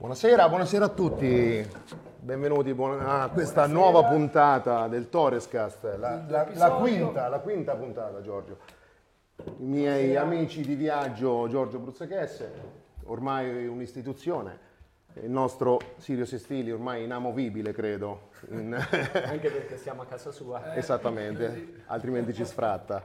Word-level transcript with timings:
Buonasera, 0.00 0.48
buonasera 0.48 0.84
a 0.84 0.88
tutti, 0.90 1.68
benvenuti 2.20 2.72
a 2.78 3.28
questa 3.32 3.66
nuova 3.66 4.04
puntata 4.04 4.86
del 4.86 5.08
Torrescast, 5.08 5.96
la, 5.98 6.24
la, 6.28 6.48
la, 6.54 6.70
quinta, 6.74 7.26
la 7.26 7.40
quinta 7.40 7.74
puntata 7.74 8.20
Giorgio. 8.20 8.58
I 9.58 9.64
miei 9.64 10.14
amici 10.14 10.60
di 10.60 10.76
viaggio 10.76 11.48
Giorgio 11.48 11.80
Bruzzachesse, 11.80 12.52
ormai 13.06 13.66
un'istituzione, 13.66 14.58
il 15.14 15.30
nostro 15.30 15.80
Sirio 15.96 16.26
Sestili 16.26 16.70
ormai 16.70 17.02
inamovibile 17.02 17.72
credo. 17.72 18.28
In... 18.50 18.72
Anche 18.78 19.50
perché 19.50 19.76
siamo 19.78 20.02
a 20.02 20.06
casa 20.06 20.30
sua. 20.30 20.76
Esattamente, 20.76 21.82
altrimenti 21.86 22.32
ci 22.32 22.44
sfratta. 22.44 23.02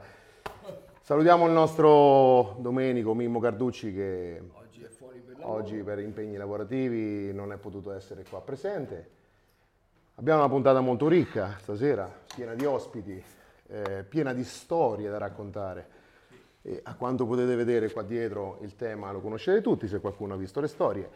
Salutiamo 1.00 1.46
il 1.46 1.52
nostro 1.52 2.54
Domenico 2.60 3.14
Mimmo 3.14 3.40
Carducci 3.40 3.92
che 3.92 4.40
oggi 5.46 5.82
per 5.82 5.98
impegni 5.98 6.36
lavorativi 6.36 7.32
non 7.32 7.52
è 7.52 7.56
potuto 7.56 7.92
essere 7.92 8.24
qua 8.28 8.40
presente. 8.40 9.10
Abbiamo 10.16 10.40
una 10.40 10.48
puntata 10.48 10.80
molto 10.80 11.08
ricca 11.08 11.56
stasera, 11.60 12.10
piena 12.34 12.54
di 12.54 12.64
ospiti, 12.64 13.22
eh, 13.66 14.04
piena 14.08 14.32
di 14.32 14.44
storie 14.44 15.10
da 15.10 15.18
raccontare. 15.18 16.02
E 16.62 16.80
a 16.82 16.94
quanto 16.94 17.26
potete 17.26 17.56
vedere 17.56 17.90
qua 17.90 18.02
dietro 18.02 18.58
il 18.62 18.76
tema 18.76 19.10
lo 19.10 19.20
conoscete 19.20 19.60
tutti, 19.60 19.88
se 19.88 20.00
qualcuno 20.00 20.34
ha 20.34 20.36
visto 20.36 20.60
le 20.60 20.68
storie. 20.68 21.08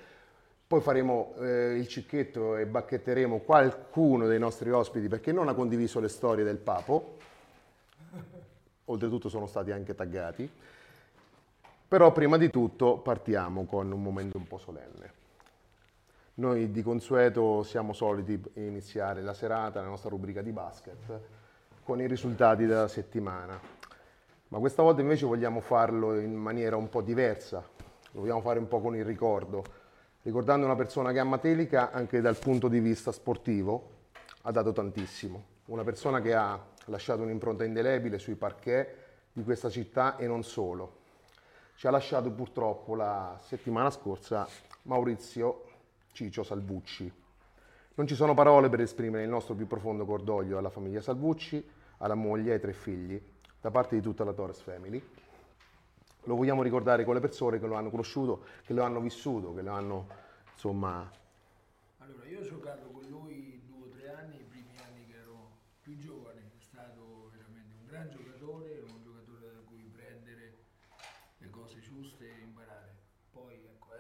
Poi 0.67 0.81
faremo 0.81 1.35
eh, 1.39 1.77
il 1.77 1.89
cicchetto 1.89 2.57
e 2.57 2.67
bacchetteremo 2.67 3.39
qualcuno 3.39 4.27
dei 4.27 4.39
nostri 4.39 4.71
ospiti 4.71 5.09
perché 5.09 5.33
non 5.33 5.49
ha 5.49 5.55
condiviso 5.55 6.01
le 6.01 6.09
storie 6.09 6.45
del 6.45 6.59
Papo. 6.59 7.17
Oltretutto 8.85 9.29
sono 9.29 9.47
stati 9.47 9.71
anche 9.71 9.95
taggati. 9.95 10.51
Però 11.89 12.13
prima 12.13 12.37
di 12.37 12.51
tutto 12.51 12.99
partiamo 12.99 13.65
con 13.65 13.91
un 13.91 14.03
momento 14.03 14.37
un 14.37 14.47
po' 14.47 14.59
solenne. 14.59 15.13
Noi 16.35 16.71
di 16.71 16.83
consueto 16.83 17.63
siamo 17.63 17.95
soliti 17.95 18.39
iniziare 18.57 19.23
la 19.23 19.33
serata, 19.33 19.81
la 19.81 19.87
nostra 19.87 20.11
rubrica 20.11 20.43
di 20.43 20.53
basket, 20.53 21.21
con 21.83 21.99
i 22.03 22.07
risultati 22.07 22.67
della 22.67 22.89
settimana. 22.89 23.59
Ma 24.49 24.59
questa 24.59 24.83
volta 24.83 25.01
invece 25.01 25.25
vogliamo 25.25 25.61
farlo 25.61 26.21
in 26.21 26.35
maniera 26.35 26.77
un 26.77 26.91
po' 26.91 27.01
diversa, 27.01 27.67
lo 28.11 28.21
vogliamo 28.21 28.43
fare 28.43 28.59
un 28.59 28.69
po' 28.69 28.83
con 28.83 28.95
il 28.95 29.07
ricordo, 29.07 29.65
ricordando 30.25 30.67
una 30.67 30.77
persona 30.77 31.11
che 31.11 31.21
a 31.21 31.25
Matelica, 31.25 31.91
anche 31.91 32.21
dal 32.21 32.37
punto 32.37 32.69
di 32.69 32.81
vista 32.81 33.13
sportivo, 33.13 33.93
ha 34.43 34.51
dato 34.51 34.73
tantissimo. 34.75 35.43
Una 35.69 35.85
persona 35.85 36.21
che 36.21 36.35
ha 36.35 36.63
lasciato 36.85 37.23
un'impronta 37.23 37.65
indelebile 37.65 38.19
sui 38.19 38.35
parquet 38.35 38.95
di 39.33 39.43
questa 39.43 39.71
città 39.71 40.19
e 40.19 40.27
non 40.27 40.45
solo 40.45 40.98
ci 41.79 41.87
ha 41.87 41.91
lasciato 41.91 42.33
purtroppo 42.33 42.97
la 42.97 43.39
settimana 43.41 43.89
scorsa 43.91 44.49
Maurizio 44.83 45.63
Ciccio 46.11 46.43
Salvucci. 46.43 47.13
Non 47.95 48.05
ci 48.09 48.17
sono 48.17 48.35
parole 48.35 48.69
per 48.69 48.81
esprimere 48.81 49.23
il 49.23 49.29
nostro 49.29 49.55
più 49.55 49.69
profondo 49.69 50.05
cordoglio 50.05 50.59
alla 50.59 50.71
famiglia 50.71 51.01
Salvucci, 51.01 51.65
alla 51.99 52.17
moglie 52.17 52.51
e 52.51 52.55
ai 52.55 52.61
tre 52.61 52.73
figli, 52.73 53.23
da 53.61 53.71
parte 53.71 53.95
di 53.95 54.03
tutta 54.03 54.25
la 54.25 54.33
Torres 54.33 54.61
Family. 54.61 55.01
Lo 56.25 56.35
vogliamo 56.35 56.65
ricordare 56.65 57.05
con 57.05 57.15
le 57.15 57.21
persone 57.21 57.61
che 57.61 57.67
lo 57.69 57.77
hanno 57.77 57.91
conosciuto, 57.91 58.43
che 58.65 58.73
lo 58.73 58.83
hanno 58.83 58.99
vissuto, 58.99 59.55
che 59.55 59.63
lo 59.63 59.71
hanno, 59.71 60.07
insomma... 60.51 61.09
Allora, 61.99 62.27
io 62.27 62.41
ho 62.41 62.43
giocato 62.43 62.89
con 62.89 63.07
lui 63.09 63.63
due 63.69 63.85
o 63.85 63.89
tre 63.97 64.13
anni, 64.15 64.35
i 64.35 64.47
primi 64.51 64.75
anni 64.85 65.07
che 65.07 65.17
ero 65.17 65.51
più 65.81 65.97
giovane, 65.97 66.41
è 66.59 66.63
stato 66.65 67.31
veramente 67.31 67.73
un 67.79 67.87
gran 67.87 68.11
giocatore, 68.11 68.83
un 68.85 68.99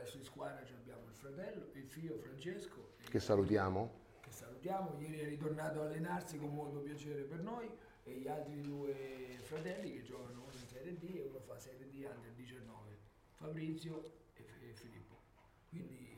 adesso 0.08 0.16
in 0.16 0.24
squadra 0.24 0.64
abbiamo 0.80 1.02
il 1.06 1.14
fratello, 1.14 1.66
il 1.74 1.86
figlio 1.86 2.14
Francesco. 2.48 2.92
Che 3.08 3.20
salutiamo. 3.20 3.90
Che 4.20 4.30
salutiamo, 4.30 4.98
ieri 4.98 5.20
è 5.20 5.24
ritornato 5.26 5.82
a 5.82 5.84
allenarsi 5.84 6.38
con 6.38 6.54
molto 6.54 6.78
piacere 6.78 7.22
per 7.22 7.40
noi 7.40 7.70
e 8.04 8.12
gli 8.12 8.26
altri 8.26 8.60
due 8.62 9.38
fratelli 9.42 9.92
che 9.92 10.02
giocano 10.02 10.42
uno 10.42 10.52
in 10.52 10.66
Serie 10.66 10.96
D 10.96 11.14
e 11.14 11.22
uno 11.28 11.40
fa 11.40 11.58
Serie 11.58 11.90
D 11.90 11.94
under 11.94 12.32
19, 12.32 12.98
Fabrizio 13.34 14.12
e, 14.34 14.44
e 14.68 14.72
Filippo. 14.72 15.16
Quindi 15.68 16.16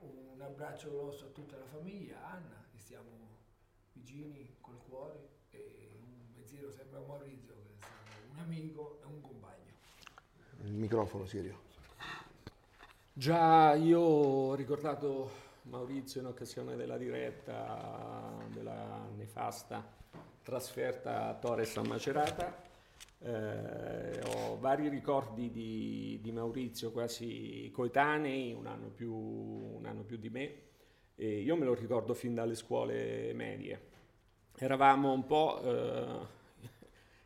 un 0.00 0.40
abbraccio 0.40 0.90
grosso 0.90 1.26
a 1.26 1.28
tutta 1.28 1.56
la 1.56 1.66
famiglia, 1.66 2.26
Anna, 2.26 2.64
che 2.70 2.78
stiamo 2.78 3.38
vicini 3.92 4.56
col 4.60 4.78
cuore 4.86 5.28
e 5.50 5.90
un 5.98 6.32
pensiero 6.34 6.70
sempre 6.70 6.98
a 6.98 7.02
Maurizio 7.02 7.54
che 7.54 7.68
è 7.68 7.76
stato 7.76 8.32
un 8.32 8.38
amico 8.38 9.00
e 9.02 9.06
un 9.06 9.20
compagno. 9.20 9.72
Il 10.62 10.72
microfono, 10.72 11.24
Sirio. 11.24 11.69
Già 13.12 13.74
io 13.74 14.00
ho 14.00 14.54
ricordato 14.54 15.30
Maurizio 15.62 16.20
in 16.20 16.28
occasione 16.28 16.76
della 16.76 16.96
diretta 16.96 18.36
della 18.52 19.08
nefasta 19.16 19.84
trasferta 20.42 21.26
a 21.26 21.34
Torres 21.34 21.76
a 21.76 21.82
Macerata. 21.82 22.62
Eh, 23.18 24.20
ho 24.22 24.58
vari 24.58 24.88
ricordi 24.88 25.50
di, 25.50 26.18
di, 26.22 26.32
Maurizio 26.32 26.92
quasi 26.92 27.70
coetanei, 27.74 28.52
un 28.52 28.66
anno 28.66 28.88
più, 28.88 29.12
un 29.12 29.84
anno 29.84 30.02
più 30.02 30.16
di 30.16 30.30
me. 30.30 30.54
E 31.16 31.40
io 31.40 31.56
me 31.56 31.64
lo 31.64 31.74
ricordo 31.74 32.14
fin 32.14 32.34
dalle 32.34 32.54
scuole 32.54 33.32
medie. 33.34 33.88
Eravamo 34.56 35.12
un 35.12 35.26
po' 35.26 35.60
eh, 35.62 36.26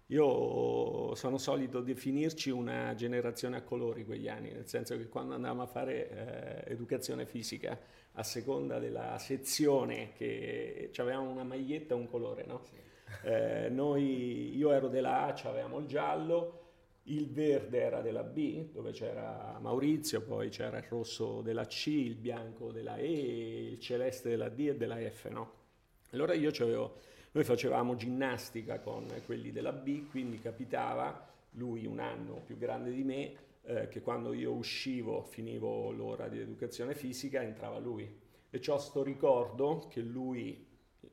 io 0.08 1.14
sono 1.14 1.38
solito 1.38 1.80
definirci 1.80 2.50
una 2.50 2.94
generazione 2.94 3.56
a 3.56 3.62
colori 3.62 4.04
quegli 4.04 4.28
anni, 4.28 4.52
nel 4.52 4.68
senso 4.68 4.96
che 4.96 5.08
quando 5.08 5.34
andavamo 5.34 5.62
a 5.62 5.66
fare 5.66 6.64
eh, 6.66 6.72
educazione 6.72 7.24
fisica, 7.24 7.78
a 8.12 8.22
seconda 8.22 8.78
della 8.78 9.18
sezione, 9.18 10.12
che 10.14 10.90
avevamo 10.96 11.30
una 11.30 11.44
maglietta 11.44 11.94
e 11.94 11.96
un 11.96 12.08
colore, 12.08 12.44
no? 12.44 12.60
Sì. 12.62 12.82
Eh, 13.22 13.68
noi, 13.70 14.56
io 14.56 14.72
ero 14.72 14.88
della 14.88 15.22
A, 15.22 15.40
avevamo 15.48 15.78
il 15.78 15.86
giallo, 15.86 16.60
il 17.04 17.30
verde 17.30 17.80
era 17.80 18.00
della 18.00 18.22
B, 18.22 18.70
dove 18.72 18.92
c'era 18.92 19.58
Maurizio, 19.60 20.22
poi 20.22 20.48
c'era 20.50 20.78
il 20.78 20.84
rosso 20.88 21.40
della 21.40 21.66
C, 21.66 21.86
il 21.86 22.14
bianco 22.14 22.72
della 22.72 22.96
E, 22.96 23.70
il 23.72 23.80
celeste 23.80 24.28
della 24.28 24.48
D 24.48 24.60
e 24.68 24.76
della 24.76 24.96
F, 24.96 25.28
no? 25.28 25.62
Allora 26.10 26.34
io 26.34 26.50
avevo 26.50 27.00
noi 27.34 27.42
facevamo 27.42 27.96
ginnastica 27.96 28.78
con 28.78 29.08
quelli 29.26 29.50
della 29.50 29.72
B, 29.72 30.08
quindi 30.08 30.38
capitava, 30.38 31.32
lui 31.52 31.84
un 31.84 31.98
anno 31.98 32.40
più 32.46 32.56
grande 32.56 32.92
di 32.92 33.02
me, 33.02 33.36
eh, 33.62 33.88
che 33.88 34.02
quando 34.02 34.32
io 34.32 34.52
uscivo, 34.52 35.24
finivo 35.24 35.90
l'ora 35.90 36.28
di 36.28 36.38
educazione 36.38 36.94
fisica, 36.94 37.42
entrava 37.42 37.78
lui. 37.78 38.20
E 38.50 38.60
ho 38.68 38.78
sto 38.78 39.02
ricordo 39.02 39.88
che 39.90 40.00
lui 40.00 40.64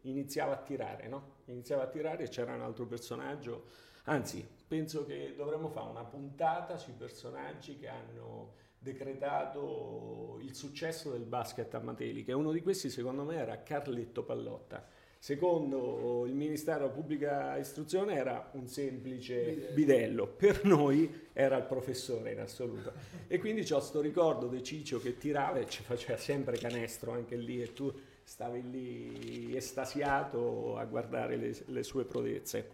iniziava 0.01 0.53
a 0.53 0.57
tirare, 0.57 1.07
no? 1.07 1.37
Iniziava 1.45 1.83
a 1.83 1.87
tirare 1.87 2.25
e 2.25 2.29
c'era 2.29 2.53
un 2.53 2.61
altro 2.61 2.85
personaggio. 2.85 3.65
Anzi, 4.03 4.47
penso 4.67 5.07
che 5.07 5.33
dovremmo 5.35 5.69
fare 5.69 5.89
una 5.89 6.03
puntata 6.03 6.77
sui 6.77 6.93
personaggi 6.93 7.79
che 7.79 7.87
hanno 7.87 8.53
decretato 8.77 10.37
il 10.39 10.53
successo 10.53 11.09
del 11.09 11.25
basket 11.25 11.73
a 11.73 11.79
Matelica. 11.79 12.31
E 12.31 12.35
uno 12.35 12.51
di 12.51 12.61
questi, 12.61 12.91
secondo 12.91 13.23
me, 13.23 13.37
era 13.37 13.63
Carletto 13.63 14.23
Pallotta 14.23 15.00
Secondo 15.23 16.25
il 16.25 16.33
Ministero 16.33 16.79
della 16.79 16.89
Pubblica 16.89 17.55
Istruzione 17.55 18.15
era 18.15 18.49
un 18.53 18.67
semplice 18.67 19.69
bidello, 19.71 20.25
per 20.25 20.65
noi 20.65 21.27
era 21.31 21.57
il 21.57 21.63
professore 21.65 22.31
in 22.31 22.39
assoluto. 22.39 22.91
E 23.27 23.37
quindi 23.37 23.61
ho 23.71 23.77
questo 23.77 24.01
ricordo 24.01 24.47
di 24.47 24.63
Ciccio 24.63 24.99
che 24.99 25.19
tirava 25.19 25.59
e 25.59 25.69
ci 25.69 25.83
faceva 25.83 26.17
sempre 26.17 26.57
canestro 26.57 27.11
anche 27.11 27.35
lì 27.35 27.61
e 27.61 27.71
tu 27.71 27.93
stavi 28.23 28.67
lì 28.71 29.55
estasiato 29.55 30.75
a 30.75 30.85
guardare 30.85 31.35
le, 31.35 31.55
le 31.65 31.83
sue 31.83 32.03
prodezze. 32.03 32.67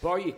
Poi 0.00 0.34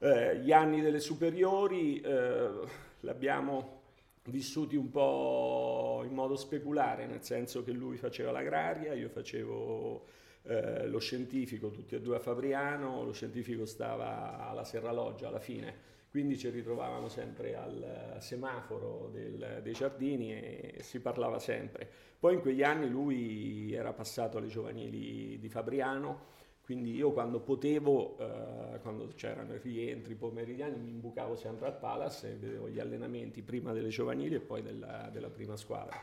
eh, 0.00 0.38
gli 0.38 0.50
anni 0.50 0.80
delle 0.80 0.98
superiori 0.98 2.00
eh, 2.00 2.50
l'abbiamo 2.98 3.82
vissuti 4.24 4.74
un 4.74 4.90
po' 4.90 6.02
in 6.04 6.14
modo 6.14 6.34
speculare, 6.34 7.06
nel 7.06 7.22
senso 7.22 7.62
che 7.62 7.70
lui 7.70 7.96
faceva 7.96 8.32
l'agraria, 8.32 8.92
io 8.92 9.08
facevo 9.08 10.22
eh, 10.46 10.86
lo 10.86 10.98
scientifico, 10.98 11.70
tutti 11.70 11.94
e 11.94 12.00
due 12.00 12.16
a 12.16 12.20
Fabriano, 12.20 13.02
lo 13.02 13.12
scientifico 13.12 13.64
stava 13.64 14.46
alla 14.46 14.64
Serraloggia 14.64 15.28
alla 15.28 15.40
fine, 15.40 15.92
quindi 16.10 16.36
ci 16.36 16.48
ritrovavamo 16.50 17.08
sempre 17.08 17.56
al 17.56 18.16
semaforo 18.20 19.08
del, 19.12 19.60
dei 19.62 19.72
giardini 19.72 20.32
e 20.32 20.76
si 20.82 21.00
parlava 21.00 21.38
sempre. 21.38 21.88
Poi 22.18 22.34
in 22.34 22.40
quegli 22.40 22.62
anni 22.62 22.88
lui 22.88 23.72
era 23.72 23.92
passato 23.92 24.38
alle 24.38 24.48
giovanili 24.48 25.38
di 25.38 25.48
Fabriano, 25.48 26.32
quindi 26.62 26.94
io 26.94 27.12
quando 27.12 27.40
potevo, 27.40 28.16
eh, 28.18 28.78
quando 28.80 29.08
c'erano 29.14 29.54
i 29.54 29.58
rientri 29.58 30.14
pomeridiani, 30.14 30.78
mi 30.78 30.90
imbucavo 30.90 31.36
sempre 31.36 31.66
al 31.66 31.78
Palace 31.78 32.32
e 32.32 32.36
vedevo 32.36 32.68
gli 32.68 32.80
allenamenti 32.80 33.42
prima 33.42 33.72
delle 33.72 33.88
giovanili 33.88 34.36
e 34.36 34.40
poi 34.40 34.62
della, 34.62 35.10
della 35.12 35.28
prima 35.28 35.56
squadra. 35.56 35.98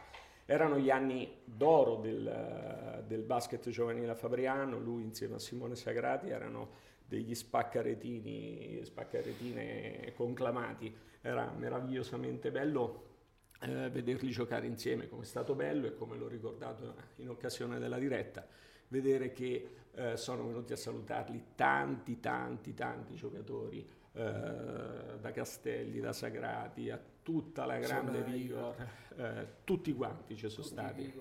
Erano 0.51 0.77
gli 0.77 0.89
anni 0.89 1.33
d'oro 1.45 1.95
del, 1.95 3.06
del 3.07 3.21
basket 3.21 3.69
giovanile 3.69 4.12
a 4.12 4.15
Fabriano, 4.15 4.80
lui 4.80 5.01
insieme 5.01 5.36
a 5.36 5.39
Simone 5.39 5.77
Sagrati 5.77 6.27
erano 6.27 6.71
degli 7.06 7.33
spaccaretini, 7.33 8.81
spaccaretine 8.83 10.12
conclamati, 10.13 10.94
era 11.21 11.53
meravigliosamente 11.57 12.51
bello 12.51 13.03
eh, 13.62 13.89
vederli 13.92 14.30
giocare 14.31 14.68
insieme, 14.68 15.07
come 15.07 15.21
è 15.21 15.25
stato 15.25 15.56
bello 15.56 15.88
e 15.88 15.95
come 15.95 16.18
l'ho 16.18 16.27
ricordato 16.27 16.95
in 17.15 17.30
occasione 17.30 17.80
della 17.80 17.98
diretta, 17.98 18.45
vedere 18.89 19.31
che 19.31 19.69
eh, 19.94 20.18
sono 20.18 20.45
venuti 20.45 20.74
a 20.74 20.77
salutarli 20.77 21.45
tanti, 21.56 22.19
tanti, 22.19 22.74
tanti 22.74 23.15
giocatori, 23.15 23.88
eh, 24.13 24.21
da 25.19 25.31
Castelli, 25.31 25.99
da 25.99 26.13
Sagrati, 26.13 26.89
a 26.89 26.99
tutta 27.21 27.65
la 27.65 27.77
grande 27.77 28.21
Vigor, 28.23 28.75
eh, 29.15 29.47
tutti 29.63 29.93
quanti 29.93 30.35
ci 30.35 30.49
sono 30.49 30.65
stati. 30.65 31.13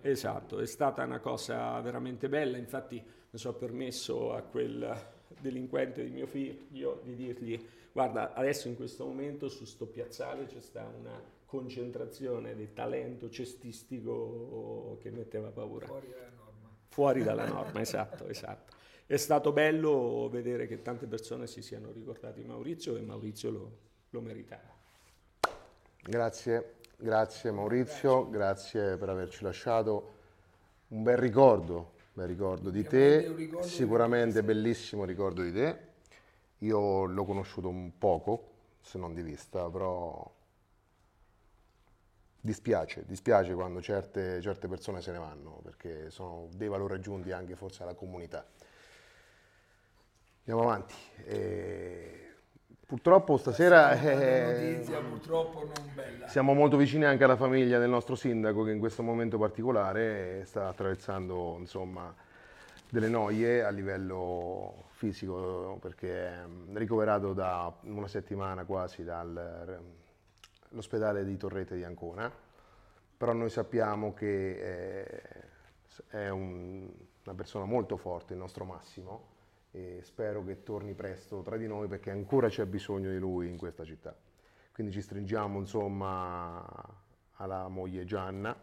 Esatto, 0.00 0.58
è 0.58 0.66
stata 0.66 1.02
una 1.02 1.20
cosa 1.20 1.80
veramente 1.80 2.28
bella, 2.28 2.56
infatti 2.56 2.96
mi 2.96 3.38
sono 3.38 3.56
permesso 3.56 4.32
a 4.32 4.42
quel 4.42 5.14
delinquente 5.40 6.04
di 6.04 6.10
mio 6.10 6.26
figlio 6.26 7.02
di 7.04 7.14
dirgli 7.14 7.68
guarda 7.96 8.34
adesso 8.34 8.68
in 8.68 8.76
questo 8.76 9.04
momento 9.04 9.48
su 9.48 9.64
sto 9.64 9.86
piazzale 9.86 10.46
c'è 10.46 10.60
sta 10.60 10.86
una 10.98 11.18
concentrazione 11.46 12.54
di 12.54 12.74
talento 12.74 13.30
cestistico 13.30 14.98
che 15.00 15.10
metteva 15.10 15.50
paura. 15.50 15.86
Fuori 15.86 16.10
dalla 16.10 16.28
norma. 16.36 16.76
Fuori 16.88 17.22
dalla 17.22 17.46
norma, 17.46 17.80
esatto, 17.80 18.26
esatto. 18.26 18.75
È 19.08 19.16
stato 19.18 19.52
bello 19.52 20.28
vedere 20.28 20.66
che 20.66 20.82
tante 20.82 21.06
persone 21.06 21.46
si 21.46 21.62
siano 21.62 21.92
ricordati 21.92 22.40
di 22.40 22.48
Maurizio 22.48 22.96
e 22.96 23.02
Maurizio 23.02 23.50
lo, 23.50 23.78
lo 24.10 24.20
meritava. 24.20 24.74
Grazie, 26.02 26.74
grazie 26.96 27.52
Maurizio, 27.52 28.28
grazie 28.28 28.96
per 28.96 29.08
averci 29.08 29.44
lasciato 29.44 30.14
un 30.88 31.04
bel 31.04 31.18
ricordo, 31.18 31.92
bel 32.14 32.26
ricordo 32.26 32.70
di 32.70 32.82
te, 32.82 33.32
ricordo 33.32 33.64
sicuramente 33.64 34.42
bellissimo 34.42 35.04
ricordo 35.04 35.42
di 35.42 35.52
te. 35.52 35.78
Io 36.58 37.04
l'ho 37.04 37.24
conosciuto 37.24 37.68
un 37.68 37.96
poco, 37.98 38.54
se 38.80 38.98
non 38.98 39.14
di 39.14 39.22
vista, 39.22 39.70
però 39.70 40.28
dispiace, 42.40 43.04
dispiace 43.06 43.54
quando 43.54 43.80
certe, 43.80 44.40
certe 44.40 44.66
persone 44.66 45.00
se 45.00 45.12
ne 45.12 45.18
vanno, 45.18 45.60
perché 45.62 46.10
sono 46.10 46.48
dei 46.56 46.66
valori 46.66 46.94
aggiunti 46.94 47.30
anche 47.30 47.54
forse 47.54 47.84
alla 47.84 47.94
comunità. 47.94 48.44
Andiamo 50.46 50.62
avanti. 50.62 50.94
E 51.24 52.10
Purtroppo 52.86 53.36
stasera... 53.36 54.00
Eh, 54.00 54.74
notizia 54.74 55.00
purtroppo 55.00 55.64
non 55.64 55.74
bella. 55.92 56.28
siamo 56.28 56.54
molto 56.54 56.76
vicini 56.76 57.04
anche 57.04 57.24
alla 57.24 57.34
famiglia 57.34 57.80
del 57.80 57.90
nostro 57.90 58.14
sindaco 58.14 58.62
che 58.62 58.70
in 58.70 58.78
questo 58.78 59.02
momento 59.02 59.38
particolare 59.38 60.44
sta 60.44 60.68
attraversando 60.68 61.56
insomma, 61.58 62.14
delle 62.88 63.08
noie 63.08 63.64
a 63.64 63.70
livello 63.70 64.84
fisico 64.90 65.78
perché 65.80 66.28
è 66.28 66.44
ricoverato 66.74 67.32
da 67.32 67.76
una 67.82 68.06
settimana 68.06 68.64
quasi 68.64 69.02
dall'ospedale 69.02 71.24
di 71.24 71.36
Torrete 71.36 71.74
di 71.74 71.82
Ancona, 71.82 72.30
però 73.16 73.32
noi 73.32 73.50
sappiamo 73.50 74.14
che 74.14 75.08
eh, 75.08 75.22
è 76.06 76.28
un- 76.28 76.88
una 77.24 77.34
persona 77.34 77.64
molto 77.64 77.96
forte, 77.96 78.34
il 78.34 78.38
nostro 78.38 78.64
Massimo, 78.64 79.34
e 79.76 80.00
spero 80.02 80.42
che 80.42 80.62
torni 80.62 80.94
presto 80.94 81.42
tra 81.42 81.58
di 81.58 81.66
noi 81.66 81.86
perché 81.86 82.10
ancora 82.10 82.48
c'è 82.48 82.64
bisogno 82.64 83.10
di 83.10 83.18
lui 83.18 83.50
in 83.50 83.58
questa 83.58 83.84
città. 83.84 84.16
Quindi 84.72 84.90
ci 84.90 85.02
stringiamo 85.02 85.58
insomma 85.58 86.64
alla 87.34 87.68
moglie 87.68 88.06
Gianna. 88.06 88.56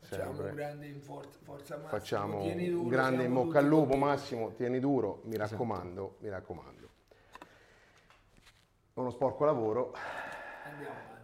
Facciamo 0.00 0.34
sempre. 0.34 0.50
un 0.50 0.54
grande 0.56 0.86
in 0.86 1.00
forza, 1.00 1.38
forza 1.42 1.76
Massimo. 1.76 1.98
Facciamo 1.98 2.40
Tieni 2.42 2.68
duro, 2.68 2.82
un 2.82 2.88
grande 2.88 3.24
in 3.24 3.32
bocca 3.32 3.58
al 3.60 3.66
lupo. 3.66 3.96
Massimo, 3.96 4.52
tieni 4.52 4.78
duro, 4.78 5.22
mi 5.24 5.36
Esatto. 5.36 5.50
raccomando, 5.52 6.16
mi 6.18 6.28
raccomando. 6.28 6.88
Uno 8.92 9.10
sporco 9.10 9.44
lavoro, 9.46 9.94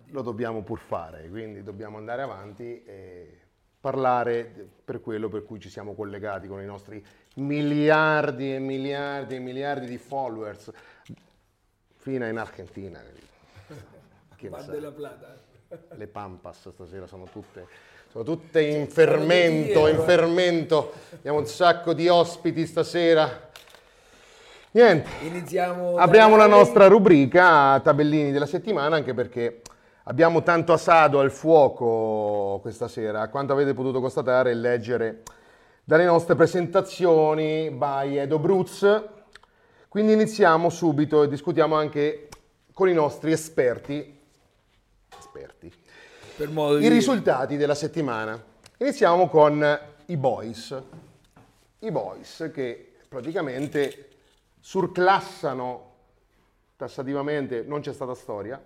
lo 0.06 0.23
dobbiamo 0.23 0.62
pur 0.62 0.79
fare, 0.79 1.29
quindi 1.29 1.62
dobbiamo 1.62 1.99
andare 1.99 2.23
avanti 2.23 2.82
e 2.82 3.40
parlare 3.79 4.70
per 4.82 5.02
quello 5.02 5.29
per 5.29 5.44
cui 5.44 5.61
ci 5.61 5.69
siamo 5.69 5.93
collegati 5.94 6.49
con 6.49 6.62
i 6.62 6.64
nostri 6.64 7.05
miliardi 7.35 8.55
e 8.55 8.59
miliardi 8.59 9.37
e 9.37 9.39
miliardi 9.39 9.87
di 9.87 9.99
followers 9.99 10.71
fino 11.97 12.27
in 12.27 12.37
Argentina. 12.37 13.01
Della 14.69 14.91
Plata. 14.91 15.39
Le 15.97 16.07
Pampas 16.07 16.69
stasera 16.69 17.07
sono 17.07 17.25
tutte, 17.33 17.67
sono 18.11 18.23
tutte 18.25 18.61
in 18.63 18.89
fermento, 18.89 19.89
in 19.89 19.99
fermento. 20.01 20.93
Abbiamo 21.15 21.39
un 21.39 21.47
sacco 21.47 21.95
di 21.95 22.09
ospiti 22.09 22.67
stasera. 22.67 23.51
Niente, 24.73 25.09
Iniziamo. 25.23 25.97
apriamo 25.97 26.37
la 26.37 26.47
nostra 26.47 26.89
rubrica 26.89 27.81
tabellini 27.81 28.33
della 28.33 28.47
settimana 28.47 28.97
anche 28.97 29.15
perché 29.15 29.63
abbiamo 30.05 30.43
tanto 30.43 30.73
asado 30.73 31.21
al 31.21 31.31
fuoco 31.31 32.59
questa 32.61 32.89
sera, 32.89 33.29
quanto 33.29 33.53
avete 33.53 33.73
potuto 33.73 34.01
constatare 34.01 34.51
e 34.51 34.55
leggere 34.55 35.23
dalle 35.85 36.05
nostre 36.05 36.35
presentazioni 36.35 37.71
by 37.71 38.17
Edo 38.17 38.39
Bruz. 38.39 39.03
Quindi 39.89 40.13
iniziamo 40.13 40.71
subito 40.71 41.23
e 41.23 41.29
discutiamo 41.29 41.75
anche 41.77 42.29
con 42.73 42.89
i 42.89 42.95
nostri 42.95 43.33
esperti. 43.33 44.19
Esperti 45.17 45.73
Per 46.37 46.49
modo 46.49 46.79
di 46.79 46.87
i 46.87 46.89
risultati 46.89 47.57
della 47.57 47.75
settimana. 47.75 48.43
Iniziamo 48.79 49.29
con 49.29 49.79
i 50.07 50.17
boys. 50.17 50.83
I 51.81 51.91
boys 51.91 52.51
che 52.53 52.95
praticamente 53.07 54.09
surclassano 54.61 55.93
tassativamente, 56.77 57.63
non 57.63 57.81
c'è 57.81 57.93
stata 57.93 58.15
storia. 58.15 58.61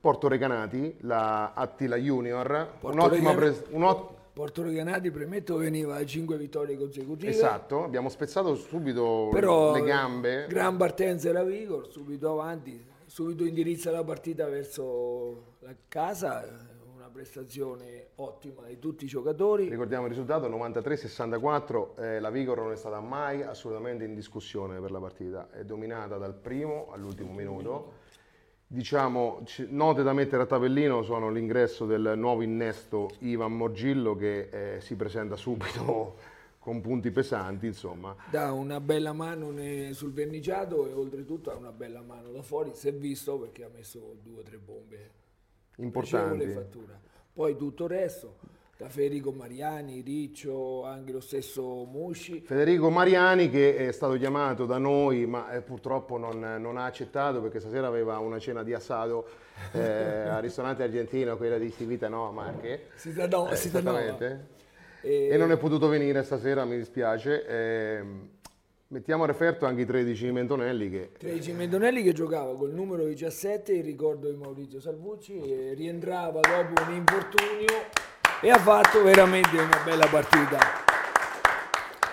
Porto 0.00 0.26
Recanati, 0.26 0.96
la 1.02 1.52
Attila 1.54 1.96
Junior, 1.96 2.72
Porto 2.80 2.96
un'ottima 2.96 3.34
pres- 3.34 3.62
un'ot- 3.70 4.20
Porto 4.32 4.62
Recanati, 4.62 5.10
premetto, 5.10 5.56
veniva 5.56 5.96
a 5.96 6.04
5 6.06 6.38
vittorie 6.38 6.78
consecutive. 6.78 7.30
Esatto, 7.30 7.84
abbiamo 7.84 8.08
spezzato 8.08 8.54
subito 8.54 9.28
Però 9.30 9.74
le 9.74 9.82
gambe. 9.82 10.46
gran 10.48 10.78
partenza 10.78 11.26
della 11.26 11.44
Vigor, 11.44 11.90
subito 11.90 12.30
avanti, 12.30 12.82
subito 13.04 13.44
indirizza 13.44 13.90
la 13.90 14.02
partita 14.02 14.48
verso 14.48 15.56
la 15.58 15.74
casa, 15.86 16.46
una 16.94 17.10
prestazione 17.12 18.06
ottima 18.14 18.62
di 18.66 18.78
tutti 18.78 19.04
i 19.04 19.06
giocatori. 19.06 19.68
Ricordiamo 19.68 20.04
il 20.04 20.12
risultato 20.12 20.48
93-64, 20.48 21.88
eh, 21.98 22.18
la 22.18 22.30
Vigor 22.30 22.56
non 22.56 22.72
è 22.72 22.76
stata 22.76 23.00
mai 23.00 23.42
assolutamente 23.42 24.04
in 24.04 24.14
discussione 24.14 24.80
per 24.80 24.92
la 24.92 24.98
partita, 24.98 25.50
è 25.50 25.62
dominata 25.64 26.16
dal 26.16 26.34
primo 26.34 26.88
all'ultimo 26.90 27.32
minuto. 27.32 28.00
Diciamo, 28.72 29.42
ci- 29.44 29.66
note 29.68 30.02
da 30.02 30.14
mettere 30.14 30.44
a 30.44 30.46
tabellino 30.46 31.02
sono 31.02 31.28
l'ingresso 31.30 31.84
del 31.84 32.14
nuovo 32.16 32.40
innesto 32.40 33.10
Ivan 33.18 33.54
Morgillo 33.54 34.16
che 34.16 34.76
eh, 34.76 34.80
si 34.80 34.96
presenta 34.96 35.36
subito 35.36 36.16
con 36.58 36.80
punti 36.80 37.10
pesanti, 37.10 37.66
insomma. 37.66 38.16
Dà 38.30 38.50
una 38.50 38.80
bella 38.80 39.12
mano 39.12 39.52
sul 39.92 40.14
verniciato 40.14 40.88
e 40.88 40.92
oltretutto 40.94 41.50
ha 41.50 41.54
una 41.54 41.70
bella 41.70 42.00
mano 42.00 42.30
da 42.30 42.40
fuori, 42.40 42.70
si 42.72 42.88
è 42.88 42.94
visto 42.94 43.38
perché 43.38 43.64
ha 43.64 43.70
messo 43.70 44.16
due 44.22 44.38
o 44.38 44.42
tre 44.42 44.56
bombe 44.56 45.10
Importanti. 45.76 46.56
Poi 47.34 47.54
tutto 47.56 47.84
il 47.84 47.90
resto, 47.90 48.36
da 48.82 48.88
Federico 48.88 49.30
Mariani, 49.30 50.00
Riccio, 50.00 50.82
anche 50.84 51.12
lo 51.12 51.20
stesso 51.20 51.84
Musci. 51.84 52.40
Federico 52.40 52.90
Mariani 52.90 53.48
che 53.48 53.76
è 53.76 53.92
stato 53.92 54.14
chiamato 54.18 54.66
da 54.66 54.76
noi 54.78 55.24
ma 55.24 55.52
eh, 55.52 55.60
purtroppo 55.62 56.18
non, 56.18 56.40
non 56.58 56.76
ha 56.76 56.84
accettato 56.86 57.40
perché 57.40 57.60
stasera 57.60 57.86
aveva 57.86 58.18
una 58.18 58.40
cena 58.40 58.64
di 58.64 58.74
assado 58.74 59.24
eh, 59.70 59.80
al 59.80 60.42
ristorante 60.42 60.82
argentino, 60.82 61.36
quella 61.36 61.58
di 61.58 61.70
Civita 61.70 62.08
Nova 62.08 62.32
Marche. 62.32 62.88
Si 62.96 63.12
danò, 63.12 63.48
Eh, 63.50 63.54
si 63.54 63.70
danò. 63.70 63.96
esattamente. 63.96 64.46
E- 65.02 65.28
E 65.30 65.36
non 65.36 65.52
è 65.52 65.56
potuto 65.58 65.86
venire 65.86 66.24
stasera, 66.24 66.64
mi 66.64 66.76
dispiace. 66.76 67.46
Ehm, 67.46 68.28
mettiamo 68.88 69.22
a 69.22 69.26
referto 69.28 69.64
anche 69.64 69.82
i 69.82 69.86
13 69.86 70.32
Mentonelli 70.32 70.90
che 70.90 71.12
13 71.18 71.52
Mendonelli 71.52 72.02
che 72.02 72.12
giocava 72.12 72.56
col 72.56 72.72
numero 72.72 73.04
17, 73.04 73.72
il 73.74 73.84
ricordo 73.84 74.28
di 74.28 74.36
Maurizio 74.36 74.80
Salvucci, 74.80 75.38
e 75.38 75.74
rientrava 75.74 76.40
dopo 76.40 76.82
un 76.88 76.94
infortunio 76.96 78.10
e 78.44 78.50
ha 78.50 78.58
fatto 78.58 79.04
veramente 79.04 79.56
una 79.56 79.80
bella 79.84 80.08
partita. 80.08 80.58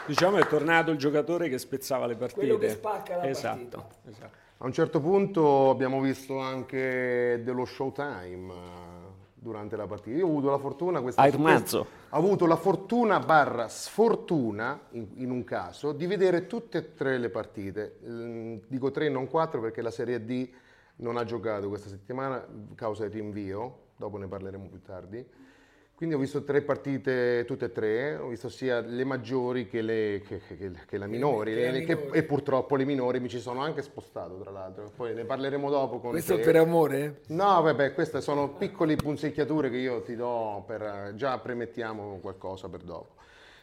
Diciamo 0.06 0.38
è 0.38 0.46
tornato 0.46 0.92
il 0.92 0.98
giocatore 0.98 1.50
che 1.50 1.58
spezzava 1.58 2.06
le 2.06 2.16
partite. 2.16 2.40
Quello 2.42 2.60
che 2.60 2.70
spacca 2.70 3.16
la 3.16 3.28
esatto, 3.28 3.78
partita. 3.78 4.10
esatto. 4.10 4.38
a 4.58 4.66
un 4.66 4.72
certo 4.72 5.02
punto 5.02 5.72
abbiamo 5.72 6.00
visto 6.02 6.38
anche 6.40 7.42
dello 7.44 7.66
showtime 7.66 8.54
eh, 8.54 8.58
durante 9.34 9.76
la 9.76 9.88
partita. 9.88 10.18
Io 10.18 10.28
ho 10.28 10.30
avuto 10.30 10.52
la 10.52 10.60
fortuna, 10.60 11.02
questa 11.02 11.24
ho 12.10 12.18
avuto 12.18 12.46
la 12.46 12.58
fortuna 12.58 13.20
barra 13.20 13.68
sfortuna, 13.68 14.80
in, 14.92 15.08
in 15.16 15.32
un 15.32 15.44
caso, 15.44 15.94
di 15.94 16.06
vedere 16.06 16.46
tutte 16.46 16.78
e 16.78 16.94
tre 16.94 17.18
le 17.18 17.30
partite. 17.30 17.98
Mm, 18.06 18.58
Dico 18.68 18.92
tre, 18.92 19.10
non 19.10 19.28
quattro, 19.28 19.62
perché 19.62 19.82
la 19.82 19.92
Serie 19.92 20.24
D 20.24 20.48
non 20.98 21.18
ha 21.18 21.24
giocato 21.24 21.70
questa 21.70 21.90
settimana 21.90 22.46
causa 22.76 23.06
il 23.06 23.12
rinvio, 23.12 23.78
dopo 23.96 24.18
ne 24.18 24.28
parleremo 24.28 24.68
più 24.68 24.82
tardi. 24.84 25.48
Quindi 26.00 26.16
ho 26.16 26.20
visto 26.20 26.46
tre 26.46 26.62
partite, 26.62 27.44
tutte 27.46 27.66
e 27.66 27.72
tre, 27.74 28.16
ho 28.16 28.30
visto 28.30 28.48
sia 28.48 28.80
le 28.80 29.04
maggiori 29.04 29.68
che, 29.68 29.82
le, 29.82 30.22
che, 30.26 30.40
che, 30.48 30.72
che 30.88 30.98
la 30.98 31.08
minori, 31.08 31.54
le- 31.54 31.72
minori. 31.74 32.18
e 32.18 32.24
purtroppo 32.24 32.78
le 32.78 32.86
minori 32.86 33.20
mi 33.20 33.28
ci 33.28 33.42
sono 33.42 33.60
anche 33.60 33.82
spostato 33.82 34.38
tra 34.38 34.50
l'altro, 34.50 34.90
poi 34.96 35.14
ne 35.14 35.26
parleremo 35.26 35.70
dopo 35.70 36.00
con 36.00 36.12
Questo 36.12 36.38
te. 36.38 36.42
per 36.42 36.56
amore? 36.56 37.20
No, 37.28 37.62
vabbè, 37.64 37.94
queste 37.94 38.22
sono 38.22 38.54
piccole 38.54 38.96
punzecchiature 38.96 39.70
che 39.70 39.76
io 39.76 40.02
ti 40.02 40.16
do 40.16 40.64
per 40.66 41.12
già 41.16 41.38
premettiamo 41.38 42.20
qualcosa 42.22 42.70
per 42.70 42.84
dopo. 42.84 43.16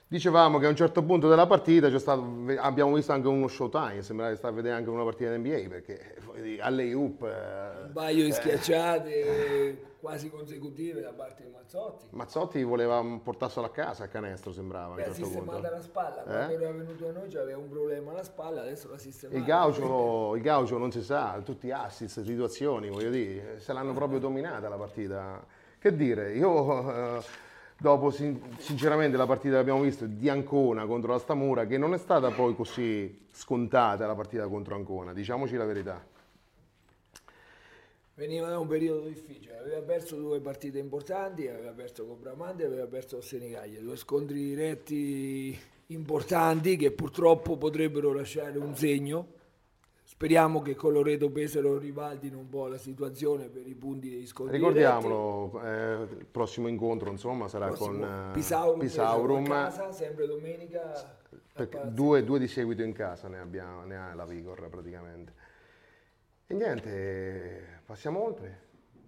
Dicevamo 0.06 0.58
che 0.58 0.66
a 0.66 0.68
un 0.68 0.76
certo 0.76 1.02
punto 1.02 1.30
della 1.30 1.46
partita 1.46 1.88
stato, 1.98 2.22
abbiamo 2.58 2.92
visto 2.96 3.12
anche 3.12 3.28
uno 3.28 3.48
showtime, 3.48 4.02
sembrava 4.02 4.32
di 4.32 4.36
stare 4.36 4.52
a 4.52 4.56
vedere 4.56 4.74
anche 4.74 4.90
una 4.90 5.04
partita 5.04 5.34
NBA 5.34 5.68
perché 5.70 6.16
dire, 6.34 6.60
alley 6.60 6.92
hoop 6.92 7.22
Un 7.22 7.92
paio 7.94 8.24
di 8.24 8.32
schiacciate 8.32 9.85
quasi 10.00 10.30
consecutive 10.30 11.00
da 11.00 11.12
parte 11.12 11.42
di 11.44 11.50
Mazzotti. 11.50 12.06
Mazzotti 12.10 12.62
voleva 12.62 13.02
portarselo 13.22 13.66
a 13.66 13.70
casa 13.70 14.04
a 14.04 14.08
canestro 14.08 14.52
sembrava 14.52 14.92
a 14.92 14.96
Beh, 14.96 15.02
un 15.02 15.08
ha 15.10 15.12
certo 15.12 15.24
sistemata 15.24 15.58
punto. 15.58 15.74
la 15.74 15.80
spalla, 15.80 16.22
Eh? 16.22 16.24
quando 16.46 16.52
era 16.64 16.72
venuto 16.72 17.08
a 17.08 17.12
noi 17.12 17.36
aveva 17.36 17.58
un 17.58 17.68
problema 17.68 18.10
alla 18.12 18.22
spalla, 18.22 18.60
adesso 18.60 18.88
l'ha 18.90 18.98
sistemata. 18.98 19.38
Il 19.38 19.44
gaucho, 19.44 20.36
il 20.36 20.42
gaucho 20.42 20.78
non 20.78 20.92
si 20.92 21.02
sa, 21.02 21.40
tutti 21.44 21.70
assist, 21.70 22.22
situazioni, 22.22 22.88
voglio 22.88 23.10
dire, 23.10 23.58
se 23.60 23.72
l'hanno 23.72 23.92
proprio 23.94 24.18
dominata 24.18 24.68
la 24.68 24.76
partita. 24.76 25.44
Che 25.78 25.94
dire, 25.96 26.32
io 26.34 27.16
eh, 27.18 27.22
dopo 27.78 28.10
sin- 28.10 28.40
sinceramente 28.58 29.16
la 29.16 29.26
partita 29.26 29.54
che 29.54 29.60
abbiamo 29.60 29.80
visto 29.82 30.06
di 30.06 30.28
Ancona 30.28 30.86
contro 30.86 31.12
la 31.12 31.18
Stamura, 31.18 31.66
che 31.66 31.78
non 31.78 31.94
è 31.94 31.98
stata 31.98 32.30
poi 32.30 32.54
così 32.54 33.26
scontata 33.30 34.06
la 34.06 34.14
partita 34.14 34.46
contro 34.48 34.74
Ancona, 34.74 35.12
diciamoci 35.12 35.56
la 35.56 35.64
verità. 35.64 36.14
Veniva 38.16 38.48
da 38.48 38.58
un 38.58 38.66
periodo 38.66 39.06
difficile, 39.06 39.58
aveva 39.58 39.82
perso 39.82 40.16
due 40.16 40.40
partite 40.40 40.78
importanti, 40.78 41.48
aveva 41.48 41.72
perso 41.72 42.06
con 42.06 42.18
Bramante 42.18 42.62
e 42.62 42.66
aveva 42.66 42.86
perso 42.86 43.16
con 43.16 43.24
Senigallia, 43.26 43.78
due 43.82 43.96
scontri 43.96 44.42
diretti 44.42 45.58
importanti 45.88 46.78
che 46.78 46.92
purtroppo 46.92 47.58
potrebbero 47.58 48.14
lasciare 48.14 48.56
un 48.56 48.74
segno. 48.74 49.34
Speriamo 50.02 50.62
che 50.62 50.74
con 50.74 50.94
Loreto 50.94 51.28
Pesaro 51.30 51.76
rivaldino 51.76 52.38
un 52.38 52.48
po' 52.48 52.68
la 52.68 52.78
situazione 52.78 53.50
per 53.50 53.66
i 53.66 53.74
punti 53.74 54.08
degli 54.08 54.26
scontri 54.26 54.56
Ricordiamolo, 54.56 55.60
eh, 55.62 56.06
il 56.18 56.26
prossimo 56.30 56.68
incontro 56.68 57.10
insomma 57.10 57.48
sarà 57.48 57.68
con 57.72 58.02
eh, 58.02 58.32
Pisaurum, 58.32 58.78
Pisaurum, 58.78 59.50
a 59.50 59.64
casa, 59.64 59.92
sempre 59.92 60.26
domenica. 60.26 61.18
due, 61.90 62.24
due 62.24 62.38
di 62.38 62.48
seguito 62.48 62.82
in 62.82 62.94
casa 62.94 63.28
ne, 63.28 63.40
abbiamo, 63.40 63.84
ne 63.84 63.98
ha 63.98 64.14
la 64.14 64.24
Vigor 64.24 64.70
praticamente. 64.70 65.34
E 66.46 66.54
niente, 66.54 67.75
passiamo 67.86 68.22
oltre, 68.24 68.58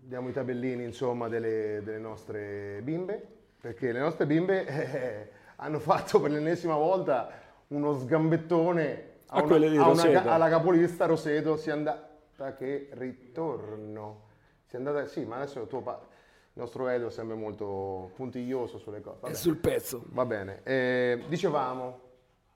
diamo 0.01 0.29
i 0.29 0.33
tabellini 0.33 0.85
insomma 0.85 1.29
delle, 1.29 1.81
delle 1.83 1.99
nostre 1.99 2.81
bimbe, 2.83 3.21
perché 3.61 3.93
le 3.93 3.99
nostre 3.99 4.25
bimbe 4.27 4.65
eh, 4.67 5.29
hanno 5.57 5.79
fatto 5.81 6.21
per 6.21 6.31
l'ennesima 6.31 6.77
volta 6.77 7.29
uno 7.69 7.99
sgambettone 7.99 9.07
A 9.27 9.43
una- 9.43 9.55
a 9.83 9.89
una 9.91 10.03
alla 10.33 10.49
capolista 10.49 11.05
Roseto, 11.07 11.57
sia 11.57 11.75
andata 11.75 12.55
che 12.57 12.89
ritorno. 12.93 14.27
Si 14.65 14.77
è 14.77 14.79
andata, 14.79 15.07
sì, 15.07 15.25
ma 15.25 15.37
adesso 15.37 15.61
il 15.61 15.67
tuo 15.67 15.81
pa- 15.83 16.01
il 16.01 16.63
nostro 16.65 16.89
Edo 16.89 17.09
è 17.09 17.11
sempre 17.11 17.37
molto 17.37 18.11
puntiglioso 18.15 18.79
sulle 18.79 19.01
cose. 19.01 19.27
È 19.27 19.35
sul 19.35 19.57
pezzo. 19.57 20.05
Va 20.09 20.25
bene, 20.25 20.61
Eh, 20.63 21.25
dicevamo, 21.29 22.01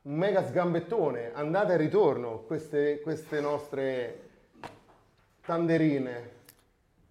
un 0.03 0.15
mega 0.15 0.43
sgambettone, 0.45 1.33
andata 1.35 1.75
e 1.75 1.77
ritorno, 1.77 2.41
queste, 2.47 3.01
queste 3.01 3.41
nostre 3.41 4.22
tanderine, 5.45 6.31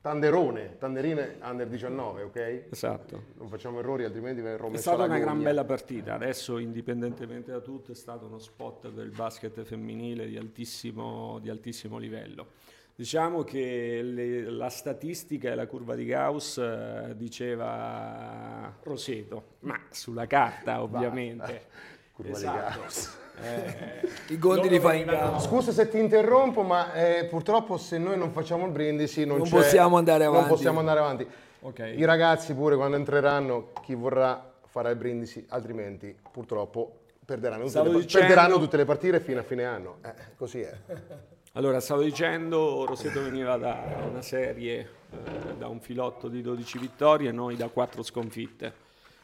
tanderone, 0.01 0.77
tanderine 0.77 1.38
under 1.41 1.67
19, 1.67 2.21
ok? 2.23 2.63
Esatto. 2.71 3.23
Non 3.38 3.47
facciamo 3.50 3.79
errori, 3.79 4.03
altrimenti 4.03 4.41
verrò 4.41 4.67
È 4.67 4.71
messo 4.71 4.81
stata 4.81 5.03
alla 5.03 5.13
una 5.15 5.19
gran 5.23 5.41
bella 5.41 5.63
partita, 5.65 6.13
adesso 6.13 6.57
indipendentemente 6.57 7.51
da 7.51 7.59
tutto 7.59 7.91
è 7.91 7.95
stato 7.95 8.25
uno 8.25 8.39
spot 8.39 8.89
del 8.91 9.09
basket 9.09 9.61
femminile 9.63 10.27
di 10.27 10.38
altissimo, 10.38 11.39
di 11.39 11.50
altissimo 11.50 11.97
livello. 11.97 12.47
Diciamo 12.93 13.43
che 13.43 14.01
le- 14.03 14.50
la 14.50 14.69
statistica 14.69 15.50
e 15.50 15.55
la 15.55 15.65
curva 15.65 15.95
di 15.95 16.05
Gauss 16.05 16.57
eh, 16.57 17.13
diceva 17.15 18.75
Roseto, 18.83 19.55
ma 19.61 19.79
sulla 19.89 20.27
carta 20.27 20.83
ovviamente. 20.83 21.65
Curva 22.11 22.31
di 22.38 22.43
Esatto. 22.43 22.79
Gauss. 22.79 23.19
Eh, 23.41 24.09
I 24.33 24.38
conti 24.38 24.69
li 24.69 24.79
fa 24.79 24.93
in 24.93 25.05
campo. 25.05 25.39
Scusa 25.39 25.71
se 25.71 25.88
ti 25.89 25.97
interrompo, 26.00 26.61
ma 26.63 26.93
eh, 26.93 27.25
purtroppo 27.25 27.77
se 27.77 27.97
noi 27.97 28.17
non 28.17 28.31
facciamo 28.31 28.65
il 28.65 28.71
brindisi 28.71 29.25
non, 29.25 29.38
Non 29.38 29.47
c'è- 29.47 29.55
possiamo 29.55 29.97
andare 29.97 30.25
Non 30.25 30.33
avanti. 30.35 30.50
possiamo 30.50 30.79
andare 30.79 31.00
avanti. 31.00 31.27
Ok. 31.61 31.93
I 31.95 32.05
ragazzi 32.05 32.53
pure 32.53 32.75
quando 32.75 32.97
entreranno, 32.97 33.71
chi 33.83 33.93
vorrà 33.95 34.50
farà 34.67 34.89
il 34.89 34.95
brindisi, 34.95 35.45
altrimenti 35.50 36.15
purtroppo 36.31 36.97
perderanno 37.25 37.65
tutte, 37.65 37.81
le, 37.83 37.89
dicendo- 38.00 38.17
perderanno 38.27 38.57
tutte 38.59 38.77
le 38.77 38.85
partite 38.85 39.19
fino 39.19 39.39
a 39.39 39.43
fine 39.43 39.65
anno. 39.65 39.97
Eh, 40.03 40.13
così 40.35 40.61
è. 40.61 40.77
Allora, 41.55 41.81
stavo 41.81 42.01
dicendo, 42.01 42.85
Roseto 42.85 43.21
veniva 43.23 43.57
da 43.57 43.77
una 44.09 44.21
serie, 44.21 44.89
eh, 45.11 45.55
da 45.57 45.67
un 45.67 45.81
filotto 45.81 46.29
di 46.29 46.41
12 46.41 46.77
vittorie, 46.79 47.29
noi 47.33 47.57
da 47.57 47.67
4 47.67 48.03
sconfitte. 48.03 48.73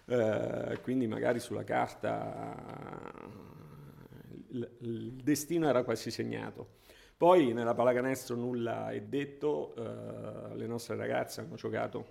Eh, 0.05 0.79
quindi 0.83 1.07
magari 1.07 1.39
sulla 1.39 1.63
carta 1.63 2.53
il, 4.49 4.77
il 4.81 5.11
destino 5.23 5.67
era 5.67 5.83
quasi 5.83 6.11
segnato. 6.11 6.75
Poi 7.17 7.51
nella 7.51 7.73
pallacanestro 7.73 8.35
nulla 8.35 8.91
è 8.91 9.01
detto, 9.01 9.73
eh, 9.75 10.55
le 10.55 10.67
nostre 10.67 10.95
ragazze 10.95 11.41
hanno 11.41 11.55
giocato 11.55 12.05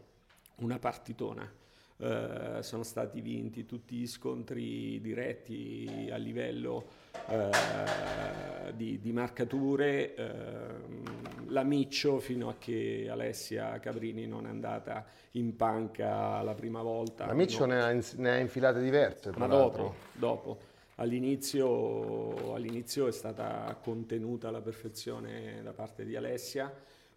una 0.56 0.78
partitona. 0.78 1.50
Eh, 1.98 2.58
sono 2.60 2.82
stati 2.82 3.22
vinti 3.22 3.64
tutti 3.64 3.96
gli 3.96 4.06
scontri 4.06 5.00
diretti 5.00 6.10
a 6.12 6.16
livello 6.16 6.84
eh, 7.28 8.72
di, 8.74 8.98
di 9.00 9.12
marcature, 9.12 10.14
ehm, 10.14 11.48
la 11.48 11.62
Miccio 11.62 12.18
fino 12.18 12.48
a 12.48 12.56
che 12.58 13.06
Alessia 13.08 13.78
Cabrini 13.78 14.26
non 14.26 14.46
è 14.46 14.50
andata 14.50 15.06
in 15.32 15.56
panca 15.56 16.42
la 16.42 16.54
prima 16.54 16.82
volta. 16.82 17.26
La 17.26 17.32
Miccio 17.32 17.64
No, 17.64 17.72
ne, 17.72 17.82
ha, 17.82 17.92
ins- 17.92 18.14
ne 18.14 18.30
ha 18.30 18.36
infilate 18.38 18.80
diverse, 18.80 19.32
ma 19.36 19.46
dopo, 19.46 19.94
dopo. 20.12 20.58
All'inizio, 20.98 22.54
all'inizio 22.54 23.06
è 23.06 23.12
stata 23.12 23.76
contenuta 23.82 24.48
alla 24.48 24.62
perfezione 24.62 25.60
da 25.62 25.72
parte 25.74 26.06
di 26.06 26.16
Alessia, 26.16 26.72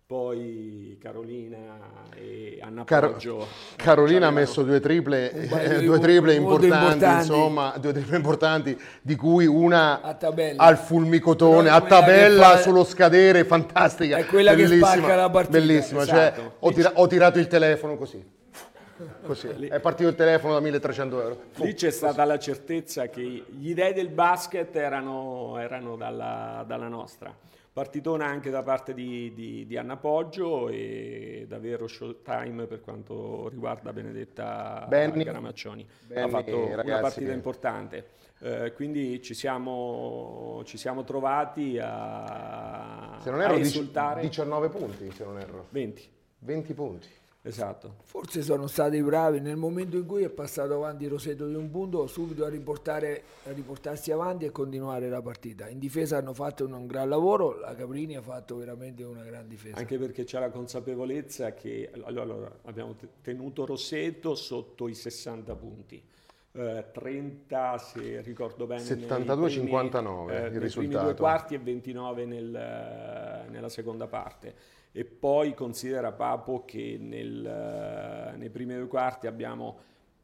poi 0.05 0.98
Carolina 1.00 1.77
e 2.13 2.59
Anna 2.62 2.83
Caro- 2.83 3.12
Poggio. 3.13 3.48
Carolina 3.77 4.27
ha 4.27 4.31
messo 4.31 4.63
due 4.63 4.81
triple, 4.81 5.31
eh, 5.31 5.83
due 5.86 5.98
triple 6.00 6.33
importanti, 6.33 6.75
importanti. 6.75 7.19
insomma, 7.27 7.74
due 7.79 7.93
triple 7.93 8.17
importanti, 8.17 8.77
di 9.01 9.15
cui 9.15 9.45
una 9.45 10.01
al 10.57 10.77
fulmicotone, 10.77 11.69
a 11.69 11.81
che 11.81 11.88
tabella 11.88 12.50
fa- 12.50 12.57
sullo 12.57 12.83
scadere, 12.83 13.45
fantastica. 13.45 14.17
È 14.17 14.25
quella 14.25 14.55
che 14.55 14.63
bellissima, 14.63 14.88
spacca 14.91 15.15
la 15.15 15.29
partita. 15.29 15.57
Bellissima, 15.57 16.05
cioè, 16.05 16.33
Esatto. 16.36 16.53
ho, 16.59 16.71
tira- 16.74 16.91
ho 16.95 17.07
tirato 17.07 17.39
il 17.39 17.48
telefono 17.48 17.95
così. 17.95 18.38
Così. 19.29 19.48
È 19.67 19.79
partito 19.79 20.09
il 20.09 20.15
telefono 20.15 20.53
da 20.53 20.59
1300 20.59 21.21
euro. 21.21 21.41
Lì 21.57 21.75
c'è 21.75 21.91
stata 21.91 22.25
la 22.25 22.39
certezza 22.39 23.09
che 23.09 23.21
gli 23.21 23.75
dei 23.75 23.93
del 23.93 24.09
basket 24.09 24.75
erano, 24.75 25.59
erano 25.59 25.95
dalla, 25.95 26.63
dalla 26.65 26.88
nostra. 26.88 27.31
Partitona 27.71 28.25
anche 28.25 28.50
da 28.50 28.63
parte 28.63 28.95
di, 28.95 29.31
di- 29.36 29.67
di 29.67 29.77
Anna 29.77 29.98
Poggio 29.98 30.67
e 30.67 31.45
davvero 31.48 31.86
showtime 31.88 32.65
per 32.65 32.81
quanto 32.81 33.48
riguarda 33.50 33.93
Benedetta 33.93 34.86
Benny. 34.89 35.24
Garamaccioni. 35.24 35.88
Benny, 36.07 36.21
ha 36.21 36.27
fatto 36.27 36.57
una 36.65 36.75
ragazzi, 36.77 37.01
partita 37.01 37.27
che- 37.27 37.33
importante. 37.36 38.07
Eh, 38.41 38.74
quindi 38.74 39.21
ci 39.21 39.36
siamo, 39.36 40.62
ci 40.65 40.77
siamo 40.77 41.03
trovati 41.03 41.77
a, 41.79 43.17
Se 43.21 43.29
non 43.29 43.41
a 43.41 43.43
erro, 43.43 43.57
dici- 43.57 43.77
esultare. 43.77 44.21
19 44.21 44.69
punti, 44.69 45.12
se 45.12 45.24
non 45.24 45.38
erro. 45.38 45.67
20, 45.69 46.09
20 46.39 46.74
punti. 46.74 47.07
Esatto. 47.50 47.96
Forse 48.03 48.41
sono 48.41 48.68
stati 48.68 49.01
bravi 49.01 49.39
nel 49.39 49.58
momento 49.58 49.98
in 49.98 50.06
cui 50.06 50.24
è 50.24 50.29
passato 50.29 50.74
avanti 50.75 51.08
Roseto 51.08 51.48
di 51.48 51.56
un 51.56 51.70
punto, 51.70 52.08
subito 52.08 52.46
a, 52.46 52.50
riportare, 52.50 53.24
a 53.46 53.51
riportarsi 53.51 54.12
avanti 54.12 54.46
e 54.46 54.51
continuare 54.51 55.10
la 55.10 55.22
partita. 55.22 55.68
In 55.68 55.79
difesa 55.79 56.18
hanno 56.18 56.34
fatto 56.34 56.65
un 56.65 56.88
gran 56.88 57.10
lavoro, 57.10 57.60
la 57.60 57.75
Caprini 57.75 58.15
ha 58.15 58.22
fatto 58.22 58.56
veramente 58.56 59.03
una 59.03 59.24
gran 59.24 59.48
difesa. 59.48 59.77
Anche 59.77 59.98
perché 59.98 60.24
c'è 60.24 60.39
la 60.39 60.50
consapevolezza 60.50 61.53
che 61.53 61.91
allora, 62.03 62.50
abbiamo 62.63 62.96
te- 62.96 63.10
tenuto 63.22 63.65
Rossetto 63.65 64.36
sotto 64.36 64.88
i 64.88 64.94
60 64.94 65.56
punti. 65.56 66.03
Eh, 66.51 66.86
30 66.91 67.77
se 67.77 68.22
ricordo 68.22 68.65
bene 68.65 68.82
nei 68.82 69.06
72-59 69.06 69.46
primi, 69.46 69.70
eh, 69.70 70.46
il 70.46 70.51
nei 70.51 70.60
risultato. 70.60 70.72
primi 70.72 71.03
due 71.03 71.13
quarti 71.15 71.53
e 71.53 71.60
29 71.60 72.25
nel, 72.25 72.56
eh, 72.56 73.50
nella 73.50 73.70
seconda 73.70 74.08
parte 74.08 74.56
e 74.91 75.05
poi 75.05 75.53
considera 75.53 76.12
Papo 76.12 76.65
che 76.65 76.98
nel, 77.00 77.46
eh, 77.46 78.38
nei 78.38 78.50
primi 78.50 78.75
due 78.75 78.88
quarti 78.88 79.27
abbiamo 79.27 79.79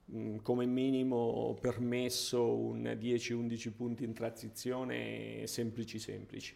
mh, 0.05 0.37
come 0.37 0.65
minimo 0.65 1.55
permesso 1.59 2.55
un 2.55 2.83
10-11 2.99 3.71
punti 3.73 4.03
in 4.03 4.13
transizione 4.13 5.45
semplici 5.47 5.99
semplici. 5.99 6.55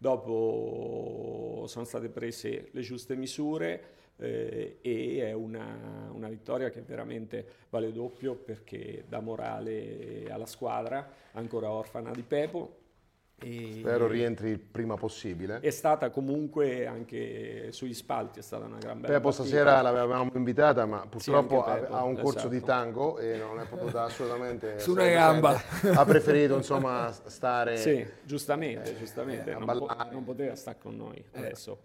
Dopo 0.00 1.64
sono 1.66 1.84
state 1.84 2.08
prese 2.08 2.68
le 2.70 2.80
giuste 2.82 3.16
misure, 3.16 3.96
eh, 4.18 4.78
e 4.80 5.18
è 5.26 5.32
una, 5.32 6.10
una, 6.12 6.28
vittoria 6.28 6.70
che 6.70 6.82
veramente 6.82 7.46
vale 7.70 7.92
doppio 7.92 8.34
perché 8.34 9.04
dà 9.08 9.20
morale 9.20 10.26
alla 10.28 10.46
squadra, 10.46 11.08
ancora 11.32 11.70
orfana 11.70 12.10
di 12.10 12.22
Pepo, 12.22 12.76
e 13.40 13.76
Spero 13.78 14.08
rientri 14.08 14.50
il 14.50 14.58
prima 14.58 14.96
possibile. 14.96 15.60
È 15.60 15.70
stata 15.70 16.10
comunque 16.10 16.86
anche 16.86 17.70
sugli 17.70 17.94
spalti, 17.94 18.40
è 18.40 18.42
stata 18.42 18.64
una 18.64 18.78
gran 18.78 19.00
bella 19.00 19.14
Pepo 19.14 19.30
stasera 19.30 19.80
l'avevamo 19.80 20.30
invitata, 20.34 20.84
ma 20.86 21.06
purtroppo 21.08 21.64
sì, 21.64 21.80
Pepo, 21.80 21.94
ha 21.94 22.02
un 22.02 22.14
corso 22.14 22.38
esatto. 22.38 22.48
di 22.48 22.60
tango 22.62 23.18
e 23.18 23.36
non 23.38 23.60
è 23.60 23.66
potuta 23.66 24.02
assolutamente... 24.04 24.78
Su 24.80 24.92
una 24.92 25.08
gamba. 25.08 25.60
Ha 25.94 26.04
preferito 26.04 26.56
insomma 26.56 27.12
stare... 27.26 27.76
Sì, 27.76 28.04
giustamente, 28.24 28.94
eh, 28.94 28.98
giustamente. 28.98 29.50
Eh, 29.52 29.54
non, 29.54 29.66
po- 29.66 29.96
non, 30.10 30.24
poteva 30.24 30.54
stare 30.56 30.78
con 30.80 30.96
noi 30.96 31.16
eh. 31.16 31.38
adesso. 31.38 31.78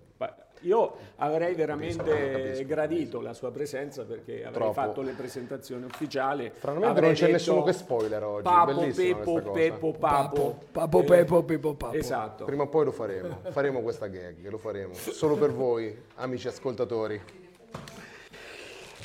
Io 0.64 0.96
avrei 1.18 1.54
veramente 1.56 2.04
capisco, 2.04 2.66
gradito 2.66 3.22
la 3.22 3.34
sua 3.34 3.52
presenza 3.52 4.04
perché 4.04 4.46
avrei 4.46 4.52
Troppo. 4.52 4.74
fatto 4.74 5.02
le 5.02 5.12
presentazioni 5.12 5.86
ufficiali. 5.86 6.52
Stranamente 6.58 7.02
non 7.02 7.14
c'è 7.14 7.32
nessuno 7.32 7.64
che 7.64 7.74
spoiler 7.74 8.24
oggi. 8.24 8.44
Papo, 8.44 8.88
Peppo, 8.96 9.42
Peppo, 9.52 9.92
Papo. 9.92 10.60
Papo, 10.72 11.02
eh, 11.02 11.04
Peppo, 11.04 11.44
Peppo, 11.44 11.74
Papo. 11.74 11.96
Esatto. 11.96 12.46
Prima 12.46 12.64
o 12.64 12.68
poi 12.68 12.86
lo 12.86 12.92
faremo. 12.92 13.40
Faremo 13.50 13.82
questa 13.82 14.08
gag, 14.08 14.48
lo 14.50 14.58
faremo. 14.58 14.94
Solo 14.94 15.36
per 15.36 15.52
voi, 15.52 15.96
amici 16.16 16.48
ascoltatori. 16.48 17.22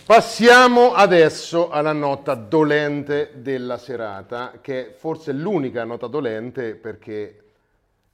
Passiamo 0.06 0.94
adesso 0.94 1.68
alla 1.68 1.92
nota 1.92 2.34
dolente 2.34 3.32
della 3.34 3.76
serata, 3.76 4.54
che 4.62 4.94
forse 4.96 5.32
è 5.32 5.34
l'unica 5.34 5.84
nota 5.84 6.06
dolente 6.06 6.76
perché 6.76 7.47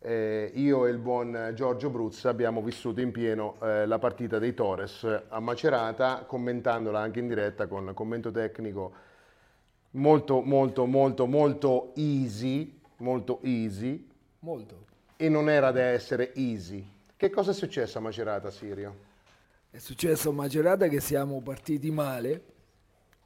eh, 0.04 0.50
io 0.54 0.84
e 0.84 0.90
il 0.90 0.98
buon 0.98 1.52
Giorgio 1.54 1.88
Bruzza 1.88 2.28
abbiamo 2.28 2.60
vissuto 2.60 3.00
in 3.00 3.10
pieno 3.10 3.56
eh, 3.62 3.86
la 3.86 3.98
partita 3.98 4.38
dei 4.38 4.52
Torres 4.52 5.02
a 5.28 5.40
Macerata, 5.40 6.24
commentandola 6.26 7.00
anche 7.00 7.20
in 7.20 7.28
diretta 7.28 7.66
con 7.66 7.90
commento 7.94 8.30
tecnico 8.30 8.92
molto, 9.92 10.42
molto, 10.42 10.84
molto, 10.84 11.26
molto 11.26 11.92
easy, 11.96 12.78
molto 12.98 13.40
easy. 13.42 14.06
Molto. 14.40 14.84
E 15.16 15.28
non 15.30 15.48
era 15.48 15.70
da 15.70 15.84
essere 15.84 16.34
easy. 16.34 16.86
Che 17.16 17.30
cosa 17.30 17.52
è 17.52 17.54
successo 17.54 17.96
a 17.96 18.02
Macerata, 18.02 18.50
Sirio? 18.50 19.12
È 19.70 19.78
successo 19.78 20.28
a 20.28 20.32
Macerata 20.32 20.86
che 20.86 21.00
siamo 21.00 21.40
partiti 21.40 21.90
male, 21.90 22.42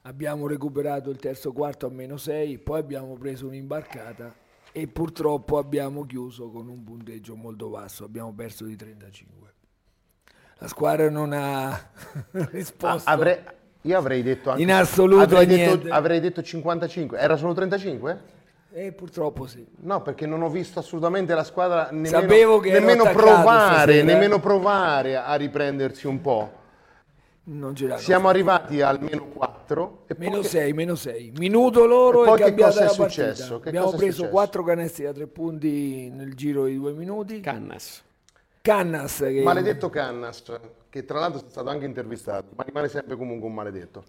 abbiamo 0.03 0.47
recuperato 0.47 1.11
il 1.11 1.19
terzo 1.19 1.53
quarto 1.53 1.87
a 1.87 1.91
meno 1.91 2.17
6, 2.17 2.59
poi 2.59 2.79
abbiamo 2.79 3.15
preso 3.17 3.49
un'imbarcata 3.49 4.47
e 4.73 4.87
purtroppo 4.87 5.59
abbiamo 5.59 6.07
chiuso 6.07 6.51
con 6.51 6.69
un 6.69 6.85
punteggio 6.85 7.35
molto 7.35 7.69
basso, 7.69 8.05
abbiamo 8.05 8.33
perso 8.33 8.65
di 8.65 8.77
35. 8.77 9.53
La 10.59 10.69
squadra 10.69 11.09
non 11.09 11.33
ha 11.33 11.91
risposto. 12.51 13.09
Ah, 13.09 13.13
avrei, 13.13 13.39
io 13.83 13.97
avrei 13.97 14.23
detto 14.23 14.51
anche, 14.51 14.63
in 14.63 14.73
assoluto 14.73 15.23
avrei 15.23 15.47
detto, 15.47 15.93
avrei 15.93 16.21
detto 16.21 16.43
55, 16.43 17.19
era 17.19 17.37
solo 17.37 17.55
35? 17.55 18.37
Eh, 18.73 18.93
purtroppo 18.93 19.47
sì. 19.47 19.67
No, 19.81 20.03
perché 20.03 20.27
non 20.27 20.43
ho 20.43 20.51
visto 20.51 20.79
assolutamente 20.79 21.35
la 21.35 21.45
squadra 21.45 21.89
nemmeno, 21.91 22.61
nemmeno 22.61 23.05
provare, 23.11 24.03
nemmeno 24.03 24.41
provare 24.41 25.17
a 25.17 25.35
riprendersi 25.37 26.07
un 26.07 26.21
po'. 26.21 26.53
Siamo 27.97 28.29
arrivati 28.29 28.83
al 28.83 29.01
meno 29.01 29.25
4. 29.29 30.05
E 30.07 30.15
meno 30.19 30.43
6, 30.43 30.73
meno 30.75 30.95
6. 30.95 31.33
Minuto 31.39 31.87
loro 31.87 32.27
e, 32.27 32.35
e 32.35 32.45
cambiata 32.45 32.85
la 32.85 32.95
partita. 32.95 33.33
Che 33.33 33.69
Abbiamo 33.69 33.91
preso 33.93 34.29
4 34.29 34.63
canestri 34.63 35.05
da 35.05 35.15
3 35.15 35.27
punti 35.29 36.11
nel 36.11 36.35
giro 36.35 36.67
di 36.67 36.77
2 36.77 36.93
minuti. 36.93 37.41
Cannas. 37.41 38.03
Cannas. 38.61 39.17
Che... 39.17 39.41
Maledetto 39.43 39.89
Cannas, 39.89 40.43
che 40.91 41.07
tra 41.07 41.21
l'altro 41.21 41.41
è 41.41 41.49
stato 41.49 41.71
anche 41.71 41.87
intervistato, 41.87 42.49
ma 42.55 42.65
rimane 42.65 42.89
sempre 42.89 43.17
comunque 43.17 43.49
un 43.49 43.55
maledetto. 43.55 44.05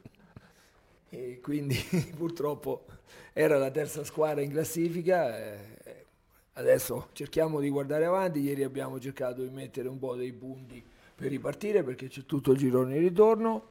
E 1.09 1.39
quindi 1.41 1.77
purtroppo 2.17 2.87
era 3.31 3.57
la 3.57 3.71
terza 3.71 4.03
squadra 4.03 4.41
in 4.41 4.51
classifica. 4.51 5.33
Adesso 6.53 7.07
cerchiamo 7.13 7.61
di 7.61 7.69
guardare 7.69 8.03
avanti. 8.03 8.41
Ieri 8.41 8.63
abbiamo 8.63 8.99
cercato 8.99 9.43
di 9.43 9.49
mettere 9.49 9.87
un 9.87 9.97
po' 9.97 10.15
dei 10.17 10.33
punti 10.33 10.83
per 11.19 11.29
ripartire 11.29 11.83
perché 11.83 12.07
c'è 12.07 12.23
tutto 12.25 12.53
il 12.53 12.57
girone 12.57 12.93
di 12.93 12.99
ritorno. 12.99 13.63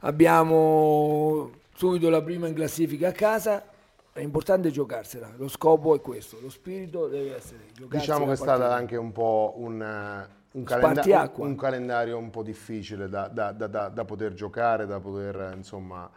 Abbiamo 0.00 1.50
subito 1.74 2.10
la 2.10 2.22
prima 2.22 2.46
in 2.46 2.54
classifica 2.54 3.08
a 3.08 3.12
casa. 3.12 3.64
È 4.12 4.20
importante 4.20 4.70
giocarsela, 4.70 5.30
lo 5.36 5.48
scopo 5.48 5.94
è 5.94 6.00
questo, 6.00 6.38
lo 6.42 6.50
spirito 6.50 7.06
deve 7.06 7.36
essere 7.36 7.60
Diciamo 7.88 8.26
che 8.26 8.32
è 8.32 8.36
stata 8.36 8.74
anche 8.74 8.96
un 8.96 9.12
po' 9.12 9.54
un, 9.56 10.26
un, 10.50 10.64
calenda- 10.64 11.32
un, 11.36 11.54
calendario 11.54 12.18
un 12.18 12.28
po' 12.28 12.42
difficile 12.42 13.08
da, 13.08 13.28
da, 13.28 13.52
da, 13.52 13.66
da 13.66 14.04
poter 14.04 14.34
giocare, 14.34 14.84
da 14.84 14.98
poter 14.98 15.52
insomma 15.56 16.10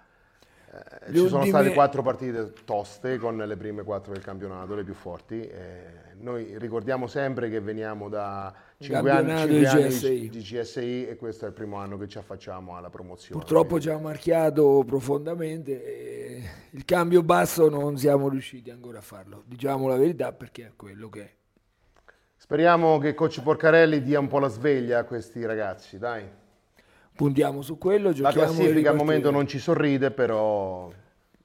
eh, 0.74 1.12
ci 1.13 1.19
ultime... 1.19 1.30
sono 1.30 1.46
state 1.46 1.72
quattro 1.72 2.02
partite 2.02 2.52
toste 2.65 3.17
con 3.17 3.38
le 3.38 3.56
prime 3.56 3.84
quattro 3.84 4.12
del 4.12 4.24
campionato, 4.24 4.74
le 4.74 4.84
più 4.84 4.96
forti. 4.96 5.39
Eh, 5.39 6.15
noi 6.19 6.58
ricordiamo 6.58 7.06
sempre 7.06 7.48
che 7.50 7.60
veniamo 7.60 8.10
da 8.10 8.52
cinque 8.84 9.10
anni, 9.10 9.38
cinque 9.38 9.88
di, 9.88 9.88
GSI. 9.88 10.30
di 10.30 10.39
GSI 10.39 11.08
e 11.08 11.15
questo 11.15 11.46
è 11.46 11.48
il 11.48 11.54
primo 11.54 11.78
anno 11.78 11.98
che 11.98 12.08
ci 12.08 12.17
affacciamo 12.17 12.76
alla 12.76 12.89
promozione. 12.89 13.39
Purtroppo 13.39 13.80
ci 13.80 13.89
ha 13.89 13.98
marchiato 13.98 14.84
profondamente 14.86 16.41
il 16.72 16.86
cambio 16.86 17.24
basso 17.24 17.69
non 17.69 17.98
siamo 17.98 18.30
riusciti 18.30 18.69
ancora 18.69 19.00
a 19.00 19.02
farlo, 19.02 19.43
diciamo 19.46 19.88
la 19.88 19.98
verità 19.98 20.32
perché 20.34 20.65
è 20.65 20.72
quello 20.76 21.10
che 21.10 21.22
è. 21.22 21.34
Speriamo 22.36 22.98
che 22.98 23.13
coach 23.13 23.41
Porcarelli 23.41 24.02
dia 24.02 24.19
un 24.19 24.28
po' 24.28 24.39
la 24.39 24.50
sveglia 24.50 25.00
a 25.00 25.04
questi 25.06 25.46
ragazzi, 25.46 25.98
dai 25.98 26.41
puntiamo 27.15 27.62
su 27.62 27.78
quello. 27.78 28.12
La 28.17 28.32
classifica 28.32 28.89
al 28.89 28.96
momento 28.96 29.32
non 29.32 29.48
ci 29.48 29.60
sorride, 29.60 30.12
però 30.12 30.91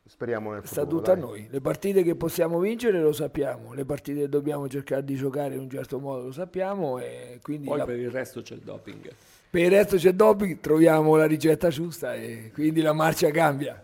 speriamo 0.09 0.53
nel 0.53 0.63
futuro. 0.63 0.81
Sta 0.81 0.91
tutto 0.91 1.13
dai. 1.13 1.23
a 1.23 1.25
noi. 1.25 1.49
Le 1.51 1.61
partite 1.61 2.03
che 2.03 2.15
possiamo 2.15 2.59
vincere 2.59 3.01
lo 3.01 3.13
sappiamo, 3.13 3.75
le 3.75 3.85
partite 3.85 4.21
che 4.21 4.29
dobbiamo 4.29 4.69
cercare 4.69 5.05
di 5.05 5.15
giocare 5.15 5.55
in 5.55 5.61
un 5.61 5.71
certo 5.71 6.01
modo 6.01 6.25
lo 6.25 6.33
sappiamo. 6.33 6.99
E 6.99 7.39
quindi 7.43 7.69
Poi 7.69 7.79
la... 7.79 7.85
per 7.85 7.99
il 7.99 8.11
resto 8.11 8.43
c'è 8.43 8.55
il 8.55 8.63
doping. 8.63 9.11
Per 9.51 9.63
il 9.63 9.71
resto 9.71 9.97
c'è 9.97 10.09
il 10.09 10.17
doping, 10.17 10.61
troviamo 10.61 11.17
la 11.17 11.27
ricetta 11.27 11.69
giusta 11.69 12.15
e 12.15 12.51
quindi 12.53 12.81
la 12.81 12.93
marcia 12.93 13.31
cambia. 13.31 13.81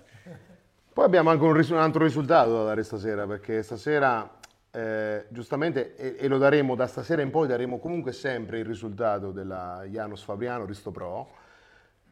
Poi 0.93 1.05
abbiamo 1.05 1.31
anche 1.31 1.45
un, 1.45 1.53
ris- 1.53 1.71
un 1.71 1.79
altro 1.79 2.05
risultato 2.05 2.57
da 2.57 2.65
dare 2.65 2.83
stasera, 2.85 3.27
perché 3.27 3.63
stasera 3.63 4.39
eh, 4.71 5.25
giustamente, 5.29 5.97
e, 5.97 6.17
e, 6.19 6.29
lo 6.29 6.39
daremo 6.39 6.75
da 6.75 6.87
stasera 6.87 7.21
in 7.21 7.31
poi, 7.31 7.49
daremo 7.49 7.79
comunque 7.79 8.13
sempre 8.13 8.61
il 8.61 8.65
risultato 8.65 9.33
della 9.33 9.85
Janus 9.89 10.23
Fabriano 10.23 10.65
Risto 10.65 10.91
Pro 10.91 11.43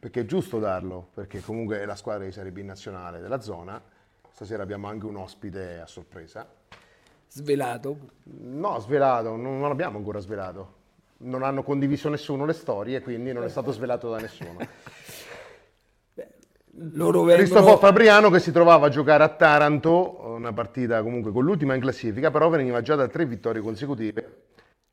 perché 0.03 0.21
è 0.21 0.25
giusto 0.25 0.59
darlo, 0.59 1.11
perché 1.13 1.39
comunque 1.39 1.79
è 1.79 1.85
la 1.85 1.95
squadra 1.95 2.25
di 2.25 2.33
Serie 2.33 2.51
B 2.51 2.57
nazionale 2.57 3.21
della 3.21 3.39
zona. 3.39 3.81
Stasera 4.33 4.63
abbiamo 4.63 4.87
anche 4.87 5.05
un 5.05 5.15
ospite 5.17 5.79
a 5.79 5.85
sorpresa. 5.85 6.51
Svelato? 7.27 7.97
No, 8.23 8.79
svelato, 8.79 9.35
non, 9.35 9.59
non 9.59 9.69
abbiamo 9.69 9.99
ancora 9.99 10.17
svelato. 10.19 10.81
Non 11.17 11.43
hanno 11.43 11.61
condiviso 11.61 12.09
nessuno 12.09 12.43
le 12.43 12.53
storie, 12.53 13.01
quindi 13.01 13.31
non 13.31 13.43
è 13.43 13.49
stato 13.49 13.71
svelato 13.71 14.09
da 14.09 14.17
nessuno. 14.17 14.57
Loro 16.95 17.19
vengono... 17.19 17.37
Cristoforo 17.37 17.77
Fabriano 17.77 18.31
che 18.31 18.39
si 18.39 18.51
trovava 18.51 18.87
a 18.87 18.89
giocare 18.89 19.23
a 19.23 19.29
Taranto, 19.29 20.21
una 20.25 20.51
partita 20.51 21.03
comunque 21.03 21.31
con 21.31 21.43
l'ultima 21.43 21.75
in 21.75 21.81
classifica, 21.81 22.31
però 22.31 22.49
veniva 22.49 22.81
già 22.81 22.95
da 22.95 23.07
tre 23.07 23.27
vittorie 23.27 23.61
consecutive. 23.61 24.45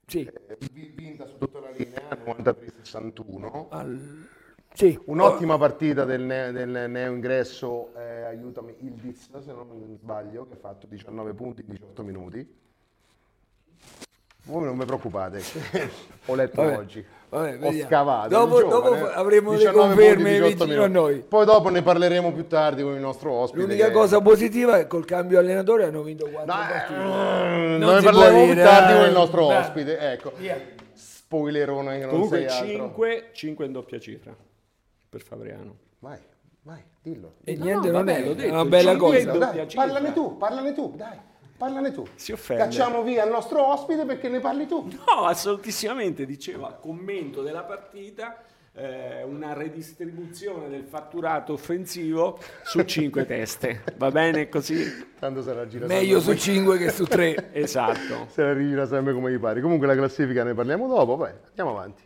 Sì. 0.07 0.23
Eh, 0.23 0.59
vinta 0.95 1.27
su 1.27 1.39
tutta 1.39 1.61
la 1.61 1.71
linea, 1.71 2.03
93-61. 2.27 3.69
Al 3.71 4.29
sì. 4.73 4.99
Un'ottima 5.07 5.59
partita 5.59 6.05
del, 6.05 6.23
ne- 6.23 6.53
del 6.53 6.87
neo 6.89 7.13
ingresso, 7.13 7.93
eh, 7.97 8.23
aiutami, 8.23 8.75
il 8.81 8.93
Diz, 8.93 9.29
se 9.31 9.53
non 9.53 9.97
sbaglio, 10.01 10.47
che 10.47 10.55
ha 10.55 10.59
fatto 10.59 10.87
19 10.87 11.35
punti 11.35 11.63
in 11.63 11.73
18 11.73 12.03
minuti. 12.03 12.59
Voi 14.45 14.65
non 14.65 14.79
vi 14.79 14.85
preoccupate, 14.87 15.43
ho 16.27 16.35
letto 16.35 16.63
vabbè, 16.63 16.79
oggi, 16.79 17.05
vabbè, 17.29 17.59
ho 17.63 17.73
scavato. 17.87 18.29
Dopo, 18.29 18.59
giovane, 18.61 18.99
dopo 19.01 19.11
avremo 19.11 19.53
le 19.53 19.71
conferme 19.71 20.41
vicino 20.41 20.83
a 20.83 20.89
noi. 20.89 21.19
Poi 21.19 21.45
dopo 21.45 21.69
ne 21.69 21.83
parleremo 21.83 22.33
più 22.33 22.47
tardi 22.47 22.83
con 22.83 22.95
il 22.95 23.01
nostro 23.01 23.33
ospite. 23.33 23.63
L'unica 23.63 23.87
che... 23.89 23.93
cosa 23.93 24.21
positiva 24.23 24.79
è 24.79 24.83
che 24.83 24.87
col 24.87 25.05
cambio 25.05 25.39
allenatore 25.39 25.85
hanno 25.85 26.03
vinto 26.03 26.27
4 26.27 26.53
no, 26.53 26.59
partite. 26.59 27.01
Non, 27.01 27.77
non 27.77 27.95
ne 27.97 28.03
parleremo 28.03 28.53
più 28.53 28.63
tardi 28.63 28.93
con 28.95 29.05
il 29.05 29.13
nostro 29.13 29.45
ospite. 29.45 29.99
Ecco. 29.99 30.33
Yeah. 30.39 30.59
Spoilerone 30.95 31.99
che 31.99 32.05
non 32.07 32.11
Comunque 32.11 32.49
sei 32.49 32.67
5, 32.71 33.29
5 33.33 33.67
in 33.67 33.73
doppia 33.73 34.01
cifra 34.01 34.35
per 35.11 35.23
Fabriano. 35.23 35.77
Vai, 35.99 36.19
vai, 36.63 36.83
dillo. 37.03 37.35
E 37.45 37.57
no, 37.57 37.65
niente, 37.65 37.89
no, 37.89 37.93
non 37.93 38.05
vabbè, 38.05 38.23
è 38.23 38.35
detto, 38.35 38.53
una 38.53 38.65
bella 38.65 38.97
cosa. 38.97 39.33
Dai, 39.33 39.67
parlane 39.75 40.13
tu, 40.13 40.37
parlane 40.39 40.73
tu, 40.73 40.95
dai. 40.97 41.19
Parlane 41.59 41.93
tu. 41.93 42.07
Si 42.15 42.33
offende. 42.33 42.63
Cacciamo 42.63 43.03
via 43.03 43.25
il 43.25 43.31
nostro 43.31 43.67
ospite 43.67 44.07
perché 44.07 44.31
ne 44.31 44.41
parli 44.41 44.67
tu. 44.67 44.89
No, 45.07 45.27
assolutissimamente. 45.27 46.25
Diceva, 46.25 46.73
commento 46.73 47.43
della 47.43 47.65
partita, 47.65 48.43
eh, 48.73 49.23
una 49.25 49.53
redistribuzione 49.53 50.71
del 50.71 50.85
fatturato 50.85 51.53
offensivo 51.53 52.39
su 52.63 52.83
cinque 52.85 53.27
teste. 53.27 53.83
Va 53.99 54.11
bene 54.11 54.49
così? 54.49 54.87
Tanto 55.19 55.43
sarà 55.43 55.67
gira 55.67 55.87
Meglio 55.87 56.21
su 56.21 56.35
cinque 56.35 56.79
che 56.79 56.91
su 56.91 57.05
tre. 57.05 57.51
esatto. 57.53 58.29
Se 58.31 58.43
la 58.43 58.55
rigira 58.55 58.87
sempre 58.87 59.13
come 59.13 59.31
gli 59.31 59.39
pare. 59.39 59.61
Comunque 59.61 59.87
la 59.87 59.97
classifica 59.97 60.45
ne 60.45 60.55
parliamo 60.55 60.89
dopo, 60.89 61.19
poi 61.19 61.33
andiamo 61.49 61.71
avanti. 61.71 62.03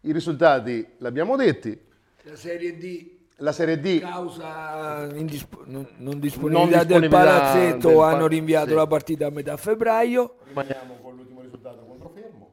I 0.00 0.12
risultati 0.12 0.86
l'abbiamo 0.98 1.36
detti. 1.36 1.88
La 2.22 2.36
Serie 2.36 2.76
D 2.76 3.10
La 3.36 3.52
Serie 3.52 3.80
D 3.80 4.00
causa 4.00 5.08
indisp- 5.14 5.64
non, 5.64 5.88
non 5.96 6.18
disponibilità 6.18 6.84
del 6.84 7.00
disponibilità 7.00 7.16
palazzetto 7.18 7.88
del 7.88 7.98
hanno 7.98 8.26
rinviato 8.26 8.68
sì. 8.68 8.74
la 8.74 8.86
partita 8.86 9.26
a 9.26 9.30
metà 9.30 9.56
febbraio. 9.56 10.36
rimaniamo 10.44 10.94
con 11.00 11.16
l'ultimo 11.16 11.40
risultato 11.40 11.84
contro 11.84 12.10
Fermo. 12.10 12.50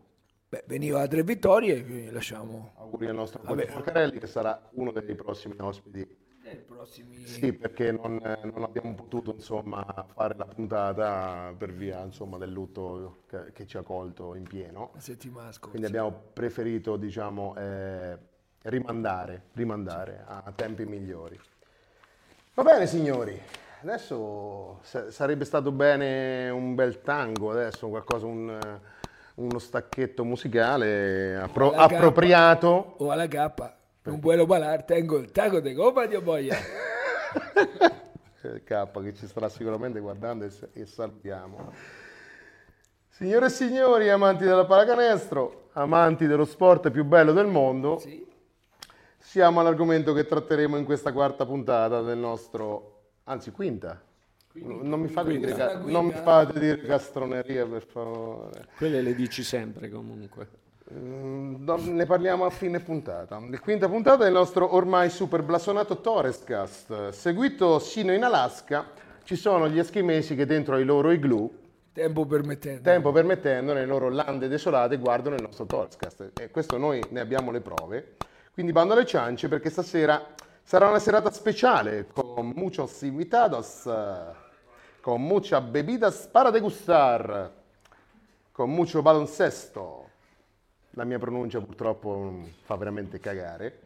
Beh, 0.47 0.63
veniva 0.67 1.01
a 1.01 1.07
tre 1.07 1.23
vittorie, 1.23 1.83
quindi 1.83 2.09
lasciamo 2.11 2.71
Auguri 2.77 3.07
al 3.07 3.15
nostro 3.15 3.41
Vabbè. 3.43 3.63
Coach 3.63 3.73
Porcarelli 3.73 4.19
che 4.19 4.27
sarà 4.27 4.69
uno 4.75 4.91
dei 4.91 5.15
prossimi 5.15 5.55
ospiti. 5.59 6.07
nei 6.43 6.55
prossimi 6.55 7.25
Sì, 7.25 7.51
perché 7.51 7.91
non, 7.91 8.15
non 8.53 8.63
abbiamo 8.63 8.95
potuto 8.95 9.33
insomma, 9.33 9.83
fare 10.15 10.35
la 10.37 10.45
puntata 10.45 11.53
per 11.57 11.73
via 11.73 12.01
insomma, 12.01 12.37
del 12.37 12.51
lutto 12.51 13.23
che, 13.27 13.51
che 13.51 13.65
ci 13.65 13.75
ha 13.75 13.81
colto 13.81 14.35
in 14.35 14.43
pieno. 14.43 14.91
la 14.93 15.01
settimana 15.01 15.51
scorsa. 15.51 15.69
Quindi 15.71 15.87
abbiamo 15.87 16.17
preferito 16.31 16.95
diciamo, 16.95 17.53
eh, 17.57 18.17
rimandare, 18.69 19.43
rimandare 19.53 20.23
a 20.25 20.51
tempi 20.55 20.85
migliori. 20.85 21.39
Va 22.53 22.63
bene 22.63 22.87
signori, 22.87 23.39
adesso 23.81 24.79
sa- 24.81 25.11
sarebbe 25.11 25.45
stato 25.45 25.71
bene 25.71 26.49
un 26.49 26.75
bel 26.75 27.01
tango, 27.01 27.51
adesso 27.51 27.87
qualcosa, 27.87 28.25
un, 28.25 28.57
uno 29.35 29.59
stacchetto 29.59 30.23
musicale 30.25 31.37
appro- 31.37 31.71
appropriato. 31.71 32.95
O 32.97 33.11
alla 33.11 33.27
K, 33.27 33.73
non 34.03 34.19
puedo 34.19 34.45
parar, 34.45 34.83
tengo 34.83 35.17
il 35.17 35.31
taco 35.31 35.59
de 35.59 35.73
copa 35.73 36.05
di 36.07 36.17
boia. 36.17 36.55
K 38.63 38.91
che 39.03 39.13
ci 39.13 39.27
starà 39.27 39.49
sicuramente 39.49 39.99
guardando 39.99 40.45
e, 40.45 40.51
e 40.73 40.85
salutiamo. 40.85 41.73
Signore 43.09 43.45
e 43.47 43.49
signori, 43.49 44.09
amanti 44.09 44.43
della 44.43 44.65
pallacanestro, 44.65 45.69
amanti 45.73 46.27
dello 46.27 46.45
sport 46.45 46.89
più 46.91 47.03
bello 47.03 47.33
del 47.33 47.47
mondo, 47.47 47.97
Sì. 47.99 48.26
Siamo 49.27 49.59
all'argomento 49.59 50.13
che 50.13 50.25
tratteremo 50.25 50.77
in 50.77 50.85
questa 50.85 51.11
quarta 51.11 51.45
puntata 51.45 52.01
del 52.01 52.17
nostro, 52.17 52.99
anzi 53.25 53.51
quinta. 53.51 54.01
non, 54.53 55.01
mi 55.01 55.09
fate 55.09 55.31
dire, 55.37 55.51
quinta. 55.51 55.67
ca- 55.67 55.79
non 55.79 56.05
mi 56.05 56.13
fate 56.13 56.57
dire 56.57 56.81
castroneria 56.81 57.65
per 57.65 57.83
favore. 57.83 58.67
Quelle 58.77 59.01
le 59.01 59.13
dici 59.13 59.43
sempre 59.43 59.89
comunque. 59.89 60.47
Mm, 60.93 61.65
no, 61.65 61.75
ne 61.75 62.05
parliamo 62.05 62.45
a 62.45 62.49
fine 62.49 62.79
puntata. 62.79 63.37
La 63.49 63.59
quinta 63.59 63.89
puntata 63.89 64.23
del 64.23 64.31
nostro 64.31 64.73
ormai 64.73 65.09
super 65.09 65.43
blasonato 65.43 65.99
Torrescast. 65.99 67.09
Seguito 67.09 67.79
sino 67.79 68.13
in 68.13 68.23
Alaska, 68.23 68.91
ci 69.23 69.35
sono 69.35 69.67
gli 69.67 69.77
eschimesi 69.77 70.35
che 70.35 70.45
dentro 70.45 70.75
ai 70.75 70.85
loro 70.85 71.11
igloo, 71.11 71.51
Tempo 71.91 72.25
permettendo. 72.25 72.81
tempo 72.81 73.11
permettendo, 73.11 73.73
nelle 73.73 73.85
loro 73.85 74.07
lande 74.07 74.47
desolate, 74.47 74.95
guardano 74.97 75.35
il 75.35 75.41
nostro 75.41 75.65
Torrescast. 75.65 76.31
E 76.39 76.49
questo 76.49 76.77
noi 76.77 77.01
ne 77.09 77.19
abbiamo 77.19 77.51
le 77.51 77.59
prove. 77.59 78.15
Quindi 78.57 78.73
bando 78.73 78.93
alle 78.93 79.05
ciance 79.05 79.47
perché 79.47 79.69
stasera 79.69 80.33
sarà 80.63 80.89
una 80.89 80.97
serata 80.97 81.29
speciale 81.29 82.07
con 82.11 82.53
muchos 82.55 83.03
invitados, 83.03 83.87
con 84.99 85.21
mucha 85.21 85.61
bebidas 85.61 86.25
para 86.25 86.49
degustar, 86.49 87.51
con 88.51 88.71
mucho 88.71 89.03
baloncesto. 89.03 90.09
La 90.93 91.03
mia 91.03 91.19
pronuncia 91.19 91.61
purtroppo 91.61 92.17
mm, 92.17 92.43
fa 92.63 92.75
veramente 92.77 93.19
cagare, 93.19 93.81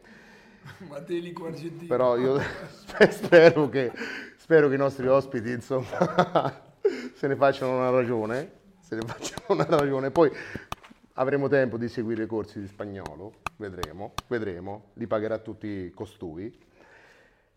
Matelico 0.78 1.44
argentino. 1.44 1.86
però 1.86 2.16
io 2.16 2.40
spe- 2.40 3.10
spero 3.12 3.68
che, 3.68 3.92
spero 4.38 4.68
che 4.70 4.74
i 4.76 4.78
nostri 4.78 5.06
ospiti 5.06 5.50
insomma, 5.50 6.62
se 7.12 7.26
ne 7.26 7.36
facciano 7.36 7.76
una 7.76 7.90
ragione, 7.90 8.50
se 8.80 8.94
ne 8.94 9.02
facciano 9.02 9.42
una 9.48 9.66
ragione. 9.66 10.10
Poi 10.10 10.32
avremo 11.14 11.48
tempo 11.48 11.76
di 11.76 11.88
seguire 11.88 12.24
i 12.24 12.26
corsi 12.26 12.60
di 12.60 12.66
spagnolo, 12.66 13.34
vedremo, 13.56 14.12
vedremo, 14.28 14.90
li 14.94 15.06
pagherà 15.06 15.38
tutti 15.38 15.90
costui. 15.94 16.56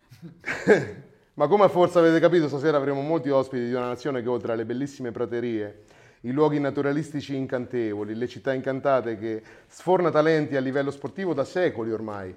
Ma 1.35 1.47
come 1.47 1.67
forse 1.67 1.99
avete 1.99 2.19
capito, 2.19 2.47
stasera 2.47 2.77
avremo 2.77 3.01
molti 3.01 3.29
ospiti 3.29 3.65
di 3.65 3.73
una 3.73 3.87
nazione 3.87 4.21
che 4.21 4.29
oltre 4.29 4.53
alle 4.53 4.65
bellissime 4.65 5.11
praterie, 5.11 5.83
i 6.21 6.31
luoghi 6.31 6.59
naturalistici 6.59 7.35
incantevoli, 7.35 8.15
le 8.15 8.27
città 8.27 8.53
incantate 8.53 9.17
che 9.17 9.43
sforna 9.67 10.09
talenti 10.09 10.55
a 10.55 10.61
livello 10.61 10.91
sportivo 10.91 11.33
da 11.33 11.43
secoli 11.43 11.91
ormai. 11.91 12.33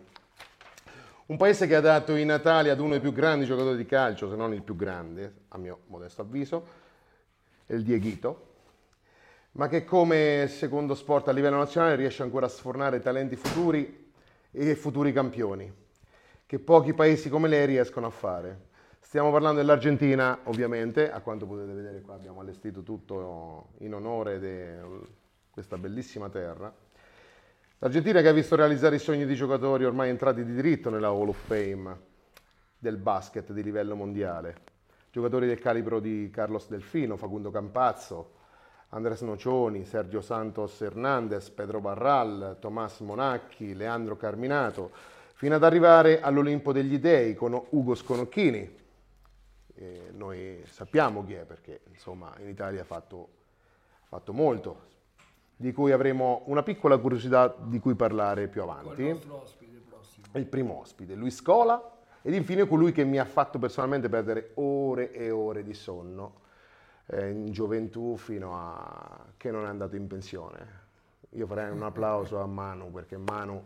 Un 1.26 1.36
paese 1.36 1.66
che 1.66 1.74
ha 1.74 1.80
dato 1.80 2.16
i 2.16 2.24
Natali 2.24 2.70
ad 2.70 2.80
uno 2.80 2.90
dei 2.90 3.00
più 3.00 3.12
grandi 3.12 3.44
giocatori 3.44 3.76
di 3.76 3.86
calcio, 3.86 4.28
se 4.28 4.34
non 4.34 4.52
il 4.52 4.62
più 4.62 4.74
grande, 4.74 5.32
a 5.48 5.58
mio 5.58 5.80
modesto 5.86 6.22
avviso, 6.22 6.66
è 7.66 7.74
il 7.74 7.82
Dieguito, 7.82 8.47
ma 9.52 9.68
che 9.68 9.84
come 9.84 10.46
secondo 10.48 10.94
sport 10.94 11.28
a 11.28 11.32
livello 11.32 11.56
nazionale 11.56 11.96
riesce 11.96 12.22
ancora 12.22 12.46
a 12.46 12.48
sfornare 12.48 13.00
talenti 13.00 13.36
futuri 13.36 14.12
e 14.50 14.74
futuri 14.74 15.12
campioni, 15.12 15.72
che 16.46 16.58
pochi 16.58 16.94
paesi 16.94 17.28
come 17.28 17.48
lei 17.48 17.66
riescono 17.66 18.06
a 18.06 18.10
fare. 18.10 18.66
Stiamo 19.00 19.30
parlando 19.30 19.58
dell'Argentina, 19.58 20.40
ovviamente, 20.44 21.10
a 21.10 21.20
quanto 21.20 21.46
potete 21.46 21.72
vedere 21.72 22.00
qua 22.02 22.14
abbiamo 22.14 22.40
allestito 22.40 22.82
tutto 22.82 23.70
in 23.78 23.94
onore 23.94 24.38
di 24.38 25.06
questa 25.50 25.78
bellissima 25.78 26.28
terra. 26.28 26.72
L'Argentina 27.78 28.20
che 28.20 28.28
ha 28.28 28.32
visto 28.32 28.56
realizzare 28.56 28.96
i 28.96 28.98
sogni 28.98 29.24
di 29.24 29.34
giocatori 29.34 29.84
ormai 29.84 30.08
entrati 30.08 30.44
di 30.44 30.52
diritto 30.52 30.90
nella 30.90 31.08
Hall 31.08 31.28
of 31.28 31.38
Fame 31.46 31.96
del 32.76 32.96
basket 32.96 33.52
di 33.52 33.62
livello 33.62 33.94
mondiale. 33.94 34.56
Giocatori 35.10 35.46
del 35.46 35.58
calibro 35.58 36.00
di 36.00 36.28
Carlos 36.30 36.68
Delfino, 36.68 37.16
Facundo 37.16 37.50
Campazzo, 37.50 38.32
Andres 38.90 39.20
Nocioni, 39.20 39.84
Sergio 39.84 40.22
Santos 40.22 40.80
Hernandez, 40.80 41.50
Pedro 41.50 41.80
Barral, 41.80 42.56
Tomás 42.58 43.00
Monacchi, 43.00 43.74
Leandro 43.74 44.16
Carminato, 44.16 44.90
fino 45.34 45.56
ad 45.56 45.62
arrivare 45.62 46.22
all'Olimpo 46.22 46.72
degli 46.72 46.98
Dei 46.98 47.34
con 47.34 47.60
Ugo 47.70 47.94
Sconocchini. 47.94 48.76
E 49.74 50.10
noi 50.12 50.62
sappiamo 50.64 51.24
chi 51.24 51.34
è 51.34 51.44
perché 51.44 51.82
insomma 51.90 52.32
in 52.38 52.48
Italia 52.48 52.80
ha 52.80 52.84
fatto, 52.84 53.28
fatto 54.04 54.32
molto, 54.32 54.86
di 55.54 55.72
cui 55.72 55.92
avremo 55.92 56.42
una 56.46 56.62
piccola 56.62 56.96
curiosità 56.96 57.54
di 57.58 57.78
cui 57.80 57.94
parlare 57.94 58.48
più 58.48 58.62
il 58.62 58.68
avanti. 58.70 59.10
ospite 59.28 59.82
prossimo. 59.86 60.26
Il 60.32 60.46
primo 60.46 60.80
ospite, 60.80 61.14
Luis 61.14 61.36
Scola, 61.36 61.98
ed 62.22 62.32
infine 62.32 62.66
colui 62.66 62.92
che 62.92 63.04
mi 63.04 63.18
ha 63.18 63.26
fatto 63.26 63.58
personalmente 63.58 64.08
perdere 64.08 64.52
ore 64.54 65.12
e 65.12 65.30
ore 65.30 65.62
di 65.62 65.74
sonno 65.74 66.46
eh, 67.10 67.30
in 67.30 67.50
gioventù 67.52 68.16
fino 68.16 68.54
a 68.54 69.26
che 69.36 69.50
non 69.50 69.64
è 69.64 69.68
andato 69.68 69.96
in 69.96 70.06
pensione. 70.06 70.86
Io 71.30 71.46
farei 71.46 71.70
un 71.70 71.82
applauso 71.82 72.40
a 72.40 72.46
Manu 72.46 72.90
perché 72.90 73.16
Manu, 73.16 73.62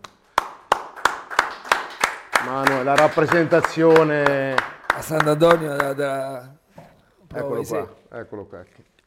Manu 2.44 2.72
è 2.80 2.82
la 2.82 2.96
rappresentazione 2.96 4.54
A 4.54 5.00
Sant'Antonio 5.00 5.76
da, 5.76 5.92
da... 5.92 6.54
Eccolo 7.34 7.62
qua, 7.62 7.94
eccolo 8.10 8.46
qua. 8.46 8.64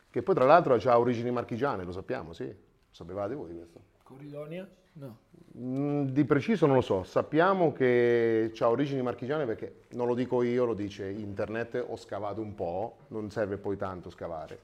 Che, 0.09 0.23
poi 0.23 0.35
tra 0.35 0.45
l'altro 0.45 0.73
ha 0.73 0.99
origini 0.99 1.31
marchigiane, 1.31 1.83
lo 1.83 1.91
sappiamo, 1.91 2.31
sì. 2.31 2.47
Lo 2.47 2.55
sapevate 2.91 3.35
voi 3.35 3.49
di 3.49 3.55
questo? 3.55 3.81
Corridonia? 4.03 4.67
No. 4.97 5.17
Mm, 5.57 6.07
Di 6.07 6.25
preciso 6.25 6.65
non 6.65 6.75
lo 6.75 6.81
so, 6.81 7.03
sappiamo 7.03 7.71
che 7.71 8.51
ha 8.57 8.69
origini 8.69 9.01
marchigiane 9.01 9.45
perché 9.45 9.83
non 9.91 10.07
lo 10.07 10.13
dico 10.13 10.41
io, 10.41 10.65
lo 10.65 10.73
dice 10.73 11.09
internet, 11.09 11.83
ho 11.87 11.95
scavato 11.95 12.41
un 12.41 12.55
po', 12.55 12.97
non 13.09 13.29
serve 13.31 13.57
poi 13.57 13.77
tanto 13.77 14.09
scavare. 14.09 14.59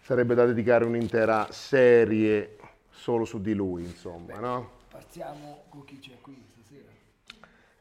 Sarebbe 0.00 0.34
da 0.34 0.44
dedicare 0.44 0.84
un'intera 0.84 1.48
serie 1.50 2.58
solo 2.90 3.24
su 3.24 3.40
di 3.40 3.54
lui, 3.54 3.84
insomma, 3.84 4.38
no? 4.38 4.70
Partiamo 4.90 5.64
con 5.68 5.84
chi 5.84 5.98
c'è 5.98 6.20
qui 6.20 6.44
stasera. 6.52 6.88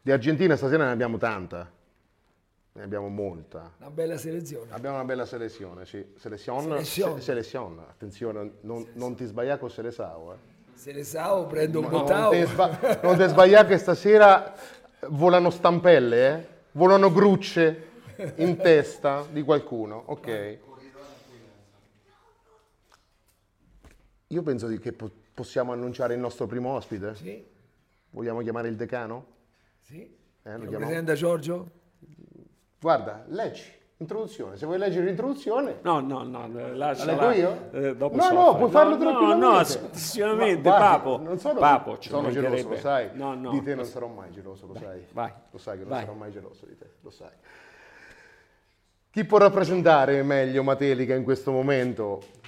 Di 0.02 0.12
Argentina 0.12 0.56
stasera 0.56 0.86
ne 0.86 0.92
abbiamo 0.92 1.18
tanta, 1.18 1.70
ne 2.76 2.84
abbiamo 2.84 3.08
molta. 3.08 3.72
Una 3.80 3.90
bella 3.92 4.18
selezione. 4.18 4.72
Abbiamo 4.72 4.96
una 4.96 5.06
bella 5.06 5.26
selezione, 5.26 5.86
sì. 5.86 6.04
Selezione, 6.18 6.62
Selezione. 6.84 7.16
se- 7.16 7.22
selezione. 7.22 7.82
attenzione, 7.88 8.52
non, 8.62 8.88
non 8.94 9.16
ti 9.16 9.26
sbagliare 9.26 9.60
con 9.60 9.70
Selesao, 9.70 10.34
eh. 10.34 10.38
Se 10.74 10.92
ne 10.92 11.04
sa, 11.04 11.36
prendo 11.44 11.80
un 11.80 11.86
No, 11.86 12.04
non 12.08 12.32
ti 12.32 12.44
sba- 12.46 13.28
sbagliare 13.28 13.68
che 13.68 13.78
stasera 13.78 14.54
volano 15.10 15.50
stampelle, 15.52 16.34
eh? 16.34 16.48
volano 16.72 17.12
grucce 17.12 17.90
in 18.38 18.58
testa 18.58 19.24
di 19.32 19.44
qualcuno, 19.44 20.02
ok? 20.08 20.58
Io 24.28 24.42
penso 24.42 24.68
di- 24.68 24.80
che 24.80 24.94
po- 24.94 25.12
possiamo 25.34 25.72
annunciare 25.74 26.16
il 26.16 26.20
nostro 26.20 26.48
primo 26.48 26.72
ospite. 26.74 27.16
Sì, 27.16 27.52
Vogliamo 28.10 28.42
chiamare 28.42 28.68
il 28.68 28.76
decano? 28.76 29.26
sì. 29.80 30.22
Eh, 30.46 30.58
lo 30.58 30.70
Lo 30.70 30.78
presenta 30.78 31.14
Giorgio? 31.14 31.70
Guarda, 32.84 33.24
leggi, 33.28 33.64
introduzione. 33.96 34.58
Se 34.58 34.66
vuoi 34.66 34.78
leggere 34.78 35.06
l'introduzione, 35.06 35.78
No, 35.84 36.02
no, 36.02 36.24
no, 36.24 36.50
eh, 36.60 36.76
lascia. 36.76 37.06
La 37.06 37.14
leggo 37.14 37.32
io? 37.32 37.70
Eh, 37.72 37.96
dopo 37.96 38.18
No, 38.18 38.30
no, 38.30 38.58
puoi 38.58 38.70
farlo 38.70 38.96
no, 38.96 39.00
tranquillamente. 39.00 39.46
No, 39.46 39.58
no, 39.58 39.64
successivamente, 39.64 40.68
Ma 40.70 40.76
guarda, 40.76 40.98
Papo. 40.98 41.18
Non 41.24 41.40
sono, 41.40 41.60
Papo, 41.62 41.98
sono 42.02 42.30
geloso, 42.30 42.68
lo 42.68 42.76
sai. 42.76 43.10
No, 43.14 43.36
no. 43.36 43.52
Di 43.52 43.64
te 43.64 43.74
non 43.74 43.86
sarò 43.86 44.08
mai 44.08 44.32
geloso, 44.32 44.68
lo 44.68 44.76
sai. 44.76 45.06
vai. 45.14 45.32
Lo 45.50 45.58
sai 45.58 45.78
che 45.78 45.84
non 45.84 45.92
Vai. 45.92 46.02
sarò 46.02 46.14
mai 46.14 46.32
geloso 46.34 46.66
di 46.66 46.78
te, 46.78 46.90
lo 47.00 47.10
sai. 47.10 47.32
Chi 49.12 49.24
può 49.24 49.38
rappresentare 49.38 50.22
meglio 50.24 50.62
Matelica 50.62 51.16
in 51.16 51.24
questo 51.24 51.52
momento? 51.52 52.42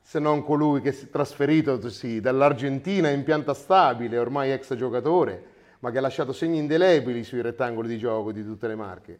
se 0.00 0.18
non 0.18 0.42
colui 0.42 0.80
che 0.80 0.92
si 0.92 1.04
è 1.04 1.10
trasferito 1.10 1.86
sì, 1.90 2.18
dall'Argentina 2.22 3.10
in 3.10 3.24
pianta 3.24 3.52
stabile, 3.52 4.16
ormai 4.16 4.50
ex 4.52 4.74
giocatore, 4.74 5.44
ma 5.80 5.90
che 5.90 5.98
ha 5.98 6.00
lasciato 6.00 6.32
segni 6.32 6.56
indelebili 6.56 7.22
sui 7.22 7.42
rettangoli 7.42 7.88
di 7.88 7.98
gioco 7.98 8.32
di 8.32 8.42
tutte 8.42 8.66
le 8.68 8.74
marche. 8.74 9.18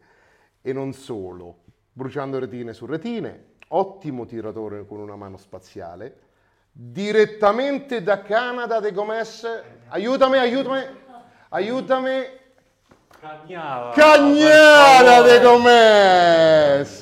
E 0.61 0.73
non 0.73 0.93
solo, 0.93 1.57
bruciando 1.93 2.39
retine 2.39 2.73
su 2.73 2.85
retine, 2.85 3.45
ottimo 3.69 4.25
tiratore 4.25 4.85
con 4.85 4.99
una 4.99 5.15
mano 5.15 5.37
spaziale, 5.37 6.27
direttamente 6.71 8.03
da 8.03 8.21
Canada 8.21 8.79
de 8.79 8.91
Gomes. 8.91 9.47
Aiutami, 9.89 10.37
aiutami, 10.37 10.85
aiutami. 11.49 12.37
Cagnara. 13.19 13.91
Cagnara 13.91 15.21
de 15.21 15.39
Gomes. 15.41 17.01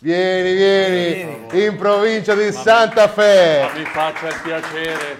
Vieni, 0.00 0.52
vieni, 0.52 1.64
in 1.64 1.76
provincia 1.76 2.34
di 2.34 2.52
Santa 2.52 3.08
Fe. 3.08 3.68
Mi 3.74 3.84
faccia 3.84 4.28
il 4.28 4.40
piacere. 4.42 5.16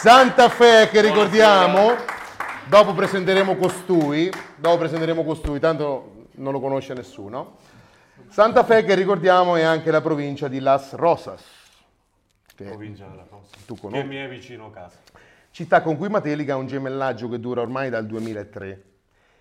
Santa 0.00 0.48
Fe 0.48 0.88
che 0.90 1.00
ricordiamo, 1.00 1.94
dopo 2.66 2.94
presenteremo 2.94 3.56
costui, 3.56 4.32
dopo 4.56 4.78
presenteremo 4.78 5.22
costui, 5.22 5.60
tanto 5.60 6.21
non 6.42 6.52
lo 6.52 6.60
conosce 6.60 6.92
nessuno. 6.92 7.56
Santa 8.28 8.64
Fe 8.64 8.84
che 8.84 8.94
ricordiamo 8.94 9.56
è 9.56 9.62
anche 9.62 9.90
la 9.90 10.00
provincia 10.00 10.48
di 10.48 10.58
Las 10.58 10.92
Rosas, 10.94 11.42
che 12.54 12.64
Provincia 12.64 13.06
della 13.06 13.26
Rossa. 13.30 13.56
tu 13.64 13.74
Che 13.74 13.80
conosci. 13.80 14.06
mi 14.06 14.16
è 14.16 14.28
vicino 14.28 14.70
casa. 14.70 14.98
Città 15.50 15.82
con 15.82 15.96
cui 15.96 16.08
Matelica 16.08 16.54
ha 16.54 16.56
un 16.56 16.66
gemellaggio 16.66 17.28
che 17.28 17.38
dura 17.38 17.60
ormai 17.60 17.90
dal 17.90 18.06
2003. 18.06 18.84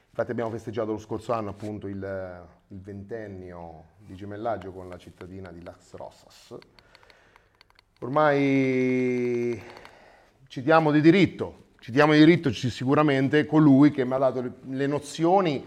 Infatti 0.10 0.32
abbiamo 0.32 0.52
festeggiato 0.52 0.92
lo 0.92 0.98
scorso 0.98 1.32
anno 1.32 1.50
appunto 1.50 1.88
il, 1.88 2.46
il 2.68 2.80
ventennio 2.82 3.86
di 3.98 4.14
gemellaggio 4.14 4.72
con 4.72 4.90
la 4.90 4.98
cittadina 4.98 5.52
di 5.52 5.64
Las 5.64 5.94
Rosas. 5.94 6.56
Ormai 8.00 9.62
ci 10.48 10.62
diamo 10.62 10.92
di 10.92 11.02
diritto, 11.02 11.68
ci 11.80 11.92
diamo 11.92 12.12
di 12.12 12.20
diritto 12.20 12.52
sicuramente 12.52 13.46
colui 13.46 13.92
che 13.92 14.04
mi 14.04 14.14
ha 14.14 14.18
dato 14.18 14.42
le, 14.42 14.54
le 14.68 14.88
nozioni 14.88 15.66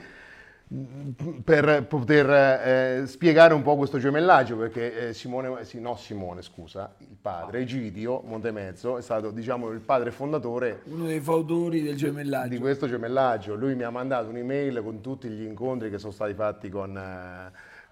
per 1.45 1.87
poter 1.87 2.31
eh, 2.31 3.07
spiegare 3.07 3.55
un 3.55 3.63
po' 3.63 3.77
questo 3.77 3.99
gemellaggio, 3.99 4.57
perché 4.57 5.09
eh, 5.09 5.15
Simone, 5.15 5.65
sì, 5.65 5.81
no 5.81 5.97
Simone, 5.97 6.43
scusa, 6.43 6.95
il 6.99 7.17
padre, 7.21 7.61
Egidio 7.61 8.23
Montemezzo, 8.25 8.99
è 8.99 9.03
stato 9.03 9.31
diciamo 9.31 9.71
il 9.71 9.81
padre 9.81 10.11
fondatore 10.11 10.81
Uno 10.87 11.07
dei 11.07 11.21
fautori 11.21 11.83
del 11.83 11.93
di 11.93 11.99
gemellaggio. 11.99 12.59
questo 12.59 12.89
gemellaggio. 12.89 13.55
Lui 13.55 13.75
mi 13.75 13.85
ha 13.85 13.91
mandato 13.91 14.29
un'email 14.31 14.83
con 14.83 15.01
tutti 15.01 15.29
gli 15.29 15.45
incontri 15.45 15.91
che 15.91 15.99
sono 15.99 16.13
stati 16.13 16.35
fatti 16.35 16.69
con 16.69 16.97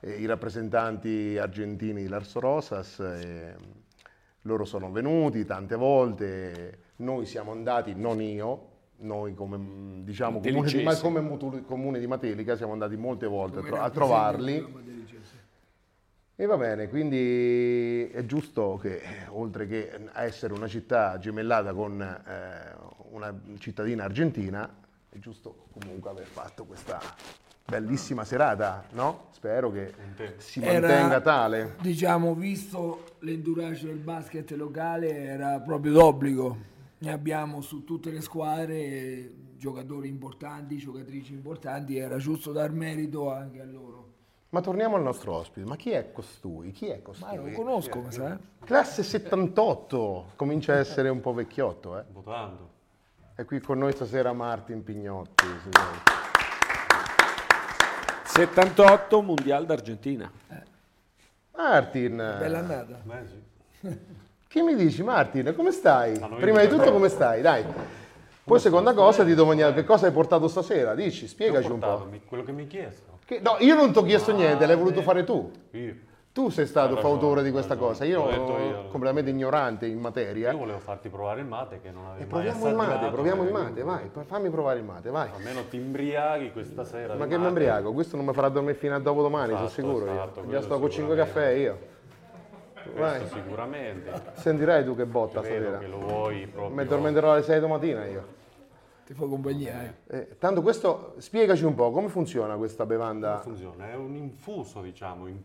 eh, 0.00 0.10
i 0.14 0.26
rappresentanti 0.26 1.38
argentini 1.38 2.02
di 2.02 2.08
Lars 2.08 2.34
Rosas. 2.36 2.98
e 2.98 3.54
loro 4.42 4.64
sono 4.64 4.90
venuti 4.90 5.44
tante 5.44 5.76
volte, 5.76 6.78
noi 6.96 7.26
siamo 7.26 7.52
andati, 7.52 7.94
non 7.94 8.20
io, 8.20 8.70
noi 9.02 9.34
come, 9.34 9.56
mh, 9.56 10.04
diciamo, 10.04 10.40
comune 10.40 10.70
di, 10.70 10.84
come 11.00 11.62
comune 11.66 11.98
di 11.98 12.06
Matelica 12.06 12.56
siamo 12.56 12.72
andati 12.72 12.96
molte 12.96 13.26
volte 13.26 13.58
a, 13.58 13.60
Come 13.60 13.70
tro- 13.72 13.80
a 13.80 13.90
trovarli. 13.90 14.80
E 16.34 16.46
va 16.46 16.56
bene, 16.56 16.88
quindi 16.88 18.08
è 18.10 18.24
giusto 18.24 18.78
che 18.80 19.00
oltre 19.28 19.66
che 19.66 20.08
a 20.12 20.24
essere 20.24 20.54
una 20.54 20.66
città 20.66 21.18
gemellata 21.18 21.72
con 21.74 22.00
eh, 22.00 22.74
una 23.10 23.38
cittadina 23.58 24.04
argentina, 24.04 24.68
è 25.10 25.18
giusto 25.18 25.66
comunque 25.78 26.10
aver 26.10 26.26
fatto 26.26 26.64
questa 26.64 26.98
bellissima 27.64 28.24
serata, 28.24 28.82
no? 28.92 29.26
Spero 29.30 29.70
che 29.70 29.92
si 30.38 30.60
Era- 30.62 30.88
mantenga 30.88 31.20
tale. 31.20 31.76
Diciamo, 31.80 32.34
visto 32.34 33.16
l'enduraggio 33.20 33.86
del 33.86 33.98
basket 33.98 34.50
locale, 34.52 35.14
era 35.14 35.60
proprio 35.60 35.92
d'obbligo. 35.92 36.70
Ne 37.02 37.10
abbiamo 37.10 37.62
su 37.62 37.82
tutte 37.82 38.12
le 38.12 38.20
squadre 38.20 38.74
eh, 38.76 39.34
giocatori 39.56 40.06
importanti, 40.06 40.76
giocatrici 40.76 41.32
importanti, 41.32 41.96
era 41.98 42.16
giusto 42.18 42.52
dar 42.52 42.70
merito 42.70 43.32
anche 43.32 43.60
a 43.60 43.64
loro. 43.64 44.10
Ma 44.50 44.60
torniamo 44.60 44.94
al 44.94 45.02
nostro 45.02 45.34
ospite, 45.34 45.66
ma 45.66 45.74
chi 45.74 45.90
è 45.90 46.12
costui? 46.12 46.70
Chi 46.70 46.86
è 46.86 47.02
Ma 47.18 47.34
lo 47.34 47.42
costui? 47.42 47.52
conosco, 47.54 48.00
ma 48.02 48.10
sai? 48.12 48.36
Classe 48.64 49.02
78, 49.02 50.32
comincia 50.36 50.74
a 50.74 50.76
essere 50.76 51.08
un 51.08 51.20
po' 51.20 51.32
vecchiotto, 51.32 51.98
eh? 51.98 52.04
Votando. 52.12 52.70
E 53.34 53.44
qui 53.46 53.58
con 53.58 53.78
noi 53.78 53.90
stasera 53.90 54.32
Martin 54.32 54.84
Pignotti. 54.84 55.44
signori. 55.44 55.98
78 58.26 59.22
Mondial 59.22 59.66
d'Argentina. 59.66 60.30
Martin, 61.56 62.16
Bella 62.16 62.58
annata. 62.58 63.02
Sì. 63.80 63.88
Che 64.52 64.60
mi 64.60 64.74
dici 64.74 65.02
Martin? 65.02 65.54
Come 65.56 65.70
stai? 65.70 66.18
Noi 66.18 66.38
Prima 66.38 66.60
di 66.60 66.68
tutto 66.68 66.92
come 66.92 67.08
stai? 67.08 67.40
Dai. 67.40 67.64
Poi 68.44 68.60
seconda 68.60 68.92
cosa 68.92 69.24
ti 69.24 69.32
domani 69.34 69.62
che 69.72 69.82
cosa 69.82 70.04
hai 70.08 70.12
portato 70.12 70.46
stasera? 70.46 70.94
Dici, 70.94 71.26
spiegaci 71.26 71.70
un 71.70 71.78
po'. 71.78 72.06
Quello 72.28 72.44
che 72.44 72.52
mi 72.52 72.60
hai 72.60 72.66
chiesto. 72.66 73.18
Che- 73.24 73.40
no, 73.42 73.56
io 73.60 73.74
non 73.74 73.92
ti 73.92 73.98
ho 73.98 74.02
chiesto 74.02 74.30
niente, 74.34 74.66
l'hai 74.66 74.76
voluto 74.76 75.00
fare 75.00 75.24
tu. 75.24 75.50
Io. 75.70 75.94
Tu 76.32 76.50
sei 76.50 76.66
stato 76.66 76.96
ragione, 76.96 77.00
fautore 77.14 77.42
di 77.42 77.50
questa 77.50 77.72
ragione. 77.74 77.92
cosa. 77.92 78.04
Io 78.04 78.24
L'ho 78.24 78.30
detto 78.30 78.46
sono 78.46 78.84
completamente 78.88 79.30
ignorante 79.30 79.86
in 79.86 79.98
materia. 80.00 80.50
Io 80.50 80.58
volevo 80.58 80.78
farti 80.80 81.08
provare 81.08 81.40
il 81.40 81.46
mate 81.46 81.80
che 81.80 81.90
non 81.90 82.04
avevi 82.08 82.22
E 82.24 82.26
mai 82.26 82.42
proviamo 82.42 82.68
il 82.68 82.74
mate, 82.74 83.08
proviamo 83.10 83.42
il 83.44 83.48
eh, 83.48 83.52
mate, 83.52 83.82
vai, 83.82 84.10
fammi 84.26 84.50
provare 84.50 84.78
il 84.80 84.84
mate, 84.84 85.08
vai. 85.08 85.30
Almeno 85.34 85.64
ti 85.70 85.76
imbriaghi 85.76 86.52
questa 86.52 86.84
sera. 86.84 87.14
Ma 87.14 87.24
di 87.24 87.30
che 87.30 87.36
mi 87.36 87.44
mate. 87.44 87.48
embriaco? 87.48 87.92
Questo 87.92 88.16
non 88.16 88.26
mi 88.26 88.34
farà 88.34 88.48
dormire 88.50 88.74
fino 88.74 88.94
a 88.94 88.98
dopodomani, 88.98 89.52
sono 89.54 89.64
Esatto, 89.64 89.80
sicuro 89.80 90.04
esatto, 90.10 90.40
io. 90.40 90.44
quello 90.44 90.50
Già 90.58 90.62
sto 90.62 90.78
con 90.78 90.90
5 90.90 91.14
sicuramente. 91.16 91.32
caffè 91.32 91.48
io. 91.54 91.78
Vai, 92.94 93.18
Questo 93.20 93.36
sicuramente. 93.36 94.22
sentirai 94.34 94.84
tu 94.84 94.94
che 94.96 95.06
botta 95.06 95.40
Vedo 95.40 95.54
stasera. 95.54 95.78
che 95.78 95.86
lo 95.86 95.98
vuoi 95.98 96.46
proprio. 96.46 96.74
Mi 96.74 96.82
addormenterò 96.82 97.32
alle 97.32 97.42
6 97.42 97.60
domattina 97.60 98.04
io. 98.06 98.40
Ti 99.06 99.14
fa 99.14 99.26
compagnia, 99.26 99.82
eh. 99.82 100.16
Eh, 100.16 100.38
tanto 100.38 100.62
questo, 100.62 101.14
spiegaci 101.18 101.64
un 101.64 101.74
po' 101.74 101.90
come 101.90 102.08
funziona 102.08 102.56
questa 102.56 102.86
bevanda. 102.86 103.40
funziona, 103.40 103.90
è 103.90 103.94
un 103.94 104.14
infuso, 104.16 104.80
diciamo, 104.80 105.26
in, 105.26 105.40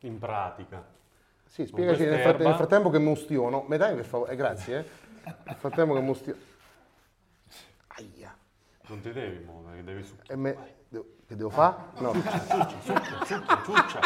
in 0.00 0.18
pratica. 0.18 0.84
Sì, 1.46 1.66
spiegaci 1.66 2.04
nel, 2.04 2.20
fratte- 2.20 2.44
nel 2.44 2.54
frattempo 2.54 2.90
che 2.90 2.98
mustiono. 2.98 3.64
Mi 3.68 3.76
dai 3.76 3.94
per 3.94 4.04
favore? 4.04 4.32
Eh, 4.32 4.36
grazie. 4.36 4.78
Eh. 5.24 5.34
Nel 5.44 5.56
frattempo 5.56 5.94
che 5.94 6.00
mustiono. 6.00 6.38
Aia. 7.88 8.34
Non 8.86 9.00
ti 9.00 9.12
devi 9.12 9.44
muovere, 9.44 9.76
che 9.76 9.84
devi 9.84 10.02
succhiare. 10.02 10.32
E 10.32 10.36
me... 10.36 10.56
Che 11.30 11.36
devo 11.36 11.50
fare? 11.50 11.76
No. 11.98 12.12
Ciuccia, 12.12 13.62
ciuccia. 13.62 14.00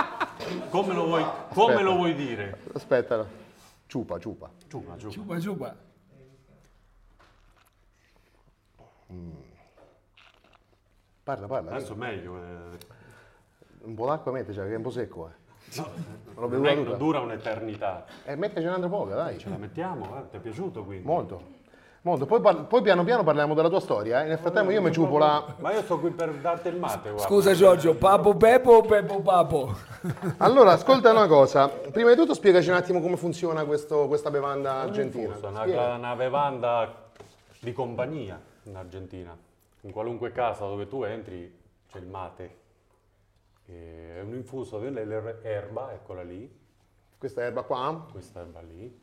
Come 0.69 0.93
lo 0.93 1.07
vuoi, 1.07 1.25
come 1.55 1.73
Aspetta. 1.73 1.81
lo 1.81 1.95
vuoi 1.95 2.15
dire? 2.15 2.59
Aspetta. 2.75 3.27
Ciupa, 3.87 4.19
ciupa. 4.19 4.51
Ciucca, 4.69 4.99
ciucca. 4.99 5.11
Ciupa 5.15 5.41
ciupa. 5.41 5.75
Parla, 11.23 11.47
parla. 11.47 11.71
Adesso 11.73 11.95
meglio. 11.95 12.37
eh. 12.37 12.79
Un 13.85 13.95
po' 13.95 14.07
d'acqua 14.07 14.33
metteci, 14.33 14.59
che 14.59 14.73
è 14.73 14.77
un 14.77 14.83
po' 14.83 14.91
secco. 14.91 15.29
Eh. 15.29 15.83
Non, 16.35 16.49
bevuta 16.51 16.71
è- 16.71 16.75
tutta. 16.75 16.89
non 16.91 16.99
dura 16.99 17.21
un'eternità. 17.21 18.05
E 18.25 18.37
metteci 18.37 18.67
un'altra 18.67 18.89
poca, 18.89 19.15
dai. 19.15 19.39
Ce 19.39 19.49
la 19.49 19.57
mettiamo? 19.57 20.19
eh? 20.19 20.29
Ti 20.31 20.37
è 20.37 20.41
piaciuto 20.41 20.85
quindi? 20.85 21.07
Molto. 21.07 21.63
Molto. 22.05 22.27
Poi, 22.27 22.41
par- 22.43 22.67
poi 22.67 22.83
piano 22.83 23.03
piano 23.03 23.23
parliamo 23.23 23.55
della 23.55 23.71
tua 23.71 23.81
storia. 23.81 24.25
eh. 24.25 24.29
Nel 24.29 24.39
frattempo 24.39 24.71
io 24.71 24.83
mi 24.83 24.93
ciupo 24.93 25.17
la... 25.17 25.43
Ma 25.59 25.73
io 25.73 25.81
sto 25.81 25.99
qui 25.99 26.11
per 26.11 26.35
darti 26.35 26.69
il 26.69 26.77
mate, 26.77 27.09
guarda. 27.09 27.27
Scusa 27.27 27.55
Giorgio, 27.55 27.95
Papo 27.95 28.37
Pepo 28.37 28.73
o 28.73 28.81
Pepo 28.83 29.21
Papo? 29.23 29.75
Allora, 30.39 30.73
ascolta 30.73 31.11
una 31.13 31.27
cosa. 31.27 31.69
Prima 31.69 32.11
di 32.11 32.17
tutto 32.17 32.35
spiegaci 32.35 32.69
un 32.69 32.75
attimo 32.75 33.01
come 33.01 33.17
funziona 33.17 33.65
questo- 33.65 34.07
questa 34.07 34.31
bevanda 34.31 34.81
argentina. 34.81 35.29
Infuso, 35.29 35.47
una, 35.49 35.95
una 35.95 36.15
bevanda 36.15 37.09
di 37.59 37.73
compagnia 37.73 38.39
in 38.65 38.77
Argentina. 38.77 39.35
In 39.81 39.91
qualunque 39.91 40.31
casa 40.31 40.67
dove 40.67 40.87
tu 40.87 41.05
entri 41.05 41.59
c'è 41.91 41.99
il 41.99 42.07
mate. 42.07 42.57
È 43.65 44.21
un 44.23 44.35
infuso 44.35 44.79
dell'erba, 44.79 45.91
eccola 45.95 46.23
lì, 46.23 46.55
Questa 47.17 47.41
erba 47.41 47.63
qua. 47.63 48.07
questa 48.13 48.41
erba 48.41 48.61
lì. 48.61 48.95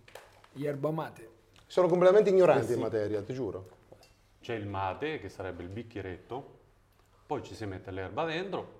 Yerba 0.53 0.91
mate. 0.91 1.29
Sono 1.71 1.87
completamente 1.87 2.29
ignorante 2.29 2.63
Eh 2.63 2.67
sì. 2.67 2.73
in 2.73 2.79
materia, 2.81 3.21
ti 3.21 3.33
giuro. 3.33 3.65
C'è 4.41 4.55
il 4.55 4.67
mate, 4.67 5.19
che 5.21 5.29
sarebbe 5.29 5.63
il 5.63 5.69
bicchieretto, 5.69 6.59
poi 7.25 7.41
ci 7.43 7.55
si 7.55 7.65
mette 7.65 7.91
l'erba 7.91 8.25
dentro. 8.25 8.79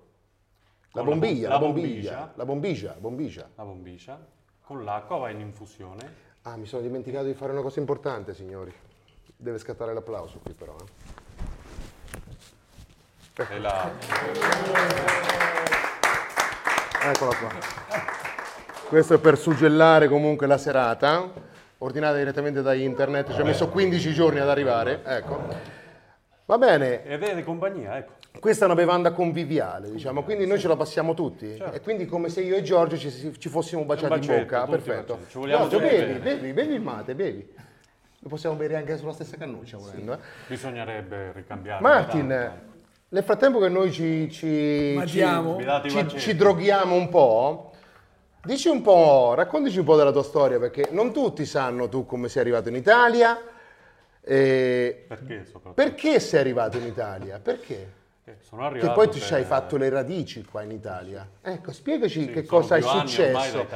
La 0.90 1.02
bombiglia, 1.02 1.48
la 1.48 1.54
la 1.54 1.58
bo- 1.60 1.66
bombiglia, 1.72 2.30
la 2.34 2.44
bombiglia, 2.44 2.98
bombiglia. 2.98 3.48
la 3.54 3.64
bombicia, 3.64 4.26
con 4.60 4.84
l'acqua 4.84 5.16
va 5.16 5.30
in 5.30 5.40
infusione. 5.40 6.14
Ah, 6.42 6.56
mi 6.58 6.66
sono 6.66 6.82
dimenticato 6.82 7.24
di 7.24 7.32
fare 7.32 7.52
una 7.52 7.62
cosa 7.62 7.80
importante, 7.80 8.34
signori. 8.34 8.70
Deve 9.38 9.56
scattare 9.56 9.94
l'applauso 9.94 10.38
qui 10.40 10.52
però. 10.52 10.76
eh. 13.38 13.46
E 13.54 13.58
la, 13.58 13.90
Eccola 17.04 17.36
qua. 17.36 17.48
Questo 18.86 19.14
è 19.14 19.18
per 19.18 19.38
suggellare 19.38 20.08
comunque 20.08 20.46
la 20.46 20.58
serata, 20.58 21.32
ordinata 21.82 22.16
direttamente 22.16 22.62
da 22.62 22.74
internet, 22.74 23.32
ci 23.34 23.40
ha 23.40 23.44
messo 23.44 23.68
15 23.68 24.12
giorni 24.12 24.38
ad 24.38 24.48
arrivare, 24.48 25.00
ecco. 25.04 25.70
Va 26.44 26.58
bene, 26.58 27.04
Ed 27.04 27.22
è 27.22 27.34
di 27.34 27.42
compagnia, 27.44 27.96
ecco. 27.96 28.12
questa 28.40 28.64
è 28.64 28.66
una 28.66 28.74
bevanda 28.76 29.12
conviviale, 29.12 29.90
diciamo, 29.90 30.22
quindi 30.22 30.46
noi 30.46 30.58
ce 30.58 30.68
la 30.68 30.76
passiamo 30.76 31.14
tutti. 31.14 31.56
Certo. 31.56 31.74
E 31.76 31.80
quindi 31.80 32.06
come 32.06 32.28
se 32.28 32.42
io 32.42 32.56
e 32.56 32.62
Giorgio 32.62 32.96
ci, 32.96 33.34
ci 33.38 33.48
fossimo 33.48 33.84
baciati 33.84 34.12
in 34.14 34.20
bacetto, 34.20 34.40
bocca. 34.42 34.64
tutti 34.64 34.70
Perfetto. 34.70 35.12
baciati. 35.14 35.30
Ci 35.30 35.38
vogliamo 35.38 35.68
Giorgio, 35.68 35.88
bevi, 35.88 36.18
bevi, 36.18 36.52
bevi 36.52 36.74
il 36.74 36.80
mate, 36.80 37.14
bevi. 37.14 37.48
Lo 38.24 38.28
possiamo 38.28 38.54
bere 38.54 38.76
anche 38.76 38.96
sulla 38.96 39.12
stessa 39.12 39.36
cannuccia 39.36 39.76
volendo. 39.78 40.12
eh. 40.12 40.18
Bisognerebbe 40.46 41.32
ricambiare. 41.32 41.82
Martin, 41.82 42.28
tanto. 42.28 42.60
nel 43.08 43.22
frattempo 43.24 43.58
che 43.58 43.68
noi 43.68 43.90
ci, 43.90 44.30
ci, 44.30 45.00
ci, 45.06 46.08
ci 46.18 46.36
droghiamo 46.36 46.94
un 46.94 47.08
po', 47.08 47.71
dici 48.44 48.68
un 48.68 48.82
po', 48.82 49.34
raccontaci 49.34 49.78
un 49.78 49.84
po' 49.84 49.96
della 49.96 50.12
tua 50.12 50.22
storia, 50.22 50.58
perché 50.58 50.88
non 50.90 51.12
tutti 51.12 51.44
sanno 51.46 51.88
tu 51.88 52.06
come 52.06 52.28
sei 52.28 52.42
arrivato 52.42 52.68
in 52.68 52.76
Italia. 52.76 53.40
e 54.24 55.04
Perché 55.08 55.44
soprattutto? 55.44 55.72
perché 55.74 56.20
sei 56.20 56.40
arrivato 56.40 56.76
in 56.78 56.86
Italia? 56.86 57.40
Perché? 57.40 58.00
Eh, 58.24 58.36
Sono 58.40 58.64
arrivato 58.64 58.86
Che 58.86 58.94
poi 58.94 59.06
tu 59.08 59.18
per- 59.18 59.22
ci 59.26 59.34
hai 59.34 59.42
fatto 59.44 59.76
le 59.76 59.88
radici 59.88 60.44
qua 60.44 60.62
in 60.62 60.70
Italia. 60.70 61.26
Ecco, 61.42 61.72
spiegaci 61.72 62.20
sì, 62.26 62.30
che 62.30 62.44
cosa 62.44 62.76
è 62.76 62.80
successo. 62.80 63.66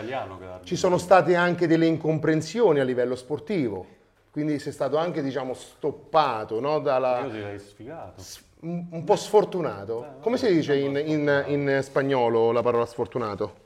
Ci 0.63 0.77
sono 0.77 0.99
state 0.99 1.35
anche 1.35 1.67
delle 1.67 1.87
incomprensioni 1.87 2.79
a 2.79 2.85
livello 2.85 3.17
sportivo, 3.17 3.85
quindi 4.31 4.61
sei 4.61 4.71
stato 4.73 4.99
anche, 4.99 5.21
diciamo, 5.21 5.53
stoppato, 5.53 6.61
no? 6.61 6.79
Dalla- 6.79 7.23
Io 7.25 7.31
direi 7.31 7.59
sfigato. 7.59 8.23
un 8.61 8.87
un 8.91 9.03
po' 9.05 9.17
sfortunato. 9.17 10.15
Come 10.21 10.37
si 10.39 10.47
dice 10.53 10.77
in, 10.77 10.97
in- 10.97 11.45
in 11.49 11.81
spagnolo 11.83 12.53
la 12.53 12.63
parola 12.63 12.87
sfortunato? 12.87 13.65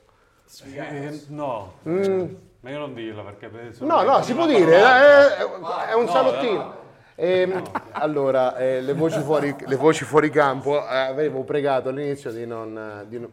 Eh, 0.75 1.25
no, 1.29 1.73
ma 1.83 2.69
io 2.69 2.77
non 2.77 2.93
dirla 2.93 3.23
perché 3.23 3.47
penso 3.47 3.85
Mm. 3.85 3.87
No, 3.87 4.03
no, 4.03 4.21
si 4.21 4.33
può 4.33 4.45
dire, 4.45 4.65
parolaccia. 4.79 5.37
eh, 5.37 5.87
è, 5.87 5.89
è 5.91 5.93
un 5.95 6.07
salottino. 6.07 6.79
Ehm, 7.15 7.61
allora, 7.91 8.57
eh, 8.57 8.81
le, 8.81 8.93
voci 8.93 9.19
fuori, 9.21 9.55
le 9.65 9.75
voci 9.75 10.03
fuori 10.05 10.29
campo, 10.29 10.77
eh, 10.87 10.95
avevo 10.95 11.43
pregato 11.43 11.89
all'inizio 11.89 12.31
di 12.31 12.45
non... 12.45 12.77
eh, 13.03 13.07
di 13.07 13.19
non- 13.19 13.31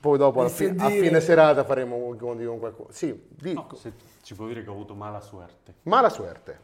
poi 0.00 0.18
dopo, 0.18 0.40
Di 0.40 0.46
alla 0.46 0.48
fi- 0.54 0.74
a 0.78 0.88
fine 0.88 1.20
serata, 1.20 1.64
faremo 1.64 1.96
un 1.96 2.16
con 2.18 2.44
con 2.44 2.58
qualcosa. 2.58 2.92
Sì, 2.92 3.20
di- 3.28 3.52
No, 3.54 3.68
se- 3.74 3.92
ci 4.22 4.34
può 4.34 4.46
dire 4.46 4.62
che 4.64 4.68
ho 4.70 4.72
avuto 4.72 4.94
mala 4.94 5.20
suerte, 5.20 5.74
mala 5.84 6.08
suerte. 6.08 6.58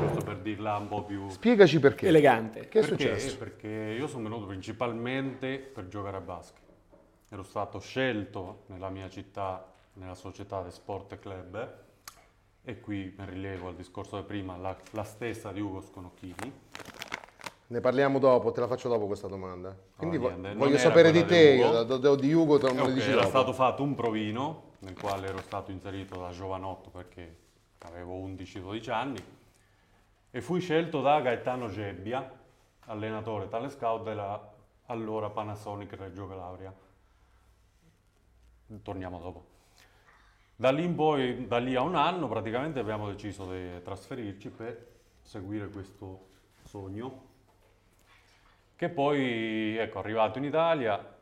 giusto 0.00 0.24
per 0.24 0.36
dirla 0.38 0.76
un 0.76 0.88
po' 0.88 1.02
più... 1.04 1.28
Spiegaci 1.28 1.78
perché. 1.80 2.06
Elegante. 2.08 2.68
Che 2.68 2.80
è 2.80 2.86
Perché? 2.86 3.16
successo? 3.16 3.36
Perché 3.36 3.68
io 3.68 4.06
sono 4.06 4.22
venuto 4.24 4.46
principalmente 4.46 5.58
per 5.58 5.88
giocare 5.88 6.16
a 6.16 6.20
basket. 6.20 6.62
Ero 7.30 7.42
stato 7.42 7.78
scelto 7.78 8.62
nella 8.66 8.88
mia 8.88 9.08
città, 9.10 9.70
nella 9.94 10.14
società 10.14 10.62
del 10.62 10.72
Sport 10.72 11.18
Club, 11.18 11.76
e 12.62 12.80
qui 12.80 13.14
mi 13.18 13.24
rilevo 13.26 13.68
al 13.68 13.74
discorso 13.74 14.16
di 14.16 14.22
prima, 14.22 14.56
la, 14.56 14.74
la 14.92 15.04
stessa 15.04 15.52
di 15.52 15.60
Ugo 15.60 15.82
Sconocchini. 15.82 16.52
Ne 17.66 17.80
parliamo 17.80 18.18
dopo, 18.18 18.50
te 18.50 18.60
la 18.60 18.66
faccio 18.66 18.88
dopo 18.88 19.06
questa 19.06 19.28
domanda. 19.28 19.76
Quindi 19.96 20.16
vo- 20.16 20.30
non 20.34 20.56
voglio 20.56 20.78
sapere 20.78 21.10
di 21.10 21.24
te, 21.26 21.56
di 21.56 21.60
Ugo. 21.60 21.96
io, 21.98 22.14
di 22.14 22.32
Ugo 22.32 22.58
te 22.58 22.66
lo 22.68 22.72
me 22.72 22.80
lo 22.80 22.86
Ok, 22.86 22.92
dici 22.94 23.10
era 23.10 23.16
dopo. 23.20 23.28
stato 23.28 23.52
fatto 23.52 23.82
un 23.82 23.94
provino 23.94 24.62
nel 24.78 24.98
quale 24.98 25.26
ero 25.26 25.42
stato 25.42 25.70
inserito 25.70 26.18
da 26.18 26.30
giovanotto 26.30 26.88
perché 26.88 27.36
avevo 27.80 28.14
11-12 28.14 28.90
anni 28.90 29.22
e 30.30 30.40
fui 30.40 30.60
scelto 30.60 31.02
da 31.02 31.20
Gaetano 31.20 31.68
Gebbia, 31.68 32.30
allenatore 32.86 33.48
tale 33.48 33.68
scout 33.68 34.02
della 34.02 34.50
allora 34.86 35.28
Panasonic 35.28 35.92
Reggio 35.94 36.26
Calabria. 36.26 36.72
Torniamo 38.82 39.18
dopo. 39.18 39.46
Da 40.56 40.70
lì 40.70 40.84
in 40.84 40.94
poi, 40.94 41.46
da 41.46 41.58
lì 41.58 41.74
a 41.74 41.82
un 41.82 41.94
anno 41.94 42.28
praticamente 42.28 42.78
abbiamo 42.78 43.08
deciso 43.08 43.50
di 43.50 43.82
trasferirci 43.82 44.50
per 44.50 45.00
seguire 45.22 45.68
questo 45.68 46.26
sogno 46.64 47.26
che 48.78 48.88
poi, 48.88 49.76
ecco, 49.76 49.98
arrivato 49.98 50.38
in 50.38 50.44
Italia, 50.44 51.16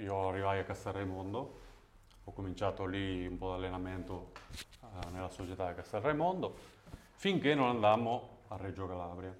io 0.00 0.28
arrivai 0.28 0.58
a 0.58 0.64
Castelraimondo, 0.64 1.60
ho 2.24 2.32
cominciato 2.32 2.86
lì 2.86 3.24
un 3.24 3.38
po' 3.38 3.50
di 3.50 3.54
allenamento 3.58 4.32
eh, 4.80 5.10
nella 5.12 5.28
società 5.28 5.68
di 5.68 5.76
Castelraimondo, 5.76 6.56
finché 7.14 7.54
non 7.54 7.68
andammo 7.68 8.38
a 8.48 8.56
Reggio 8.56 8.88
Calabria. 8.88 9.32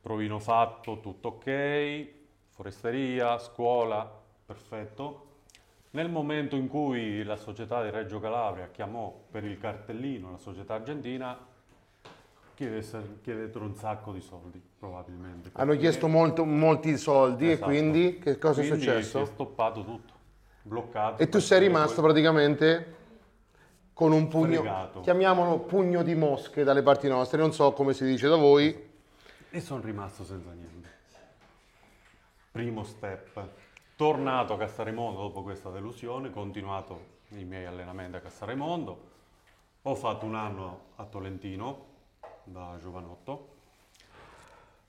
Provino 0.00 0.40
fatto, 0.40 0.98
tutto 0.98 1.28
ok, 1.28 2.08
foresteria, 2.48 3.38
scuola, 3.38 4.10
perfetto. 4.44 5.25
Nel 5.96 6.10
momento 6.10 6.56
in 6.56 6.68
cui 6.68 7.22
la 7.24 7.36
società 7.36 7.82
di 7.82 7.88
Reggio 7.88 8.20
Calabria 8.20 8.68
chiamò 8.70 9.18
per 9.30 9.44
il 9.44 9.56
cartellino 9.58 10.30
la 10.30 10.36
società 10.36 10.74
argentina, 10.74 11.38
chiedettero 12.54 13.64
un 13.64 13.74
sacco 13.74 14.12
di 14.12 14.20
soldi, 14.20 14.60
probabilmente. 14.78 15.48
Hanno 15.54 15.74
chiesto 15.76 16.06
molto- 16.06 16.44
molti 16.44 16.98
soldi 16.98 17.50
Esatto. 17.50 17.64
e 17.64 17.66
quindi 17.66 18.18
che 18.18 18.36
cosa 18.36 18.60
è 18.60 18.66
Quindi 18.66 18.84
successo? 18.84 19.24
Si 19.24 19.30
è 19.30 19.34
stoppato 19.34 19.84
tutto, 19.86 20.12
bloccato. 20.64 21.22
E 21.22 21.30
tu 21.30 21.38
sei 21.38 21.60
rimasto 21.60 22.02
poi- 22.02 22.10
praticamente 22.10 22.94
con 23.94 24.12
un 24.12 24.28
pugno, 24.28 24.60
Fregato. 24.60 25.00
chiamiamolo 25.00 25.60
pugno 25.60 26.02
di 26.02 26.14
mosche 26.14 26.62
dalle 26.62 26.82
parti 26.82 27.08
nostre, 27.08 27.38
non 27.38 27.54
so 27.54 27.72
come 27.72 27.94
si 27.94 28.04
dice 28.04 28.28
da 28.28 28.36
voi. 28.36 28.78
E 29.48 29.60
sono 29.60 29.80
rimasto 29.80 30.24
senza 30.24 30.50
niente. 30.50 30.90
Primo 32.52 32.84
step. 32.84 33.48
Tornato 33.96 34.52
a 34.52 34.58
Cassaremondo 34.58 35.22
dopo 35.22 35.42
questa 35.42 35.70
delusione, 35.70 36.30
continuato 36.30 37.14
i 37.28 37.44
miei 37.44 37.64
allenamenti 37.64 38.16
a 38.16 38.20
Cassaremondo. 38.20 39.00
Ho 39.80 39.94
fatto 39.94 40.26
un 40.26 40.34
anno 40.34 40.80
a 40.96 41.04
Tolentino 41.06 41.86
da 42.44 42.76
giovanotto 42.78 43.54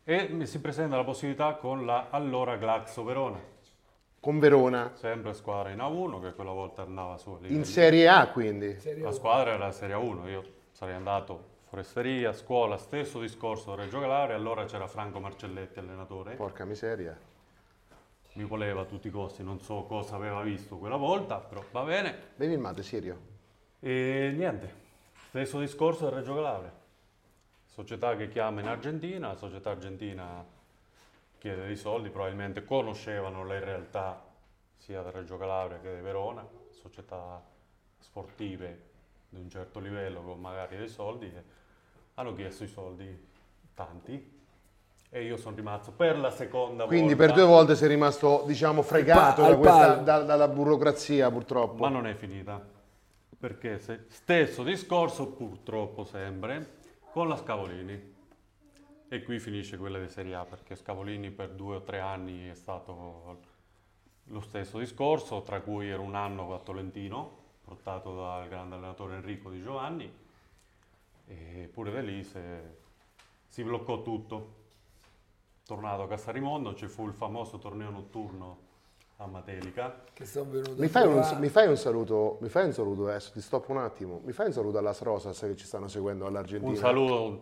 e 0.04 0.28
mi 0.28 0.46
si 0.46 0.60
presenta 0.60 0.98
la 0.98 1.06
possibilità 1.06 1.54
con 1.54 1.86
la 1.86 2.08
allora 2.10 2.58
Glaxo 2.58 3.06
Verona, 3.06 3.40
Con 4.20 4.40
Verona, 4.40 4.92
sempre 4.96 5.34
squadra 5.34 5.72
in 5.72 5.80
A1 5.80 6.22
che 6.22 6.34
quella 6.34 6.52
volta 6.52 6.82
andava 6.82 7.18
su 7.18 7.30
a 7.42 7.48
in 7.48 7.64
Serie 7.64 8.10
A 8.10 8.28
quindi. 8.28 8.78
Serie 8.78 9.04
La 9.04 9.14
squadra 9.14 9.52
era 9.54 9.68
la 9.68 9.72
Serie 9.72 9.96
1, 9.96 10.28
io 10.28 10.44
sarei 10.74 10.96
andato 10.96 11.56
foresteria, 11.70 12.34
scuola, 12.34 12.76
stesso 12.76 13.22
discorso 13.22 13.74
da 13.74 13.84
Reggio 13.84 14.02
Calabria, 14.02 14.36
allora 14.36 14.66
c'era 14.66 14.86
Franco 14.88 15.22
Marcelletti 15.22 15.80
allenatore, 15.80 16.36
Porca 16.36 16.66
miseria. 16.66 17.18
Mi 18.38 18.44
voleva 18.44 18.82
a 18.82 18.86
tutti 18.86 19.08
i 19.08 19.12
costi, 19.12 19.42
non 19.42 19.60
so 19.60 19.84
cosa 19.84 20.16
aveva 20.16 20.44
visto 20.44 20.78
quella 20.78 20.96
volta, 20.96 21.40
però 21.40 21.64
va 21.72 21.84
bene. 21.84 22.16
Bevi 22.36 22.54
il 22.54 22.60
mate, 22.60 22.84
Sirio. 22.84 23.20
E 23.80 24.32
niente, 24.36 24.74
stesso 25.30 25.60
discorso 25.60 26.08
da 26.08 26.16
Reggio 26.16 26.36
Calabria, 26.36 26.72
società 27.66 28.16
che 28.16 28.30
chiama 28.30 28.62
in 28.62 28.68
Argentina, 28.68 29.30
la 29.30 29.36
società 29.36 29.72
argentina 29.72 30.46
chiede 31.40 31.66
dei 31.66 31.76
soldi, 31.76 32.10
probabilmente 32.10 32.64
conoscevano 32.64 33.44
le 33.44 33.60
realtà 33.60 34.24
sia 34.78 35.02
da 35.02 35.10
Reggio 35.10 35.38
Calabria 35.38 35.80
che 35.80 35.96
di 35.96 36.02
Verona, 36.02 36.48
società 36.70 37.44
sportive 37.98 38.86
di 39.30 39.40
un 39.40 39.50
certo 39.50 39.80
livello 39.80 40.22
con 40.22 40.40
magari 40.40 40.78
dei 40.78 40.88
soldi 40.88 41.32
hanno 42.14 42.34
chiesto 42.36 42.64
i 42.64 42.68
soldi 42.68 43.28
tanti 43.74 44.37
e 45.10 45.24
io 45.24 45.38
sono 45.38 45.56
rimasto 45.56 45.92
per 45.92 46.18
la 46.20 46.30
seconda 46.32 46.86
Quindi 46.86 47.14
volta. 47.14 47.26
per 47.34 47.36
due 47.36 47.46
volte 47.46 47.76
sei 47.76 47.88
rimasto, 47.88 48.44
diciamo, 48.46 48.82
fregato 48.82 49.44
Al 49.44 49.52
da 49.52 49.58
questa- 49.58 49.96
da- 49.96 50.22
dalla 50.24 50.48
burocrazia 50.48 51.32
purtroppo. 51.32 51.82
Ma 51.82 51.90
non 51.90 52.06
è 52.08 52.14
finita, 52.14 52.62
perché 53.40 53.80
se- 53.80 54.06
stesso 54.10 54.64
discorso 54.64 55.28
purtroppo 55.32 56.04
sempre 56.04 56.76
con 57.12 57.28
la 57.28 57.38
Scavolini. 57.38 58.16
E 59.10 59.24
qui 59.24 59.40
finisce 59.40 59.78
quella 59.78 60.00
di 60.00 60.10
Serie 60.10 60.36
A, 60.36 60.44
perché 60.44 60.76
Scavolini 60.76 61.32
per 61.32 61.52
due 61.52 61.78
o 61.78 61.82
tre 61.84 62.00
anni 62.02 62.50
è 62.50 62.54
stato 62.56 63.40
lo 64.26 64.42
stesso 64.42 64.78
discorso, 64.80 65.42
tra 65.42 65.62
cui 65.62 65.88
era 65.90 66.02
un 66.02 66.14
anno 66.16 66.54
a 66.54 66.60
Tolentino, 66.60 67.46
portato 67.64 68.14
dal 68.18 68.50
grande 68.50 68.76
allenatore 68.76 69.16
Enrico 69.16 69.50
Di 69.50 69.62
Giovanni, 69.62 70.12
e 71.28 71.70
pure 71.72 71.92
da 71.92 72.02
lì 72.02 72.22
se- 72.26 72.76
si 73.48 73.64
bloccò 73.64 74.02
tutto. 74.02 74.57
Tornato 75.68 76.04
a 76.04 76.08
Casarimondo, 76.08 76.74
ci 76.76 76.88
fu 76.88 77.08
il 77.08 77.14
famoso 77.14 77.58
torneo 77.58 77.90
notturno 77.90 78.58
a 79.18 79.26
Matelica, 79.28 80.00
Che 80.14 80.26
sono 80.26 80.50
venuto 80.50 80.76
Mi 80.78 80.88
fai, 80.88 81.06
un, 81.06 81.38
mi 81.40 81.50
fai 81.50 81.68
un 81.68 81.76
saluto, 81.76 82.38
mi 82.40 82.48
fai 82.48 82.68
un 82.68 82.72
saluto 82.72 83.06
adesso, 83.06 83.32
ti 83.34 83.42
stoppo 83.42 83.74
un 83.74 83.80
attimo. 83.80 84.22
Mi 84.24 84.32
fai 84.32 84.46
un 84.46 84.54
saluto 84.54 84.78
alla 84.78 84.96
Rosas 84.98 85.38
che 85.38 85.58
ci 85.58 85.66
stanno 85.66 85.90
seguendo 85.90 86.26
all'Argentina. 86.26 86.72
Un 86.72 86.78
saludo, 86.78 87.26
un 87.26 87.40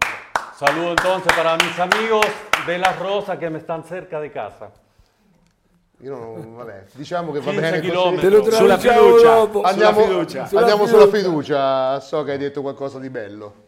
saludo 0.56 0.90
entonces 0.90 1.34
para 1.36 1.56
mis 1.58 1.78
amigos 1.78 2.26
de 2.66 2.78
La 2.80 2.94
Rosa 2.94 3.38
que 3.38 3.48
me 3.48 3.60
están 3.60 3.84
cerca 3.84 4.20
de 4.20 4.32
casa. 4.32 4.72
Io 6.00 6.18
non, 6.18 6.56
vabbè, 6.56 6.86
diciamo 6.94 7.32
che 7.32 7.42
va 7.42 7.52
15 7.52 7.80
bene 7.80 7.94
così. 7.94 8.52
Sulla 8.56 8.78
fiducia. 8.80 9.36
dopo. 9.36 9.62
Andiamo, 9.62 10.02
Sulla 10.02 10.08
fiducia. 10.08 10.50
Andiamo 10.58 10.88
sulla 10.88 11.08
fiducia. 11.10 12.00
So 12.00 12.24
che 12.24 12.32
hai 12.32 12.38
detto 12.40 12.64
qualcosa 12.64 12.98
di 12.98 13.10
bello. 13.12 13.66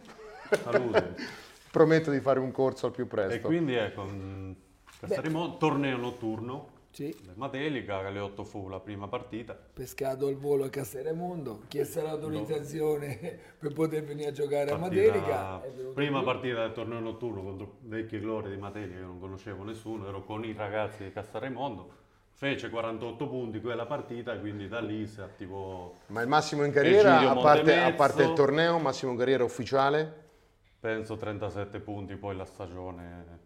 Salute. 0.64 1.16
Prometto 1.78 2.10
di 2.10 2.20
fare 2.20 2.40
un 2.40 2.52
corso 2.52 2.88
al 2.88 2.92
più 2.92 3.04
e 3.04 3.08
presto. 3.08 3.48
quindi 3.48 3.76
ecco, 3.76 4.04
mh, 4.04 4.56
Casarimo, 5.00 5.58
torneo 5.58 5.96
notturno, 5.98 6.70
Sì, 6.90 7.16
Matelica, 7.36 7.98
alle 8.00 8.18
8 8.18 8.44
fu 8.44 8.68
la 8.68 8.80
prima 8.80 9.08
partita. 9.08 9.56
pescato 9.74 10.28
il 10.28 10.38
volo 10.38 10.64
a 10.64 10.70
Castellamondo, 10.70 11.62
chiesto 11.68 12.02
l'autorizzazione 12.02 13.38
per 13.60 13.74
poter 13.74 14.04
venire 14.04 14.30
a 14.30 14.32
giocare 14.32 14.72
a 14.72 14.78
Partita- 14.78 15.06
Matelica. 15.06 15.62
è 15.62 15.70
venuto 15.70 15.94
prima 15.94 16.18
qui. 16.18 16.26
partita 16.26 16.62
del 16.62 16.72
torneo 16.74 17.00
notturno 17.00 17.44
contro 17.44 17.76
vecchie 17.82 18.20
glorie 18.20 18.50
di 18.50 18.58
Matelica, 18.58 18.96
che 18.96 19.02
non 19.06 19.20
conoscevo 19.20 19.64
nessuno, 19.64 20.08
ero 20.08 20.24
con 20.24 20.44
i 20.44 20.54
ragazzi 20.58 21.04
di 21.04 21.12
Cassaremondo. 21.12 21.92
Fece 22.34 22.70
48 22.72 23.28
punti 23.28 23.62
quella 23.62 23.86
partita, 23.86 24.36
quindi 24.40 24.68
da 24.68 24.80
lì 24.80 25.06
si 25.06 25.22
attivò, 25.22 25.94
Ma 26.08 26.22
il 26.22 26.28
massimo 26.28 26.64
in 26.64 26.72
carriera, 26.72 27.30
a 27.32 27.36
parte, 27.36 27.76
a 27.80 27.94
parte 27.94 28.24
il 28.24 28.34
torneo, 28.34 28.80
massimo 28.80 29.12
in 29.12 29.18
carriera 29.18 29.44
ufficiale? 29.44 30.26
Penso, 30.88 31.18
37 31.18 31.80
punti, 31.80 32.16
poi 32.16 32.36
la 32.36 32.46
stagione... 32.46 33.46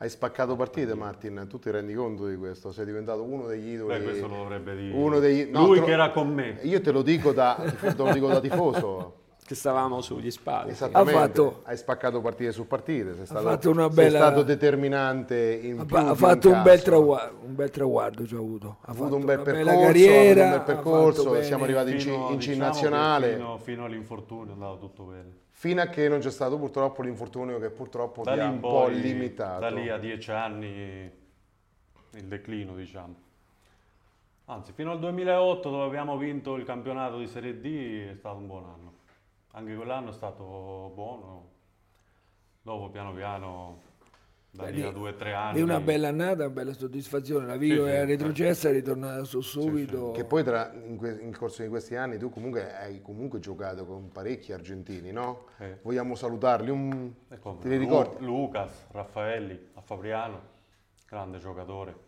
Hai 0.00 0.08
spaccato 0.10 0.54
partite, 0.54 0.94
Martin, 0.94 1.46
tu 1.48 1.58
ti 1.58 1.70
rendi 1.72 1.92
conto 1.94 2.26
di 2.28 2.36
questo? 2.36 2.70
Sei 2.70 2.84
diventato 2.84 3.24
uno 3.24 3.46
degli 3.46 3.70
idoli. 3.72 3.98
Beh, 3.98 4.04
questo 4.04 4.28
lo 4.28 4.36
dovrebbe 4.36 4.76
dire 4.76 4.94
uno 4.94 5.18
degli- 5.18 5.50
no, 5.50 5.66
lui 5.66 5.78
lo- 5.80 5.84
che 5.86 5.90
era 5.90 6.10
con 6.12 6.32
me. 6.32 6.58
Io 6.62 6.80
te 6.80 6.92
lo 6.92 7.02
dico 7.02 7.32
da, 7.32 7.56
te 7.80 7.94
lo 7.96 8.12
dico 8.12 8.28
da 8.28 8.38
tifoso. 8.38 9.14
Che 9.44 9.54
stavamo 9.56 10.00
sugli 10.00 10.30
spalti. 10.30 10.70
Esattamente. 10.70 11.18
Ha 11.18 11.20
fatto- 11.26 11.60
Hai 11.64 11.76
spaccato 11.76 12.20
partite 12.20 12.52
su 12.52 12.68
partite. 12.68 13.16
Sei 13.16 13.26
stato, 13.26 13.42
fatto 13.48 13.70
una 13.70 13.86
sei 13.86 14.04
bella- 14.04 14.18
stato 14.18 14.42
determinante 14.44 15.58
in 15.64 15.80
Ha, 15.80 15.84
più 15.84 15.96
ha 15.96 16.14
fatto 16.14 16.50
un 16.50 16.62
bel, 16.62 16.80
traguardo, 16.82 17.38
un 17.44 17.54
bel 17.56 17.70
traguardo 17.70 18.24
ci 18.26 18.34
ha 18.34 18.38
avuto. 18.38 18.68
Ha, 18.68 18.90
Ha 18.90 18.92
fatto 18.92 19.00
avuto 19.02 19.16
un 19.16 19.24
bel 19.24 19.40
percorso, 19.42 19.80
carriera, 19.80 20.44
un 20.44 20.50
bel 20.50 20.62
percorso, 20.62 21.42
siamo 21.42 21.64
arrivati 21.64 21.90
in 21.90 21.96
C, 21.96 22.02
Fino, 22.02 22.28
in 22.30 22.36
C 22.38 22.46
diciamo 22.50 22.64
nazionale. 22.66 23.32
Fino, 23.34 23.58
fino 23.58 23.84
all'infortunio 23.84 24.50
è 24.50 24.52
andato 24.52 24.78
tutto 24.78 25.02
bene. 25.04 25.46
Fino 25.58 25.82
a 25.82 25.86
che 25.86 26.08
non 26.08 26.20
c'è 26.20 26.30
stato 26.30 26.56
purtroppo 26.56 27.02
l'infortunio 27.02 27.58
che 27.58 27.70
purtroppo 27.70 28.22
Da 28.22 28.34
ti 28.34 28.38
ha 28.38 28.48
un 28.48 28.60
po' 28.60 28.86
limitato. 28.86 29.58
da 29.58 29.70
lì 29.70 29.88
a 29.88 29.98
10 29.98 30.30
anni 30.30 31.10
il 32.12 32.24
declino, 32.26 32.76
diciamo. 32.76 33.14
Anzi, 34.44 34.70
fino 34.70 34.92
al 34.92 35.00
2008 35.00 35.68
dove 35.68 35.84
abbiamo 35.84 36.16
vinto 36.16 36.54
il 36.54 36.64
campionato 36.64 37.18
di 37.18 37.26
Serie 37.26 37.60
D 37.60 38.08
è 38.08 38.14
stato 38.14 38.36
un 38.36 38.46
buon 38.46 38.64
anno. 38.66 38.92
Anche 39.50 39.74
quell'anno 39.74 40.10
è 40.10 40.12
stato 40.12 40.92
buono. 40.94 41.48
Dopo 42.62 42.88
piano 42.90 43.12
piano, 43.12 43.80
da 44.64 44.70
lì 44.70 44.82
a 44.82 44.90
due 44.90 45.10
o 45.10 45.14
tre 45.14 45.32
anni. 45.32 45.56
Lì 45.58 45.62
una 45.62 45.80
bella 45.80 46.08
annata, 46.08 46.44
una 46.44 46.50
bella 46.50 46.72
soddisfazione. 46.72 47.46
La 47.46 47.56
Vigo 47.56 47.84
Sì, 47.84 47.90
sì, 47.90 47.96
è 47.96 48.04
retrocessa, 48.04 48.68
è 48.68 48.72
ritornata 48.72 49.24
su 49.24 49.40
subito. 49.40 50.10
Che 50.10 50.24
poi 50.24 50.42
tra, 50.42 50.72
in 50.74 50.96
que- 50.96 51.14
nel 51.14 51.36
corso 51.36 51.62
di 51.62 51.68
questi 51.68 51.94
anni 51.96 52.18
tu 52.18 52.30
comunque 52.30 52.74
hai 52.76 53.00
comunque 53.00 53.38
giocato 53.38 53.84
con 53.86 54.10
parecchi 54.10 54.52
argentini, 54.52 55.12
no? 55.12 55.46
Eh. 55.58 55.78
Vogliamo 55.82 56.14
salutarli? 56.14 56.70
Un... 56.70 57.12
E 57.28 57.38
come 57.38 57.60
Te 57.60 57.68
li 57.68 57.76
Lu- 57.76 57.80
ricordi? 57.82 58.24
Lucas, 58.24 58.86
Raffaelli, 58.90 59.68
a 59.74 59.80
Fabriano, 59.80 60.40
grande 61.06 61.38
giocatore. 61.38 62.06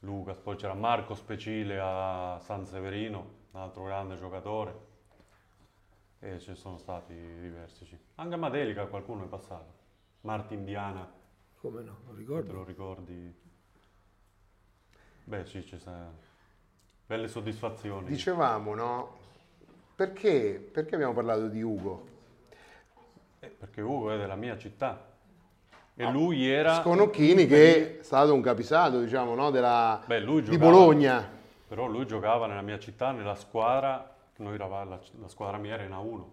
Lucas, 0.00 0.38
poi 0.38 0.56
c'era 0.56 0.74
Marco 0.74 1.14
Specile 1.14 1.78
a 1.78 2.38
San 2.42 2.64
Severino, 2.64 3.18
un 3.52 3.60
altro 3.60 3.84
grande 3.84 4.16
giocatore. 4.16 4.88
E 6.20 6.38
ci 6.38 6.54
sono 6.54 6.76
stati 6.78 7.14
diversi. 7.14 7.84
sì. 7.86 7.98
Anche 8.16 8.34
a 8.34 8.38
Madelica 8.38 8.86
qualcuno 8.86 9.24
è 9.24 9.26
passato. 9.26 9.78
Martin 10.22 10.64
Diana, 10.64 11.10
Come 11.60 11.82
no, 11.82 11.96
lo 12.06 12.12
te 12.12 12.18
ricordo. 12.18 12.52
lo 12.52 12.64
ricordi? 12.64 13.34
Beh 15.24 15.44
sì, 15.46 15.64
ci 15.64 15.78
sono 15.78 16.14
belle 17.06 17.28
soddisfazioni. 17.28 18.06
Dicevamo, 18.06 18.74
no? 18.74 19.18
Perché, 19.94 20.58
perché 20.72 20.94
abbiamo 20.94 21.12
parlato 21.12 21.48
di 21.48 21.62
Ugo? 21.62 22.08
Eh, 23.40 23.48
perché 23.48 23.80
Ugo 23.80 24.12
è 24.12 24.16
della 24.18 24.36
mia 24.36 24.56
città. 24.58 25.08
E 25.94 26.10
lui 26.10 26.48
era... 26.48 26.80
Sconocchini 26.80 27.46
che 27.46 27.98
è 28.00 28.02
stato 28.02 28.32
un 28.32 28.40
capisaldo, 28.40 29.00
diciamo, 29.00 29.34
no? 29.34 29.50
Della, 29.50 30.02
Beh, 30.06 30.20
lui 30.20 30.40
di 30.42 30.50
giocava- 30.52 30.70
Bologna. 30.70 31.28
Però 31.68 31.86
lui 31.86 32.06
giocava 32.06 32.46
nella 32.46 32.62
mia 32.62 32.78
città, 32.78 33.12
nella 33.12 33.34
squadra, 33.34 34.16
noi 34.36 34.54
eravamo, 34.54 34.90
la, 34.90 35.00
la 35.20 35.28
squadra 35.28 35.58
mia 35.58 35.74
era 35.74 35.84
in 35.84 35.90
A1. 35.92 36.24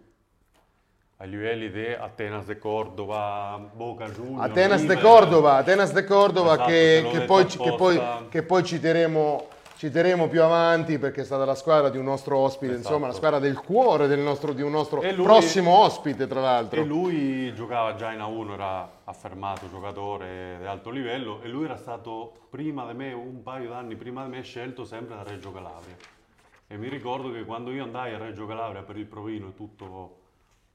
Livelli 1.26 1.72
di 1.72 1.86
Atenas 1.88 2.46
de 2.46 2.60
Cordova, 2.60 3.60
Boca 3.74 4.06
Juniors. 4.06 4.52
Atenas 4.52 4.82
de 4.82 4.94
River. 4.94 5.04
Cordova, 5.04 5.58
Atenas 5.58 5.92
de 5.92 6.04
Cordova 6.04 6.54
Esatto, 6.54 6.70
che, 6.70 7.08
che 7.12 7.22
poi, 7.22 7.46
che, 7.46 7.76
poi, 7.76 8.02
che 8.30 8.44
poi 8.44 8.64
citeremo, 8.64 9.48
citeremo 9.78 10.28
più 10.28 10.44
avanti 10.44 11.00
perché 11.00 11.22
è 11.22 11.24
stata 11.24 11.44
la 11.44 11.56
squadra 11.56 11.90
di 11.90 11.98
un 11.98 12.06
nostro 12.06 12.38
ospite, 12.38 12.74
Esatto. 12.74 12.88
insomma 12.88 13.08
la 13.08 13.14
squadra 13.14 13.40
del 13.40 13.58
cuore 13.58 14.06
del 14.06 14.20
nostro, 14.20 14.54
di 14.54 14.62
un 14.62 14.70
nostro 14.70 15.02
lui- 15.02 15.14
prossimo 15.24 15.72
ospite 15.80 16.28
tra 16.28 16.40
l'altro. 16.40 16.82
E 16.82 16.84
lui 16.84 17.52
giocava 17.56 17.96
già 17.96 18.14
in 18.14 18.20
A1, 18.20 18.54
era 18.54 18.88
affermato 19.06 19.68
giocatore 19.72 20.58
di 20.60 20.68
alto 20.68 20.92
livello 20.92 21.42
e 21.42 21.48
lui 21.48 21.66
era 21.66 21.78
stato 21.78 22.32
prima 22.52 22.86
di 22.86 22.96
me, 22.96 23.12
un 23.14 23.42
paio 23.42 23.70
d'anni 23.70 23.96
prima 23.96 24.24
di 24.24 24.30
me, 24.30 24.44
scelto 24.44 24.86
sempre 24.86 25.16
da 25.16 25.24
Reggio 25.24 25.52
Calabria. 25.52 25.96
E 26.68 26.78
mi 26.78 26.90
ricordo 26.90 27.32
che 27.32 27.44
quando 27.44 27.72
io 27.72 27.82
andai 27.82 28.14
a 28.14 28.20
Reggio 28.20 28.46
Calabria 28.46 28.84
per 28.84 28.98
il 28.98 29.06
provino 29.06 29.48
e 29.48 29.56
tutto 29.56 30.26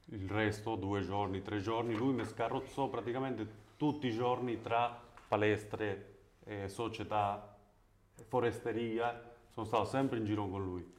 il 0.05 0.29
resto, 0.29 0.75
due 0.75 1.01
giorni, 1.01 1.41
tre 1.41 1.59
giorni, 1.59 1.95
lui 1.95 2.13
mi 2.13 2.25
scarrozzò 2.25 2.87
praticamente 2.87 3.47
tutti 3.77 4.07
i 4.07 4.11
giorni 4.11 4.61
tra 4.61 4.99
palestre, 5.27 6.15
eh, 6.45 6.67
società, 6.67 7.55
foresteria, 8.27 9.31
sono 9.51 9.65
stato 9.65 9.85
sempre 9.85 10.17
in 10.17 10.25
giro 10.25 10.47
con 10.47 10.63
lui. 10.63 10.91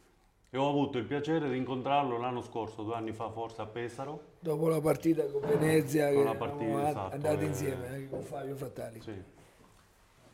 E 0.51 0.57
ho 0.57 0.69
avuto 0.69 0.99
il 0.99 1.05
piacere 1.05 1.49
di 1.51 1.57
incontrarlo 1.57 2.17
l'anno 2.17 2.41
scorso, 2.41 2.83
due 2.83 2.95
anni 2.95 3.13
fa 3.13 3.29
forse 3.31 3.63
a 3.63 3.67
Pesaro, 3.67 4.33
Dopo 4.39 4.69
la 4.69 4.81
partita 4.81 5.25
con 5.27 5.41
Venezia, 5.41 6.09
che 6.09 6.15
Con 6.15 6.25
la 6.25 6.35
partita, 6.35 6.89
esatto, 6.89 7.15
andati 7.15 7.45
eh. 7.45 7.47
insieme 7.47 7.89
anche 7.89 8.09
con 8.09 8.23
Fabio 8.23 8.55
Fattali. 8.55 9.01
Sì. 9.01 9.23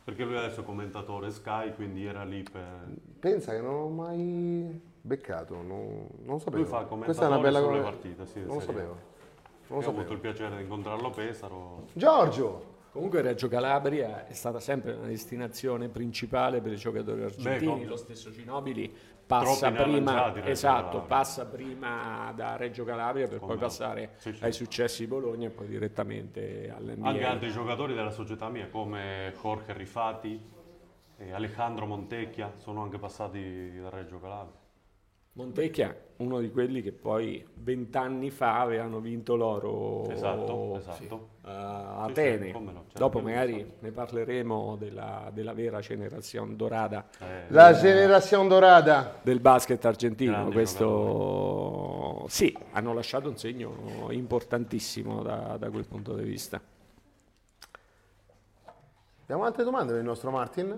Perché 0.03 0.23
lui 0.23 0.37
adesso 0.37 0.61
è 0.61 0.63
commentatore 0.63 1.31
Sky, 1.31 1.73
quindi 1.73 2.05
era 2.05 2.23
lì 2.23 2.43
per... 2.43 2.93
Pensa 3.19 3.53
che 3.53 3.61
non 3.61 3.73
ho 3.73 3.89
mai 3.89 4.81
beccato, 5.01 5.55
non, 5.55 6.07
non 6.19 6.33
lo 6.35 6.39
sapevo. 6.39 6.57
Lui 6.57 6.65
fa 6.65 6.83
Questa 6.83 7.23
è 7.23 7.27
una 7.27 7.39
bella 7.39 7.59
sulle 7.59 7.79
cosa. 7.79 7.89
partite, 7.89 8.25
sì, 8.25 8.39
non 8.43 8.55
lo 8.55 8.59
sapevo. 8.61 8.97
Non 9.67 9.79
lo 9.79 9.79
Io 9.79 9.87
ho 9.87 9.89
avuto 9.89 9.91
sapevo. 9.91 10.13
il 10.13 10.19
piacere 10.19 10.55
di 10.57 10.61
incontrarlo 10.63 11.07
a 11.07 11.11
Pesaro. 11.11 11.85
Giorgio, 11.93 12.69
Comunque 12.91 13.21
Reggio 13.21 13.47
Calabria 13.47 14.27
è 14.27 14.33
stata 14.33 14.59
sempre 14.59 14.91
una 14.91 15.07
destinazione 15.07 15.87
principale 15.87 16.59
per 16.59 16.73
i 16.73 16.75
giocatori 16.75 17.23
argentini, 17.23 17.65
com- 17.79 17.87
lo 17.87 17.95
stesso 17.95 18.31
Ginobili 18.31 18.93
passa 19.25 19.71
prima, 19.71 20.35
esatto, 20.45 21.03
passa 21.03 21.45
prima 21.45 22.33
da 22.35 22.57
Reggio 22.57 22.83
Calabria 22.83 23.29
per 23.29 23.39
Come 23.39 23.53
poi 23.53 23.61
passare 23.61 24.09
Sì, 24.17 24.33
sì. 24.33 24.43
ai 24.43 24.51
successi 24.51 25.03
di 25.03 25.07
Bologna 25.07 25.47
e 25.47 25.51
poi 25.51 25.67
direttamente 25.67 26.69
all'NBA. 26.69 27.07
Anche 27.07 27.23
altri 27.23 27.49
giocatori 27.49 27.93
della 27.93 28.11
società 28.11 28.49
mia 28.49 28.67
come 28.67 29.33
Jorge 29.41 29.71
Rifati 29.71 30.37
e 31.15 31.31
Alejandro 31.31 31.85
Montecchia 31.85 32.51
sono 32.57 32.81
anche 32.83 32.97
passati 32.97 33.79
da 33.79 33.89
Reggio 33.89 34.19
Calabria. 34.19 34.59
Montecchia, 35.33 35.95
uno 36.17 36.41
di 36.41 36.51
quelli 36.51 36.81
che 36.81 36.91
poi 36.91 37.43
vent'anni 37.53 38.29
fa 38.29 38.59
avevano 38.59 38.99
vinto 38.99 39.37
l'oro 39.37 40.09
Esatto, 40.09 40.75
esatto. 40.77 41.29
a 41.43 42.03
Sì, 42.07 42.11
Atene. 42.11 42.45
sì, 42.47 42.51
come 42.51 42.71
no, 42.73 42.83
c'era 42.87 42.99
Dopo 42.99 43.21
magari 43.21 43.73
ne 43.79 43.91
parleremo 43.91 44.75
della, 44.75 45.29
della 45.33 45.53
vera 45.53 45.79
generazione 45.79 46.57
dorata 46.57 47.07
Eh, 47.19 47.45
la 47.47 47.71
generazione 47.73 48.49
dorata. 48.49 49.19
del 49.21 49.39
basket 49.39 49.83
argentino. 49.85 50.31
Grandi 50.33 50.51
Questo 50.51 52.25
sì, 52.27 52.55
hanno 52.71 52.93
lasciato 52.93 53.29
un 53.29 53.37
segno 53.37 54.07
importantissimo 54.09 55.23
da, 55.23 55.55
da 55.57 55.69
quel 55.69 55.85
punto 55.87 56.13
di 56.13 56.23
vista. 56.25 56.59
Abbiamo 59.23 59.45
altre 59.45 59.63
domande 59.63 59.93
per 59.93 60.01
il 60.01 60.07
nostro 60.07 60.29
Martin? 60.29 60.77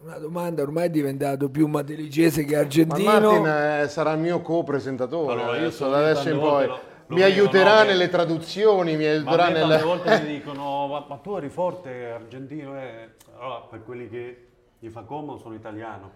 Una 0.00 0.18
domanda, 0.18 0.62
ormai 0.62 0.86
è 0.86 0.90
diventato 0.90 1.50
più 1.50 1.66
matelicese 1.66 2.44
che 2.44 2.54
Ma 2.54 2.60
argentino. 2.60 3.10
Martin 3.10 3.46
eh, 3.46 3.88
sarà 3.88 4.12
il 4.12 4.20
mio 4.20 4.40
co-presentatore 4.42 5.32
Allora, 5.32 5.52
io 5.56 5.62
adesso, 5.62 5.84
so 5.84 5.90
da 5.90 5.98
adesso 5.98 6.28
in 6.30 6.38
poi. 6.38 6.66
lo- 6.68 6.78
lo 7.08 7.16
mi 7.16 7.22
aiuterà 7.22 7.80
che- 7.82 7.86
nelle 7.88 8.08
traduzioni, 8.08 8.96
mi 8.96 9.02
Ma 9.04 9.10
a 9.10 9.14
aiuterà 9.14 9.44
me 9.46 9.52
nel... 9.54 9.68
tante 9.68 9.84
volte 9.84 10.20
mi 10.20 10.26
dicono, 10.38 10.86
ma, 10.86 11.04
ma 11.08 11.16
tu 11.16 11.34
eri 11.36 11.48
forte 11.48 12.10
argentino, 12.12 12.78
eh. 12.80 13.08
Allora, 13.40 13.60
per 13.62 13.82
quelli 13.82 14.08
che 14.08 14.46
gli 14.78 14.88
fa 14.88 15.02
comodo 15.02 15.38
sono 15.38 15.54
italiano. 15.54 16.10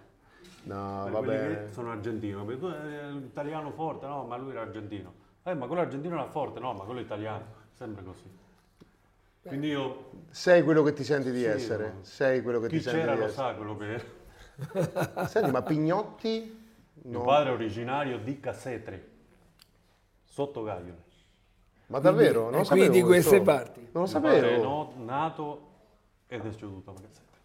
No, 0.64 1.00
per 1.02 1.12
va 1.12 1.18
quelli 1.18 1.36
bene. 1.36 1.54
che 1.66 1.72
sono 1.72 1.90
argentino, 1.90 2.44
perché 2.44 2.60
tu 2.60 2.66
eri 2.66 3.16
italiano 3.16 3.72
forte, 3.72 4.06
no, 4.06 4.22
ma 4.22 4.36
lui 4.36 4.52
era 4.52 4.60
argentino. 4.60 5.12
Eh, 5.42 5.54
ma 5.54 5.66
quello 5.66 5.82
argentino 5.82 6.14
era 6.14 6.26
forte, 6.28 6.60
no, 6.60 6.72
ma 6.72 6.84
quello 6.84 7.00
è 7.00 7.02
italiano, 7.02 7.44
sempre 7.72 8.04
così. 8.04 8.30
Quindi 9.44 9.68
io, 9.68 10.10
Sei 10.30 10.62
quello 10.62 10.82
che 10.82 10.92
ti 10.92 11.04
senti 11.04 11.30
di 11.30 11.40
Sì, 11.40 11.44
essere. 11.46 11.92
no. 11.96 12.04
Sei 12.04 12.42
quello 12.42 12.60
che 12.60 12.68
chi 12.68 12.76
ti 12.76 12.82
senti 12.82 13.00
c'era 13.00 13.14
di 13.14 13.18
lo 13.20 13.26
essere. 13.26 13.48
sa 13.48 13.54
quello 13.54 13.76
che 13.76 13.92
era. 13.92 15.26
Senti, 15.26 15.50
ma 15.50 15.62
Pignotti? 15.62 16.60
Mio 17.04 17.18
No. 17.18 17.24
padre 17.24 17.50
è 17.50 17.52
originario 17.52 18.18
di 18.18 18.38
Cassetre, 18.38 19.10
sotto 20.24 20.62
Gaglione. 20.62 21.02
Ma 21.86 21.98
davvero? 21.98 22.48
Non 22.50 22.58
lo 22.60 22.64
sapevo 22.64 22.86
quindi 22.88 23.02
questo. 23.06 23.30
queste 23.30 23.44
parti. 23.44 23.80
Non 23.92 24.04
lo 24.04 24.10
Mio 24.10 24.20
padre 24.20 24.38
è 24.38 24.40
sapevo. 24.54 24.62
no- 24.62 24.92
nato 25.04 25.70
ed 26.28 26.46
è 26.46 26.50
ceduto 26.54 26.90
a 26.90 26.94
Cassetre. 26.94 27.38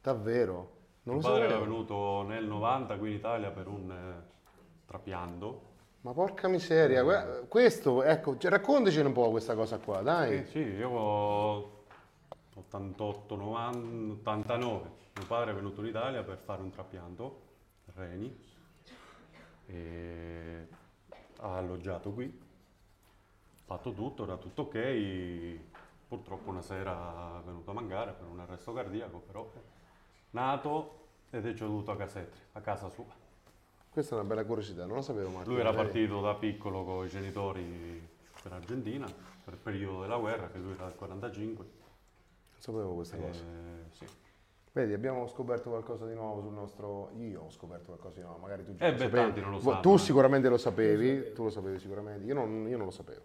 Davvero? 0.00 0.54
Non 1.02 1.16
Mio 1.16 1.22
lo 1.24 1.28
padre 1.28 1.44
era 1.44 1.52
sapevo. 1.54 1.70
venuto 1.70 2.22
nel 2.28 2.44
90 2.46 2.96
qui 2.96 3.10
in 3.10 3.16
Italia 3.16 3.50
per 3.50 3.66
un 3.66 3.90
eh, 3.90 4.22
trapianto. 4.86 5.72
Ma 6.04 6.12
porca 6.12 6.48
miseria, 6.48 7.02
que- 7.02 7.46
questo, 7.48 8.02
ecco, 8.02 8.36
cioè, 8.36 8.50
raccontaci 8.50 8.98
un 8.98 9.12
po' 9.12 9.30
questa 9.30 9.54
cosa 9.54 9.78
qua, 9.78 10.02
dai. 10.02 10.44
Sì, 10.44 10.50
sì, 10.50 10.58
io 10.58 10.90
88, 12.54 13.36
90, 13.36 14.30
89. 14.30 14.90
Mio 15.16 15.26
padre 15.26 15.52
è 15.52 15.54
venuto 15.54 15.80
in 15.80 15.86
Italia 15.86 16.22
per 16.22 16.36
fare 16.36 16.60
un 16.60 16.70
trapianto, 16.70 17.40
reni, 17.94 18.38
e 19.64 20.68
ha 21.38 21.56
alloggiato 21.56 22.12
qui, 22.12 22.38
fatto 23.64 23.92
tutto, 23.94 24.24
era 24.24 24.36
tutto 24.36 24.62
ok. 24.62 25.58
Purtroppo 26.06 26.50
una 26.50 26.60
sera 26.60 27.38
è 27.40 27.44
venuto 27.46 27.70
a 27.70 27.74
mancare 27.74 28.12
per 28.12 28.26
un 28.28 28.40
arresto 28.40 28.74
cardiaco, 28.74 29.20
però 29.20 29.50
nato 30.32 31.06
ed 31.30 31.46
è 31.46 31.50
deceduto 31.50 31.92
a 31.92 31.96
Casetri, 31.96 32.40
a 32.52 32.60
casa 32.60 32.90
sua. 32.90 33.23
Questa 33.94 34.16
è 34.16 34.18
una 34.18 34.26
bella 34.26 34.44
curiosità, 34.44 34.86
non 34.86 34.96
lo 34.96 35.02
sapevo 35.02 35.28
Martino. 35.28 35.52
Lui 35.52 35.60
era 35.60 35.70
Lei- 35.70 35.82
partito 35.84 36.20
da 36.20 36.34
piccolo 36.34 36.82
con 36.82 37.04
i 37.06 37.08
genitori 37.08 38.04
per 38.42 38.52
Argentina, 38.52 39.06
per 39.44 39.54
il 39.54 39.60
periodo 39.60 40.00
della 40.00 40.16
guerra, 40.16 40.48
che 40.48 40.58
lui 40.58 40.72
era 40.72 40.86
del 40.86 40.96
45. 40.96 41.64
Non 41.64 42.58
sapevo 42.58 42.94
questa 42.94 43.16
cosa. 43.16 43.40
Eh, 43.44 43.84
sì. 43.92 44.04
Vedi, 44.72 44.94
abbiamo 44.94 45.28
scoperto 45.28 45.70
qualcosa 45.70 46.06
di 46.06 46.14
nuovo 46.14 46.40
sul 46.42 46.52
nostro... 46.52 47.10
Io 47.18 47.42
ho 47.42 47.50
scoperto 47.50 47.86
qualcosa 47.86 48.16
di 48.16 48.22
nuovo, 48.22 48.38
magari 48.40 48.64
tu 48.64 48.74
già 48.74 48.84
Eh 48.86 48.90
lo 48.90 48.96
beh, 48.96 49.02
sapevi. 49.04 49.22
tanti 49.22 49.40
non 49.42 49.50
lo 49.52 49.60
sanno, 49.60 49.80
Tu 49.80 49.94
eh. 49.94 49.98
sicuramente 49.98 50.48
lo 50.48 50.56
sapevi, 50.58 51.32
tu 51.32 51.44
lo 51.44 51.50
sapevi 51.50 51.78
sicuramente, 51.78 52.26
io 52.26 52.34
non, 52.34 52.66
io 52.68 52.76
non 52.76 52.86
lo 52.86 52.90
sapevo. 52.90 53.22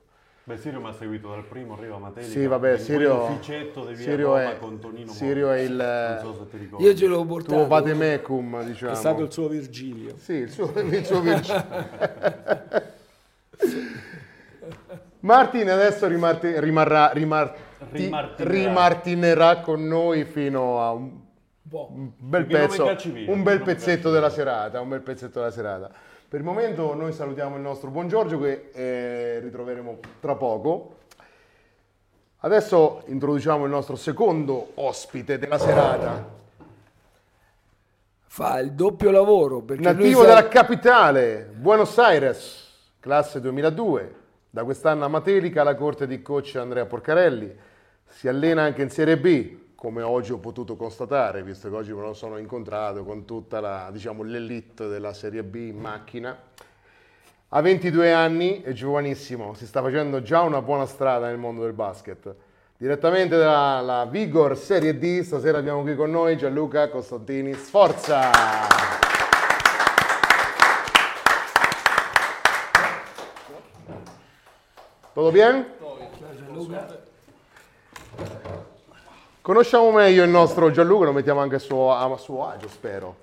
Beh, 0.50 0.58
Sirio 0.58 0.82
mi 0.82 0.88
ha 0.88 0.94
seguito 0.94 1.30
dal 1.30 1.44
primo 1.44 1.76
arrivo 1.76 1.98
a 1.98 2.00
Matelica. 2.00 2.32
Sì, 2.32 2.48
vabbè, 2.48 2.80
Sirio, 2.80 3.38
di 3.40 3.96
Sirio, 3.96 4.36
è, 4.36 4.58
con 4.58 4.80
Tonino 4.80 5.12
Sirio 5.12 5.52
è 5.52 5.60
il 5.60 5.76
Non 5.76 6.34
so 6.34 6.40
se 6.40 6.50
ti 6.50 6.58
ricordi. 6.58 6.86
Io 6.86 6.96
ce 6.96 7.06
l'ho 7.06 7.18
tuo 7.18 7.26
portato. 7.28 7.68
vademecum, 7.68 8.64
diciamo. 8.64 8.92
È 8.94 8.96
stato 8.96 9.22
il 9.22 9.32
suo 9.32 9.48
Virgilio. 9.48 10.16
Sì, 10.18 10.34
il 10.34 10.50
suo, 10.50 10.74
il 10.76 11.06
suo 11.06 11.22
Virgilio. 11.22 11.66
Martin 15.22 15.70
adesso 15.70 16.08
rimarti- 16.08 16.60
rimarrà, 16.60 17.12
rimarti- 17.12 17.62
Rimartinerà. 17.92 18.52
rimartinerà 18.52 19.60
con 19.60 19.86
noi 19.86 20.24
fino 20.26 20.82
a 20.82 20.94
un 20.94 21.12
Boh. 21.62 21.92
un 21.92 22.12
bel 22.18 22.48
Perché 22.48 22.68
pezzo, 22.68 23.12
via, 23.12 23.32
un 23.32 23.44
bel 23.44 23.62
pezzetto 23.62 24.10
della 24.10 24.32
serata, 24.32 24.82
un 24.82 24.90
bel 24.90 25.02
pezzetto 25.02 25.38
della 25.38 25.52
serata. 25.52 25.92
Per 26.30 26.40
il 26.40 26.46
momento 26.46 26.94
noi 26.94 27.12
salutiamo 27.12 27.56
il 27.56 27.64
nostro 27.64 27.90
buon 27.90 28.08
Giorgio 28.08 28.40
che 28.40 28.70
eh, 28.72 29.40
ritroveremo 29.40 29.98
tra 30.20 30.36
poco. 30.36 30.98
Adesso 32.42 33.02
introduciamo 33.08 33.64
il 33.66 33.72
nostro 33.72 33.96
secondo 33.96 34.74
ospite 34.76 35.40
della 35.40 35.58
serata, 35.58 36.38
Fa 38.28 38.60
il 38.60 38.74
doppio 38.74 39.10
lavoro 39.10 39.66
nativo 39.80 40.22
sa- 40.22 40.28
della 40.28 40.48
capitale, 40.48 41.50
Buenos 41.52 41.98
Aires, 41.98 42.92
classe 43.00 43.42
2002. 43.42 44.16
Da 44.52 44.64
quest'anno 44.64 45.06
a 45.06 45.08
Matelica 45.08 45.64
la 45.64 45.74
corte 45.74 46.06
di 46.06 46.22
coach 46.22 46.58
Andrea 46.58 46.86
Porcarelli. 46.86 47.52
Si 48.06 48.28
allena 48.28 48.62
anche 48.62 48.84
in 48.84 48.92
Serie 48.92 49.18
B, 49.18 49.58
come 49.80 50.02
oggi 50.02 50.34
ho 50.34 50.40
potuto 50.40 50.76
constatare, 50.76 51.42
visto 51.42 51.70
che 51.70 51.76
oggi 51.76 51.94
me 51.94 52.02
lo 52.02 52.14
sono 52.14 52.36
incontrato 52.36 53.06
con 53.06 53.24
tutta 53.24 53.62
la, 53.62 53.88
diciamo, 53.94 54.24
l'elite 54.24 54.88
della 54.88 55.14
Serie 55.14 55.42
B 55.42 55.56
in 55.56 55.78
macchina. 55.78 56.38
Ha 57.48 57.62
22 57.62 58.12
anni, 58.12 58.62
è 58.62 58.74
giovanissimo, 58.74 59.54
si 59.54 59.66
sta 59.66 59.82
facendo 59.82 60.22
già 60.22 60.42
una 60.42 60.62
buona 60.62 60.86
strada 60.86 61.28
nel 61.28 61.38
mondo 61.38 61.62
del 61.64 61.72
basket. 61.72 62.36
Direttamente 62.76 63.38
dalla 63.38 64.06
Vigor 64.06 64.58
Serie 64.58 64.98
D, 64.98 65.22
stasera 65.22 65.60
abbiamo 65.60 65.82
qui 65.84 65.96
con 65.96 66.12
noi 66.12 66.36
Gianluca 66.36 66.90
Costantini 66.90 67.54
Sforza. 67.54 68.32
Tutto 75.14 75.32
bien? 75.32 75.66
Conosciamo 79.50 79.90
meglio 79.90 80.24
il 80.24 80.30
nostro 80.30 80.70
Gianluca, 80.70 81.06
lo 81.06 81.12
mettiamo 81.12 81.40
anche 81.40 81.56
a 81.56 81.58
suo, 81.58 81.92
a 81.92 82.16
suo 82.18 82.48
agio, 82.48 82.68
spero. 82.68 83.16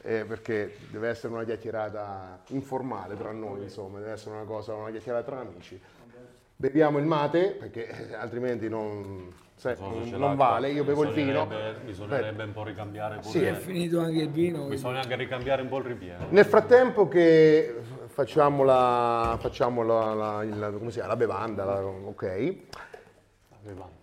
Eh, 0.00 0.24
perché 0.26 0.78
deve 0.90 1.10
essere 1.10 1.30
una 1.34 1.44
chiacchierata 1.44 2.40
informale 2.52 3.18
tra 3.18 3.32
noi, 3.32 3.64
insomma, 3.64 3.98
deve 3.98 4.12
essere 4.12 4.34
una 4.34 4.44
cosa, 4.44 4.72
una 4.72 4.88
chiacchierata 4.88 5.30
tra 5.30 5.40
amici. 5.40 5.78
Beviamo 6.56 6.96
il 6.96 7.04
mate, 7.04 7.50
perché 7.50 7.86
eh, 7.86 8.14
altrimenti 8.14 8.66
non, 8.66 9.02
Non 9.02 9.32
se 9.56 9.76
non- 9.78 10.08
non 10.08 10.20
l'acqua. 10.20 10.34
vale. 10.46 10.70
Io 10.70 10.84
bevo 10.84 11.02
il 11.02 11.10
vino. 11.12 11.46
Bisognerebbe- 11.84 12.44
un 12.44 12.52
po' 12.54 12.64
ricambiare 12.64 13.16
pure. 13.16 13.28
Sì. 13.28 13.44
è 13.44 13.52
finito 13.52 14.00
anche 14.00 14.22
il 14.22 14.30
vino. 14.30 14.64
Bisogna 14.64 15.00
anche 15.00 15.16
ricambiare 15.16 15.60
un 15.60 15.68
po' 15.68 15.76
il 15.80 15.84
ripieno. 15.84 16.24
Nel 16.30 16.46
frattempo 16.46 17.08
che 17.08 17.76
facciamo 18.06 18.62
la, 18.64 19.36
facciamo 19.38 19.82
la, 19.82 20.14
la- 20.14 20.42
il- 20.44 20.76
come 20.78 20.88
si 20.90 20.96
chiama, 20.96 21.08
la 21.12 21.16
bevanda, 21.16 21.64
la- 21.66 21.84
ok, 21.84 22.22
La 23.50 23.56
bevanda. 23.60 23.93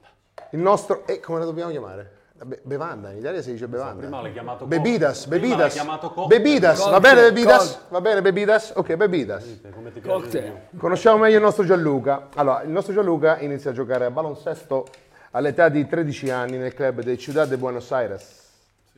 Il 0.52 0.60
nostro, 0.60 1.06
e 1.06 1.20
come 1.20 1.40
la 1.40 1.46
dobbiamo 1.46 1.72
chiamare? 1.72 2.20
Be- 2.44 2.60
bevanda, 2.64 3.12
in 3.12 3.18
Italia 3.20 3.40
si 3.44 3.52
dice 3.52 3.68
bevanda. 3.68 4.00
Prima 4.02 4.20
l'hai 4.22 4.32
chiamato 4.34 4.66
Bebidas, 4.66 5.24
co- 5.24 5.30
prima 5.30 5.42
bebidas. 5.48 5.60
l'hai 5.76 5.84
chiamato 5.84 6.10
co- 6.12 6.26
Bebidas, 6.28 6.78
va 6.80 6.84
Cocktail, 6.92 7.02
bene 7.16 7.22
bebidas? 7.32 7.58
cocktail. 7.68 7.86
Va 7.90 8.02
bene 8.02 8.22
bebidas? 8.22 8.72
Ok, 8.76 8.96
bebidas. 8.96 9.60
Cocktail. 10.02 10.54
Conosciamo 10.78 11.18
meglio 11.20 11.36
il 11.38 11.44
nostro 11.44 11.64
Gianluca. 11.66 12.30
Allora, 12.34 12.64
il 12.64 12.72
nostro 12.72 12.94
Gianluca 12.94 13.40
inizia 13.40 13.70
a 13.70 13.74
giocare 13.74 14.06
a 14.06 14.10
baloncesto 14.12 14.88
all'età 15.32 15.70
di 15.70 15.86
13 15.86 16.32
anni 16.32 16.58
nel 16.58 16.74
club 16.74 17.02
de 17.04 17.16
Ciudad 17.18 17.48
de 17.48 17.58
Buenos 17.58 17.92
Aires. 17.92 18.40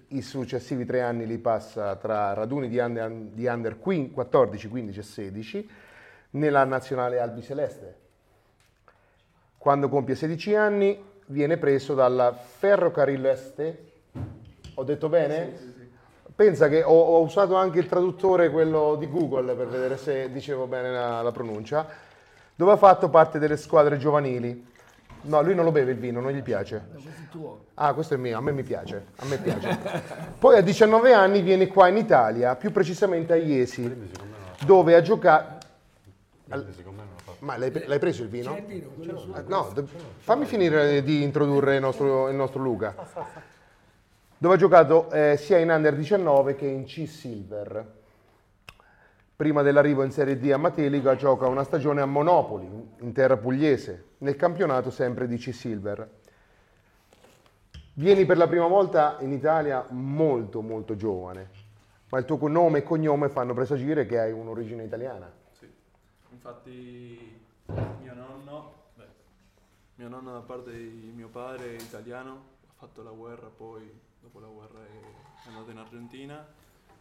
I 0.08 0.22
successivi 0.22 0.86
tre 0.86 1.02
anni 1.02 1.26
li 1.28 1.38
passa 1.38 1.96
tra 1.98 2.32
raduni 2.34 2.70
di 2.70 2.78
under, 2.78 3.10
di 3.12 3.46
under 3.46 3.78
15, 3.78 4.14
14, 4.14 4.68
15 4.70 5.00
e 5.00 5.04
16 5.04 5.70
nella 6.32 6.64
nazionale 6.64 7.20
albiceleste. 7.20 7.96
Quando 9.58 9.90
compie 9.90 10.16
16 10.16 10.56
anni 10.56 11.12
viene 11.28 11.58
preso 11.58 11.94
dalla 11.94 12.34
Ferrocarril 12.34 13.26
Este. 13.26 13.92
Ho 14.76 14.84
detto 14.84 15.10
bene? 15.10 15.72
Pensa 16.36 16.68
che 16.68 16.82
ho, 16.84 16.92
ho 16.92 17.22
usato 17.22 17.56
anche 17.56 17.80
il 17.80 17.88
traduttore, 17.88 18.50
quello 18.50 18.96
di 18.96 19.08
Google, 19.08 19.54
per 19.54 19.68
vedere 19.68 19.98
se 19.98 20.32
dicevo 20.32 20.66
bene 20.66 20.92
la, 20.92 21.22
la 21.22 21.32
pronuncia, 21.32 21.88
dove 22.56 22.72
ha 22.72 22.78
fatto 22.78 23.10
parte 23.10 23.38
delle 23.38 23.58
squadre 23.58 23.98
giovanili. 23.98 24.72
No, 25.26 25.42
lui 25.42 25.56
non 25.56 25.64
lo 25.64 25.72
beve 25.72 25.92
il 25.92 26.00
vino, 26.00 26.20
non 26.20 26.32
gli 26.32 26.42
piace. 26.42 26.86
Questo 26.92 27.10
è 27.10 27.30
tuo. 27.30 27.66
Ah, 27.76 27.94
questo 27.94 28.16
è 28.16 28.18
mio, 28.18 28.38
a 28.38 28.42
me 28.42 28.52
mi 28.52 28.64
piace, 28.64 29.06
a 29.18 29.26
me 29.26 29.38
piace. 29.38 29.78
Poi 30.38 30.58
a 30.58 30.62
19 30.62 31.14
anni 31.14 31.42
viene 31.42 31.68
qua 31.68 31.88
in 31.88 31.98
Italia, 31.98 32.56
più 32.56 32.72
precisamente 32.72 33.34
a 33.34 33.36
Iesi, 33.38 34.10
dove 34.66 34.96
ha 34.96 35.02
giocato... 35.02 35.58
Quindi 36.50 37.13
Ma 37.44 37.58
l'hai, 37.58 37.72
l'hai 37.86 38.00
preso 38.00 38.24
il 38.24 38.30
vino? 38.30 38.54
C'è 38.54 38.60
il 38.60 38.66
vino, 38.66 38.90
quello 38.96 39.18
suo. 39.18 39.36
Eh, 39.36 39.44
No, 39.48 39.74
fammi 40.20 40.46
finire 40.46 41.04
di 41.04 41.24
introdurre 41.24 41.76
il 41.76 41.82
nostro, 41.82 42.30
il 42.30 42.36
nostro 42.36 42.62
Luca. 42.62 42.96
Dove 44.38 44.56
ha 44.56 44.58
giocato 44.58 45.12
eh, 45.12 45.36
sia 45.38 45.58
in 45.58 45.70
Under 45.70 45.94
19 45.94 46.56
che 46.56 46.66
in 46.66 46.86
C-Silver. 46.86 48.02
Prima 49.36 49.62
dell'arrivo 49.62 50.04
in 50.04 50.12
Serie 50.12 50.40
D 50.40 50.50
a 50.52 50.58
Matelica 50.58 51.16
gioca 51.18 51.48
una 51.48 51.66
stagione 51.66 52.00
a 52.00 52.06
Monopoli, 52.06 52.66
in 53.00 53.12
terra 53.12 53.36
pugliese, 53.36 54.12
nel 54.20 54.38
campionato 54.38 54.90
sempre 54.90 55.28
di 55.28 55.36
C-Silver. 55.38 56.10
Vieni 57.96 58.26
per 58.26 58.38
la 58.38 58.48
prima 58.48 58.68
volta 58.68 59.18
in 59.20 59.34
Italia 59.34 59.86
molto 59.90 60.62
molto 60.62 60.96
giovane, 60.96 61.50
ma 62.10 62.20
il 62.20 62.26
tuo 62.26 62.48
nome 62.48 62.80
e 62.80 62.84
cognome 62.84 63.28
fanno 63.28 63.54
presagire 63.54 64.06
che 64.06 64.18
hai 64.18 64.32
un'origine 64.32 64.84
italiana. 64.84 65.42
Infatti 66.46 67.40
mio 68.02 68.14
nonno, 68.14 68.74
beh, 68.96 69.08
mio 69.96 70.10
nonno 70.10 70.34
da 70.34 70.42
parte 70.42 70.74
di 70.74 71.10
mio 71.16 71.30
padre 71.30 71.78
è 71.78 71.82
italiano, 71.82 72.32
ha 72.68 72.74
fatto 72.76 73.02
la 73.02 73.12
guerra, 73.12 73.48
poi 73.48 73.90
dopo 74.20 74.42
la 74.42 74.48
guerra 74.48 74.84
è 74.84 75.48
andato 75.48 75.72
in 75.72 75.78
Argentina 75.78 76.46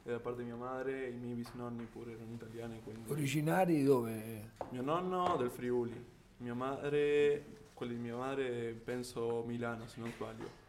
e 0.05 0.11
da 0.12 0.20
parte 0.20 0.43
di 0.43 0.45
mia 0.45 0.55
madre 0.55 1.09
i 1.09 1.16
miei 1.16 1.34
bisnonni 1.34 1.84
pure 1.86 2.12
erano 2.12 2.32
italiani, 2.32 2.80
quindi 2.84 3.11
Originari 3.11 3.74
di 3.74 3.82
dove? 3.82 4.51
mio 4.68 4.82
nonno 4.82 5.34
del 5.36 5.51
Friuli, 5.51 6.07
mia 6.36 6.55
madre, 6.55 7.45
quelli 7.74 7.97
di 7.97 8.01
mia 8.01 8.14
madre 8.14 8.80
penso 8.84 9.43
Milano 9.45 9.88
se 9.88 9.99
non 9.99 10.12
sbaglio. 10.12 10.61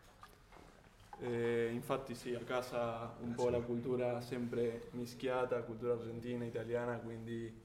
E 1.19 1.69
infatti 1.71 2.15
sì, 2.15 2.33
a 2.33 2.39
casa 2.39 3.13
un 3.21 3.35
po' 3.35 3.49
la 3.49 3.61
cultura 3.61 4.19
sempre 4.21 4.87
mischiata, 4.93 5.61
cultura 5.61 5.93
argentina, 5.93 6.43
italiana, 6.43 6.97
quindi 6.97 7.61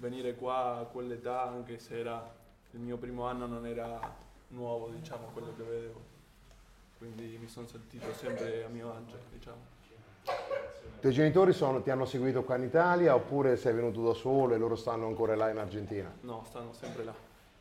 venire 0.00 0.34
qua 0.34 0.78
a 0.78 0.84
quell'età, 0.84 1.42
anche 1.48 1.78
se 1.78 1.98
era 1.98 2.28
il 2.72 2.80
mio 2.80 2.96
primo 2.96 3.26
anno, 3.26 3.46
non 3.46 3.66
era 3.66 4.00
nuovo, 4.48 4.88
diciamo, 4.88 5.28
quello 5.32 5.52
che 5.56 5.62
vedevo. 5.62 6.00
Quindi 6.98 7.38
mi 7.40 7.48
sono 7.48 7.66
sentito 7.66 8.12
sempre 8.14 8.64
a 8.64 8.68
mio 8.68 8.92
agio, 8.92 9.16
diciamo. 9.32 9.78
I 10.24 11.00
tuoi 11.00 11.12
genitori 11.12 11.52
sono- 11.52 11.80
ti 11.82 11.90
hanno 11.90 12.04
seguito 12.04 12.42
qua 12.42 12.56
in 12.56 12.64
Italia 12.64 13.14
oppure 13.14 13.56
sei 13.56 13.72
venuto 13.72 14.02
da 14.02 14.12
solo 14.12 14.54
e 14.54 14.58
loro 14.58 14.76
stanno 14.76 15.06
ancora 15.06 15.34
là 15.34 15.48
in 15.50 15.58
Argentina? 15.58 16.12
No, 16.22 16.44
stanno 16.46 16.72
sempre 16.72 17.04
là. 17.04 17.14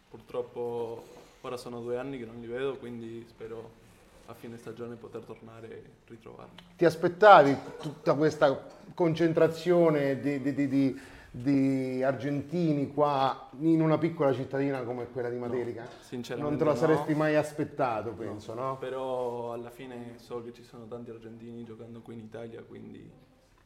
Purtroppo 0.10 1.04
ora 1.42 1.56
sono 1.56 1.80
due 1.82 1.98
anni 1.98 2.18
che 2.18 2.26
non 2.26 2.40
li 2.40 2.48
vedo, 2.48 2.78
quindi 2.78 3.26
spero 3.30 3.88
a 4.26 4.34
fine 4.34 4.58
stagione 4.58 4.96
poter 4.96 5.22
tornare 5.24 5.68
e 5.70 5.84
ritrovarli. 6.08 6.52
Ti 6.76 6.86
aspettavi 6.86 7.58
tutta 7.80 8.14
questa 8.16 8.62
concentrazione 8.94 10.20
di, 10.20 10.42
di- 10.42 10.54
di- 10.54 10.68
di- 10.68 11.00
di 11.32 12.02
argentini 12.04 12.92
qua 12.92 13.50
in 13.60 13.82
una 13.82 13.98
piccola 14.00 14.34
cittadina 14.34 14.82
come 14.82 15.08
quella 15.12 15.30
di 15.30 15.38
Materica? 15.38 15.86
sinceramente 16.00 16.50
non 16.50 16.58
te 16.58 16.64
lo 16.66 16.72
no. 16.72 16.94
saresti 16.94 17.14
mai 17.14 17.36
aspettato, 17.36 18.12
penso, 18.12 18.54
no? 18.56 18.78
Però 18.80 19.54
alla 19.54 19.70
fine 19.70 20.16
so 20.18 20.44
che 20.44 20.52
ci 20.54 20.64
sono 20.64 20.88
tanti 20.88 21.12
argentini 21.12 21.64
giocando 21.64 22.02
qui 22.02 22.16
in 22.16 22.22
Italia, 22.22 22.62
quindi 22.68 23.10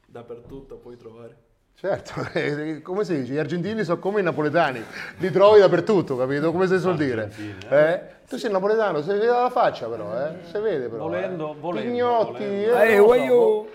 dappertutto 0.05 0.75
puoi 0.75 0.97
trovare. 0.97 1.37
Certo, 1.75 2.13
eh, 2.37 2.81
come 2.81 3.03
si 3.05 3.19
dice? 3.21 3.33
Gli 3.33 3.37
argentini 3.37 3.83
sono 3.83 3.99
come 3.99 4.19
i 4.19 4.23
napoletani, 4.23 4.83
li 5.17 5.31
trovi 5.31 5.59
dappertutto, 5.59 6.17
capito? 6.17 6.51
Come 6.51 6.67
si 6.67 6.77
suol 6.79 6.97
dire? 6.97 7.23
Argentini, 7.23 7.73
Eh? 7.73 8.01
Tu 8.27 8.37
sei 8.37 8.51
napoletano, 8.51 9.01
si 9.01 9.07
vede 9.09 9.25
la 9.27 9.49
faccia 9.49 9.87
però, 9.87 10.15
eh? 10.25 10.33
Si 10.51 10.57
vede 10.59 10.87
però. 10.89 11.03
Volendo- 11.03 11.51
eh? 11.51 11.59
volendo, 11.59 11.89
Pignotti, 11.91 12.31
volendo. 12.33 12.77
eh, 12.77 12.91
Eh, 12.93 12.97
so, 12.97 13.15
io... 13.15 13.67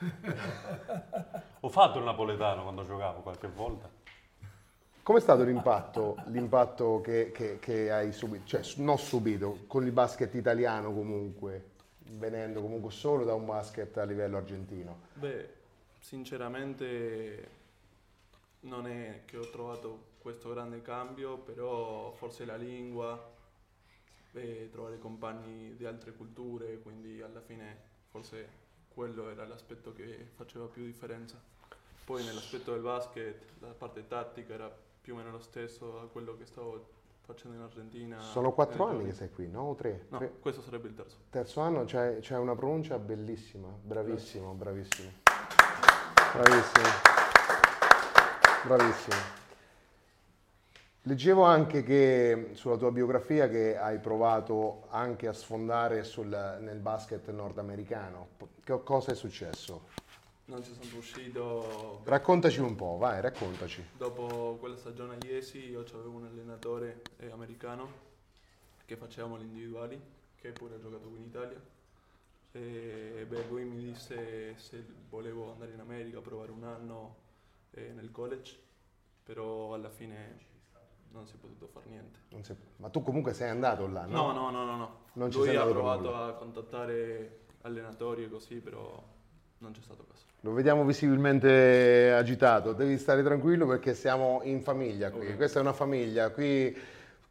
Ho 1.64 1.70
fatto 1.70 1.96
il 1.96 2.04
napoletano 2.04 2.62
quando 2.62 2.84
giocavo 2.84 3.22
qualche 3.22 3.48
volta. 3.48 3.88
Com'è 5.02 5.18
stato 5.18 5.44
l'impatto, 5.44 6.16
l'impatto 6.26 7.00
che, 7.00 7.30
che- 7.32 7.58
che 7.58 7.90
hai 7.90 8.12
subito, 8.12 8.44
cioè 8.44 8.60
non 8.76 8.98
subito, 8.98 9.60
con 9.66 9.86
il 9.86 9.92
basket 9.92 10.34
italiano 10.34 10.92
comunque, 10.92 11.70
venendo 12.18 12.60
comunque 12.60 12.90
solo 12.90 13.24
da 13.24 13.32
un 13.32 13.46
basket 13.46 13.96
a 13.96 14.04
livello 14.04 14.36
argentino? 14.36 14.98
Beh, 15.14 15.48
sinceramente 16.00 17.48
non 18.60 18.86
è 18.86 19.22
che 19.24 19.38
ho 19.38 19.48
trovato 19.48 20.12
questo 20.18 20.50
grande 20.50 20.82
cambio, 20.82 21.38
però 21.38 22.12
forse 22.12 22.44
la 22.44 22.56
lingua, 22.56 23.32
e 24.32 24.68
trovare 24.70 24.98
compagni 24.98 25.76
di 25.76 25.86
altre 25.86 26.12
culture, 26.12 26.78
quindi 26.80 27.22
alla 27.22 27.40
fine 27.40 27.92
forse 28.10 28.48
quello 28.92 29.30
era 29.30 29.46
l'aspetto 29.46 29.94
che 29.94 30.28
faceva 30.34 30.66
più 30.66 30.84
differenza. 30.84 31.53
Poi 32.04 32.22
nell'aspetto 32.22 32.72
del 32.72 32.82
basket, 32.82 33.42
la 33.60 33.68
parte 33.68 34.06
tattica 34.06 34.52
era 34.52 34.70
più 35.00 35.14
o 35.14 35.16
meno 35.16 35.30
lo 35.30 35.38
stesso 35.40 36.00
a 36.00 36.06
quello 36.06 36.36
che 36.36 36.44
stavo 36.44 36.86
facendo 37.22 37.56
in 37.56 37.62
Argentina. 37.62 38.20
Sono 38.20 38.52
quattro 38.52 38.84
nei 38.86 38.94
anni 38.94 39.04
che 39.06 39.14
sei 39.14 39.30
qui, 39.30 39.48
no? 39.48 39.62
O 39.70 39.74
tre? 39.74 40.06
No, 40.10 40.18
Tre- 40.18 40.32
questo 40.38 40.60
sarebbe 40.60 40.88
il 40.88 40.94
terzo. 40.94 41.16
Terzo 41.30 41.60
anno 41.60 41.84
c'è, 41.84 42.18
c'è 42.20 42.36
una 42.36 42.54
pronuncia 42.54 42.98
bellissima, 42.98 43.68
bravissimo, 43.68 44.52
bravissimo. 44.52 45.10
Bravissimo. 46.34 46.88
Bravissimo. 48.66 49.16
Leggevo 51.06 51.42
anche 51.44 51.82
che 51.82 52.50
sulla 52.52 52.76
tua 52.76 52.90
biografia 52.90 53.48
che 53.48 53.76
hai 53.78 53.98
provato 53.98 54.84
anche 54.88 55.26
a 55.26 55.32
sfondare 55.32 56.02
sul- 56.02 56.58
nel 56.60 56.78
basket 56.78 57.30
nordamericano. 57.30 58.28
Che 58.62 58.82
cosa 58.82 59.12
è 59.12 59.14
successo? 59.14 59.86
Non 60.46 60.62
ci 60.62 60.74
sono 60.74 60.90
riuscito 60.90 62.02
Raccontaci 62.04 62.60
un 62.60 62.74
po', 62.74 62.96
vai, 62.98 63.20
raccontaci. 63.22 63.82
Dopo 63.96 64.56
quella 64.60 64.76
stagione 64.76 65.14
a 65.14 65.26
Iesi 65.26 65.70
io 65.70 65.80
avevo 65.80 66.10
un 66.10 66.26
allenatore 66.26 67.00
eh, 67.16 67.30
americano 67.30 67.88
che 68.84 68.96
facevamo 68.96 69.36
le 69.36 69.44
individuali, 69.44 69.98
che 70.36 70.52
pure 70.52 70.74
ha 70.74 70.78
giocato 70.78 71.08
qui 71.08 71.18
in 71.18 71.24
Italia. 71.24 71.60
E 72.52 73.24
beh, 73.26 73.46
lui 73.48 73.64
mi 73.64 73.76
disse 73.82 74.56
se 74.58 74.84
volevo 75.08 75.52
andare 75.52 75.72
in 75.72 75.80
America 75.80 76.18
a 76.18 76.20
provare 76.20 76.50
un 76.50 76.64
anno 76.64 77.16
eh, 77.70 77.92
nel 77.94 78.10
college, 78.10 78.58
però 79.22 79.72
alla 79.72 79.88
fine 79.88 80.38
non 81.10 81.26
si 81.26 81.34
è 81.34 81.38
potuto 81.38 81.66
fare 81.68 81.86
niente. 81.88 82.18
Si- 82.42 82.54
Ma 82.76 82.90
tu 82.90 83.02
comunque 83.02 83.32
sei 83.32 83.48
andato 83.48 83.86
là, 83.86 84.04
no? 84.04 84.26
No, 84.26 84.32
no, 84.32 84.50
no, 84.50 84.64
no. 84.66 84.76
no. 84.76 84.98
Non 85.14 85.30
ci 85.30 85.38
lui 85.38 85.56
ha 85.56 85.64
provato 85.64 86.14
a 86.14 86.34
contattare 86.34 87.46
allenatori 87.62 88.24
e 88.24 88.28
così, 88.28 88.56
però 88.56 89.02
non 89.64 89.72
c'è 89.72 89.80
stato 89.82 90.04
caso. 90.06 90.22
Lo 90.40 90.52
vediamo 90.52 90.84
visibilmente 90.84 92.12
agitato, 92.12 92.72
devi 92.74 92.98
stare 92.98 93.22
tranquillo 93.22 93.66
perché 93.66 93.94
siamo 93.94 94.40
in 94.44 94.60
famiglia 94.60 95.10
qui, 95.10 95.26
Ok. 95.28 95.36
questa 95.36 95.58
è 95.58 95.62
una 95.62 95.72
famiglia, 95.72 96.28
qui, 96.30 96.76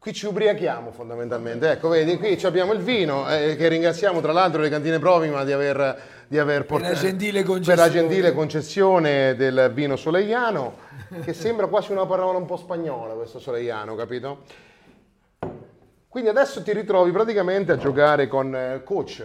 qui 0.00 0.12
ci 0.12 0.26
ubriachiamo 0.26 0.90
fondamentalmente, 0.90 1.70
ecco 1.70 1.88
vedi 1.88 2.16
qui 2.18 2.36
ci 2.36 2.44
abbiamo 2.46 2.72
il 2.72 2.80
vino 2.80 3.30
eh, 3.30 3.54
che 3.56 3.68
ringraziamo 3.68 4.20
tra 4.20 4.32
l'altro 4.32 4.60
le 4.60 4.68
cantine 4.68 4.98
Provima 4.98 5.44
di 5.44 5.52
aver, 5.52 5.96
di 6.26 6.38
aver 6.38 6.64
Per 6.66 6.80
la 6.80 6.86
portato- 6.88 7.06
gentile 7.06 7.42
per 7.42 7.48
la 7.48 7.54
concessione. 7.54 7.88
gentile 7.90 8.32
concessione 8.32 9.34
del 9.36 9.70
vino 9.72 9.94
soleiano 9.94 10.76
che 11.22 11.32
sembra 11.34 11.68
quasi 11.68 11.92
una 11.92 12.06
parola 12.06 12.36
un 12.36 12.46
po' 12.46 12.56
spagnola 12.56 13.14
questo 13.14 13.38
soleiano, 13.38 13.94
capito? 13.94 14.42
Quindi 16.08 16.30
adesso 16.30 16.62
ti 16.64 16.72
ritrovi 16.72 17.12
praticamente 17.12 17.70
a 17.72 17.76
giocare 17.76 18.26
con 18.26 18.54
eh, 18.54 18.82
coach. 18.84 19.22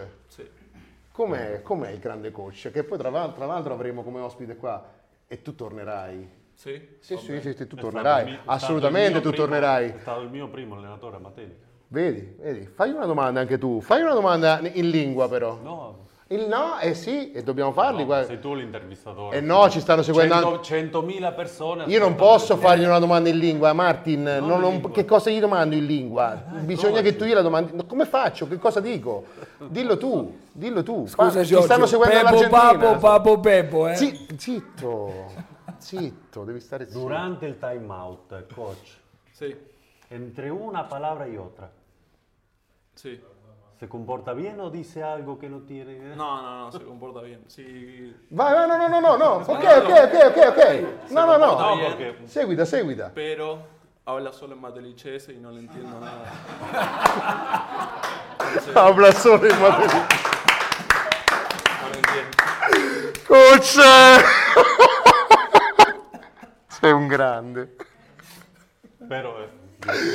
Com'è, 1.24 1.62
com'è 1.64 1.90
il 1.90 2.00
grande 2.00 2.32
coach? 2.32 2.72
Che 2.72 2.82
poi 2.86 2.98
tra, 2.98 3.10
l'al- 3.10 3.34
tra 3.36 3.46
l'altro 3.46 3.74
avremo 3.74 4.04
come 4.04 4.22
ospite 4.22 4.56
qua 4.56 4.90
e 5.28 5.42
tu 5.42 5.54
tornerai. 5.54 6.30
Sì? 6.54 6.82
Sì, 7.02 7.18
sì, 7.18 7.42
sì, 7.42 7.54
sì, 7.58 7.68
tu 7.68 7.76
È 7.76 7.80
tornerai. 7.82 8.24
mio- 8.24 8.40
Assolutamente 8.46 9.20
tu 9.20 9.28
primo- 9.32 9.36
tornerai. 9.36 9.90
È 9.90 10.00
stato 10.00 10.22
il 10.22 10.30
mio 10.30 10.48
primo 10.48 10.76
allenatore 10.78 11.18
a 11.18 11.20
Matelica. 11.20 11.66
Vedi, 11.90 12.36
vedi, 12.40 12.68
fai 12.68 12.92
una 12.92 13.06
domanda 13.06 13.42
anche 13.42 13.58
tu. 13.58 13.82
Fai 13.82 14.02
una 14.02 14.14
domanda 14.14 14.62
in 14.62 14.90
lingua 14.90 15.28
però. 15.28 15.60
No, 15.62 16.08
Il 16.32 16.48
no, 16.48 16.78
eh 16.78 16.94
sì, 16.94 17.32
e 17.32 17.42
dobbiamo 17.42 17.72
farli. 17.72 18.06
no, 18.06 18.24
sei 18.24 18.40
tu 18.40 18.54
l'intervistatore. 18.54 19.38
Eh 19.38 19.42
no, 19.42 19.68
ci 19.72 19.80
stanno 19.80 20.04
seguendo 20.04 20.36
anche- 20.36 20.62
100 20.64 21.02
100.000 21.02 21.34
persone. 21.34 21.86
Io 21.86 21.98
non 22.00 22.14
posso 22.14 22.56
per- 22.56 22.68
fargli 22.68 22.84
una 22.84 23.00
domanda 23.00 23.30
in 23.30 23.40
lingua, 23.40 23.74
Martin. 23.74 24.22
Non 24.22 24.46
non- 24.46 24.60
non- 24.60 24.72
lingua. 24.74 24.92
Che 24.92 25.06
cosa 25.06 25.32
gli 25.32 25.40
domando 25.40 25.74
in 25.74 25.88
lingua? 25.88 26.36
Bisogna 26.62 26.94
provaci. 26.94 27.04
che 27.12 27.16
tu 27.18 27.26
gliela 27.26 27.42
domandi. 27.42 27.84
Come 27.88 28.06
faccio? 28.06 28.48
Che 28.48 28.60
cosa 28.60 28.80
dico? 28.80 29.26
Dillo 29.58 29.98
tu, 29.98 30.38
dillo 30.52 30.84
tu. 30.84 31.08
Scusa 31.08 31.32
Fa- 31.32 31.42
ci 31.42 31.48
Giorgio, 31.48 31.66
stanno 31.66 31.86
seguendo 31.88 32.16
Pepo 32.16 32.30
l'Argentina. 32.30 32.78
Papo 32.78 33.00
Papo 33.00 33.40
Pepo, 33.40 33.88
eh. 33.88 33.96
Zi- 33.96 34.28
zitto, 34.38 35.14
zitto, 35.80 36.44
devi 36.44 36.60
stare 36.60 36.86
zitto. 36.86 37.00
Durante 37.00 37.48
el 37.48 37.58
timeout, 37.58 38.46
coach, 38.54 38.98
Sì, 39.32 39.56
entre 40.10 40.50
una 40.50 40.84
palabra 40.84 41.26
y 41.26 41.38
otra, 41.38 41.72
sì. 42.94 43.20
¿Se 43.80 43.88
comporta 43.88 44.34
bien 44.34 44.60
o 44.60 44.70
dice 44.70 45.02
algo 45.04 45.40
que 45.40 45.48
no 45.50 45.62
tiene? 45.62 45.98
No, 46.16 46.42
no, 46.42 46.66
no, 46.66 46.72
si 46.72 46.80
comporta 46.80 47.22
bien. 47.22 47.44
Sí, 47.48 48.14
Vai, 48.30 48.54
vai, 48.54 48.68
no, 48.68 48.78
no, 48.78 48.90
no, 48.90 49.00
no, 49.02 49.18
no. 49.18 49.36
Ok, 49.38 49.48
ok, 49.50 49.90
ok, 49.90 50.16
ok, 50.28 50.38
ok. 50.50 51.12
No, 51.12 51.26
no, 51.26 51.38
no. 51.38 51.76
No, 51.76 51.80
perché 51.98 52.28
Seguita, 52.28 52.66
seguita. 52.66 53.12
pero 53.14 53.60
habla 54.06 54.34
solo 54.34 54.54
en 54.56 54.62
matelicese 54.62 55.32
y 55.34 55.38
no 55.38 55.52
le 55.52 55.60
entiendo 55.62 55.98
nada. 56.00 56.26
Entonces, 58.40 58.76
Habla 58.76 59.12
solo 59.14 59.48
in 59.48 59.62
materia. 59.62 60.08
no 61.82 61.90
le 61.90 61.98
entiendo. 61.98 62.38
Coach! 63.28 63.80
Sei 66.68 66.92
un 66.92 67.08
grande. 67.08 67.76
Però 69.08 69.38
è 69.38 69.48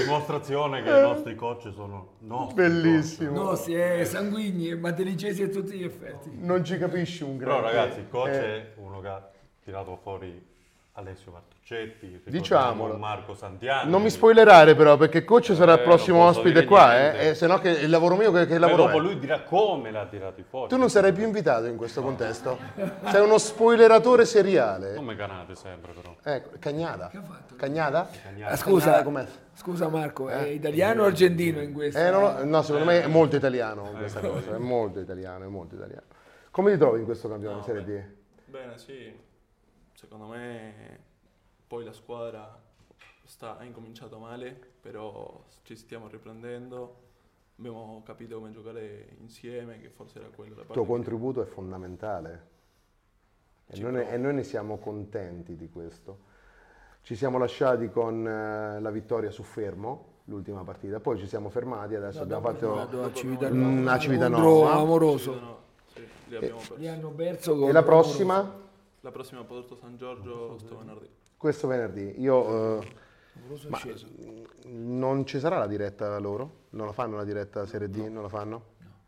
dimostrazione 0.04 0.82
che 0.82 0.88
i 0.90 1.00
nostri 1.00 1.34
coach 1.34 1.70
sono 1.72 2.14
nostri. 2.20 2.54
Bellissimo. 2.62 3.42
No, 3.42 3.54
si 3.54 3.74
è 3.74 4.04
sanguigni, 4.04 4.74
matelicesi 4.76 5.42
a 5.42 5.48
tutti 5.48 5.76
gli 5.78 5.84
effetti. 5.84 6.30
Non 6.32 6.64
ci 6.64 6.76
capisci 6.78 7.22
un 7.22 7.36
Però 7.38 7.60
grande. 7.60 7.76
ragazzi, 7.76 7.98
il 8.00 8.08
coach 8.08 8.34
Eh, 8.34 8.40
è 8.40 8.72
uno 8.76 9.00
che 9.00 9.08
ha 9.08 9.30
tirato 9.62 9.96
fuori 10.02 10.52
Alessio 10.96 11.32
Martuccetti, 11.32 12.22
Diciamolo. 12.26 12.96
Marco 12.96 13.34
Santiani. 13.34 13.90
Non 13.90 14.00
mi 14.00 14.10
spoilerare 14.10 14.76
però 14.76 14.96
perché 14.96 15.24
coach 15.24 15.52
sarà 15.52 15.72
il 15.72 15.80
Eh, 15.80 15.82
prossimo 15.82 16.22
ospite 16.24 16.64
qua, 16.64 16.96
eh, 16.96 17.28
eh, 17.30 17.34
se 17.34 17.48
no 17.48 17.58
che 17.58 17.70
il 17.70 17.90
lavoro 17.90 18.14
mio 18.14 18.30
che, 18.30 18.46
che 18.46 18.58
lavoro 18.58 18.84
dopo 18.84 18.98
è? 18.98 19.00
lui 19.00 19.18
dirà 19.18 19.42
come 19.42 19.90
l'ha 19.90 20.06
tirati 20.06 20.44
fuori. 20.48 20.68
Tu 20.68 20.76
non 20.76 20.88
sarai 20.88 21.12
più 21.12 21.24
invitato 21.24 21.66
in 21.66 21.76
questo 21.76 22.00
contesto. 22.00 22.58
Sei 23.06 23.20
uno 23.20 23.38
spoileratore 23.38 24.24
seriale. 24.24 25.00
Mi 25.00 25.16
canate 25.16 25.56
sempre 25.56 25.92
però. 25.92 26.14
Ecco, 26.22 26.50
Cagnada. 26.60 27.08
Che 27.08 27.16
ha 27.16 27.22
fatto? 27.22 27.54
Cagnada? 27.56 28.08
Ah, 28.44 28.54
scusa, 28.56 29.02
com'è? 29.02 29.26
scusa 29.54 29.88
Marco, 29.88 30.28
è 30.28 30.46
italiano 30.46 31.02
o 31.02 31.06
argentino 31.06 31.60
in 31.60 31.72
questo? 31.72 31.98
Eh, 31.98 32.10
no, 32.10 32.20
no, 32.20 32.44
no, 32.44 32.62
secondo 32.62 32.84
me 32.86 33.02
è 33.02 33.06
molto 33.08 33.34
italiano 33.34 33.82
questa 33.96 34.20
cosa, 34.20 34.54
è 34.54 34.58
molto 34.58 35.00
italiano, 35.00 35.44
è 35.44 35.48
molto 35.48 35.74
italiano. 35.74 36.02
Come 36.52 36.70
ti 36.70 36.78
trovi 36.78 37.00
in 37.00 37.04
questo 37.04 37.28
campionato 37.28 37.58
No, 37.66 37.78
di 37.80 37.84
Serie 37.84 38.00
D? 38.46 38.50
Bene, 38.50 38.78
sì. 38.78 39.22
Secondo 40.04 40.26
me 40.26 40.98
poi 41.66 41.82
la 41.82 41.94
squadra 41.94 42.60
sta, 43.24 43.56
ha 43.56 43.64
incominciato 43.64 44.18
male, 44.18 44.54
però 44.82 45.42
ci 45.62 45.76
stiamo 45.76 46.08
riprendendo. 46.08 46.96
Abbiamo 47.58 48.02
capito 48.04 48.36
come 48.36 48.50
giocare 48.50 49.16
insieme, 49.20 49.80
che 49.80 49.88
forse 49.88 50.18
era 50.18 50.28
quello 50.28 50.56
la 50.56 50.60
Il 50.60 50.66
parte 50.66 50.72
tuo 50.74 50.82
che- 50.82 50.88
contributo 50.88 51.40
è 51.40 51.46
fondamentale 51.46 52.48
e 53.66 53.80
noi, 53.80 53.92
ne, 53.92 54.10
e 54.10 54.18
noi 54.18 54.34
ne 54.34 54.42
siamo 54.42 54.76
contenti 54.76 55.56
di 55.56 55.70
questo. 55.70 56.18
Ci 57.00 57.14
siamo 57.16 57.38
lasciati 57.38 57.88
con 57.88 58.26
eh, 58.28 58.80
la 58.80 58.90
vittoria 58.90 59.30
su 59.30 59.42
Fermo, 59.42 60.16
l'ultima 60.24 60.64
partita, 60.64 61.00
poi 61.00 61.18
ci 61.18 61.26
siamo 61.26 61.48
fermati, 61.48 61.94
adesso 61.94 62.20
abbiamo 62.20 62.42
fatto... 62.42 62.74
Vado 62.74 63.04
a 63.04 63.12
Civitanova. 63.14 63.66
Mm, 63.70 63.88
a 63.88 63.98
Civitanova. 63.98 64.72
Amoroso. 64.74 65.40
no, 65.40 65.58
sì, 65.94 66.06
li 66.28 66.36
abbiamo 66.36 66.56
persi. 66.58 66.76
Li 66.76 66.88
hanno 66.88 67.10
perso 67.10 67.68
E 67.68 67.72
la 67.72 67.82
prossima? 67.82 68.62
La 69.04 69.10
prossima 69.10 69.44
Porto 69.44 69.76
San 69.76 69.98
Giorgio 69.98 70.56
sto 70.56 70.78
venerdì. 70.78 71.06
Questo 71.36 71.66
venerdì. 71.66 72.22
Io... 72.22 72.80
eh, 72.80 72.86
ma 73.68 73.78
non 74.62 75.26
ci 75.26 75.38
sarà 75.38 75.58
la 75.58 75.66
diretta 75.66 76.18
loro? 76.18 76.50
Non 76.70 76.86
la 76.86 76.92
fanno 76.92 77.16
la 77.16 77.24
diretta 77.24 77.66
Serie 77.66 77.90
D? 77.90 77.96
Non 77.96 78.22
la 78.22 78.30
fanno? 78.30 78.62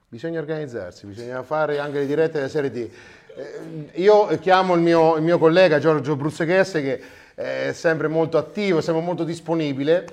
Bisogna 0.06 0.38
organizzarsi, 0.38 1.06
bisogna 1.06 1.42
fare 1.42 1.78
anche 1.78 2.00
le 2.00 2.06
dirette 2.06 2.32
della 2.32 2.50
Serie 2.50 2.70
D. 2.70 2.90
Eh, 3.36 3.90
io 3.94 4.26
chiamo 4.38 4.74
il 4.74 4.82
mio, 4.82 5.16
il 5.16 5.22
mio 5.22 5.38
collega 5.38 5.78
Giorgio 5.78 6.14
Bruzzechesse 6.14 6.82
che 6.82 7.02
è 7.34 7.72
sempre 7.72 8.08
molto 8.08 8.36
attivo, 8.36 8.82
sempre 8.82 9.02
molto 9.02 9.24
disponibile. 9.24 10.04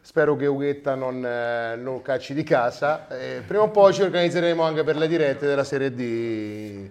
Spero 0.00 0.36
che 0.36 0.46
Ughetta 0.46 0.94
non, 0.94 1.22
eh, 1.22 1.76
non 1.76 1.96
lo 1.96 2.00
cacci 2.00 2.32
di 2.32 2.44
casa. 2.44 3.06
Eh, 3.08 3.42
prima 3.46 3.64
o 3.64 3.70
poi 3.70 3.92
ci 3.92 4.00
organizzeremo 4.00 4.62
anche 4.62 4.84
per 4.84 4.96
le 4.96 5.06
dirette 5.06 5.46
della 5.46 5.64
Serie 5.64 5.92
D. 5.92 6.90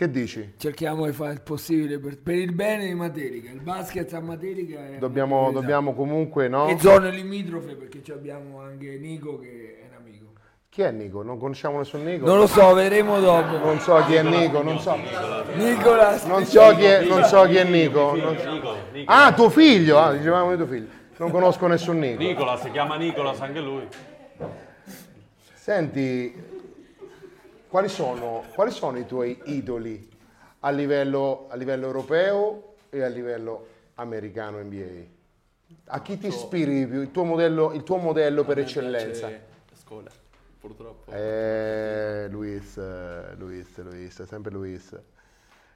Che 0.00 0.10
dici? 0.10 0.54
Cerchiamo 0.56 1.04
di 1.04 1.12
fare 1.12 1.34
il 1.34 1.42
possibile 1.42 1.98
per, 1.98 2.16
per 2.22 2.34
il 2.34 2.52
bene 2.54 2.86
di 2.86 2.94
Materica. 2.94 3.50
Il 3.50 3.60
basket 3.60 4.10
a 4.14 4.20
Materica 4.20 4.78
è 4.78 4.96
Dobbiamo, 4.96 5.52
dobbiamo 5.52 5.92
comunque, 5.92 6.48
no? 6.48 6.68
E 6.68 6.78
zone 6.78 7.10
limitrofe 7.10 7.74
perché 7.74 8.02
ci 8.02 8.10
abbiamo 8.10 8.62
anche 8.62 8.96
Nico 8.96 9.38
che 9.38 9.78
è 9.82 9.88
un 9.90 9.96
amico. 9.98 10.32
Chi 10.70 10.80
è 10.80 10.90
Nico? 10.90 11.22
Non 11.22 11.38
conosciamo 11.38 11.76
nessun 11.76 12.02
Nico? 12.02 12.24
Non 12.24 12.38
lo 12.38 12.46
so, 12.46 12.72
vedremo 12.72 13.20
dopo. 13.20 13.58
Non 13.58 13.78
so 13.80 14.02
chi 14.06 14.14
è 14.14 14.22
Nico, 14.22 14.62
non 14.62 14.78
so. 14.78 14.96
Nicola, 15.56 16.18
Non 16.24 16.46
so 16.46 16.74
chi 16.76 16.84
è, 16.84 17.04
non 17.06 17.22
so 17.24 17.42
chi 17.42 17.56
è 17.56 17.64
Nico. 17.64 18.16
non 18.16 18.38
so-. 18.38 18.76
Ah, 19.04 19.34
tuo 19.34 19.50
figlio! 19.50 19.98
Ah, 19.98 20.14
dicevamo 20.14 20.48
di 20.48 20.56
tuo 20.56 20.66
figlio. 20.66 20.88
Non 21.18 21.30
conosco 21.30 21.66
nessun 21.66 21.98
Nico. 21.98 22.22
Nicola, 22.22 22.56
si 22.56 22.70
chiama 22.70 22.96
Nicolas 22.96 23.38
anche 23.42 23.60
lui. 23.60 23.86
Senti, 25.52 26.34
quali 27.70 27.88
sono, 27.88 28.42
quali 28.52 28.72
sono 28.72 28.98
i 28.98 29.06
tuoi 29.06 29.40
idoli 29.44 30.10
a 30.60 30.70
livello, 30.70 31.46
a 31.48 31.54
livello 31.54 31.86
europeo 31.86 32.74
e 32.90 33.02
a 33.02 33.06
livello 33.06 33.66
americano 33.94 34.60
NBA? 34.60 35.18
A 35.86 36.02
chi 36.02 36.18
ti 36.18 36.26
ispiri 36.26 36.80
di 36.80 36.86
più? 36.88 37.00
Il 37.00 37.12
tuo 37.12 37.22
modello, 37.22 37.72
il 37.72 37.84
tuo 37.84 37.96
modello 37.98 38.44
per 38.44 38.58
eccellenza? 38.58 39.30
Scuola, 39.72 40.10
purtroppo. 40.58 41.12
Eh, 41.12 42.26
Luis, 42.28 42.76
Luis, 43.36 43.78
Luis, 43.78 44.22
sempre 44.24 44.50
Luis. 44.50 45.00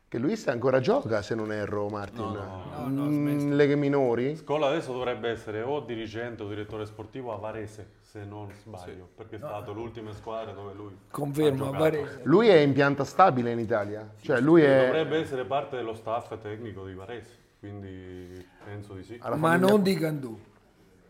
Che 0.09 0.19
Luis 0.19 0.47
ancora 0.49 0.81
gioca, 0.81 1.23
se 1.23 1.37
non 1.37 1.53
erro, 1.53 1.89
Martin. 1.89 2.25
No, 2.25 2.63
Mm, 2.89 3.53
leghe 3.53 3.77
minori? 3.77 4.37
Scola 4.37 4.67
adesso 4.67 4.93
dovrebbe 4.93 5.31
essere 5.31 5.63
o 5.63 5.81
dirigente 5.81 6.43
o 6.43 6.49
direttore 6.49 6.87
sportivo 6.87 7.33
a 7.33 7.37
Varese, 7.37 7.87
se 8.15 8.25
non 8.29 8.49
sbaglio, 8.63 9.09
perché 9.17 9.35
è 9.35 9.39
stato 9.39 9.73
l'ultima 9.73 10.13
squadra 10.13 10.53
dove 10.53 10.73
lui 10.73 10.97
confermo 11.11 11.65
ha 11.65 11.67
a 11.67 11.71
giocato. 11.73 11.83
Varese. 11.83 12.21
Lui 12.23 12.47
è 12.47 12.59
in 12.59 12.73
pianta 12.73 13.03
stabile 13.05 13.51
in 13.51 13.59
Italia? 13.59 14.09
Cioè, 14.21 14.39
lui 14.39 14.63
è... 14.63 14.87
Dovrebbe 14.87 15.19
essere 15.19 15.45
parte 15.45 15.75
dello 15.75 15.95
staff 15.95 16.33
tecnico 16.41 16.85
di 16.87 16.95
Varese, 16.95 17.37
quindi 17.59 18.47
penso 18.65 18.93
di 18.93 19.03
sì. 19.03 19.19
alla 19.21 19.35
Ma 19.35 19.49
famiglia- 19.49 19.69
non 19.69 19.83
di 19.83 19.95
Cantù, 19.97 20.39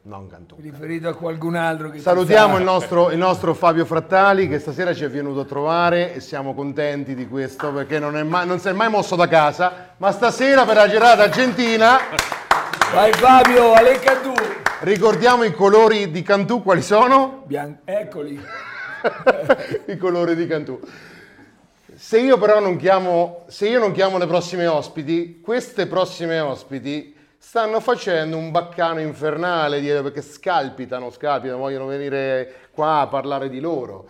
Non 0.04 0.28
Cantù. 0.28 0.56
riferito 0.58 1.06
a 1.10 1.14
qualcun 1.14 1.56
altro 1.56 1.90
che 1.90 1.98
Salutiamo 1.98 2.56
il 2.56 2.64
nostro, 2.64 3.10
il 3.10 3.18
nostro 3.18 3.52
Fabio 3.52 3.84
Frattali 3.84 4.48
che 4.48 4.58
stasera 4.58 4.94
ci 4.94 5.04
è 5.04 5.10
venuto 5.10 5.40
a 5.40 5.44
trovare 5.44 6.14
e 6.14 6.20
siamo 6.20 6.54
contenti 6.54 7.14
di 7.14 7.28
questo 7.28 7.70
perché 7.70 7.98
non, 7.98 8.16
è 8.16 8.22
mai- 8.22 8.46
non 8.46 8.58
si 8.60 8.68
è 8.68 8.72
mai 8.72 8.88
mosso 8.88 9.14
da 9.14 9.28
casa, 9.28 9.90
ma 9.98 10.10
stasera 10.10 10.64
per 10.64 10.76
la 10.76 10.88
girata 10.88 11.24
argentina 11.24 11.98
Vai 12.94 13.12
Fabio, 13.12 13.74
Ale 13.74 13.98
Cantù. 13.98 14.32
Ricordiamo 14.84 15.44
i 15.44 15.52
colori 15.52 16.10
di 16.10 16.22
Cantù 16.22 16.62
quali 16.62 16.82
sono? 16.82 17.42
Bian- 17.46 17.80
Eccoli. 17.84 18.38
I 19.86 19.96
colori 19.96 20.34
di 20.36 20.46
Cantù. 20.46 20.78
Se 21.94 22.18
io 22.20 22.38
però 22.38 22.60
non 22.60 22.76
chiamo, 22.76 23.44
se 23.48 23.68
io 23.68 23.78
non 23.78 23.92
chiamo 23.92 24.18
le 24.18 24.26
prossime 24.26 24.66
ospiti, 24.66 25.40
queste 25.40 25.86
prossime 25.86 26.40
ospiti 26.40 27.14
stanno 27.38 27.80
facendo 27.80 28.36
un 28.36 28.50
baccano 28.50 29.00
infernale 29.00 29.80
dietro 29.80 30.02
perché 30.02 30.22
scalpitano, 30.22 31.10
scalpitano, 31.10 31.58
vogliono 31.58 31.86
venire 31.86 32.68
qua 32.72 33.00
a 33.00 33.06
parlare 33.06 33.48
di 33.48 33.60
loro. 33.60 34.06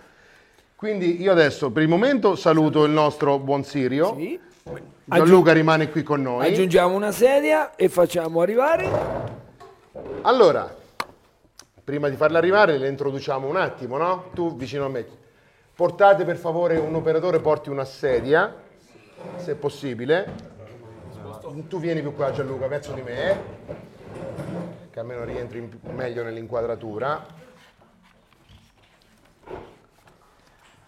Quindi 0.77 1.20
io 1.20 1.31
adesso 1.31 1.70
per 1.70 1.83
il 1.83 1.89
momento 1.89 2.37
saluto 2.37 2.85
il 2.85 2.93
nostro 2.93 3.39
buon 3.39 3.64
Sirio. 3.64 4.14
Sì. 4.16 4.41
Gianluca 5.05 5.53
rimane 5.53 5.91
qui 5.91 6.03
con 6.03 6.22
noi. 6.22 6.47
Aggiungiamo 6.47 6.95
una 6.95 7.12
sedia 7.12 7.75
e 7.77 7.89
facciamo 7.89 8.41
arrivare. 8.41 9.43
Allora, 10.23 10.75
prima 11.85 12.09
di 12.09 12.17
farla 12.17 12.39
arrivare 12.39 12.79
le 12.79 12.89
introduciamo 12.89 13.47
un 13.47 13.57
attimo, 13.57 13.97
no? 13.97 14.31
Tu 14.35 14.57
vicino 14.57 14.87
a 14.87 14.89
me. 14.89 15.07
Portate 15.73 16.25
per 16.25 16.37
favore 16.37 16.77
un 16.79 16.95
operatore, 16.97 17.39
porti 17.39 17.71
una 17.71 17.85
sedia, 17.85 18.53
se 19.37 19.55
possibile. 19.55 20.53
Tu 21.69 21.79
vieni 21.79 22.01
più 22.01 22.13
qua 22.13 22.33
Gianluca, 22.33 22.67
verso 22.67 22.93
di 22.93 23.03
me, 23.03 23.41
che 24.91 24.99
almeno 24.99 25.23
rientri 25.23 25.79
meglio 25.93 26.25
nell'inquadratura. 26.25 27.43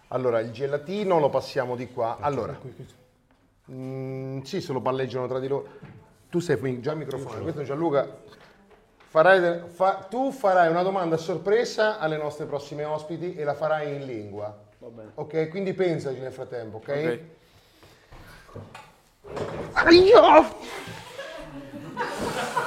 Allora, 0.08 0.40
il 0.40 0.50
gelatino 0.50 1.20
lo 1.20 1.30
passiamo 1.30 1.76
di 1.76 1.92
qua. 1.92 2.16
Allora, 2.18 2.58
mm, 3.70 4.40
sì, 4.40 4.60
se 4.60 4.72
lo 4.72 4.80
palleggiano 4.80 5.28
tra 5.28 5.38
di 5.38 5.46
loro. 5.46 5.68
Tu 6.28 6.40
sei 6.40 6.58
qui 6.58 6.80
già 6.80 6.94
microfono, 6.94 7.40
questo 7.42 7.60
è 7.60 7.64
Gianluca. 7.64 8.44
Farai 9.08 9.40
de- 9.40 9.62
fa- 9.68 10.06
tu 10.10 10.30
farai 10.30 10.68
una 10.68 10.82
domanda 10.82 11.14
a 11.14 11.18
sorpresa 11.18 11.98
alle 11.98 12.16
nostre 12.16 12.44
prossime 12.46 12.84
ospiti 12.84 13.34
e 13.34 13.44
la 13.44 13.54
farai 13.54 13.94
in 13.94 14.04
lingua. 14.04 14.64
Ok, 15.14 15.48
quindi 15.48 15.72
pensaci 15.72 16.18
nel 16.20 16.32
frattempo, 16.32 16.76
ok? 16.78 17.20
Ok. 19.72 19.92
Io! 19.92 20.20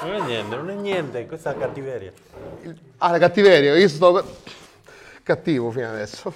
Non 0.01 0.13
è 0.15 0.21
niente, 0.25 0.55
non 0.55 0.69
è 0.69 0.73
niente, 0.75 1.25
questa 1.27 1.51
è 1.53 1.57
cattiveria. 1.57 2.11
Ah, 2.97 3.11
la 3.11 3.17
cattiveria, 3.19 3.75
io 3.75 3.87
sto 3.87 4.23
cattivo 5.23 5.69
fino 5.71 5.89
adesso. 5.89 6.33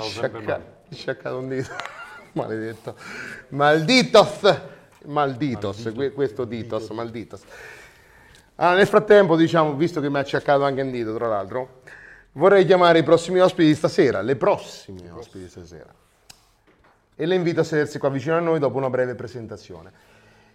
Sciacca- 0.00 0.62
sciaccato 0.90 1.38
un 1.38 1.48
dito. 1.48 1.70
Maledetto. 2.32 2.94
Malditos. 3.48 4.38
Malditos, 5.06 5.90
que- 5.94 6.12
questo 6.12 6.44
ditos, 6.44 6.88
malditos. 6.90 7.42
Allora, 8.56 8.76
nel 8.76 8.86
frattempo, 8.86 9.36
diciamo, 9.36 9.74
visto 9.74 10.00
che 10.00 10.08
mi 10.08 10.16
ha 10.16 10.20
acciaccato 10.20 10.64
anche 10.64 10.80
un 10.80 10.90
dito, 10.90 11.14
tra 11.14 11.28
l'altro, 11.28 11.80
vorrei 12.32 12.64
chiamare 12.64 13.00
i 13.00 13.02
prossimi 13.02 13.38
ospiti 13.38 13.68
di 13.68 13.74
stasera, 13.74 14.22
le 14.22 14.36
prossime 14.36 15.10
ospiti 15.10 15.40
di 15.40 15.48
stasera. 15.48 15.92
E 17.14 17.26
le 17.26 17.34
invito 17.34 17.60
a 17.60 17.64
sedersi 17.64 17.98
qua 17.98 18.08
vicino 18.08 18.36
a 18.36 18.40
noi 18.40 18.58
dopo 18.58 18.78
una 18.78 18.90
breve 18.90 19.14
presentazione. 19.14 19.92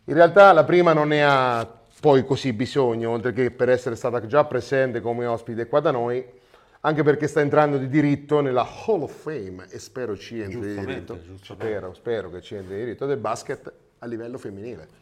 In 0.05 0.15
realtà 0.15 0.51
la 0.51 0.63
prima 0.63 0.93
non 0.93 1.09
ne 1.09 1.23
ha 1.23 1.67
poi 1.99 2.25
così 2.25 2.53
bisogno, 2.53 3.11
oltre 3.11 3.33
che 3.33 3.51
per 3.51 3.69
essere 3.69 3.95
stata 3.95 4.25
già 4.25 4.45
presente 4.45 4.99
come 4.99 5.27
ospite 5.27 5.67
qua 5.67 5.79
da 5.79 5.91
noi, 5.91 6.25
anche 6.81 7.03
perché 7.03 7.27
sta 7.27 7.41
entrando 7.41 7.77
di 7.77 7.87
diritto 7.87 8.41
nella 8.41 8.67
Hall 8.85 9.03
of 9.03 9.13
Fame 9.13 9.67
e 9.69 9.77
spero 9.77 10.17
ci 10.17 10.41
entri 10.41 10.59
di 10.59 10.79
diritto. 10.79 11.19
Spero, 11.43 11.93
spero 11.93 12.31
che 12.31 12.41
ci 12.41 12.55
entri 12.55 12.73
di 12.73 12.79
diritto 12.79 13.05
del 13.05 13.17
basket 13.17 13.71
a 13.99 14.05
livello 14.07 14.39
femminile. 14.39 15.00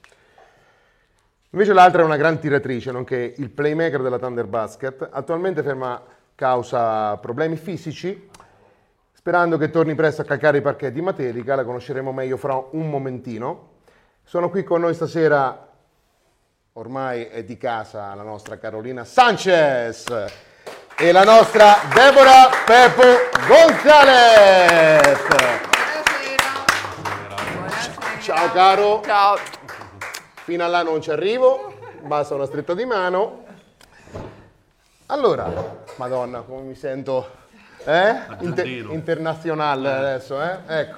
Invece 1.51 1.73
l'altra 1.73 2.03
è 2.03 2.05
una 2.05 2.17
gran 2.17 2.39
tiratrice, 2.39 2.91
nonché 2.91 3.33
il 3.37 3.49
playmaker 3.49 4.03
della 4.03 4.19
Thunder 4.19 4.45
Basket, 4.45 5.09
attualmente 5.11 5.63
ferma 5.63 5.99
causa 6.35 7.17
problemi 7.17 7.55
fisici. 7.55 8.29
Sperando 9.11 9.57
che 9.57 9.71
torni 9.71 9.95
presto 9.95 10.21
a 10.21 10.25
calcare 10.25 10.59
i 10.59 10.61
parquet 10.61 10.93
di 10.93 11.01
Materica, 11.01 11.55
la 11.55 11.65
conosceremo 11.65 12.11
meglio 12.11 12.37
fra 12.37 12.63
un 12.71 12.89
momentino. 12.89 13.77
Sono 14.23 14.49
qui 14.51 14.63
con 14.63 14.81
noi 14.81 14.93
stasera, 14.93 15.67
ormai 16.73 17.25
è 17.25 17.43
di 17.43 17.57
casa, 17.57 18.13
la 18.13 18.23
nostra 18.23 18.59
Carolina 18.59 19.03
Sanchez 19.03 20.05
e 20.97 21.11
la 21.11 21.23
nostra 21.23 21.77
Deborah 21.91 22.49
Pepo 22.63 23.03
Gonzalez. 23.47 25.19
Ciao 28.21 28.51
caro. 28.51 29.01
Ciao. 29.03 29.58
Fino 30.49 30.63
a 30.63 30.67
là 30.67 30.81
non 30.81 30.99
ci 30.99 31.11
arrivo, 31.11 31.75
basta 32.01 32.33
una 32.33 32.47
stretta 32.47 32.73
di 32.73 32.83
mano. 32.83 33.43
Allora, 35.05 35.85
Madonna, 35.97 36.41
come 36.41 36.63
mi 36.63 36.73
sento 36.73 37.29
eh? 37.85 38.15
Inter- 38.39 38.65
internazionale 38.89 39.91
adesso, 39.91 40.41
eh? 40.41 40.57
Ecco. 40.65 40.95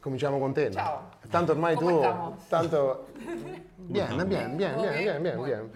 Cominciamo 0.00 0.40
con 0.40 0.52
te. 0.52 0.70
no? 0.70 0.74
Ciao. 0.74 1.08
Tanto 1.30 1.52
ormai 1.52 1.76
Come 1.76 1.88
tu... 1.88 1.96
estamos? 1.98 2.48
Tanto... 2.48 3.06
Bien, 3.76 4.26
bien, 4.26 4.56
bien, 4.56 4.76
bien, 4.80 4.98
bien, 4.98 5.22
bien? 5.22 5.42
bien. 5.44 5.70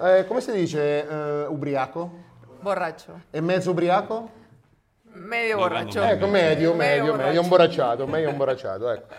Eh, 0.00 0.26
come 0.28 0.40
si 0.42 0.52
dice 0.52 1.08
eh, 1.08 1.46
ubriaco? 1.48 2.08
Borracho. 2.60 3.22
E 3.30 3.40
mezzo 3.40 3.72
ubriaco? 3.72 4.42
Medio 5.14 5.56
borracho. 5.58 6.02
Ecco, 6.02 6.26
medio, 6.26 6.74
medio, 6.74 7.14
medio, 7.14 7.40
imborracciato, 7.40 8.06
medio 8.06 8.30
imborracciato, 8.30 8.90
ecco. 8.90 9.14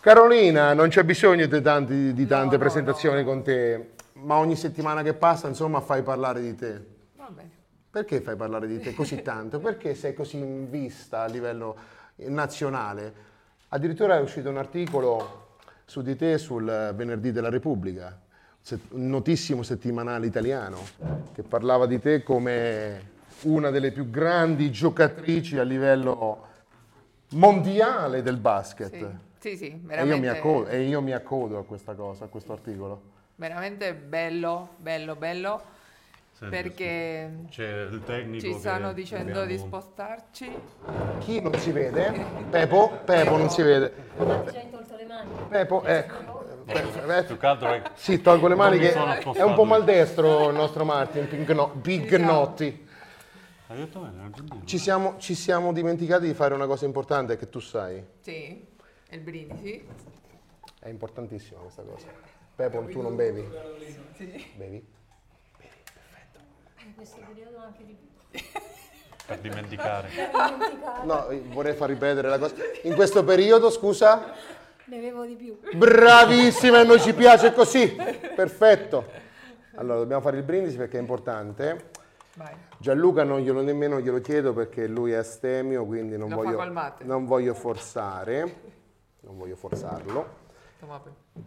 Carolina, 0.00 0.74
non 0.74 0.88
c'è 0.88 1.02
bisogno 1.02 1.46
di, 1.46 1.62
tanti- 1.62 2.12
di 2.12 2.26
tante 2.26 2.56
no, 2.56 2.60
presentazioni 2.60 3.22
no. 3.22 3.24
con 3.24 3.42
te, 3.42 3.92
ma 4.14 4.36
ogni 4.36 4.54
settimana 4.54 5.02
che 5.02 5.14
passa, 5.14 5.48
insomma, 5.48 5.80
fai 5.80 6.02
parlare 6.02 6.42
di 6.42 6.54
te. 6.54 6.86
Va 7.16 7.30
bene. 7.30 7.50
Perché 7.90 8.20
fai 8.20 8.36
parlare 8.36 8.66
di 8.66 8.78
te 8.80 8.92
così 8.92 9.22
tanto? 9.22 9.60
Perché 9.60 9.94
sei 9.94 10.12
così 10.12 10.36
in 10.36 10.68
vista 10.68 11.22
a 11.22 11.26
livello 11.26 11.76
nazionale? 12.16 13.14
Addirittura 13.68 14.16
è 14.16 14.20
uscito 14.20 14.50
un 14.50 14.58
articolo 14.58 15.56
su 15.86 16.02
di 16.02 16.16
te 16.16 16.36
sul 16.36 16.92
Venerdì 16.94 17.32
della 17.32 17.48
Repubblica, 17.48 18.20
un 18.90 19.08
notissimo 19.08 19.62
settimanale 19.62 20.26
italiano 20.26 20.78
che 21.32 21.42
parlava 21.42 21.86
di 21.86 21.98
te 21.98 22.22
come 22.22 23.12
una 23.44 23.70
delle 23.70 23.90
più 23.92 24.10
grandi 24.10 24.70
giocatrici 24.70 25.58
a 25.58 25.62
livello 25.62 26.46
mondiale 27.30 28.22
del 28.22 28.36
basket. 28.36 28.90
Sì, 29.38 29.50
sì, 29.50 29.56
sì, 29.56 29.64
E 29.66 29.68
io, 29.68 29.78
mi 29.78 29.86
veramente, 29.86 30.28
accodo, 30.28 30.66
e 30.68 30.82
io 30.82 31.00
mi 31.00 31.12
accodo 31.12 31.58
a 31.58 31.64
questa 31.64 31.94
cosa, 31.94 32.24
a 32.24 32.28
questo 32.28 32.52
articolo. 32.52 33.00
veramente 33.36 33.92
bello, 33.94 34.70
bello, 34.78 35.16
bello, 35.16 35.62
Senti, 36.36 36.56
perché 36.56 37.30
C'è 37.48 37.82
il 37.90 38.02
tecnico 38.04 38.44
ci 38.44 38.52
che 38.52 38.58
stanno 38.58 38.92
dicendo 38.92 39.44
di 39.44 39.52
abbiamo- 39.54 39.66
spostarci. 39.66 40.50
Chi 41.20 41.40
non 41.40 41.54
si 41.58 41.70
vede? 41.70 42.12
Pepo? 42.50 42.90
Pepo 43.04 43.36
non 43.36 43.50
si 43.50 43.62
vede. 43.62 43.92
Già 44.16 44.24
hai 44.58 44.70
tolto 44.70 44.96
le 44.96 45.04
mani. 45.06 45.28
Pepo, 45.48 45.84
ecco. 45.84 46.32
Pe- 46.64 47.22
Più 47.26 47.36
che. 47.36 47.82
Sì, 47.94 48.22
tolgo 48.22 48.48
le 48.48 48.54
mani 48.54 48.78
che 48.78 48.92
è 48.94 49.42
un 49.42 49.54
po' 49.54 49.64
maldestro 49.64 50.48
il 50.48 50.54
nostro 50.54 50.84
Martin 50.84 51.28
Pigno- 51.28 51.68
Pignotti. 51.80 52.83
Hai 53.66 53.78
detto 53.78 54.00
bene, 54.00 54.24
argentino. 54.24 54.62
Ci 54.64 54.78
siamo, 54.78 55.16
ci 55.18 55.34
siamo 55.34 55.72
dimenticati 55.72 56.26
di 56.26 56.34
fare 56.34 56.52
una 56.52 56.66
cosa 56.66 56.84
importante 56.84 57.38
che 57.38 57.48
tu 57.48 57.60
sai. 57.60 58.04
Sì, 58.20 58.66
il 59.08 59.20
brindisi. 59.20 59.88
È 60.80 60.88
importantissima 60.90 61.60
questa 61.60 61.82
cosa. 61.82 62.06
Pepo, 62.54 62.84
tu 62.84 63.00
non 63.00 63.16
bevi? 63.16 63.48
Sì. 64.16 64.52
Bevi? 64.54 64.86
In 66.84 66.94
questo 66.94 67.16
periodo 67.26 67.56
anche 67.56 67.86
di 67.86 67.94
più. 67.94 68.40
Per 69.26 69.38
dimenticare. 69.38 70.10
No, 71.04 71.26
vorrei 71.46 71.72
far 71.72 71.88
ripetere 71.88 72.28
la 72.28 72.38
cosa. 72.38 72.54
In 72.82 72.94
questo 72.94 73.24
periodo, 73.24 73.70
scusa? 73.70 74.34
Bevevo 74.84 75.24
di 75.24 75.36
più. 75.36 75.58
Bravissima, 75.74 76.82
e 76.82 76.84
noi 76.84 77.00
ci 77.00 77.14
piace 77.14 77.54
così. 77.54 77.96
Perfetto. 78.36 79.10
Allora, 79.76 80.00
dobbiamo 80.00 80.20
fare 80.20 80.36
il 80.36 80.42
brindisi 80.42 80.76
perché 80.76 80.98
è 80.98 81.00
importante. 81.00 81.92
Vai. 82.34 82.54
Gianluca 82.84 83.24
non 83.24 83.40
glielo 83.40 83.62
nemmeno 83.62 83.98
glielo 83.98 84.20
chiedo 84.20 84.52
perché 84.52 84.86
lui 84.86 85.12
è 85.12 85.14
astemio, 85.14 85.86
quindi 85.86 86.18
non, 86.18 86.28
voglio, 86.28 86.62
non 87.04 87.24
voglio 87.24 87.54
forzare. 87.54 88.56
Non 89.20 89.38
voglio 89.38 89.56
forzarlo. 89.56 90.28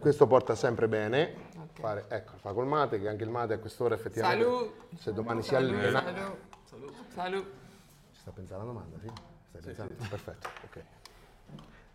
Questo 0.00 0.26
porta 0.26 0.56
sempre 0.56 0.88
bene. 0.88 1.32
Fare, 1.74 2.06
ecco, 2.08 2.32
fa 2.38 2.52
col 2.52 2.66
mate, 2.66 3.00
che 3.00 3.08
anche 3.08 3.22
il 3.22 3.30
mate 3.30 3.52
a 3.52 3.58
quest'ora 3.60 3.94
effettivamente. 3.94 4.42
Salud. 4.42 4.70
Se 4.96 5.12
domani 5.12 5.42
si 5.42 5.50
Salud, 5.50 5.74
allena. 5.78 6.02
salud. 6.64 6.90
Salud. 7.14 7.44
Ci 8.10 8.20
sta 8.20 8.32
pensando 8.32 8.64
alla 8.64 8.72
domanda, 8.72 8.98
sì? 9.00 9.10
Stai 9.50 9.60
pensando? 9.62 9.94
Perfetto, 10.08 10.48
ok. 10.64 10.82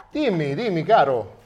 Dimmi, 0.09 0.55
dimmi, 0.55 0.83
caro. 0.83 1.41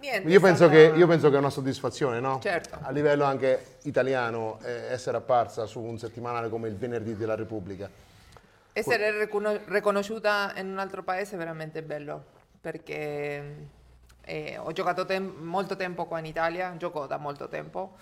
Niente, 0.00 0.28
Io 0.30 0.40
penso, 0.40 0.64
stata- 0.64 0.72
che, 0.72 0.98
io 0.98 1.06
penso 1.06 1.28
che 1.28 1.36
è 1.36 1.38
una 1.38 1.50
soddisfazione, 1.50 2.20
no? 2.20 2.40
Certo. 2.42 2.78
A 2.80 2.90
livello 2.90 3.24
anche 3.24 3.76
italiano, 3.82 4.58
eh, 4.62 4.92
essere 4.92 5.18
apparsa 5.18 5.66
su 5.66 5.80
un 5.80 5.98
settimanale 5.98 6.48
come 6.48 6.68
il 6.68 6.76
Venerdì 6.76 7.16
della 7.16 7.34
Repubblica. 7.34 7.88
Essere 8.72 9.18
ricono- 9.18 9.58
riconosciuta 9.66 10.52
in 10.56 10.68
un 10.70 10.78
altro 10.78 11.02
paese 11.02 11.34
è 11.34 11.38
veramente 11.38 11.82
bello 11.82 12.24
perché 12.60 13.56
eh, 14.22 14.58
ho 14.58 14.72
giocato 14.72 15.04
tem- 15.04 15.34
molto 15.38 15.76
tempo 15.76 16.06
qua 16.06 16.18
in 16.18 16.24
Italia, 16.26 16.74
gioco 16.78 17.06
da 17.06 17.16
molto 17.18 17.48
tempo 17.48 17.96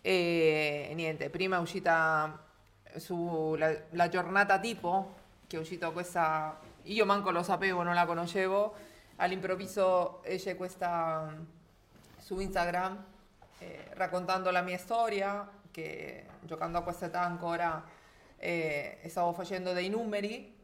e 0.00 0.90
niente, 0.94 1.30
prima 1.30 1.56
è 1.56 1.60
uscita 1.60 2.38
sulla 2.96 3.70
la 3.90 4.08
giornata 4.08 4.58
tipo 4.58 5.14
che 5.46 5.56
è 5.56 5.60
uscita 5.60 5.90
questa, 5.90 6.58
io 6.84 7.04
manco 7.04 7.30
lo 7.30 7.42
sapevo, 7.42 7.82
non 7.82 7.94
la 7.94 8.06
conoscevo, 8.06 8.74
all'improvviso 9.16 10.22
esce 10.24 10.56
questa 10.56 11.34
su 12.18 12.38
Instagram 12.40 13.04
eh, 13.58 13.86
raccontando 13.92 14.50
la 14.50 14.62
mia 14.62 14.78
storia, 14.78 15.48
che 15.70 16.26
giocando 16.40 16.78
a 16.78 16.82
questa 16.82 17.06
età 17.06 17.20
ancora 17.20 17.84
eh, 18.36 18.98
stavo 19.06 19.32
facendo 19.32 19.72
dei 19.72 19.88
numeri 19.88 20.54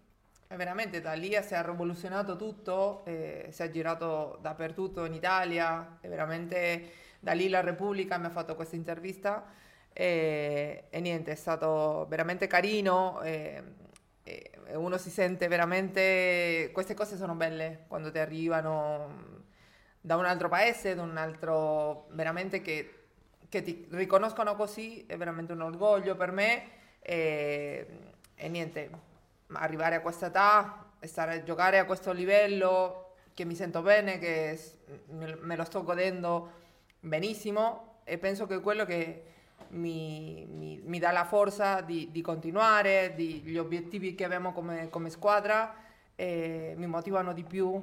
e 0.46 0.56
veramente 0.56 1.00
da 1.00 1.12
lì 1.14 1.30
si 1.42 1.54
è 1.54 1.64
rivoluzionato 1.64 2.36
tutto, 2.36 3.02
eh, 3.04 3.48
si 3.50 3.62
è 3.62 3.70
girato 3.70 4.38
dappertutto 4.42 5.04
in 5.04 5.14
Italia 5.14 5.98
e 6.00 6.08
veramente 6.08 6.90
da 7.20 7.32
lì 7.32 7.48
la 7.48 7.60
Repubblica 7.60 8.18
mi 8.18 8.26
ha 8.26 8.30
fatto 8.30 8.54
questa 8.54 8.76
intervista 8.76 9.46
e, 9.92 10.84
e 10.90 11.00
niente, 11.00 11.32
è 11.32 11.34
stato 11.36 12.06
veramente 12.08 12.46
carino 12.46 13.20
uno 14.74 14.96
si 14.98 15.10
sente 15.10 15.48
veramente, 15.48 16.70
queste 16.72 16.94
cose 16.94 17.16
sono 17.16 17.34
belle 17.34 17.84
quando 17.88 18.10
ti 18.10 18.18
arrivano 18.18 19.40
da 20.00 20.16
un 20.16 20.24
altro 20.24 20.48
paese, 20.48 20.94
da 20.94 21.02
un 21.02 21.16
altro, 21.16 22.06
veramente 22.10 22.60
che, 22.62 23.04
che 23.48 23.62
ti 23.62 23.86
riconoscono 23.90 24.54
così 24.56 25.04
è 25.06 25.16
veramente 25.16 25.52
un 25.52 25.60
orgoglio 25.60 26.16
per 26.16 26.30
me. 26.32 26.64
E, 27.00 27.86
e 28.34 28.48
niente, 28.48 28.90
arrivare 29.52 29.96
a 29.96 30.00
questa 30.00 30.26
età, 30.26 30.92
stare 31.00 31.34
a 31.34 31.42
giocare 31.42 31.78
a 31.78 31.84
questo 31.84 32.12
livello, 32.12 33.14
che 33.34 33.44
mi 33.44 33.54
sento 33.54 33.82
bene, 33.82 34.18
che 34.18 34.58
me, 35.08 35.56
lo 35.56 35.64
sto 35.64 35.82
godendo 35.82 36.60
benissimo 37.00 38.00
e 38.04 38.18
penso 38.18 38.46
che 38.46 38.60
quello 38.60 38.84
che 38.84 39.24
mi, 39.72 40.46
mi- 40.50 40.80
mi 40.84 40.98
dà 40.98 41.10
la 41.12 41.24
forza 41.24 41.80
di, 41.80 42.10
di 42.10 42.20
continuare, 42.22 43.14
di, 43.14 43.40
gli 43.42 43.56
obiettivi 43.58 44.14
che 44.14 44.24
abbiamo 44.24 44.52
come, 44.52 44.88
come 44.90 45.10
squadra 45.10 45.74
eh, 46.14 46.74
mi 46.76 46.86
motivano 46.86 47.32
di 47.32 47.44
più 47.44 47.80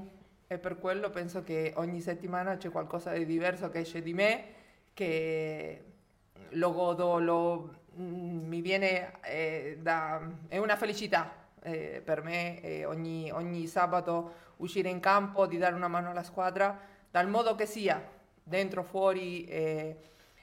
e 0.47 0.57
per 0.57 0.77
quello 0.79 1.09
penso 1.09 1.43
che 1.43 1.73
ogni 1.77 2.01
settimana 2.01 2.57
c'è 2.57 2.69
qualcosa 2.71 3.11
di 3.13 3.25
diverso 3.25 3.69
che 3.69 3.79
esce 3.79 4.01
di 4.01 4.13
me, 4.13 4.45
che 4.93 5.83
lo 6.51 6.71
godo, 6.73 7.19
lo- 7.19 7.73
mm, 7.99 8.47
mi 8.47 8.61
viene 8.61 9.19
eh, 9.23 9.77
da... 9.81 10.19
è 10.47 10.57
una 10.57 10.75
felicità 10.75 11.31
eh, 11.61 12.01
per 12.03 12.23
me 12.23 12.61
eh, 12.61 12.85
ogni, 12.85 13.29
ogni 13.31 13.67
sabato 13.67 14.47
uscire 14.57 14.89
in 14.89 14.99
campo, 14.99 15.45
di 15.45 15.57
dare 15.57 15.75
una 15.75 15.87
mano 15.87 16.09
alla 16.09 16.23
squadra, 16.23 16.77
dal 17.11 17.27
modo 17.27 17.55
che 17.55 17.65
sia, 17.65 18.01
dentro, 18.43 18.83
fuori. 18.83 19.45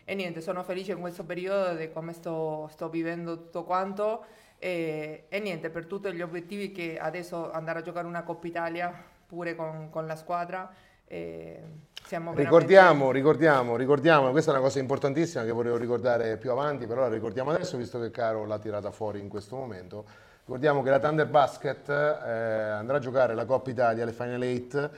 E 0.09 0.15
niente, 0.15 0.41
sono 0.41 0.63
felice 0.63 0.93
in 0.93 1.01
questo 1.01 1.25
periodo 1.25 1.75
di 1.75 1.91
come 1.91 2.13
sto, 2.13 2.69
sto 2.71 2.89
vivendo 2.89 3.37
tutto 3.37 3.65
quanto. 3.65 4.25
E, 4.57 5.25
e 5.29 5.41
niente, 5.41 5.69
per 5.69 5.87
tutti 5.87 6.13
gli 6.13 6.23
obiettivi 6.23 6.71
che 6.71 6.97
adesso 6.97 7.51
andare 7.51 7.81
a 7.81 7.83
giocare 7.83 8.07
una 8.07 8.23
Coppa 8.23 8.47
Italia 8.47 8.95
pure 9.27 9.57
con, 9.57 9.89
con 9.91 10.07
la 10.07 10.15
squadra. 10.15 10.73
eh, 11.09 11.61
siamo 12.05 12.31
veramente- 12.33 12.43
Ricordiamo, 12.43 13.11
ricordiamo, 13.11 13.77
ricordiamo, 13.77 14.31
questa 14.31 14.53
è 14.53 14.55
una 14.55 14.63
cosa 14.63 14.79
importantissima 14.79 15.43
che 15.43 15.51
volevo 15.51 15.77
ricordare 15.77 16.37
più 16.37 16.53
avanti, 16.53 16.87
però 16.87 17.01
la 17.01 17.09
ricordiamo 17.09 17.51
adesso 17.51 17.77
visto 17.77 17.99
che 17.99 18.13
Caro 18.13 18.45
l'ha 18.47 18.61
tirata 18.61 18.93
fuori 18.93 19.19
in 19.19 19.29
questo 19.29 19.57
momento. 19.57 20.05
Ricordiamo 20.45 20.85
che 20.85 20.91
la 20.91 21.01
Thunder 21.01 21.27
Basket 21.27 21.89
eh, 21.89 21.93
andrà 21.93 22.99
a 22.99 23.01
giocare 23.01 23.35
la 23.35 23.45
Coppa 23.45 23.71
Italia, 23.71 24.05
le 24.05 24.13
Final 24.13 24.41
8. 24.41 24.91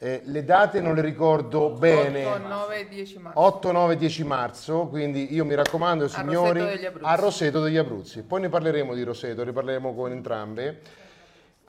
Eh, 0.00 0.22
le 0.26 0.44
date 0.44 0.80
non 0.80 0.94
le 0.94 1.00
ricordo 1.00 1.70
bene. 1.70 2.24
8, 2.24 2.38
9, 2.46 2.88
10 2.88 3.18
marzo. 3.18 3.40
8, 3.40 3.72
9, 3.72 3.96
10 3.96 4.24
marzo, 4.24 4.86
quindi 4.86 5.34
io 5.34 5.44
mi 5.44 5.56
raccomando 5.56 6.06
signori 6.06 6.86
a 7.00 7.14
Roseto 7.16 7.60
degli 7.60 7.76
Abruzzi. 7.76 8.22
Poi 8.22 8.42
ne 8.42 8.48
parleremo 8.48 8.94
di 8.94 9.02
Roseto, 9.02 9.42
ne 9.42 9.52
parleremo 9.52 9.92
con 9.96 10.12
entrambe. 10.12 10.80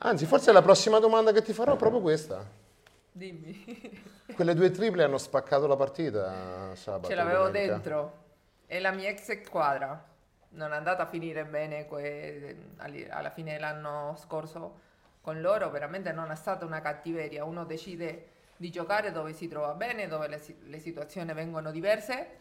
Anzi, 0.02 0.28
forse 0.28 0.52
la 0.52 0.62
prossima 0.62 1.00
domanda 1.00 1.32
che 1.32 1.42
ti 1.42 1.54
farò 1.54 1.74
è 1.74 1.78
proprio 1.78 2.02
questa. 2.02 2.46
Dimmi. 3.12 4.04
Quelle 4.36 4.54
due 4.54 4.70
triple 4.70 5.04
hanno 5.04 5.18
spaccato 5.18 5.66
la 5.66 5.76
partita 5.76 6.76
sabato. 6.76 7.08
Ce 7.08 7.16
l'avevo 7.16 7.46
domenica. 7.46 7.74
dentro. 7.74 8.14
È 8.68 8.78
la 8.78 8.92
mia 8.92 9.10
ex 9.10 9.44
squadra. 9.44 10.06
Non 10.52 10.72
è 10.72 10.76
andata 10.76 11.02
a 11.04 11.06
finire 11.08 11.46
bene 11.46 11.88
que- 11.88 12.58
alla 13.10 13.32
fine 13.32 13.54
dell'anno 13.54 14.16
scorso 14.20 14.88
con 15.22 15.42
loro. 15.42 15.70
Veramente 15.70 16.12
non 16.12 16.32
è 16.32 16.36
stata 16.36 16.66
una 16.66 16.82
cattiveria. 16.82 17.44
Uno 17.46 17.66
decide 17.66 18.28
di 18.58 18.70
giocare 18.70 19.12
dove 19.12 19.34
si 19.34 19.48
trova 19.48 19.74
bene, 19.74 20.08
dove 20.08 20.28
le, 20.28 20.42
le 20.64 20.80
situazioni 20.80 21.34
vengono 21.34 21.72
diverse. 21.72 22.38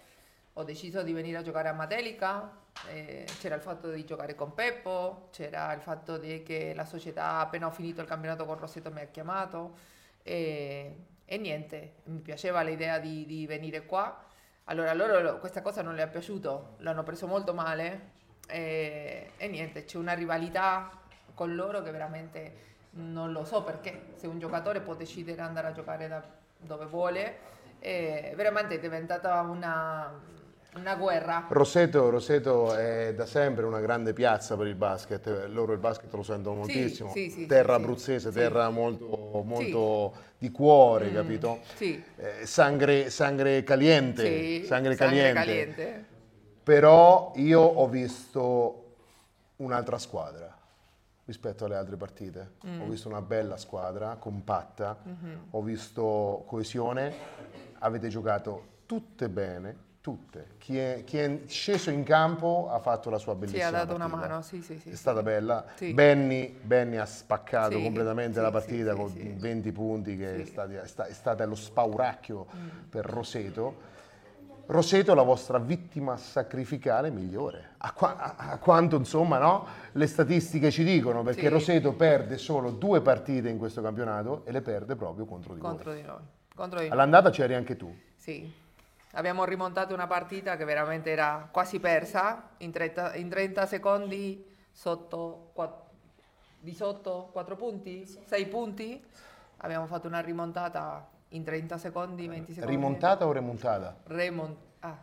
Ho 0.54 0.64
deciso 0.64 1.02
di 1.02 1.12
venire 1.12 1.38
a 1.38 1.42
giocare 1.42 1.68
a 1.68 1.72
Matelica. 1.72 2.50
eh, 2.88 3.24
c'era 3.40 3.54
il 3.54 3.60
fatto 3.60 3.90
di 3.90 4.04
giocare 4.04 4.34
con 4.34 4.54
Peppo, 4.54 5.28
c'era 5.30 5.72
il 5.72 5.80
fatto 5.80 6.18
che 6.20 6.72
la 6.74 6.84
società 6.84 7.38
appena 7.38 7.66
ho 7.66 7.70
finito 7.70 8.00
il 8.00 8.06
campionato 8.08 8.44
con 8.44 8.58
Rossetto 8.58 8.90
mi 8.90 9.00
ha 9.00 9.06
chiamato 9.06 9.76
e, 10.22 10.96
e 11.24 11.38
niente, 11.38 11.94
mi 12.04 12.20
piaceva 12.20 12.62
l'idea 12.62 12.98
di, 12.98 13.24
di 13.26 13.46
venire 13.46 13.84
qua. 13.86 14.24
Allora 14.64 14.92
loro 14.94 15.20
lo- 15.20 15.38
questa 15.38 15.62
cosa 15.62 15.82
non 15.82 15.94
le 15.94 16.02
è 16.02 16.08
piaciuto, 16.08 16.74
l'hanno 16.78 17.02
preso 17.02 17.26
molto 17.26 17.54
male 17.54 18.10
e, 18.48 19.30
e 19.36 19.48
niente, 19.48 19.84
c'è 19.84 19.96
una 19.96 20.12
rivalità 20.12 20.90
con 21.38 21.54
loro 21.54 21.82
che 21.84 21.92
veramente 21.92 22.52
non 22.90 23.30
lo 23.30 23.44
so 23.44 23.62
perché 23.62 24.06
se 24.16 24.26
un 24.26 24.40
giocatore 24.40 24.80
può 24.80 24.96
decidere 24.96 25.36
di 25.36 25.42
andare 25.42 25.68
a 25.68 25.72
giocare 25.72 26.08
da 26.08 26.20
dove 26.58 26.86
vuole, 26.86 27.36
eh, 27.78 28.32
veramente 28.34 28.74
è 28.74 28.80
diventata 28.80 29.40
una, 29.42 30.12
Una 30.74 30.96
guerra. 30.96 31.46
Roseto, 31.48 32.10
Roseto 32.10 32.74
è 32.74 33.14
da 33.14 33.24
sempre 33.24 33.66
una 33.66 33.78
grande 33.78 34.12
piazza 34.12 34.56
per 34.56 34.66
il 34.66 34.74
basket, 34.74 35.46
loro 35.48 35.72
il 35.72 35.78
basket 35.78 36.12
lo 36.12 36.24
sentono 36.24 36.56
moltissimo, 36.56 37.12
sì, 37.12 37.30
sì, 37.30 37.46
terra 37.46 37.74
sì, 37.74 37.78
sì. 37.78 37.84
abruzzese, 37.84 38.32
terra 38.32 38.68
molto, 38.70 39.42
molto 39.44 40.12
di 40.36 40.50
cuore, 40.50 41.12
capito? 41.12 41.60
Sì. 41.76 42.02
Eh, 42.16 42.46
sangre, 42.46 43.10
sangre 43.10 43.62
caliente, 43.62 44.64
sangre 44.64 44.96
caliente. 44.96 45.32
caliente. 45.32 46.04
Però 46.64 47.32
io 47.36 47.60
ho 47.60 47.86
visto 47.88 48.94
un'altra 49.56 49.98
squadra 49.98 50.57
rispetto 51.28 51.66
alle 51.66 51.76
altre 51.76 51.96
partite. 51.98 52.52
Mm. 52.66 52.80
Ho 52.80 52.86
visto 52.88 53.06
una 53.06 53.20
bella 53.20 53.58
squadra, 53.58 54.16
compatta, 54.18 54.96
Mm-hmm. 55.06 55.36
ho 55.50 55.60
visto 55.62 56.42
coesione, 56.46 57.12
avete 57.80 58.08
giocato 58.08 58.76
tutte 58.86 59.28
bene, 59.28 59.76
tutte. 60.00 60.54
Chi 60.56 60.78
è, 60.78 61.02
chi 61.04 61.18
è 61.18 61.42
sceso 61.46 61.90
in 61.90 62.02
campo 62.02 62.70
ha 62.70 62.78
fatto 62.78 63.10
la 63.10 63.18
sua 63.18 63.34
Sì, 63.34 63.40
bellissima 63.40 63.66
ha 63.66 63.70
dato 63.70 63.94
una 63.94 64.08
partita. 64.08 64.28
mano, 64.28 64.42
sì, 64.42 64.62
sì, 64.62 64.78
sì. 64.78 64.88
È 64.88 64.94
stata 64.94 65.22
bella. 65.22 65.66
Sì. 65.74 65.92
Benny, 65.92 66.58
Benny 66.62 66.96
ha 66.96 67.04
spaccato 67.04 67.76
Sì, 67.76 67.82
completamente 67.82 68.36
sì, 68.36 68.40
la 68.40 68.46
sì, 68.46 68.52
partita 68.52 68.90
sì, 68.92 68.96
con 68.96 69.08
sì. 69.10 69.34
20 69.36 69.72
punti 69.72 70.16
che 70.16 70.34
è, 70.34 70.44
Sì. 70.44 70.50
stati- 70.50 70.74
è 70.76 70.86
sta- 70.86 71.04
è 71.04 71.12
stata 71.12 71.44
lo 71.44 71.54
spauracchio 71.54 72.46
Mm. 72.56 72.68
per 72.88 73.04
Roseto. 73.04 73.96
Roseto 74.70 75.12
è 75.12 75.14
la 75.14 75.22
vostra 75.22 75.56
vittima 75.58 76.18
sacrificale 76.18 77.08
migliore, 77.10 77.70
a, 77.78 77.92
qua- 77.92 78.16
a- 78.36 78.50
a 78.52 78.58
quanto 78.58 78.96
insomma 78.96 79.38
no? 79.38 79.66
le 79.92 80.06
statistiche 80.06 80.70
ci 80.70 80.84
dicono, 80.84 81.22
perché 81.22 81.40
Sì. 81.42 81.48
Roseto 81.48 81.94
perde 81.94 82.36
solo 82.36 82.70
due 82.70 83.00
partite 83.00 83.48
in 83.48 83.56
questo 83.56 83.80
campionato 83.80 84.42
e 84.44 84.52
le 84.52 84.60
perde 84.60 84.94
proprio 84.94 85.24
contro 85.24 85.54
di 85.54 85.60
Contro 85.60 85.92
voi. 85.92 86.00
di 86.02 86.06
noi. 86.06 86.20
Contro 86.54 86.78
di 86.80 86.84
noi. 86.84 86.92
All'andata 86.92 87.30
c'eri 87.30 87.54
anche 87.54 87.76
tu. 87.76 87.96
Sì. 88.14 88.66
Abbiamo 89.12 89.46
rimontato 89.46 89.94
una 89.94 90.06
partita 90.06 90.56
che 90.58 90.64
veramente 90.66 91.10
era 91.10 91.48
quasi 91.50 91.80
persa, 91.80 92.50
in 92.58 92.70
30, 92.70 93.14
in 93.14 93.30
30 93.30 93.64
secondi 93.64 94.44
sotto, 94.70 95.48
qua- 95.54 95.82
di 96.60 96.74
sotto 96.74 97.30
4 97.32 97.56
punti, 97.56 98.04
6 98.06 98.46
punti. 98.48 99.02
Abbiamo 99.58 99.86
fatto 99.86 100.06
una 100.08 100.20
rimontata 100.20 101.08
in 101.30 101.44
30 101.44 101.78
secondi, 101.78 102.26
20 102.26 102.52
secondi. 102.54 102.74
Rimontata 102.74 103.26
o 103.26 103.32
remontata? 103.32 103.96
Remon- 104.04 104.56
ah, 104.80 104.96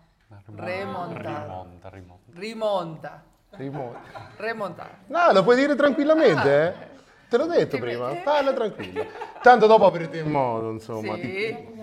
Rimonta, 0.56 0.64
remontata. 0.66 1.40
rimonta, 1.46 1.90
rimonta. 1.90 2.32
Rimonta. 2.34 3.24
Rimo- 3.58 3.96
Remontata. 4.38 4.98
No, 5.08 5.32
lo 5.32 5.44
puoi 5.44 5.56
dire 5.56 5.76
tranquillamente, 5.76 6.68
eh? 6.68 6.74
Te 7.30 7.38
l'ho 7.38 7.46
detto 7.46 7.76
Ti 7.76 7.82
prima, 7.82 8.08
vede? 8.10 8.22
parla 8.22 8.52
tranquillo. 8.54 9.06
Tanto 9.42 9.66
dopo 9.66 9.86
avrete 9.86 10.18
il 10.18 10.26
modo, 10.28 10.72
insomma. 10.72 11.14
ti- 11.16 11.22
Sì. 11.22 11.74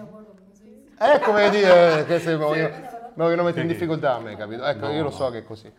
Ecco, 0.99 1.33
vedi, 1.33 1.63
eh, 1.63 2.05
che 2.07 2.19
se 2.21 2.37
voglio, 2.37 2.69
mi 2.69 2.79
vogliono 3.15 3.43
mettere 3.43 3.63
in 3.63 3.69
difficoltà 3.69 4.15
a 4.17 4.21
me, 4.21 4.37
capito? 4.37 4.65
Ecco, 4.65 4.89
io 4.91 5.03
lo 5.03 5.11
so 5.11 5.31
che 5.31 5.39
è 5.39 5.45
così. 5.45 5.73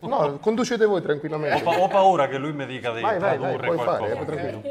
No, 0.00 0.38
conducete 0.40 0.84
voi 0.84 0.98
Ho, 1.00 1.02
tranquillamente. 1.02 1.62
pa- 1.62 1.78
ho 1.78 1.88
paura 1.88 2.28
che 2.28 2.38
lui 2.38 2.52
mi 2.52 2.66
dica 2.66 2.92
di 2.92 3.00
Vai, 3.02 3.18
vai, 3.18 3.38
vai, 3.38 3.56
fare, 3.56 3.74
qualcosa. 3.74 4.06
eh, 4.06 4.24
tranquillo. 4.24 4.62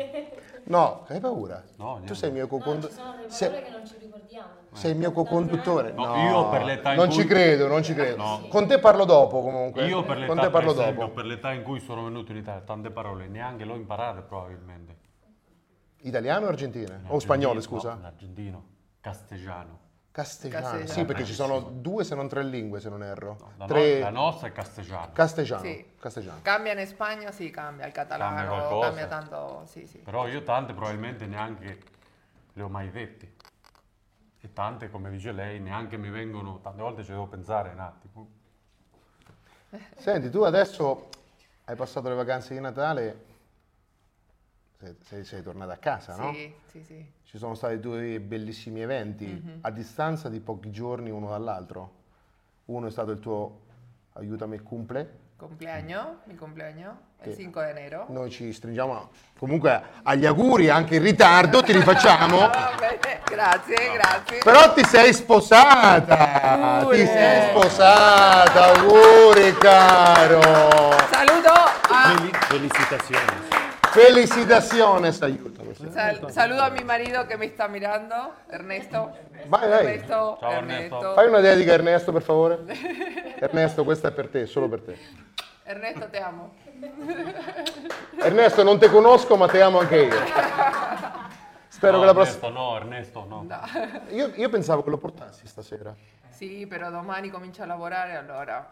No, 0.72 1.03
hai 1.09 1.19
paura? 1.19 1.61
No, 1.76 1.99
tu 2.05 2.13
sei 2.13 2.30
il 2.30 2.36
mio 2.36 2.43
No, 2.45 2.49
ci 2.49 2.55
co-conduttore. 2.55 2.93
sono 2.93 3.15
delle 3.17 3.30
sei, 3.30 3.49
che 3.51 3.69
non 3.69 3.86
ci 3.86 3.97
ricordiamo. 3.99 4.47
sei 4.72 4.91
il 4.91 4.97
mio 4.97 5.11
co-conduttore? 5.11 5.91
No, 5.91 6.15
io 6.15 6.49
per 6.49 6.63
l'età 6.63 6.91
in 6.91 6.95
Non 6.97 7.07
cui- 7.07 7.15
ci 7.17 7.26
credo, 7.26 7.67
non 7.67 7.84
ci 7.84 7.93
credo. 7.93 8.15
No. 8.15 8.45
Con 8.47 8.67
te 8.67 8.80
parlo 8.80 9.03
dopo 9.03 9.41
comunque. 9.41 9.86
Io 9.86 10.05
per 10.05 10.15
Con 10.15 10.19
l'età, 10.19 10.34
te 10.36 10.39
per, 10.41 10.51
parlo 10.51 10.72
esempio, 10.72 11.01
dopo. 11.01 11.13
per 11.13 11.26
l'età 11.26 11.51
in 11.51 11.63
cui 11.63 11.82
sono 11.82 12.05
venuto 12.05 12.32
in 12.32 12.38
Italia, 12.38 12.61
tante 12.61 12.89
parole 12.89 13.28
neanche 13.28 13.65
le 13.65 13.72
ho 13.74 13.76
imparate 13.76 14.22
probabilmente. 14.22 14.95
Italiano 16.03 16.45
o 16.45 16.49
argentino? 16.49 16.93
In 16.93 17.01
O 17.07 17.19
spagnolo, 17.19 17.59
scusa? 17.59 17.91
no, 17.93 17.99
in 17.99 18.05
argentino, 18.05 18.63
castigiano. 19.01 19.80
Castellano. 20.12 20.62
Castellano. 20.62 20.91
Sì, 20.91 21.05
perché 21.05 21.24
ci 21.24 21.34
sono 21.34 21.59
due 21.59 22.03
se 22.03 22.16
non 22.16 22.28
tre 22.28 22.43
lingue, 22.43 22.82
se 22.82 22.89
non 22.89 23.01
erro. 23.01 23.38
La, 23.39 23.66
no- 23.66 23.66
tre... 23.66 23.99
la 23.99 24.09
nostra 24.09 24.49
è 24.49 24.51
castigiano. 24.51 25.12
Castellano. 25.14 25.64
Sì. 25.64 25.86
Castellano. 25.97 26.39
Cambia 26.41 26.78
in 26.80 26.86
Spagna, 26.86 27.32
sì, 27.32 27.49
cambia 27.49 27.86
il 27.86 27.93
catalano, 27.93 28.36
Cambia 28.36 28.80
cambia, 28.80 29.07
tanto, 29.07 29.64
sì, 29.68 29.88
sì. 29.88 29.99
Però 29.99 30.28
io 30.28 30.43
tante 30.43 30.74
probabilmente 30.74 31.26
neanche 31.26 31.80
le 32.51 32.62
ho 32.62 32.68
mai 32.68 32.91
dette. 32.91 33.34
E 34.41 34.51
tante, 34.51 34.89
come 34.89 35.09
dice 35.09 35.32
lei, 35.32 35.59
neanche 35.59 35.95
mi 35.97 36.09
vengono, 36.09 36.59
tante 36.59 36.82
volte 36.82 37.03
ci 37.03 37.12
devo 37.12 37.28
pensare 37.28 37.70
un 37.70 37.80
attimo. 37.80 38.30
Senti, 39.97 40.30
tu 40.30 40.41
adesso 40.41 41.07
hai 41.66 41.76
passato 41.78 42.09
le 42.09 42.16
vacanze 42.16 42.53
di 42.53 42.59
Natale, 42.59 43.26
sei, 45.04 45.24
sei, 45.24 45.42
tornata 45.44 45.74
a 45.74 45.78
casa, 45.78 46.16
no? 46.16 46.34
Sì, 46.34 46.54
sì, 46.72 46.84
sì. 46.84 47.06
Ci 47.24 47.38
sono 47.38 47.54
stati 47.56 47.80
due 47.80 48.20
bellissimi 48.20 48.82
eventi 48.82 49.26
Mhm. 49.26 49.60
a 49.62 49.70
distanza 49.72 50.28
di 50.30 50.40
pochi 50.40 50.72
giorni 50.72 51.10
uno 51.10 51.30
dall'altro. 51.30 51.92
Uno 52.66 52.88
è 52.88 52.92
stato 52.92 53.12
il 53.12 53.20
tuo 53.20 53.60
Aiutami 54.14 54.60
cumple. 54.60 55.20
Compleanno, 55.38 56.18
mi 56.26 56.36
compleanno, 56.36 57.00
il 57.24 57.30
Che- 57.32 57.36
5 57.36 57.64
de 57.64 57.70
enero. 57.72 58.06
Noi 58.10 58.30
ci 58.30 58.52
stringiamo 58.54 59.10
comunque 59.40 59.82
agli 60.04 60.26
auguri 60.26 60.70
anche 60.70 60.96
in 60.98 61.02
ritardo, 61.04 61.64
ti 61.64 61.72
rifacciamo. 61.72 62.38
Bene, 62.78 63.22
grazie, 63.26 63.92
grazie. 63.94 64.38
Però 64.44 64.74
ti 64.74 64.84
sei 64.84 65.14
sposata! 65.14 66.42
Auguri. 66.80 66.98
Ti 67.00 67.06
sei 67.06 67.50
sposata! 67.50 68.66
Auguri 68.76 69.54
caro! 69.58 70.42
Saluto 71.10 71.50
a, 71.50 72.14
Fel- 72.18 72.30
felicitaciones. 73.92 75.22
Aiutami. 75.22 75.74
sal- 75.92 76.32
saludo 76.32 76.64
a 76.64 76.70
mi 76.70 76.84
marido 76.84 77.28
que 77.28 77.38
me 77.38 77.46
está 77.46 77.68
mirando, 77.68 78.34
Ernesto. 78.50 79.12
Vai, 79.48 79.70
vai. 79.70 79.86
Ernesto, 79.86 80.38
Ciao, 80.39 80.52
Ernesto. 80.52 80.96
Ernesto. 80.96 81.14
Fai 81.14 81.28
una 81.28 81.39
dedica 81.39 81.72
a 81.72 81.76
Ernesto 81.76 82.12
per 82.12 82.22
favore. 82.22 82.60
Ernesto, 83.39 83.84
questa 83.84 84.10
è 84.10 84.12
per 84.12 84.28
te, 84.30 84.46
solo 84.46 84.68
per 84.68 84.82
te. 84.82 84.98
Ernesto, 85.64 86.08
te 86.10 86.20
amo. 86.20 86.54
Ernesto, 88.20 88.64
non 88.64 88.80
ti 88.80 88.88
conosco, 88.88 89.36
ma 89.38 89.48
ti 89.48 89.60
amo 89.60 89.80
anche 89.80 89.98
io. 89.98 90.18
Spero 91.68 91.94
no, 91.94 92.00
che 92.00 92.06
la 92.06 92.14
prossima. 92.14 92.48
Ernesto, 92.48 92.50
no, 92.50 92.76
Ernesto, 92.76 93.26
no. 93.28 93.46
Io, 94.10 94.32
io 94.36 94.50
pensavo 94.50 94.84
che 94.84 94.89
lo 94.89 94.98
portassi 94.98 95.48
stasera. 95.48 95.96
Sì, 96.30 96.66
però 96.68 96.89
domani 96.89 97.30
comincia 97.30 97.64
a 97.64 97.66
lavorare, 97.68 98.16
allora 98.16 98.72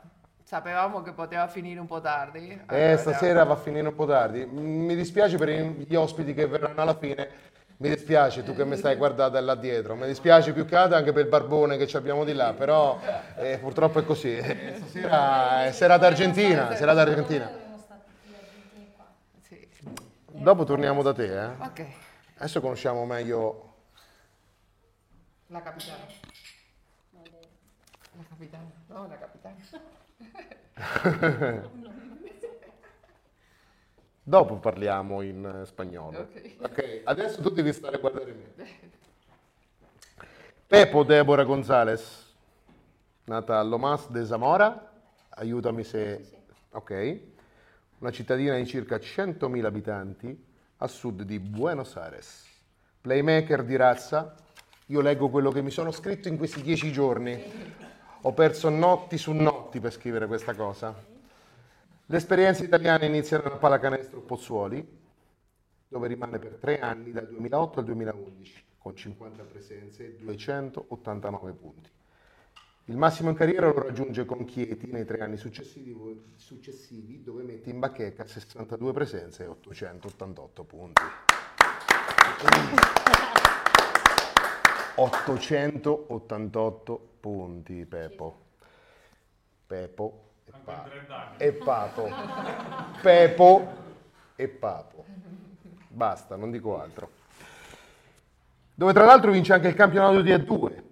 sapevamo 0.50 1.04
che 1.04 1.12
poteva 1.12 1.48
finire 1.48 1.80
un 1.80 1.86
po' 1.86 2.02
tardi. 2.02 2.50
Eh, 2.50 2.64
allora- 2.66 2.98
stasera 2.98 3.44
va 3.44 3.54
a 3.54 3.58
finire 3.58 3.88
un 3.88 3.94
po' 3.94 4.08
tardi. 4.08 4.48
Mi 4.48 4.96
dispiace 4.96 5.38
per 5.38 5.48
gli 5.48 5.94
ospiti 5.94 6.34
che 6.34 6.48
verranno 6.48 6.82
alla 6.82 6.98
fine. 6.98 7.30
Mi 7.78 7.88
dispiace 7.88 8.42
tu 8.44 8.56
che 8.56 8.66
mi 8.66 8.76
stai 8.76 8.96
guardando 8.96 9.40
là 9.40 9.54
dietro. 9.54 9.94
Mi 9.94 10.08
dispiace 10.08 10.52
più 10.52 10.66
che 10.66 10.76
altro 10.76 10.98
anche 10.98 11.14
per 11.14 11.26
il 11.26 11.30
barbone 11.30 11.78
che 11.78 11.86
ci 11.86 11.98
abbiamo 11.98 12.24
di 12.24 12.34
là, 12.34 12.54
però 12.54 13.00
eh, 13.38 13.60
purtroppo 13.60 14.00
è 14.00 14.04
così. 14.04 14.38
Eh, 14.38 14.74
Stasera 14.78 15.66
è 15.66 15.72
serata 15.72 16.08
argentina, 16.08 16.74
serata 16.76 17.02
argentina. 17.02 17.48
Dopo 20.32 20.64
torniamo 20.64 21.04
da 21.04 21.14
te, 21.14 21.44
eh. 21.44 21.46
Ok, 21.60 21.86
Adesso 22.38 22.60
conosciamo 22.60 23.06
meglio 23.06 23.76
la 25.48 25.62
capitana. 25.62 26.06
La 27.12 28.24
capitana, 28.28 28.64
no, 28.88 29.08
la 29.08 29.18
capitana. 29.18 29.98
Dopo 34.24 34.58
parliamo 34.58 35.22
in 35.22 35.44
eh, 35.44 35.66
spagnolo. 35.66 36.20
Ok. 36.20 36.56
Ok, 36.62 37.02
adesso 37.04 37.42
tu 37.42 37.50
devi 37.50 37.74
stare 37.74 37.96
a 37.96 38.00
guardare 38.00 38.32
me. 38.32 38.54
Pepo 40.68 41.04
Deborah 41.04 41.44
Gonzalez, 41.44 42.32
nata 43.24 43.58
a 43.58 43.64
Lomas 43.64 44.08
de 44.10 44.24
Zamora, 44.24 44.92
aiutami 45.30 45.84
se... 45.84 46.38
Ok, 46.74 47.22
una 47.98 48.12
cittadina 48.12 48.56
di 48.56 48.68
circa 48.68 48.98
100.000 48.98 49.66
abitanti 49.66 50.46
a 50.78 50.88
sud 50.88 51.24
di 51.24 51.40
Buenos 51.40 51.96
Aires. 51.96 52.46
Playmaker 53.02 53.64
di 53.64 53.76
razza, 53.76 54.36
io 54.86 55.02
leggo 55.02 55.30
quello 55.30 55.50
che 55.50 55.64
mi 55.64 55.72
sono 55.72 55.90
scritto 55.90 56.28
in 56.28 56.38
questi 56.38 56.62
dieci 56.62 56.92
giorni. 56.92 57.88
Ho 58.24 58.34
perso 58.34 58.68
notti 58.68 59.18
su 59.18 59.32
notti 59.32 59.80
per 59.80 59.94
scrivere 59.94 60.28
questa 60.28 60.54
cosa. 60.54 60.94
Le 62.06 62.18
esperienze 62.18 62.66
italiane 62.66 63.06
iniziano 63.06 63.46
a 63.46 63.56
Pallacanestro 63.56 64.20
Pozzuoli, 64.20 64.86
dove 65.88 66.08
rimane 66.10 66.38
per 66.38 66.58
tre 66.60 66.82
anni 66.82 67.14
dal 67.14 67.30
2008 67.30 67.80
al 67.80 67.86
2011, 67.86 68.66
con 68.78 68.94
50 68.94 69.44
presenze 69.44 70.06
e 70.06 70.18
289 70.18 71.52
punti. 71.54 71.90
Il 72.86 72.98
massimo 72.98 73.30
in 73.30 73.36
carriera 73.36 73.68
lo 73.68 73.84
raggiunge 73.84 74.26
con 74.26 74.44
Chieti 74.44 74.92
nei 74.92 75.06
tre 75.06 75.20
anni 75.20 75.38
successivi, 75.38 77.24
dove 77.24 77.44
mette 77.44 77.70
in 77.70 77.80
bacheca 77.80 78.28
62 78.28 78.92
presenze 78.92 79.44
e 79.44 79.48
888 79.48 80.64
punti. 80.66 81.02
888 85.00 87.10
punti, 87.22 87.86
Pepo. 87.86 88.48
Pepo 89.66 90.24
e 90.46 90.52
Papo. 90.64 90.90
E 91.38 91.54
Papo. 91.54 92.10
Pepo 93.02 93.68
e 94.36 94.48
Papo. 94.50 95.06
Basta, 95.88 96.36
non 96.36 96.52
dico 96.52 96.82
altro. 96.82 97.12
Dove 98.76 98.92
tra 98.92 99.06
l'altro 99.06 99.32
vince 99.32 99.54
anche 99.54 99.70
il 99.70 99.74
campionato 99.74 100.22
di 100.22 100.32
A2. 100.32 100.84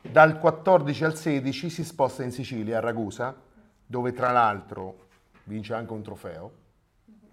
Dal 0.00 0.38
14 0.38 1.04
al 1.04 1.14
16 1.16 1.68
si 1.68 1.84
sposta 1.84 2.22
in 2.22 2.32
Sicilia, 2.32 2.78
a 2.78 2.80
Ragusa, 2.80 3.36
dove 3.84 4.12
tra 4.12 4.30
l'altro 4.30 5.08
vince 5.44 5.74
anche 5.74 5.92
un 5.92 6.02
trofeo, 6.02 6.52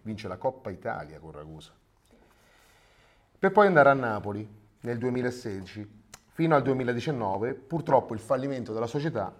vince 0.01 0.28
la 0.28 0.36
Coppa 0.38 0.72
Italia 0.72 1.20
con 1.20 1.32
Ragusa. 1.32 1.77
Per 3.40 3.52
poi 3.52 3.68
andare 3.68 3.90
a 3.90 3.94
Napoli 3.94 4.48
nel 4.82 4.98
2016, 4.98 5.88
fino 6.30 6.56
al 6.56 6.64
2019, 6.64 7.54
purtroppo 7.54 8.16
il 8.16 8.20
fallimento 8.20 8.74
della 8.74 8.88
società 8.88 9.32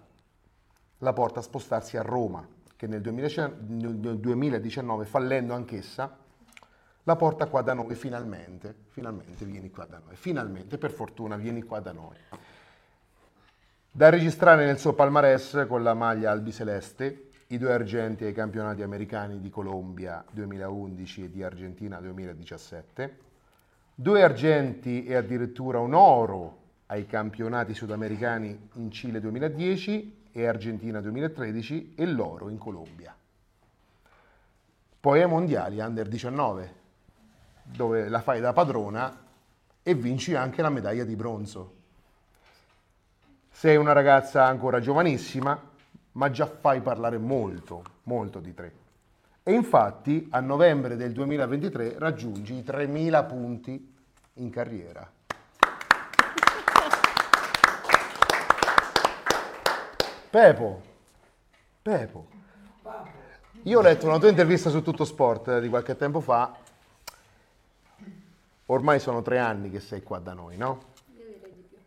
la 0.98 1.12
porta 1.12 1.40
a 1.40 1.42
spostarsi 1.42 1.96
a 1.96 2.02
Roma, 2.02 2.46
che 2.76 2.86
nel 2.86 3.00
2019 3.00 3.56
nel 3.66 4.18
2019, 4.18 5.04
fallendo 5.04 5.52
anch'essa, 5.52 6.16
la 7.02 7.16
porta 7.16 7.46
qua 7.46 7.62
da 7.62 7.74
noi 7.74 7.96
finalmente, 7.96 8.72
finalmente 8.86 9.44
vieni 9.44 9.68
qua 9.68 9.84
da 9.84 10.00
noi, 10.04 10.14
finalmente 10.14 10.78
per 10.78 10.92
fortuna 10.92 11.36
vieni 11.36 11.62
qua 11.62 11.80
da 11.80 11.90
noi. 11.90 12.16
Da 13.90 14.10
registrare 14.10 14.64
nel 14.64 14.78
suo 14.78 14.92
palmarès 14.92 15.64
con 15.66 15.82
la 15.82 15.94
maglia 15.94 16.30
albiceleste 16.30 17.30
i 17.48 17.58
due 17.58 17.72
argenti 17.72 18.24
ai 18.24 18.32
campionati 18.32 18.82
americani 18.82 19.40
di 19.40 19.50
Colombia 19.50 20.24
2011 20.30 21.24
e 21.24 21.30
di 21.30 21.42
Argentina 21.42 21.98
2017, 21.98 23.26
due 24.00 24.22
argenti 24.22 25.04
e 25.04 25.16
addirittura 25.16 25.80
un 25.80 25.92
oro 25.92 26.58
ai 26.86 27.04
campionati 27.04 27.74
sudamericani 27.74 28.68
in 28.74 28.92
Cile 28.92 29.18
2010 29.18 30.26
e 30.30 30.46
Argentina 30.46 31.00
2013 31.00 31.94
e 31.96 32.06
l'oro 32.06 32.48
in 32.48 32.58
Colombia. 32.58 33.12
Poi 35.00 35.20
ai 35.20 35.26
mondiali 35.28 35.80
under 35.80 36.06
19, 36.06 36.74
dove 37.64 38.08
la 38.08 38.20
fai 38.20 38.38
da 38.38 38.52
padrona 38.52 39.20
e 39.82 39.94
vinci 39.94 40.32
anche 40.36 40.62
la 40.62 40.70
medaglia 40.70 41.02
di 41.02 41.16
bronzo. 41.16 41.74
Sei 43.50 43.76
una 43.76 43.92
ragazza 43.92 44.44
ancora 44.44 44.78
giovanissima, 44.78 45.60
ma 46.12 46.30
già 46.30 46.46
fai 46.46 46.80
parlare 46.82 47.18
molto, 47.18 47.82
molto 48.04 48.38
di 48.38 48.54
te. 48.54 48.72
E 49.48 49.54
infatti 49.54 50.28
a 50.32 50.40
novembre 50.40 50.94
del 50.94 51.12
2023 51.12 51.98
raggiungi 51.98 52.56
i 52.56 52.62
3.000 52.62 53.26
punti 53.26 53.94
in 54.34 54.50
carriera. 54.50 55.10
Pepo, 60.28 60.82
Pepo, 61.80 62.26
io 63.62 63.78
ho 63.78 63.80
letto 63.80 64.04
una 64.06 64.18
tua 64.18 64.28
intervista 64.28 64.68
su 64.68 64.82
Tutto 64.82 65.06
Sport 65.06 65.48
eh, 65.48 65.60
di 65.62 65.70
qualche 65.70 65.96
tempo 65.96 66.20
fa. 66.20 66.54
Ormai 68.66 69.00
sono 69.00 69.22
tre 69.22 69.38
anni 69.38 69.70
che 69.70 69.80
sei 69.80 70.02
qua 70.02 70.18
da 70.18 70.34
noi, 70.34 70.58
no? 70.58 70.80
Io 71.16 71.24
direi 71.24 71.54
di 71.54 71.66
più. 71.66 71.78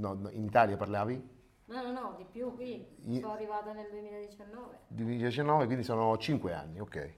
No, 0.00 0.12
no, 0.12 0.28
in 0.28 0.44
Italia 0.44 0.76
parlavi? 0.76 1.39
No, 1.70 1.82
no, 1.82 1.92
no, 1.92 2.14
di 2.16 2.24
più 2.30 2.54
qui. 2.56 2.84
Sono 3.20 3.32
arrivata 3.32 3.72
nel 3.72 3.86
2019. 3.90 4.78
2019, 4.88 5.66
quindi 5.66 5.84
sono 5.84 6.16
cinque 6.18 6.52
anni, 6.52 6.80
ok. 6.80 7.12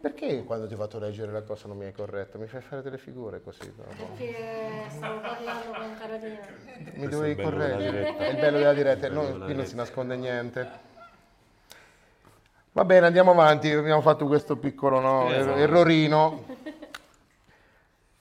Perché 0.00 0.44
quando 0.44 0.66
ti 0.66 0.74
ho 0.74 0.76
fatto 0.76 0.98
leggere 0.98 1.30
la 1.30 1.42
cosa 1.42 1.68
non 1.68 1.76
mi 1.76 1.84
hai 1.84 1.92
corretto? 1.92 2.38
Mi 2.38 2.46
fai 2.46 2.62
fare 2.62 2.82
delle 2.82 2.98
figure 2.98 3.40
così? 3.42 3.70
no? 3.76 3.84
Perché 3.84 4.86
stavo 4.88 5.20
parlando 5.20 5.70
con 5.72 5.94
Carolina. 5.98 6.40
Mi 6.94 7.04
è 7.04 7.08
dovevi 7.08 7.30
il 7.30 7.36
bello 7.36 7.50
della 7.50 7.68
correggere. 7.68 7.90
diretta. 8.00 8.24
È 8.24 8.28
il 8.30 8.36
bello 8.38 8.58
della 8.58 8.72
diretta, 8.74 9.08
bello 9.08 9.20
no, 9.20 9.26
della 9.28 9.44
qui 9.44 9.54
non 9.54 9.64
si 9.66 9.70
diretta. 9.72 9.76
nasconde 9.76 10.16
niente. 10.16 10.70
Va 12.72 12.84
bene, 12.84 13.06
andiamo 13.06 13.30
avanti. 13.32 13.70
Abbiamo 13.70 14.00
fatto 14.00 14.26
questo 14.26 14.56
piccolo 14.56 14.98
no, 15.00 15.30
Esatto. 15.30 15.56
errorino. 15.58 16.44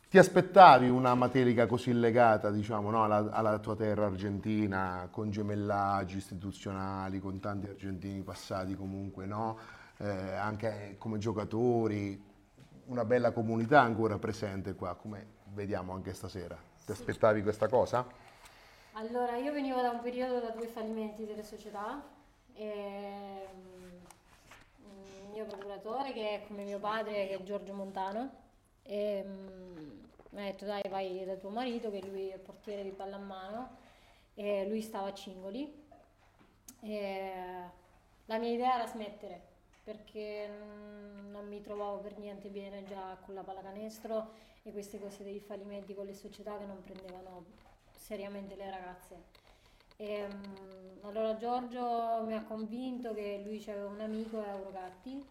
Ti 0.10 0.18
aspettavi 0.18 0.89
una 0.89 1.14
materica 1.14 1.68
così 1.68 1.93
legata, 1.93 2.49
diciamo, 2.49 2.89
no, 2.89 3.03
alla, 3.03 3.30
alla 3.30 3.60
tua 3.60 3.76
terra 3.76 4.07
argentina, 4.07 5.07
con 5.12 5.30
gemellaggi 5.30 6.18
istituzionali, 6.18 7.20
con 7.20 7.39
tanti 7.39 7.68
argentini 7.68 8.24
passati 8.24 8.76
comunque, 8.76 9.28
no? 9.28 9.60
Eh, 9.97 10.07
anche 10.10 10.95
come 10.97 11.20
giocatori, 11.20 12.20
una 12.86 13.05
bella 13.05 13.30
comunità 13.30 13.82
ancora 13.82 14.18
presente 14.18 14.74
qua, 14.74 14.95
come 14.95 15.28
vediamo 15.53 15.93
anche 15.93 16.16
stasera. 16.16 16.57
Ti 16.84 16.91
aspettavi 16.91 17.43
questa 17.43 17.68
cosa? 17.68 18.03
Allora, 18.93 19.38
io 19.38 19.51
venivo 19.51 19.80
da 19.80 19.91
un 19.91 19.99
periodo 20.01 20.39
da 20.39 20.49
due 20.49 20.66
fallimenti 20.66 21.28
delle 21.28 21.43
società. 21.43 22.03
E, 22.55 23.47
mm, 23.55 24.88
il 25.26 25.30
mio 25.34 25.45
procuratore, 25.45 26.14
che 26.14 26.30
è 26.30 26.47
come 26.47 26.64
mio 26.64 26.80
padre, 26.80 27.28
che 27.28 27.38
è 27.38 27.43
Giorgio 27.43 27.76
Montano, 27.76 28.47
e, 28.84 29.24
mm, 29.24 30.00
mi 30.32 30.42
ha 30.42 30.46
detto 30.46 30.66
dai 30.66 30.88
vai 30.90 31.24
da 31.26 31.36
tuo 31.36 31.50
marito, 31.50 31.90
che 31.92 32.02
lui 32.06 32.30
è 32.30 32.38
portiere 32.38 32.84
di 32.84 32.92
pallamano, 32.92 33.78
e 34.36 34.68
lui 34.68 34.82
stava 34.82 35.08
a 35.08 35.14
Cingoli. 35.14 35.88
E 36.82 37.34
la 38.26 38.38
mia 38.38 38.52
idea 38.52 38.76
era 38.76 38.88
smettere 38.88 39.48
perché 39.84 40.48
non 41.32 41.48
mi 41.48 41.62
trovavo 41.62 41.98
per 41.98 42.18
niente 42.20 42.50
bene 42.50 42.84
già 42.84 43.18
con 43.26 43.34
la 43.34 43.42
pallacanestro 43.42 44.32
e 44.62 44.72
queste 44.72 45.00
cose 45.00 45.24
dei 45.24 45.40
fallimenti 45.40 45.96
con 45.96 46.06
le 46.06 46.14
società 46.14 46.58
che 46.58 46.66
non 46.66 46.84
prendevano 46.84 47.46
seriamente 47.98 48.56
le 48.56 48.70
ragazze. 48.70 49.16
E, 49.98 50.28
mm, 50.28 51.06
allora 51.06 51.36
Giorgio 51.36 52.24
mi 52.26 52.34
ha 52.34 52.44
convinto 52.44 53.14
che 53.14 53.42
lui 53.44 53.64
aveva 53.68 53.88
un 53.90 54.00
amico 54.00 54.44
Eurogatti 54.44 55.26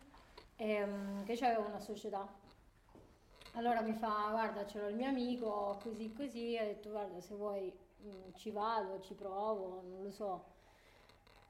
e, 0.57 0.85
mm, 0.85 1.25
che 1.25 1.33
aveva 1.45 1.67
una 1.67 1.81
società. 1.81 2.27
Allora 3.59 3.81
mi 3.81 3.93
fa, 3.93 4.29
guarda, 4.31 4.65
c'era 4.67 4.87
il 4.87 4.95
mio 4.95 5.09
amico, 5.09 5.81
così 5.83 6.13
così, 6.17 6.57
ha 6.57 6.63
detto, 6.63 6.91
guarda, 6.91 7.21
se 7.21 7.35
vuoi 7.35 7.73
mm, 8.05 8.35
ci 8.37 8.53
vado, 8.53 9.01
ci 9.01 9.15
provo, 9.15 9.83
non 9.85 10.05
lo 10.05 10.13
so. 10.13 10.45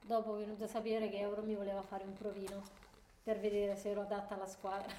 Dopo 0.01 0.35
è 0.35 0.39
venuto 0.39 0.63
a 0.63 0.67
sapere 0.67 1.07
che 1.11 1.19
Euro 1.19 1.43
mi 1.43 1.53
voleva 1.53 1.83
fare 1.83 2.03
un 2.05 2.13
provino 2.13 2.63
per 3.21 3.39
vedere 3.39 3.75
se 3.75 3.91
ero 3.91 4.01
adatta 4.01 4.33
alla 4.33 4.47
squadra. 4.47 4.91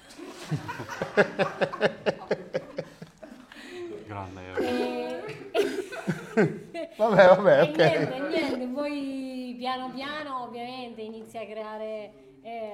Grande. 4.07 4.53
E- 4.55 5.19
Vabbè, 6.95 7.27
vabbè, 7.27 7.59
E 7.67 7.69
ok. 7.71 7.75
niente, 7.75 8.19
niente, 8.29 8.67
poi 8.67 9.55
piano 9.57 9.91
piano 9.91 10.43
ovviamente 10.43 11.01
inizi 11.01 11.37
a 11.37 11.45
creare 11.45 12.13
dei 12.41 12.71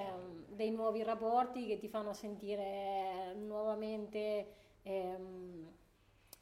nuovi 0.88 1.04
rapporti 1.04 1.68
che 1.68 1.78
ti 1.78 1.90
fanno 1.90 2.14
sentire 2.14 3.34
nuovamente 3.36 4.48
ehm, 4.84 5.70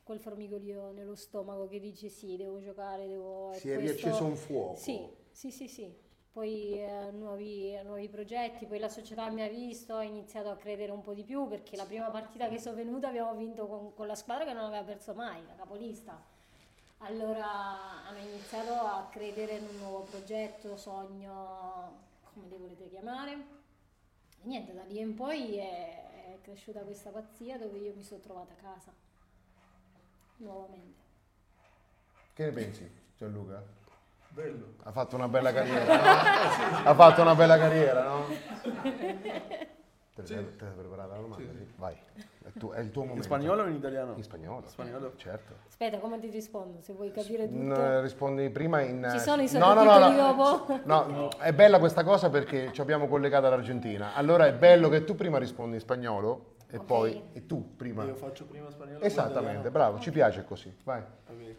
quel 0.03 0.19
formigolio 0.19 0.91
nello 0.91 1.15
stomaco 1.15 1.67
che 1.67 1.79
dici 1.79 2.09
sì, 2.09 2.35
devo 2.37 2.61
giocare, 2.61 3.07
devo... 3.07 3.53
Si 3.53 3.71
è 3.71 3.73
questo- 3.73 4.01
riacceso 4.01 4.23
un 4.23 4.35
fuoco. 4.35 4.75
Sì, 4.75 5.01
sì, 5.31 5.49
sì, 5.49 5.67
sì. 5.67 6.03
Poi 6.31 6.79
eh, 6.79 7.11
nuovi, 7.11 7.79
nuovi 7.83 8.07
progetti, 8.09 8.65
poi 8.65 8.77
la 8.77 8.89
società 8.89 9.29
mi 9.29 9.41
ha 9.41 9.47
visto, 9.47 9.95
ha 9.95 10.03
iniziato 10.03 10.49
a 10.49 10.57
credere 10.57 10.91
un 10.91 11.01
po' 11.01 11.13
di 11.13 11.23
più 11.23 11.47
perché 11.47 11.77
la 11.77 11.85
prima 11.85 12.09
partita 12.09 12.49
che 12.49 12.59
sono 12.59 12.75
venuta 12.75 13.07
abbiamo 13.07 13.33
vinto 13.35 13.65
con, 13.67 13.93
con 13.93 14.05
la 14.05 14.15
squadra 14.15 14.43
che 14.43 14.53
non 14.53 14.65
aveva 14.65 14.83
perso 14.83 15.13
mai, 15.13 15.41
la 15.47 15.55
capolista. 15.55 16.21
Allora 16.99 18.05
hanno 18.05 18.19
iniziato 18.19 18.73
a 18.73 19.07
credere 19.09 19.55
in 19.55 19.65
un 19.65 19.77
nuovo 19.77 20.01
progetto, 20.09 20.75
sogno, 20.75 22.03
come 22.33 22.47
li 22.47 22.57
volete 22.57 22.89
chiamare. 22.89 23.63
E 24.45 24.47
niente, 24.47 24.75
da 24.75 24.83
lì 24.83 24.99
in 24.99 25.15
poi 25.15 25.57
è, 25.57 26.35
è 26.35 26.39
cresciuta 26.43 26.81
questa 26.81 27.09
pazzia 27.09 27.57
dove 27.57 27.79
io 27.79 27.93
mi 27.95 28.03
sono 28.03 28.19
trovata 28.19 28.53
a 28.53 28.55
casa, 28.61 28.93
nuovamente. 30.35 31.01
Che 32.31 32.45
ne 32.45 32.51
pensi, 32.51 32.91
Gianluca? 33.17 33.63
Bello. 34.27 34.75
Ha 34.83 34.91
fatto 34.91 35.15
una 35.15 35.27
bella 35.27 35.51
carriera, 35.51 35.95
no? 35.95 36.87
Ha 36.89 36.93
fatto 36.93 37.21
una 37.23 37.33
bella 37.33 37.57
carriera, 37.57 38.03
no? 38.03 38.27
Te 40.13 40.21
te 40.21 40.25
sei 40.25 40.43
preparata 40.43 41.15
la 41.15 41.21
domanda? 41.21 41.51
Sì. 41.51 41.73
Vai, 41.77 41.97
tu- 42.57 42.71
è 42.71 42.79
il 42.79 42.91
tuo 42.91 43.01
momento. 43.03 43.19
In 43.21 43.23
spagnolo 43.23 43.63
o 43.63 43.67
in 43.67 43.75
italiano? 43.75 44.13
In 44.15 44.23
spagnolo. 44.23 44.67
Spagnolo. 44.67 45.13
Certo. 45.15 45.53
Aspetta, 45.67 45.97
come 45.99 46.19
ti 46.19 46.29
rispondo? 46.29 46.81
Se 46.81 46.93
vuoi 46.93 47.11
capire 47.11 47.47
tutto. 47.47 47.63
No, 47.63 48.01
rispondi 48.01 48.49
prima 48.49 48.81
in... 48.81 49.07
Ci 49.11 49.19
sono 49.19 49.41
i 49.41 49.49
no, 49.53 49.73
no, 49.73 49.83
no, 49.83 49.91
sottotitoli 49.91 50.15
no. 50.15 50.33
dopo? 50.33 50.79
No, 50.85 51.29
è 51.39 51.53
bella 51.53 51.79
questa 51.79 52.03
cosa 52.03 52.29
perché 52.29 52.71
ci 52.71 52.81
abbiamo 52.81 53.07
collegato 53.07 53.47
all'Argentina. 53.47 54.13
Allora 54.13 54.45
è 54.47 54.53
bello 54.53 54.89
che 54.89 55.03
tu 55.03 55.15
prima 55.15 55.37
rispondi 55.37 55.75
in 55.75 55.81
spagnolo 55.81 56.53
e 56.69 56.77
Ok. 56.77 56.85
poi 56.85 57.23
e 57.33 57.45
tu 57.45 57.75
prima. 57.75 58.03
Io 58.03 58.15
faccio 58.15 58.45
prima 58.45 58.69
spagnolo. 58.69 59.03
Esattamente, 59.03 59.69
bravo, 59.69 59.99
ci 59.99 60.11
piace 60.11 60.43
così. 60.45 60.73
Vai. 60.83 61.01
Ok. 61.27 61.55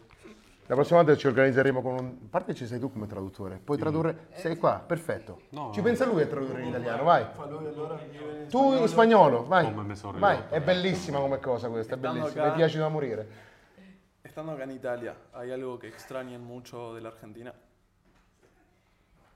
La 0.69 0.75
prossima 0.75 1.01
volta 1.01 1.15
ci 1.15 1.27
organizzeremo 1.27 1.81
con 1.81 1.93
un... 1.93 2.05
A 2.25 2.27
parte 2.29 2.53
ci 2.53 2.67
sei 2.67 2.77
tu 2.77 2.91
come 2.91 3.07
traduttore, 3.07 3.57
puoi 3.63 3.77
tradurre... 3.77 4.27
Sei 4.33 4.57
qua, 4.57 4.83
perfetto. 4.85 5.43
No, 5.51 5.71
ci 5.73 5.81
pensa 5.81 6.05
lui 6.05 6.21
a 6.21 6.27
tradurre 6.27 6.61
in 6.61 6.67
italiano, 6.67 7.03
vai. 7.03 7.25
Tu 8.49 8.73
in 8.73 8.85
spagnolo, 8.87 9.45
vai. 9.45 9.73
Vai, 10.17 10.39
è 10.49 10.59
bellissima 10.59 11.19
come 11.19 11.39
cosa 11.39 11.69
questa, 11.69 11.95
è 11.95 11.97
bellissima. 11.97 12.49
Mi 12.49 12.55
piace 12.55 12.79
da 12.79 12.89
morire. 12.89 13.45
Estando 14.21 14.51
acá 14.51 14.63
en 14.63 14.71
Italia, 14.71 15.15
¿hay 15.31 15.51
algo 15.51 15.79
que 15.79 15.87
extrañen 15.87 16.43
mucho 16.43 16.93
de 16.93 16.99
la 16.99 17.07
Argentina? 17.07 17.53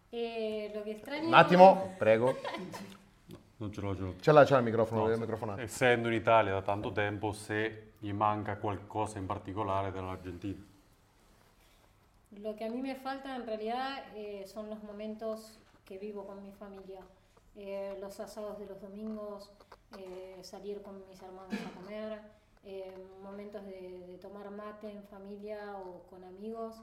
E 0.10 0.70
lo 0.76 0.84
che 0.84 0.98
straniero... 1.00 1.28
Un 1.30 1.34
attimo, 1.34 1.96
prego. 1.98 2.36
Non 3.56 3.72
ce 3.72 3.80
l'ho, 3.80 3.96
ce 3.96 4.02
l'ho. 4.02 4.16
Ce 4.20 4.32
l'ha, 4.34 4.44
c'ha 4.44 4.58
il 4.58 4.64
microfono, 4.66 5.08
No, 5.08 5.14
il 5.14 5.18
microfonato. 5.18 5.62
Essendo 5.62 6.10
in 6.10 6.14
Italia 6.16 6.52
da 6.52 6.62
tanto 6.62 6.92
tempo, 6.92 7.32
se 7.32 7.94
gli 8.00 8.12
manca 8.12 8.58
qualcosa 8.58 9.18
in 9.18 9.26
particolare 9.26 9.92
dell'Argentina. 9.92 10.62
Lo 12.32 12.56
que 12.56 12.66
a 12.66 12.70
mí 12.70 12.82
me 12.82 12.96
falta 12.96 13.36
en 13.36 13.46
realidad 13.46 14.06
eh, 14.16 14.46
son 14.48 14.70
los 14.70 14.82
momentos 14.84 15.60
que 15.86 15.98
vivo 15.98 16.26
con 16.26 16.42
mi 16.42 16.52
familia. 16.54 17.02
Eh, 17.56 17.98
los 18.00 18.20
asados 18.20 18.58
de 18.58 18.66
los 18.66 18.82
domingos, 18.82 19.52
eh, 19.98 20.40
salir 20.42 20.82
con 20.82 21.06
mis 21.08 21.22
hermanos 21.22 21.54
a 21.54 21.80
comer, 21.80 22.22
eh, 22.64 22.96
momentos 23.22 23.66
de, 23.66 24.08
de 24.08 24.18
tomar 24.18 24.50
mate 24.52 24.90
en 24.90 25.04
familia 25.04 25.78
o 25.78 26.04
con 26.10 26.24
amigos. 26.24 26.82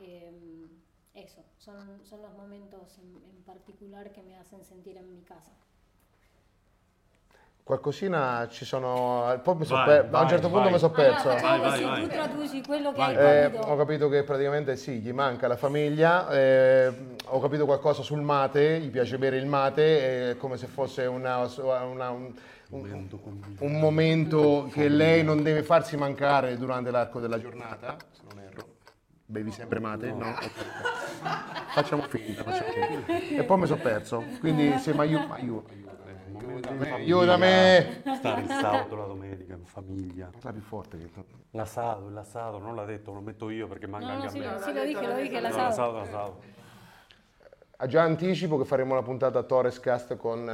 eh, 0.00 0.66
eso, 1.14 1.42
son, 1.58 2.04
son 2.04 2.22
los 2.22 2.32
momentos 2.34 2.98
en, 2.98 3.16
en 3.30 3.42
particular 3.42 4.12
que 4.12 4.22
me 4.22 4.36
hacen 4.36 4.64
sentir 4.64 4.96
en 4.98 5.10
mi 5.10 5.22
casa. 5.22 5.52
Qualcosina 7.72 8.48
ci 8.50 8.64
sono. 8.64 9.38
Poi 9.42 9.56
mi 9.56 9.66
so 9.66 9.74
Vai, 9.74 9.84
per- 9.84 10.00
a 10.00 10.04
un 10.04 10.10
vai, 10.10 10.28
certo 10.28 10.46
punto 10.48 10.62
vai. 10.62 10.72
mi 10.72 10.78
sono 10.78 10.92
perso. 10.94 11.28
Allora, 11.28 11.42
Vai, 11.42 11.60
così, 11.60 11.82
vai, 11.84 12.00
tu 12.00 12.06
vai. 12.08 12.16
traduci 12.16 12.62
quello 12.62 12.90
che 12.92 12.96
Vai. 12.96 13.14
hai 13.16 13.52
Eh, 13.52 13.58
ho 13.58 13.76
capito 13.76 14.08
che 14.08 14.22
praticamente 14.22 14.76
sì, 14.76 14.92
gli 15.00 15.12
manca 15.12 15.48
la 15.48 15.56
famiglia, 15.58 16.30
eh, 16.30 16.90
ho 17.26 17.38
capito 17.40 17.66
qualcosa 17.66 18.00
sul 18.00 18.22
mate, 18.22 18.80
gli 18.80 18.88
piace 18.88 19.18
bere 19.18 19.36
il 19.36 19.44
mate, 19.44 20.30
è 20.30 20.36
come 20.38 20.56
se 20.56 20.66
fosse 20.66 21.04
una- 21.04 21.40
una- 21.82 22.08
un, 22.08 22.32
un- 22.70 23.08
un 23.58 23.78
momento 23.78 24.70
che 24.72 24.88
lei 24.88 25.22
non 25.22 25.42
deve 25.42 25.62
farsi 25.62 25.94
mancare 25.98 26.56
durante 26.56 26.90
l'arco 26.90 27.20
della 27.20 27.38
giornata, 27.38 27.96
se 28.12 28.22
non 28.30 28.42
erro. 28.42 28.64
Bevi 29.26 29.50
sempre 29.50 29.78
mate? 29.78 30.10
No? 30.10 30.26
Ok. 30.26 30.50
Facciamo 31.74 32.00
finta, 32.08 32.44
facciamo 32.44 32.70
finta. 32.72 33.12
E 33.42 33.44
poi 33.44 33.58
mi 33.58 33.66
sono 33.66 33.82
perso, 33.82 34.24
quindi 34.40 34.78
se 34.78 34.94
mi 34.94 35.00
aiuta, 35.00 35.34
aiuta. 35.34 35.87
Aiutami! 36.66 38.00
Stare 38.16 38.40
il 38.42 38.48
sabato, 38.48 38.94
la 38.96 39.04
domenica, 39.06 39.54
in 39.54 39.64
famiglia. 39.64 40.30
Parla 40.32 40.52
più 40.52 40.60
forte 40.62 40.98
che 40.98 41.10
L'asado, 41.52 42.08
l'asado, 42.10 42.58
non 42.58 42.74
l'ha 42.74 42.84
detto, 42.84 43.12
lo 43.12 43.20
metto 43.20 43.48
io 43.50 43.66
perché 43.66 43.86
manca 43.86 44.06
No, 44.06 44.12
no, 44.12 44.18
anche 44.22 44.30
sì, 44.30 44.38
a 44.44 44.52
me. 44.52 44.60
sì, 44.60 44.72
lo 44.72 44.84
dije, 44.84 45.00
lo 45.00 45.40
la 45.40 45.48
asado. 45.48 45.62
l'asado, 45.68 45.92
l'asado. 45.98 46.40
Ah, 47.78 47.86
Già 47.86 48.02
anticipo 48.02 48.58
che 48.58 48.64
faremo 48.64 48.92
una 48.92 49.02
puntata 49.02 49.42
Torres 49.44 49.78
Cast 49.80 50.16
con 50.16 50.44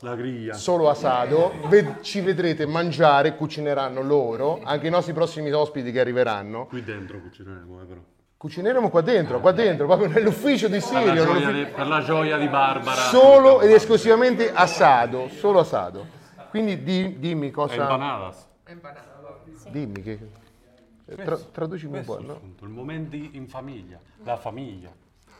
La 0.00 0.14
griglia. 0.16 0.54
solo 0.54 0.90
asado, 0.90 1.52
Ve- 1.68 1.98
ci 2.02 2.20
vedrete 2.20 2.66
mangiare, 2.66 3.36
cucineranno 3.36 4.02
loro, 4.02 4.60
anche 4.64 4.88
i 4.88 4.90
nostri 4.90 5.12
prossimi 5.12 5.50
ospiti 5.52 5.92
che 5.92 6.00
arriveranno. 6.00 6.66
Qui 6.66 6.82
dentro 6.82 7.20
cucineremo, 7.20 7.80
eh, 7.80 7.84
però. 7.84 8.00
Cucineremo 8.42 8.90
qua 8.90 9.02
dentro, 9.02 9.38
qua 9.38 9.52
dentro, 9.52 9.86
proprio 9.86 10.08
nell'ufficio 10.08 10.66
di 10.66 10.80
Per 10.80 10.92
la, 10.92 10.98
Sirio, 10.98 11.24
gioia 11.24 11.52
di, 11.52 11.64
per 11.64 11.86
la 11.86 12.02
gioia 12.02 12.38
di 12.38 12.48
Barbara. 12.48 13.02
solo 13.02 13.60
ed 13.60 13.70
esclusivamente 13.70 14.50
asado, 14.52 15.28
solo 15.28 15.60
asado. 15.60 16.04
Quindi 16.50 16.82
di- 16.82 17.20
dimmi 17.20 17.52
cosa... 17.52 17.74
empanadas. 17.74 18.48
Dimmi 19.68 20.02
che... 20.02 20.30
Tra, 21.14 21.36
traducimi 21.36 21.98
un 21.98 22.04
po', 22.04 22.16
è 22.16 22.20
il 22.20 22.26
no? 22.26 22.40
il 22.62 22.68
momento 22.68 23.14
in 23.14 23.46
famiglia, 23.46 24.00
la 24.24 24.36
famiglia, 24.36 24.90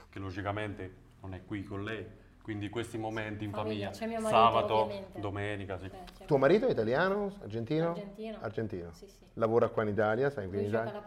che 0.08 0.18
logicamente 0.20 0.94
non 1.22 1.34
è 1.34 1.44
qui 1.44 1.64
con 1.64 1.82
lei, 1.82 2.06
quindi 2.40 2.68
questi 2.68 2.98
momenti 2.98 3.42
in 3.42 3.50
Famiglia, 3.50 3.90
famiglia, 3.92 4.20
marito, 4.20 4.40
sabato, 4.40 4.74
ovviamente. 4.74 5.20
domenica, 5.20 5.76
sì. 5.76 5.86
Eh, 5.86 5.90
cioè, 6.18 6.26
Tuo 6.26 6.38
marito 6.38 6.68
è 6.68 6.70
italiano? 6.70 7.32
Argentino? 7.42 7.88
Argentino. 7.88 8.38
Argentino. 8.40 8.92
Sì, 8.92 9.08
sì. 9.08 9.24
Lavora 9.34 9.68
qua 9.70 9.82
in 9.82 9.88
Italia, 9.88 10.30
stai 10.30 10.46
qui 10.46 10.58
in 10.58 10.66
Italia? 10.66 11.02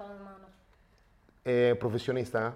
È 1.48 1.76
professionista? 1.78 2.56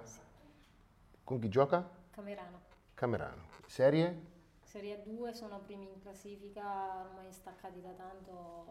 Con 1.22 1.38
chi 1.38 1.48
gioca? 1.48 1.88
Camerano. 2.12 2.58
Camerano. 2.94 3.42
Serie? 3.66 4.20
Serie 4.64 5.00
2 5.04 5.32
sono 5.32 5.60
primi 5.64 5.84
in 5.84 6.02
classifica, 6.02 6.60
ormai 7.08 7.30
staccati 7.30 7.80
da 7.80 7.90
tanto. 7.90 8.64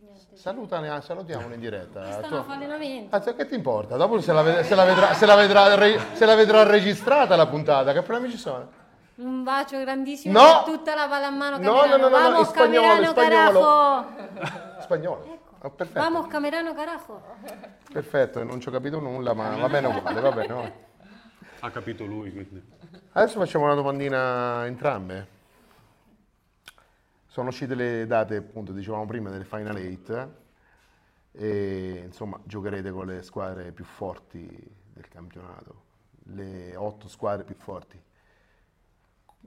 Niente. 0.00 0.36
Salutane, 0.36 1.00
salutiamolo 1.02 1.54
in 1.54 1.60
diretta. 1.60 2.04
Stanno 2.14 2.38
a 2.38 2.42
fare 2.42 2.64
allenamento. 2.64 3.14
Anzi, 3.14 3.32
che 3.36 3.46
ti 3.46 3.54
importa? 3.54 3.94
Dopo 3.96 4.20
se 4.20 4.32
la, 4.32 4.42
ved- 4.42 4.62
se 4.64 4.74
la 4.74 4.84
vedrà, 4.84 5.14
se 5.14 5.24
la 5.24 5.36
vedrà 5.36 5.74
re- 5.76 6.00
se 6.14 6.26
la 6.26 6.34
vedrà 6.34 6.64
registrata 6.64 7.36
la 7.36 7.46
puntata, 7.46 7.92
che 7.92 8.02
problemi 8.02 8.32
ci 8.32 8.38
sono? 8.38 8.68
Un 9.16 9.44
bacio 9.44 9.78
grandissimo 9.78 10.36
No! 10.36 10.44
a 10.46 10.62
tutta 10.64 10.96
la 10.96 11.06
pallamano 11.06 11.58
No, 11.58 11.74
Camerano. 11.74 11.96
no, 11.96 11.96
no, 11.96 12.08
no, 12.08 12.18
no, 12.18 12.26
in 12.26 12.32
Vamos 12.32 12.48
spagnolo, 12.48 12.82
Camerano, 12.82 13.10
spagnolo. 13.12 13.60
carajo. 13.60 14.80
Spagnolo. 14.82 15.38
Ah, 15.64 15.70
perfetto. 15.70 15.98
Vamos 15.98 16.26
Camerano, 16.26 16.74
carajo. 16.74 17.22
Perfetto, 17.90 18.44
non 18.44 18.60
ci 18.60 18.68
ho 18.68 18.70
capito 18.70 19.00
nulla, 19.00 19.32
ma 19.32 19.56
va 19.56 19.68
bene 19.70 19.86
uguale, 19.86 20.20
va 20.20 20.30
bene. 20.30 20.52
va. 20.52 20.70
Ha 21.60 21.70
capito 21.70 22.04
lui, 22.04 22.30
quindi. 22.32 22.62
Adesso 23.12 23.38
facciamo 23.38 23.64
una 23.64 23.72
domandina 23.74 24.56
a 24.58 24.66
entrambe. 24.66 25.26
Sono 27.26 27.48
uscite 27.48 27.74
le 27.74 28.06
date, 28.06 28.36
appunto, 28.36 28.72
dicevamo 28.72 29.06
prima, 29.06 29.30
delle 29.30 29.44
Final 29.44 29.74
8 29.74 30.42
e 31.32 32.02
insomma 32.04 32.38
giocherete 32.44 32.90
con 32.90 33.06
le 33.06 33.22
squadre 33.22 33.72
più 33.72 33.84
forti 33.84 34.46
del 34.92 35.08
campionato, 35.08 35.82
le 36.24 36.76
otto 36.76 37.08
squadre 37.08 37.44
più 37.44 37.56
forti. 37.56 37.98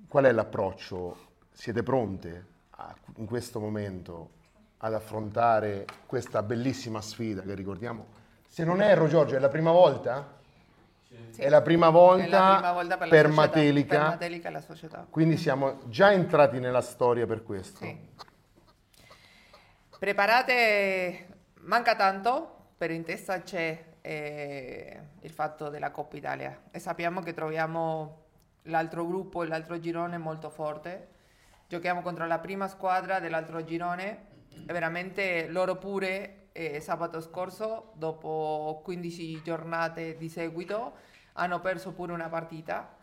Qual 0.08 0.24
è 0.26 0.32
l'approccio? 0.32 1.26
Siete 1.52 1.84
pronte 1.84 2.46
a- 2.72 2.96
in 3.18 3.26
questo 3.28 3.60
momento 3.60 4.32
ad 4.80 4.94
affrontare 4.94 5.86
questa 6.06 6.44
bellissima 6.44 7.02
sfida 7.02 7.42
che 7.42 7.56
ricordiamo? 7.56 8.16
Se 8.48 8.64
non 8.64 8.82
erro 8.82 9.08
Giorgio, 9.08 9.36
è 9.36 9.40
la 9.40 9.50
prima 9.50 9.72
volta? 9.72 10.36
Sì. 11.32 11.42
È 11.42 11.50
la 11.50 11.62
prima 11.62 11.90
volta, 11.90 12.40
la 12.40 12.54
prima 12.56 12.74
volta 12.74 12.98
per, 12.98 13.10
per 13.10 13.28
Matelica, 13.30 13.98
per 13.98 14.08
Matelica 14.08 14.50
la 14.50 14.62
società. 14.62 15.06
quindi 15.10 15.38
siamo 15.38 15.80
già 15.86 16.12
entrati 16.12 16.60
nella 16.60 16.82
storia 16.82 17.26
per 17.26 17.44
questo. 17.44 17.86
Sì. 17.86 17.98
Preparate, 19.98 21.28
manca 21.62 21.96
tanto, 21.96 22.72
però 22.78 22.94
in 22.94 23.04
testa 23.04 23.42
c'è 23.42 23.84
eh, 24.02 25.00
il 25.22 25.32
fatto 25.32 25.70
della 25.70 25.92
Coppa 25.92 26.18
Italia 26.18 26.64
e 26.72 26.80
sappiamo 26.80 27.22
che 27.22 27.34
troviamo 27.34 28.26
l'altro 28.64 29.06
gruppo 29.08 29.44
l'altro 29.44 29.80
girone 29.80 30.18
molto 30.18 30.50
forte. 30.50 31.16
Giochiamo 31.68 32.02
contro 32.02 32.28
la 32.28 32.40
prima 32.40 32.68
squadra 32.68 33.20
dell'altro 33.20 33.64
girone 33.64 34.27
veramente 34.66 35.48
loro 35.48 35.76
pure 35.78 36.50
eh, 36.52 36.80
sabato 36.80 37.22
scorso, 37.22 37.92
dopo 37.94 38.82
15 38.84 39.42
giornate 39.44 40.18
di 40.18 40.28
seguito, 40.28 40.96
hanno 41.34 41.60
perso 41.62 41.92
pure 41.92 42.14
una 42.14 42.30
partita. 42.30 42.96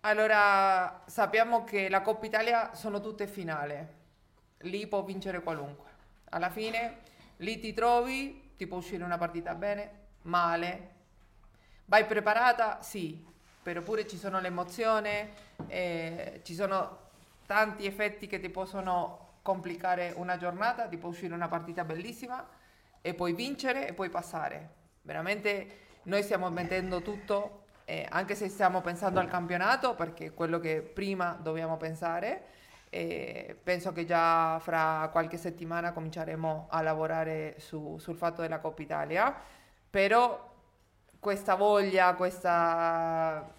Allora, 0.00 1.02
sappiamo 1.06 1.64
che 1.64 1.88
la 1.88 2.00
Coppa 2.00 2.26
Italia 2.26 2.74
sono 2.74 3.00
tutte 3.00 3.26
finali. 3.26 3.86
Lì 4.60 4.86
può 4.86 5.02
vincere 5.02 5.42
qualunque. 5.42 5.90
Alla 6.30 6.48
fine, 6.48 6.98
lì 7.38 7.58
ti 7.58 7.72
trovi, 7.72 8.52
ti 8.56 8.66
può 8.66 8.78
uscire 8.78 9.04
una 9.04 9.18
partita 9.18 9.54
bene, 9.54 9.90
male. 10.22 10.94
Vai 11.84 12.06
preparata? 12.06 12.80
Sì, 12.80 13.24
però 13.62 13.82
pure 13.82 14.06
ci 14.06 14.16
sono 14.16 14.40
l'emozione, 14.40 15.32
eh, 15.66 16.40
ci 16.44 16.54
sono 16.54 17.04
tanti 17.46 17.84
effetti 17.84 18.26
che 18.26 18.40
ti 18.40 18.48
possono 18.48 19.25
complicare 19.46 20.12
una 20.16 20.36
giornata, 20.36 20.88
ti 20.88 20.96
può 20.96 21.08
uscire 21.10 21.32
una 21.32 21.46
partita 21.46 21.84
bellissima 21.84 22.44
e 23.00 23.14
puoi 23.14 23.32
vincere 23.32 23.86
e 23.86 23.92
puoi 23.92 24.10
passare. 24.10 24.70
Veramente 25.02 25.84
noi 26.04 26.24
stiamo 26.24 26.50
mettendo 26.50 27.00
tutto, 27.00 27.66
eh, 27.84 28.04
anche 28.10 28.34
se 28.34 28.48
stiamo 28.48 28.80
pensando 28.80 29.20
al 29.20 29.28
campionato, 29.28 29.94
perché 29.94 30.26
è 30.26 30.34
quello 30.34 30.58
che 30.58 30.82
prima 30.82 31.38
dobbiamo 31.40 31.76
pensare. 31.76 32.54
e 32.88 33.56
penso 33.62 33.92
che 33.92 34.04
già 34.06 34.58
fra 34.60 35.08
qualche 35.12 35.36
settimana 35.36 35.92
cominceremo 35.92 36.68
a 36.70 36.80
lavorare 36.82 37.56
su- 37.58 37.98
sul 37.98 38.16
fatto 38.16 38.42
della 38.42 38.60
Coppa 38.60 38.80
Italia, 38.82 39.34
però 39.90 40.54
questa 41.18 41.56
voglia, 41.56 42.14
questa 42.14 43.52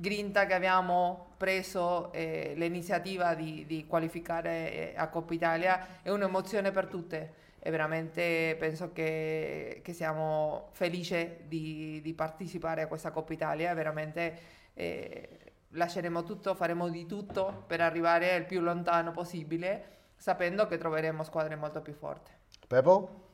grinta 0.00 0.46
che 0.46 0.54
abbiamo 0.54 1.34
preso, 1.36 2.12
eh, 2.12 2.52
l'iniziativa 2.56 3.34
di, 3.34 3.64
di 3.66 3.86
qualificare 3.86 4.92
eh, 4.92 4.94
a 4.96 5.08
Coppa 5.08 5.34
Italia 5.34 6.02
è 6.02 6.10
un'emozione 6.10 6.70
per 6.70 6.86
tutte 6.86 7.46
e 7.58 7.70
veramente 7.70 8.56
penso 8.58 8.92
che, 8.92 9.80
che 9.82 9.92
siamo 9.92 10.68
felici 10.72 11.38
di, 11.46 12.00
di 12.02 12.14
partecipare 12.14 12.82
a 12.82 12.86
questa 12.86 13.10
Coppa 13.10 13.32
Italia, 13.32 13.74
veramente 13.74 14.38
eh, 14.74 15.28
lasceremo 15.70 16.22
tutto, 16.22 16.54
faremo 16.54 16.88
di 16.88 17.06
tutto 17.06 17.64
per 17.66 17.80
arrivare 17.80 18.34
il 18.36 18.44
più 18.44 18.60
lontano 18.60 19.10
possibile, 19.10 19.96
sapendo 20.16 20.66
che 20.66 20.78
troveremo 20.78 21.22
squadre 21.24 21.56
molto 21.56 21.82
più 21.82 21.92
forti. 21.92 22.30
Pepo? 22.66 23.26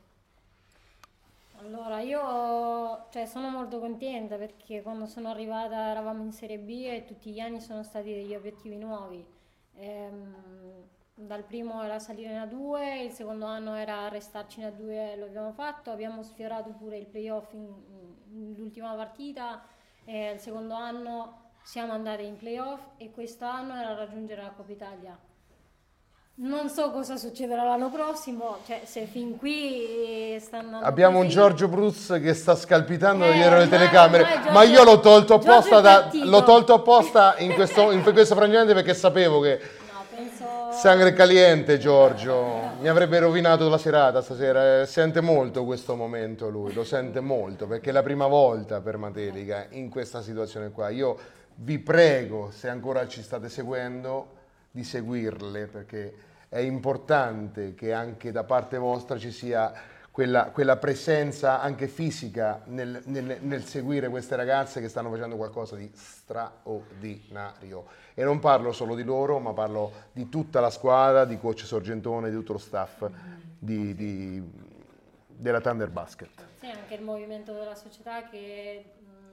Allora, 1.65 1.99
io 1.99 3.07
cioè, 3.09 3.25
sono 3.25 3.49
molto 3.49 3.79
contenta 3.79 4.37
perché 4.37 4.83
quando 4.83 5.07
sono 5.07 5.29
arrivata 5.29 5.89
eravamo 5.89 6.21
in 6.23 6.31
Serie 6.31 6.59
B 6.59 6.69
e 6.69 7.05
tutti 7.05 7.31
gli 7.31 7.39
anni 7.39 7.59
sono 7.59 7.81
stati 7.81 8.13
degli 8.13 8.35
obiettivi 8.35 8.77
nuovi. 8.77 9.25
Ehm, 9.77 10.83
dal 11.15 11.43
primo 11.43 11.81
era 11.81 11.97
salire 11.97 12.33
in 12.33 12.37
A2, 12.37 13.03
il 13.05 13.11
secondo 13.11 13.45
anno 13.45 13.73
era 13.73 14.07
restarci 14.09 14.59
in 14.59 14.67
A2, 14.67 15.17
lo 15.17 15.25
abbiamo 15.25 15.51
fatto, 15.53 15.89
abbiamo 15.89 16.21
sfiorato 16.21 16.69
pure 16.69 16.97
il 16.97 17.07
playoff 17.07 17.51
in, 17.53 17.63
in- 18.29 18.53
l'ultima 18.55 18.93
partita, 18.93 19.63
e 20.03 20.33
il 20.33 20.39
secondo 20.39 20.75
anno 20.75 21.53
siamo 21.63 21.93
andati 21.93 22.25
in 22.25 22.37
playoff 22.37 22.89
e 22.97 23.09
quest'anno 23.09 23.73
era 23.73 23.95
raggiungere 23.95 24.41
la 24.43 24.51
Coppa 24.51 24.71
Italia. 24.71 25.19
Non 26.37 26.67
so 26.69 26.91
cosa 26.91 27.15
succederà 27.15 27.63
l'anno 27.63 27.89
prossimo, 27.89 28.57
cioè 28.65 28.81
se 28.83 29.05
fin 29.05 29.37
qui 29.37 30.33
eh, 30.33 30.39
stanno 30.41 30.63
andando 30.65 30.85
Abbiamo 30.85 31.19
un 31.19 31.23
così- 31.25 31.35
Giorgio 31.37 31.69
Bruz 31.69 32.19
che 32.21 32.33
sta 32.33 32.57
scalpitando 32.57 33.23
Eh, 33.23 33.31
dietro 33.33 33.57
le 33.59 33.69
telecamere, 33.69 34.23
ormai 34.23 34.35
Giorgio- 34.35 34.51
ma 34.51 34.63
io 34.63 34.83
l'ho 34.83 34.99
tolto 34.99 35.33
apposta, 35.35 35.79
da- 35.79 36.09
l'ho 36.11 36.43
tolto 36.43 36.73
apposta 36.73 37.35
in 37.37 37.53
questo, 37.53 37.89
in 37.91 38.03
questo 38.03 38.35
frangente 38.35 38.73
perché 38.73 38.93
sapevo 38.93 39.39
che 39.39 39.61
No, 39.93 40.03
penso... 40.13 40.45
sangue 40.77 41.13
caliente 41.13 41.77
Giorgio 41.77 42.43
mi 42.81 42.89
avrebbe 42.89 43.17
rovinato 43.19 43.69
la 43.69 43.77
serata 43.77 44.21
stasera. 44.21 44.81
eh, 44.81 44.85
Sente 44.85 45.21
molto 45.21 45.63
questo 45.63 45.95
momento 45.95 46.49
lui, 46.49 46.73
lo 46.73 46.83
sente 46.83 47.21
molto 47.21 47.65
perché 47.65 47.91
è 47.91 47.93
la 47.93 48.03
prima 48.03 48.27
volta 48.27 48.81
per 48.81 48.97
Matelica 48.97 49.67
in 49.69 49.89
questa 49.89 50.21
situazione 50.21 50.69
qua. 50.71 50.89
Io 50.89 51.17
vi 51.55 51.79
prego, 51.79 52.49
se 52.51 52.67
ancora 52.67 53.07
ci 53.07 53.21
state 53.21 53.47
seguendo, 53.47 54.33
di 54.75 54.83
seguirle 54.83 55.67
perché 55.67 56.13
è 56.49 56.59
importante 56.59 57.73
che 57.75 57.93
anche 57.93 58.33
da 58.33 58.43
parte 58.43 58.77
vostra 58.77 59.17
ci 59.17 59.31
sia 59.31 59.71
quella, 60.11 60.51
quella 60.51 60.75
presenza 60.75 61.61
anche 61.61 61.87
fisica 61.87 62.61
nel, 62.65 63.01
nel- 63.05 63.37
nel 63.39 63.63
seguire 63.63 64.09
queste 64.09 64.35
ragazze 64.35 64.81
che 64.81 64.89
stanno 64.89 65.09
facendo 65.09 65.37
qualcosa 65.37 65.77
di 65.77 65.89
straordinario. 65.93 67.85
E 68.13 68.25
non 68.25 68.39
parlo 68.39 68.73
solo 68.73 68.95
di 68.95 69.03
loro, 69.03 69.39
ma 69.39 69.53
parlo 69.53 69.91
di 70.11 70.27
tutta 70.27 70.59
la 70.59 70.69
squadra, 70.69 71.23
di 71.23 71.37
coach 71.37 71.61
Sorgentone, 71.61 72.29
di 72.29 72.35
tutto 72.35 72.51
lo 72.53 72.59
staff 72.59 73.09
di- 73.57 73.95
di- 73.95 74.43
della 75.27 75.61
Thunder 75.61 75.89
Basket. 75.89 76.29
Sì, 76.59 76.67
anche 76.67 76.95
il 76.95 77.01
movimento 77.01 77.53
della 77.53 77.75
società 77.75 78.27
che 78.27 78.83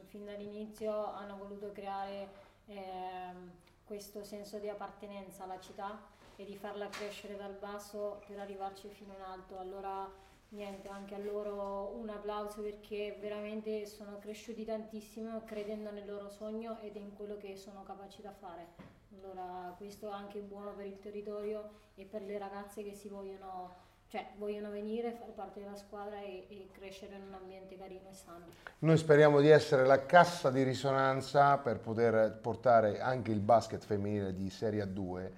fin 0.08 0.24
dall'inizio 0.24 1.12
hanno 1.14 1.36
voluto 1.36 1.72
creare 1.72 2.28
ehm, 2.66 3.50
questo 3.92 4.24
senso 4.24 4.56
di 4.56 4.70
appartenenza 4.70 5.44
alla 5.44 5.60
città 5.60 6.00
e 6.36 6.46
di 6.46 6.56
farla 6.56 6.88
crescere 6.88 7.36
dal 7.36 7.52
basso 7.52 8.22
per 8.26 8.38
arrivarci 8.38 8.88
fino 8.88 9.12
in 9.12 9.20
alto. 9.20 9.58
Allora, 9.58 10.10
niente, 10.48 10.88
anche 10.88 11.14
a 11.14 11.18
loro 11.18 11.92
un 11.94 12.08
applauso 12.08 12.62
perché 12.62 13.18
veramente 13.20 13.84
sono 13.84 14.16
cresciuti 14.18 14.64
tantissimo 14.64 15.44
credendo 15.44 15.90
nel 15.90 16.06
loro 16.06 16.30
sogno 16.30 16.78
ed 16.80 16.96
in 16.96 17.14
quello 17.14 17.36
che 17.36 17.54
sono 17.54 17.82
capaci 17.82 18.22
da 18.22 18.32
fare. 18.32 18.68
Allora, 19.14 19.74
questo 19.76 20.08
è 20.08 20.12
anche 20.12 20.38
buono 20.40 20.72
per 20.72 20.86
il 20.86 20.98
territorio 20.98 21.68
e 21.94 22.06
per 22.06 22.22
le 22.22 22.38
ragazze 22.38 22.82
che 22.82 22.94
si 22.94 23.08
vogliono 23.08 23.74
cioè 24.12 24.26
vogliono 24.36 24.68
venire, 24.68 25.12
fare 25.12 25.32
parte 25.32 25.60
della 25.60 25.74
squadra 25.74 26.20
e, 26.20 26.44
e 26.50 26.68
crescere 26.70 27.14
in 27.14 27.22
un 27.28 27.32
ambiente 27.32 27.78
carino 27.78 28.10
e 28.10 28.12
sano. 28.12 28.44
Noi 28.80 28.98
speriamo 28.98 29.40
di 29.40 29.48
essere 29.48 29.86
la 29.86 30.04
cassa 30.04 30.50
di 30.50 30.62
risonanza 30.62 31.56
per 31.56 31.78
poter 31.78 32.38
portare 32.38 33.00
anche 33.00 33.30
il 33.30 33.40
basket 33.40 33.82
femminile 33.82 34.34
di 34.34 34.50
Serie 34.50 34.84
A2 34.84 35.30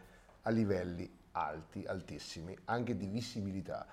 a 0.42 0.50
livelli 0.50 1.08
alti, 1.30 1.84
altissimi, 1.86 2.56
anche 2.64 2.96
di 2.96 3.06
visibilità. 3.06 3.86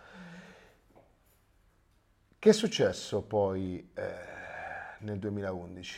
Che 2.40 2.50
è 2.50 2.54
successo 2.54 3.22
poi 3.22 3.92
eh, 3.94 4.14
nel 5.02 5.20
2011? 5.20 5.96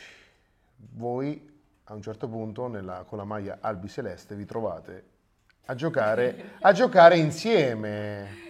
Voi 0.92 1.62
a 1.84 1.94
un 1.94 2.02
certo 2.02 2.28
punto 2.28 2.66
nella- 2.68 3.04
con 3.04 3.16
la 3.16 3.24
maglia 3.24 3.56
Albi 3.62 3.88
Celeste 3.88 4.34
vi 4.34 4.44
trovate 4.44 5.12
a 5.64 5.74
giocare, 5.74 6.56
a 6.60 6.72
giocare 6.72 7.16
insieme. 7.16 8.43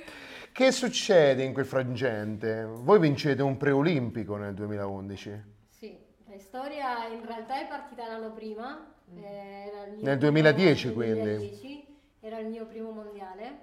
Che 0.55 0.71
succede 0.71 1.43
in 1.43 1.53
quel 1.53 1.67
frangente? 1.67 2.63
Voi 2.63 3.01
vincete 3.01 3.43
un 3.43 3.57
preolimpico 3.57 4.37
nel 4.37 4.55
2011. 4.55 5.43
Sì, 5.69 5.99
la 6.27 6.39
storia 6.39 7.09
in 7.09 7.27
realtà 7.27 7.61
è 7.61 7.67
partita 7.67 8.07
l'anno 8.07 8.31
prima, 8.33 8.87
eh, 9.17 9.21
era 9.25 9.83
il 9.87 9.95
mio 9.95 10.05
Nel 10.05 10.17
primo- 10.17 10.31
2010 10.31 10.85
nel 10.87 10.95
quindi. 10.95 11.21
2010, 11.23 11.87
era 12.21 12.39
il 12.39 12.47
mio 12.47 12.67
primo 12.67 12.93
mondiale, 12.93 13.59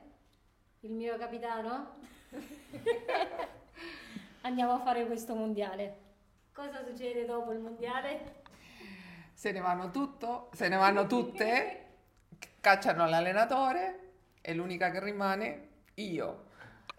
il 0.82 0.92
mio 0.92 1.18
capitano. 1.18 1.94
Andiamo 4.42 4.74
a 4.74 4.80
fare 4.80 5.06
questo 5.06 5.34
mondiale. 5.34 5.96
Cosa 6.54 6.84
succede 6.86 7.26
dopo 7.26 7.54
il 7.54 7.60
mondiale? 7.60 8.42
Se 9.32 9.54
ne 9.54 9.62
vanno 9.62 9.92
tutto, 9.92 10.50
se 10.52 10.68
ne 10.68 10.76
vanno 10.76 11.08
tutte, 11.08 11.86
cacciano 12.60 13.08
l'allenatore 13.08 14.00
e 14.42 14.54
l'unica 14.54 14.92
che 14.92 15.02
rimane 15.02 15.68
io. 15.94 16.50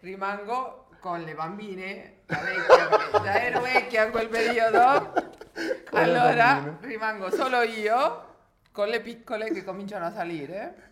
Rimango 0.03 0.89
con 0.99 1.23
le 1.23 1.33
bambine, 1.33 2.23
la 2.27 2.41
vecchia, 2.41 2.89
perché 2.89 3.21
già 3.23 3.41
ero 3.41 3.61
vecchia 3.61 4.07
in 4.07 4.11
quel 4.11 4.29
periodo. 4.29 5.13
le 5.53 5.81
allora 5.93 6.77
rimango 6.81 7.31
solo 7.31 7.63
io 7.63 8.31
con 8.73 8.89
le 8.89 9.01
piccole 9.01 9.53
che 9.53 9.63
cominciano 9.63 10.07
a 10.07 10.11
salire. 10.11 10.91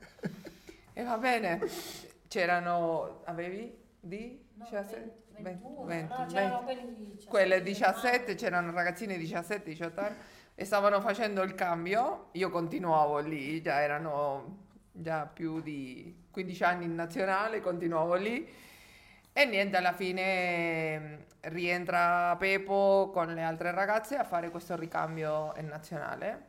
E 0.92 1.02
va 1.02 1.18
bene, 1.18 1.60
c'erano, 2.28 3.22
avevi? 3.24 3.76
Di? 3.98 4.46
17? 4.54 5.18
21, 5.38 5.84
20, 5.84 6.12
no, 6.16 6.26
c'erano 6.26 6.62
quelli 6.62 6.94
di 6.94 7.04
17, 7.06 7.28
quelle 7.28 7.62
17, 7.62 8.34
c'erano 8.36 8.70
ragazzine 8.70 9.14
di 9.14 9.24
17, 9.24 9.70
18 9.70 10.00
anni 10.00 10.16
e 10.54 10.64
stavano 10.64 11.00
facendo 11.00 11.42
il 11.42 11.56
cambio, 11.56 12.28
io 12.32 12.48
continuavo 12.48 13.18
lì, 13.18 13.60
già 13.60 13.80
erano 13.80 14.68
già 14.92 15.26
più 15.26 15.60
di 15.60 16.26
15 16.30 16.62
anni 16.62 16.84
in 16.84 16.94
nazionale, 16.94 17.60
continuavo 17.60 18.14
lì 18.14 18.68
e 19.32 19.44
niente, 19.44 19.76
alla 19.76 19.92
fine 19.92 20.98
mm, 20.98 21.14
rientra 21.42 22.36
Pepo 22.36 23.10
con 23.12 23.32
le 23.32 23.42
altre 23.42 23.70
ragazze 23.70 24.16
a 24.16 24.24
fare 24.24 24.50
questo 24.50 24.76
ricambio 24.76 25.52
in 25.56 25.66
nazionale. 25.66 26.48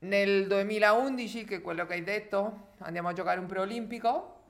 Nel 0.00 0.46
2011, 0.48 1.44
che 1.44 1.56
è 1.56 1.60
quello 1.62 1.86
che 1.86 1.94
hai 1.94 2.02
detto, 2.02 2.70
andiamo 2.78 3.08
a 3.08 3.12
giocare 3.12 3.38
un 3.38 3.46
preolimpico 3.46 4.40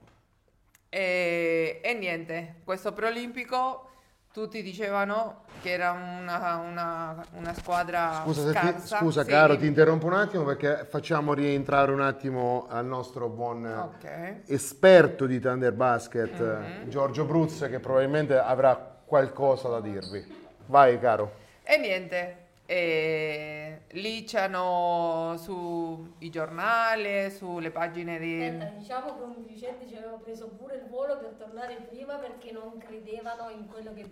e, 0.89 1.81
e 1.83 1.95
niente, 1.95 2.61
questo 2.65 2.93
preolimpico 2.93 3.91
tutti 4.33 4.63
dicevano 4.63 5.43
che 5.61 5.73
era 5.73 5.91
una, 5.93 6.57
una- 6.57 7.25
una 7.37 7.53
squadra 7.55 8.23
Scusa, 8.25 8.41
se 8.41 8.53
ti- 8.53 8.59
scarsa. 8.59 8.97
scusa 8.99 9.23
Sì, 9.25 9.29
caro, 9.31 9.57
ti 9.59 9.67
interrompo 9.67 10.07
un 10.07 10.15
attimo 10.15 10.43
perché 10.45 10.87
facciamo 10.89 11.35
rientrare 11.35 11.93
un 11.93 12.01
attimo 12.01 12.67
al 12.71 12.87
nostro 12.87 13.29
buon 13.29 13.67
eh, 13.67 13.77
Ok. 13.77 14.51
esperto 14.51 15.27
di 15.27 15.39
Thunder 15.39 15.73
Basket, 15.75 16.41
Mhm. 16.41 16.65
eh, 16.85 16.89
Giorgio 16.89 17.25
Bruz, 17.27 17.67
che 17.69 17.79
probabilmente 17.79 18.39
avrà 18.39 18.75
qualcosa 19.05 19.69
da 19.69 19.81
dirvi. 19.81 20.41
Vai 20.67 20.99
caro. 20.99 21.41
E 21.63 21.77
niente, 21.77 22.41
e 22.73 23.82
lì 23.90 24.24
c'hanno 24.24 25.36
sui 25.36 26.31
giornali, 26.31 27.31
sulle 27.31 27.70
pagine 27.70 28.19
di... 28.19 28.43
Aspetta, 28.43 28.73
diciamo 28.78 29.15
che 29.15 29.23
un 29.23 29.43
dirigente 29.43 29.86
ci 29.86 29.94
aveva 29.94 30.16
preso 30.16 30.49
pure 30.49 30.77
il 30.77 30.89
volo 30.89 31.19
per 31.19 31.35
tornare 31.36 31.86
prima 31.90 32.15
perché 32.15 32.51
non 32.51 32.78
credevano 32.78 33.51
in 33.51 33.69
quello 33.69 33.93
che 33.93 34.11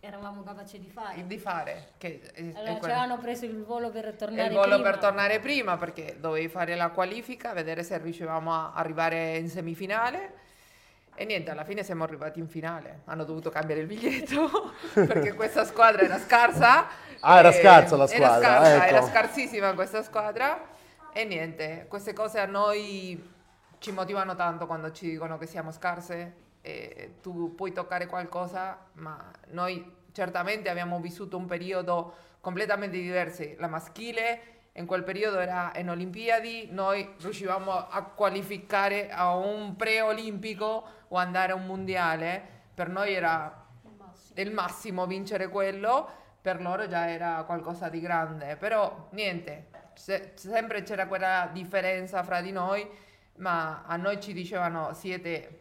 eravamo 0.00 0.42
capaci 0.42 0.80
di 0.80 0.88
fare. 0.88 1.24
di 1.24 1.38
fare. 1.38 1.90
Che 1.96 2.20
è 2.34 2.40
Allora 2.56 2.80
ci 2.80 2.84
avevano 2.86 3.18
preso 3.18 3.44
il 3.44 3.62
volo 3.62 3.90
per 3.90 4.14
tornare 4.14 4.48
il 4.48 4.52
volo 4.52 4.74
prima. 4.74 4.90
per 4.90 4.98
tornare 4.98 5.38
prima 5.38 5.76
perché 5.76 6.16
dovevi 6.18 6.48
fare 6.48 6.74
la 6.74 6.88
qualifica, 6.88 7.52
vedere 7.52 7.84
se 7.84 7.96
riuscivamo 7.98 8.52
a 8.52 8.72
arrivare 8.72 9.36
in 9.36 9.48
semifinale. 9.48 10.40
E 11.14 11.24
niente, 11.24 11.50
alla 11.50 11.64
fine 11.64 11.82
siamo 11.82 12.04
arrivati 12.04 12.38
in 12.38 12.48
finale. 12.48 13.00
Hanno 13.04 13.24
dovuto 13.24 13.50
cambiare 13.50 13.82
il 13.82 13.86
biglietto 13.86 14.72
perché 14.94 15.34
questa 15.34 15.64
squadra 15.64 16.02
era 16.02 16.18
scarsa. 16.18 16.86
Ah, 17.20 17.38
era 17.38 17.52
scarsa 17.52 17.96
la 17.96 18.08
Era 18.08 18.26
squadra, 18.26 18.48
scarsa, 18.48 18.74
ecco. 18.74 18.84
era 18.84 19.02
scarsissima 19.02 19.74
questa 19.74 20.02
squadra. 20.02 20.68
E 21.12 21.24
niente, 21.24 21.86
queste 21.88 22.12
cose 22.14 22.38
a 22.40 22.46
noi 22.46 23.30
ci 23.78 23.92
motivano 23.92 24.34
tanto 24.34 24.66
quando 24.66 24.90
ci 24.92 25.10
dicono 25.10 25.36
che 25.36 25.46
siamo 25.46 25.70
scarse 25.70 26.34
e 26.62 27.16
tu 27.20 27.54
puoi 27.54 27.72
toccare 27.72 28.06
qualcosa, 28.06 28.78
ma 28.94 29.30
noi 29.48 30.00
certamente 30.12 30.70
abbiamo 30.70 31.00
vissuto 31.00 31.36
un 31.36 31.46
periodo 31.46 32.14
completamente 32.40 32.96
diverso. 32.96 33.44
La 33.58 33.66
maschile 33.66 34.40
in 34.74 34.86
quel 34.86 35.02
periodo 35.02 35.38
era 35.38 35.72
in 35.76 35.90
Olimpiadi, 35.90 36.68
noi 36.70 37.14
riuscivamo 37.20 37.70
a 37.88 38.02
qualificare 38.04 39.10
a 39.10 39.34
un 39.34 39.76
preolimpico 39.76 41.00
o 41.12 41.16
andare 41.16 41.52
a 41.52 41.54
un 41.54 41.66
mondiale. 41.66 42.42
Per 42.74 42.88
noi 42.88 43.12
era 43.14 43.66
il 44.34 44.50
massimo 44.50 45.06
vincere 45.06 45.48
quello, 45.48 46.08
per 46.40 46.60
loro 46.60 46.88
già 46.88 47.08
era 47.08 47.42
qualcosa 47.44 47.88
di 47.88 48.00
grande, 48.00 48.56
però 48.56 49.08
niente, 49.10 49.68
se- 49.94 50.32
sempre 50.34 50.82
c'era 50.82 51.06
quella 51.06 51.48
differenza 51.52 52.22
fra 52.22 52.40
di 52.40 52.50
noi, 52.50 52.88
ma 53.36 53.84
a 53.84 53.96
noi 53.96 54.20
ci 54.20 54.32
dicevano 54.32 54.92
siete 54.94 55.60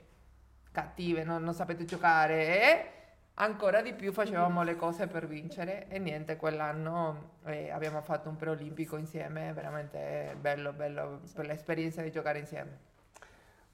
cattive, 0.72 1.24
non, 1.24 1.44
non 1.44 1.54
sapete 1.54 1.84
giocare 1.84 2.48
e 2.48 2.92
ancora 3.36 3.82
di 3.82 3.94
più 3.94 4.14
facevamo 4.14 4.64
le 4.64 4.76
cose 4.76 5.08
per 5.08 5.28
vincere 5.28 5.88
e 5.90 6.00
niente, 6.00 6.38
quell'anno 6.38 7.40
eh, 7.46 7.72
abbiamo 7.72 8.02
fatto 8.02 8.30
un 8.30 8.38
preolimpico 8.38 8.96
insieme, 8.96 9.52
veramente 9.52 10.36
bello, 10.40 10.72
bello 10.72 11.22
per 11.34 11.46
l'esperienza 11.46 12.02
di 12.02 12.12
giocare 12.12 12.40
insieme. 12.40 12.90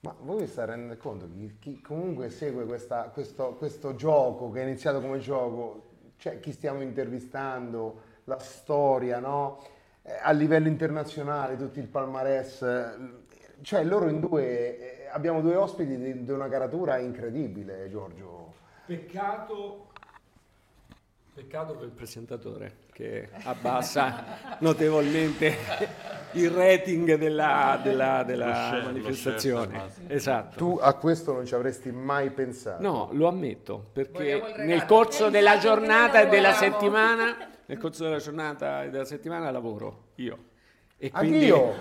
Ma 0.00 0.14
voi 0.20 0.40
vi 0.42 0.46
state 0.46 0.70
rendendo 0.70 0.96
conto 0.96 1.28
chi, 1.28 1.56
chi 1.58 1.80
comunque 1.80 2.30
segue 2.30 2.64
questa- 2.66 3.08
questo, 3.08 3.54
questo 3.54 3.96
gioco 3.96 4.50
che 4.50 4.60
è 4.60 4.64
iniziato 4.64 5.00
come 5.00 5.18
gioco, 5.18 5.86
cioè 6.18 6.38
chi 6.38 6.52
stiamo 6.52 6.82
intervistando, 6.82 8.02
la 8.24 8.38
storia, 8.38 9.18
no? 9.18 9.60
Eh, 10.02 10.12
a 10.22 10.30
livello 10.30 10.68
internazionale, 10.68 11.56
tutto 11.56 11.80
il 11.80 11.88
palmarès, 11.88 12.62
eh, 12.62 12.96
cioè 13.62 13.82
loro 13.82 14.08
in 14.08 14.20
due 14.20 15.04
eh, 15.04 15.08
abbiamo 15.08 15.40
due 15.40 15.56
ospiti 15.56 15.96
di, 15.96 16.22
di 16.24 16.30
una 16.30 16.48
caratura 16.48 16.98
incredibile, 16.98 17.88
Giorgio. 17.88 18.52
Peccato, 18.86 19.88
peccato 21.34 21.74
per 21.74 21.86
il 21.86 21.92
presentatore 21.92 22.86
che 22.98 23.28
abbassa 23.44 24.56
notevolmente 24.58 25.54
il 26.32 26.50
rating 26.50 27.14
della, 27.14 27.78
della- 27.80 28.24
della 28.24 28.76
lo 28.78 28.84
manifestazione. 28.86 29.82
esatto. 30.08 30.56
Tu 30.56 30.78
a 30.82 30.92
questo 30.94 31.32
non 31.32 31.46
ci 31.46 31.54
avresti 31.54 31.92
mai 31.92 32.30
pensato. 32.30 32.82
No, 32.82 33.08
lo 33.12 33.28
ammetto, 33.28 33.84
perché 33.92 34.42
nel 34.58 34.84
corso 34.84 35.30
della 35.30 35.58
giornata 35.58 36.20
e 36.22 36.26
della 36.28 36.52
settimana, 36.54 37.36
nel 37.66 37.78
corso 37.78 38.02
della 38.02 38.18
giornata 38.18 38.82
e 38.82 38.90
della 38.90 39.04
settimana 39.04 39.48
lavoro 39.52 40.06
io. 40.16 40.36
E 40.98 41.12
quindi 41.12 41.36
Anch'io. 41.50 41.74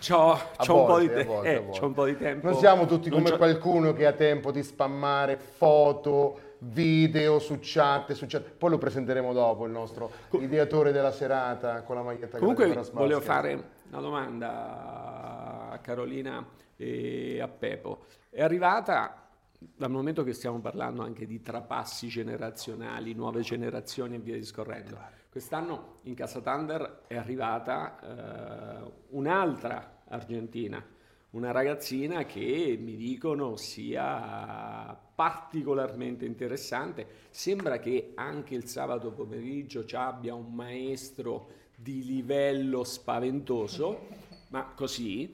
c'ho, 0.00 0.36
c'ho 0.58 0.80
un 0.80 0.86
po' 0.86 0.98
di 0.98 1.06
volte, 1.06 1.14
a 1.14 1.16
te- 1.18 1.24
volte, 1.24 1.54
eh, 1.54 1.68
c'ho 1.78 1.86
un 1.86 1.94
po' 1.94 2.04
di 2.06 2.16
tempo. 2.16 2.48
Non 2.50 2.58
siamo 2.58 2.86
tutti 2.86 3.08
Non 3.08 3.18
come 3.18 3.30
c'ho- 3.30 3.36
qualcuno 3.36 3.92
che 3.92 4.04
ha 4.04 4.12
tempo 4.12 4.50
di 4.50 4.64
spammare 4.64 5.36
foto, 5.36 6.40
video 6.58 7.38
su 7.38 7.58
chat, 7.60 8.12
su 8.12 8.26
chat. 8.26 8.50
Poi 8.52 8.70
lo 8.70 8.78
presenteremo 8.78 9.32
dopo, 9.32 9.64
il 9.66 9.72
nostro 9.72 10.10
ideatore 10.32 10.92
della 10.92 11.12
serata 11.12 11.82
con 11.82 11.96
la 11.96 12.02
maglietta 12.02 12.38
Comunque 12.38 12.66
volevo 12.66 13.20
Basket. 13.20 13.22
fare 13.22 13.64
una 13.90 14.00
domanda 14.00 15.70
a 15.70 15.78
Carolina 15.78 16.46
e 16.76 17.40
a 17.40 17.48
Pepo. 17.48 18.04
È 18.28 18.42
arrivata, 18.42 19.28
dal 19.58 19.90
momento 19.90 20.22
che 20.22 20.32
stiamo 20.32 20.60
parlando 20.60 21.02
anche 21.02 21.26
di 21.26 21.40
trapassi 21.40 22.08
generazionali, 22.08 23.14
nuove 23.14 23.40
generazioni 23.40 24.16
e 24.16 24.18
via 24.18 24.34
discorrendo, 24.34 24.98
quest'anno 25.30 25.98
in 26.02 26.14
Casa 26.14 26.40
Thunder 26.40 27.02
è 27.06 27.16
arrivata 27.16 27.98
eh, 28.00 28.92
un'altra 29.10 30.02
argentina, 30.08 30.84
una 31.30 31.50
ragazzina 31.50 32.24
che 32.24 32.78
mi 32.80 32.96
dicono 32.96 33.56
sia 33.56 34.98
particolarmente 35.16 36.26
interessante. 36.26 37.06
Sembra 37.30 37.78
che 37.78 38.12
anche 38.14 38.54
il 38.54 38.68
sabato 38.68 39.10
pomeriggio 39.10 39.84
ci 39.86 39.96
abbia 39.96 40.34
un 40.34 40.52
maestro 40.52 41.48
di 41.74 42.04
livello 42.04 42.84
spaventoso, 42.84 44.08
ma 44.48 44.72
così 44.74 45.32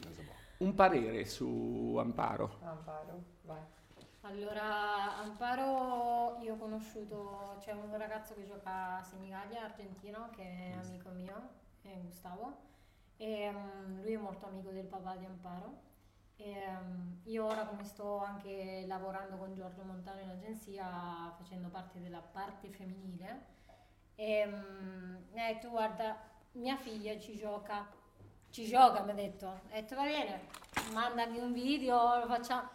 un 0.59 0.74
parere 0.74 1.24
su 1.26 1.96
Amparo. 1.98 2.59
Amparo, 2.62 3.22
vai. 3.42 3.60
Allora, 4.20 5.16
Amparo, 5.18 6.38
io 6.42 6.54
ho 6.54 6.56
conosciuto, 6.56 7.56
c'è 7.59 7.72
un 7.72 7.96
ragazzo 7.98 8.34
che 8.34 8.46
gioca 8.46 8.98
a 8.98 9.02
Senigallia, 9.02 9.64
argentino, 9.64 10.30
che 10.36 10.42
è 10.42 10.76
amico 10.80 11.10
mio, 11.10 11.48
è 11.82 11.98
Gustavo, 12.00 12.56
e 13.16 13.50
mm, 13.50 14.02
lui 14.02 14.12
è 14.12 14.16
molto 14.16 14.46
amico 14.46 14.70
del 14.70 14.86
papà 14.86 15.16
di 15.16 15.24
Amparo. 15.24 15.90
E, 16.36 16.66
mm, 16.68 17.12
io 17.24 17.44
ora 17.44 17.66
come 17.66 17.84
sto 17.84 18.18
anche 18.18 18.84
lavorando 18.86 19.36
con 19.36 19.54
Giorgio 19.54 19.82
Montano 19.82 20.20
in 20.20 20.30
agenzia, 20.30 21.32
facendo 21.36 21.68
parte 21.68 22.00
della 22.00 22.20
parte 22.20 22.68
femminile, 22.70 23.46
e 24.14 24.46
mm, 24.46 25.16
mi 25.32 25.40
ha 25.40 25.46
detto 25.46 25.70
guarda, 25.70 26.16
mia 26.52 26.76
figlia 26.76 27.18
ci 27.18 27.36
gioca, 27.36 27.88
ci 28.50 28.66
gioca 28.66 29.02
mi 29.02 29.12
ha 29.12 29.14
detto, 29.14 29.46
ho 29.46 29.60
detto 29.72 29.94
va 29.94 30.04
bene, 30.04 30.48
mandami 30.92 31.38
un 31.38 31.52
video, 31.52 32.18
lo 32.18 32.26
facciamo. 32.26 32.68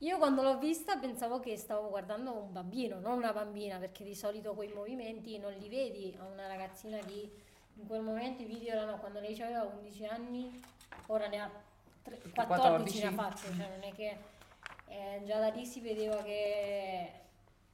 Io 0.00 0.18
quando 0.18 0.42
l'ho 0.42 0.58
vista 0.58 0.98
pensavo 0.98 1.40
che 1.40 1.56
stavo 1.56 1.88
guardando 1.88 2.32
un 2.32 2.52
bambino, 2.52 3.00
non 3.00 3.16
una 3.16 3.32
bambina, 3.32 3.78
perché 3.78 4.04
di 4.04 4.14
solito 4.14 4.52
quei 4.54 4.70
movimenti 4.72 5.38
non 5.38 5.52
li 5.54 5.68
vedi 5.68 6.14
a 6.18 6.24
una 6.24 6.46
ragazzina 6.46 6.98
di... 7.02 7.44
In 7.78 7.86
quel 7.86 8.00
momento 8.00 8.42
i 8.42 8.46
video 8.46 8.72
erano 8.72 8.98
quando 8.98 9.20
lei 9.20 9.38
aveva 9.40 9.64
11 9.64 10.06
anni, 10.06 10.62
ora 11.08 11.28
ne 11.28 11.40
ha 11.40 11.50
tre- 12.06 12.30
14, 12.32 13.00
ne 13.00 13.06
ha 13.06 13.12
14. 13.12 13.14
fatto, 13.14 13.56
cioè 13.56 13.68
non 13.68 13.82
è 13.82 13.92
che... 13.92 14.16
eh, 14.88 15.22
già 15.24 15.38
da 15.40 15.48
lì 15.48 15.64
si 15.66 15.80
vedeva 15.80 16.22
che 16.22 17.10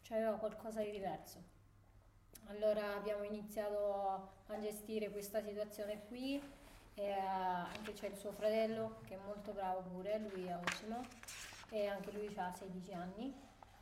c'aveva 0.02 0.32
qualcosa 0.32 0.82
di 0.82 0.90
diverso. 0.90 1.50
Allora 2.46 2.94
abbiamo 2.96 3.22
iniziato 3.24 4.30
a 4.46 4.58
gestire 4.58 5.10
questa 5.10 5.42
situazione 5.42 6.02
qui 6.08 6.40
e 6.94 7.02
eh, 7.02 7.12
anche 7.12 7.92
c'è 7.92 8.08
il 8.08 8.16
suo 8.16 8.32
fratello 8.32 8.98
che 9.06 9.14
è 9.14 9.18
molto 9.24 9.52
bravo 9.52 9.80
pure, 9.82 10.18
lui 10.18 10.46
è 10.46 10.56
ottimo 10.56 11.00
e 11.70 11.86
anche 11.86 12.10
lui 12.12 12.30
ha 12.36 12.52
16 12.52 12.92
anni. 12.92 13.34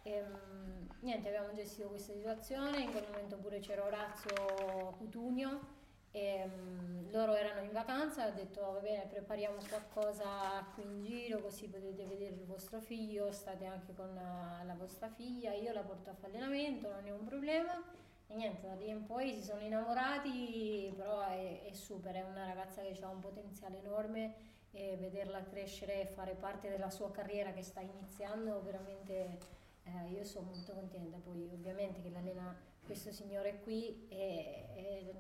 E, 0.03 0.23
mm, 0.23 0.87
niente, 1.01 1.29
abbiamo 1.29 1.53
gestito 1.53 1.89
questa 1.89 2.13
situazione, 2.13 2.81
in 2.81 2.91
quel 2.91 3.07
momento 3.11 3.37
pure 3.37 3.59
c'era 3.61 3.85
Orazio 3.85 4.95
Cutunio 4.99 5.79
e 6.13 6.45
mm, 6.45 7.11
loro 7.13 7.35
erano 7.35 7.61
in 7.61 7.73
vacanza, 7.73 8.27
ho 8.27 8.33
detto 8.33 8.61
va 8.61 8.81
bene 8.81 9.07
prepariamo 9.07 9.59
qualcosa 9.69 10.67
qui 10.75 10.83
in 10.83 11.05
giro 11.05 11.41
così 11.41 11.69
potete 11.69 12.05
vedere 12.05 12.35
il 12.35 12.45
vostro 12.45 12.81
figlio, 12.81 13.31
state 13.31 13.65
anche 13.65 13.95
con 13.95 14.13
la, 14.15 14.63
la 14.65 14.75
vostra 14.75 15.09
figlia, 15.09 15.53
io 15.53 15.73
la 15.73 15.83
porto 15.83 16.11
a 16.11 16.15
fare 16.15 16.33
allenamento, 16.37 16.91
non 16.91 17.07
è 17.07 17.11
un 17.11 17.25
problema. 17.25 17.83
E 18.27 18.35
niente, 18.37 18.65
da 18.65 18.75
lì 18.75 18.89
in 18.89 19.07
poi 19.07 19.35
si 19.35 19.43
sono 19.43 19.61
innamorati, 19.61 20.93
però 20.97 21.21
è, 21.23 21.63
è 21.65 21.73
super, 21.73 22.15
è 22.15 22.23
una 22.23 22.47
ragazza 22.47 22.81
che 22.81 22.97
ha 23.03 23.09
un 23.09 23.19
potenziale 23.19 23.79
enorme 23.79 24.35
e 24.71 24.97
vederla 24.97 25.43
crescere 25.43 26.03
e 26.03 26.07
fare 26.07 26.35
parte 26.35 26.69
della 26.69 26.91
sua 26.91 27.11
carriera 27.11 27.53
che 27.53 27.63
sta 27.63 27.81
iniziando, 27.81 28.63
veramente 28.63 29.39
eh, 29.83 30.11
io 30.13 30.23
sono 30.25 30.47
molto 30.47 30.75
contenta. 30.75 31.19
Poi 31.19 31.49
ovviamente 31.53 32.01
che 32.03 32.11
l'allena 32.11 32.57
questo 32.85 33.11
signore 33.11 33.61
qui 33.61 34.07
e, 34.09 34.69
e 34.77 35.15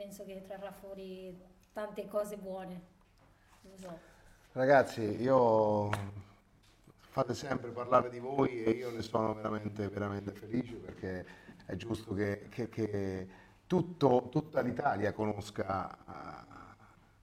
penso 0.00 0.24
che 0.24 0.40
trarrà 0.46 0.72
fuori 0.72 1.38
tante 1.74 2.08
cose 2.08 2.38
buone. 2.38 2.80
So. 3.74 3.98
Ragazzi, 4.52 5.02
io 5.20 5.90
fate 6.96 7.34
sempre 7.34 7.68
parlare 7.70 8.08
di 8.08 8.18
voi 8.18 8.62
e 8.62 8.70
io 8.70 8.90
ne 8.90 9.02
sono 9.02 9.34
veramente, 9.34 9.88
veramente 9.88 10.32
felice 10.32 10.76
perché 10.76 11.26
è 11.66 11.76
giusto 11.76 12.14
che, 12.14 12.46
che- 12.48 12.70
che 12.70 13.28
tutto- 13.66 14.28
tutta 14.30 14.62
l'Italia 14.62 15.12
conosca 15.12 15.90
eh, 15.92 16.74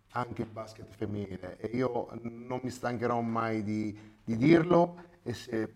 anche 0.09 0.43
il 0.43 0.47
basket 0.47 0.93
femminile 0.93 1.57
e 1.57 1.75
io 1.75 2.09
non 2.21 2.59
mi 2.61 2.69
stancherò 2.69 3.19
mai 3.21 3.63
di, 3.63 4.17
di 4.23 4.37
dirlo 4.37 5.01
e 5.23 5.33
se 5.33 5.73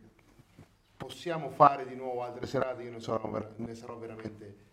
possiamo 0.96 1.50
fare 1.50 1.88
di 1.88 1.96
nuovo 1.96 2.22
altre 2.22 2.46
serate 2.46 2.84
io 2.84 2.92
ne 2.92 3.00
sarò, 3.00 3.28
ne 3.56 3.74
sarò 3.74 3.98
veramente 3.98 4.70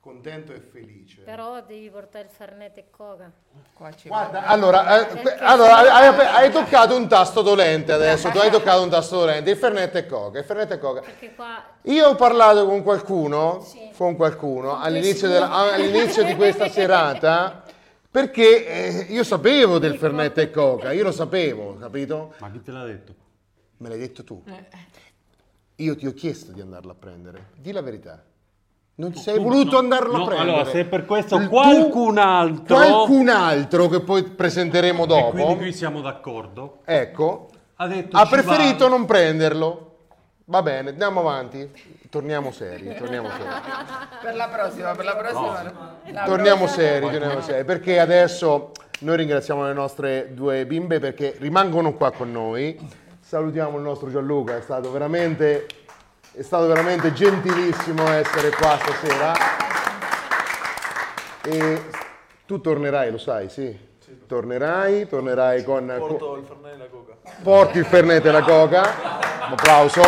contento 0.00 0.52
e 0.52 0.60
felice. 0.60 1.20
Però 1.22 1.60
devi 1.62 1.90
portare 1.90 2.24
il 2.24 2.30
Fernet 2.30 2.76
e 2.78 2.84
Coca. 2.90 3.30
Qua 3.74 3.92
ci 3.94 4.08
Guarda, 4.08 4.44
allora, 4.46 5.06
eh, 5.06 5.36
allora, 5.40 5.76
hai, 5.94 6.16
hai- 6.46 6.50
toccato 6.50 6.96
un 6.96 7.06
tasto 7.06 7.42
dolente 7.42 7.92
adesso, 7.92 8.30
tu 8.30 8.38
hai 8.38 8.50
toccato 8.50 8.82
un 8.82 8.88
tasto 8.88 9.18
dolente, 9.18 9.50
il 9.50 9.56
Fernet 9.58 9.94
e 9.96 10.06
Coca, 10.06 10.38
il 10.38 10.44
Fernet 10.44 10.70
e 10.72 10.78
Coca. 10.78 11.00
Perché 11.00 11.34
qua 11.34 11.62
Io 11.82 12.08
ho 12.08 12.14
parlato 12.14 12.64
con 12.66 12.82
qualcuno, 12.82 13.60
Sì. 13.62 13.90
con 13.96 14.16
qualcuno 14.16 14.70
Con 14.70 14.82
all'inizio, 14.82 15.28
della- 15.28 15.50
all'inizio 15.50 16.24
di 16.24 16.34
questa 16.34 16.68
serata 16.70 17.62
perché 18.10 18.66
eh, 18.66 19.06
io 19.12 19.22
sapevo 19.22 19.78
del 19.78 19.96
Fernet 19.98 20.36
e 20.38 20.50
Coca, 20.50 20.92
io 20.92 21.04
lo 21.04 21.12
sapevo, 21.12 21.76
capito? 21.76 22.34
Ma 22.38 22.50
chi 22.50 22.62
te 22.62 22.70
l'ha 22.72 22.84
detto? 22.84 23.14
Me 23.78 23.88
l'hai 23.90 23.98
detto 23.98 24.24
tu. 24.24 24.42
Io 25.76 25.96
ti 25.96 26.06
ho 26.06 26.12
chiesto 26.12 26.52
di 26.52 26.60
andarlo 26.60 26.90
a 26.90 26.94
prendere, 26.94 27.48
di 27.56 27.72
la 27.72 27.80
verità. 27.82 28.22
Non 29.00 29.14
sei 29.14 29.36
tu- 29.36 29.42
voluto 29.42 29.70
no, 29.72 29.78
andarlo 29.78 30.16
no, 30.18 30.22
a 30.22 30.26
prendere. 30.26 30.50
allora, 30.52 30.70
se 30.70 30.84
per 30.84 31.06
questo 31.06 31.48
qualcun 31.48 32.18
altro- 32.18 32.76
Qualcun 32.76 33.28
altro 33.30 33.88
che 33.88 34.00
poi 34.00 34.22
presenteremo 34.24 35.04
E 35.04 35.06
dopo. 35.06 35.30
quindi 35.30 35.56
qui 35.56 35.72
siamo 35.72 36.02
d'accordo. 36.02 36.78
Ecco, 36.84 37.48
Ha 37.76 37.86
detto 37.86 38.16
ha 38.18 38.26
preferito 38.26 38.84
vado. 38.84 38.88
non 38.96 39.06
prenderlo. 39.06 39.86
Va 40.44 40.60
bene, 40.62 40.90
andiamo 40.90 41.20
avanti. 41.20 41.70
Torniamo 42.10 42.50
seri, 42.50 42.94
torniamo 42.98 43.28
seri. 43.30 43.48
Per 44.22 44.34
la 44.34 44.48
prossima, 44.48 44.90
per 44.94 45.04
la 45.04 45.16
prossima. 45.16 45.62
la 46.10 46.24
Torniamo 46.24 46.64
prossima- 46.64 46.86
seri, 46.88 47.00
torniamo 47.10 47.40
seri, 47.40 47.64
perché 47.64 48.00
adesso 48.00 48.72
noi 49.00 49.16
ringraziamo 49.16 49.64
le 49.64 49.72
nostre 49.72 50.30
due 50.34 50.66
bimbe 50.66 50.98
perché 50.98 51.36
rimangono 51.38 51.94
qua 51.94 52.10
con 52.10 52.30
noi. 52.32 52.76
Salutiamo 53.20 53.76
il 53.78 53.82
nostro 53.84 54.10
Gianluca, 54.10 54.56
è 54.56 54.60
stato 54.60 54.90
veramente, 54.90 55.66
è 56.32 56.42
stato 56.42 56.66
veramente 56.66 57.12
gentilissimo 57.12 58.06
essere 58.08 58.50
qua 58.50 58.78
stasera. 58.80 59.32
E 61.42 61.82
tu 62.46 62.60
tornerai, 62.60 63.10
lo 63.10 63.18
sai, 63.18 63.48
sì? 63.48 63.88
Tornerai, 64.26 65.08
tornerai 65.08 65.64
con... 65.64 65.92
Porto 65.98 66.36
il 66.36 66.44
Fernet 66.44 66.74
e 66.74 66.76
la 66.78 66.88
Coca. 66.88 67.14
Porti 67.42 67.78
il 67.78 67.84
Fernet 67.84 68.24
e 68.26 68.30
la 68.30 68.42
Coca. 68.42 68.80
Un 69.46 69.52
applauso. 69.52 70.02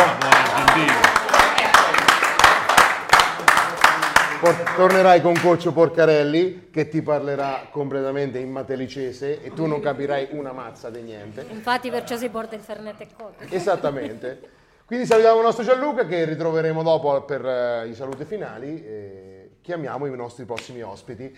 Por- 4.39 4.73
tornerai 4.75 5.21
con 5.21 5.39
Coccio 5.39 5.71
Porcarelli 5.71 6.69
che 6.69 6.89
ti 6.89 7.01
parlerà 7.01 7.67
completamente 7.71 8.39
in 8.39 8.51
matelicese 8.51 9.41
e 9.41 9.53
tu 9.53 9.65
non 9.65 9.79
capirai 9.79 10.29
una 10.31 10.51
mazza 10.51 10.89
di 10.89 11.01
niente. 11.01 11.45
Infatti 11.49 11.89
perciò 11.89 12.17
si 12.17 12.29
porta 12.29 12.55
il 12.55 12.61
Fernet 12.61 12.99
e 12.99 13.07
Coca. 13.15 13.45
Esattamente. 13.49 14.61
Quindi 14.85 15.05
salutiamo 15.05 15.37
il 15.37 15.45
nostro 15.45 15.63
Gianluca 15.63 16.05
che 16.05 16.25
ritroveremo 16.25 16.83
dopo 16.83 17.21
per 17.23 17.45
eh, 17.45 17.87
i 17.87 17.95
saluti 17.95 18.25
finali 18.25 18.83
e 18.83 19.51
chiamiamo 19.61 20.05
i 20.05 20.15
nostri 20.15 20.43
prossimi 20.43 20.81
ospiti. 20.81 21.35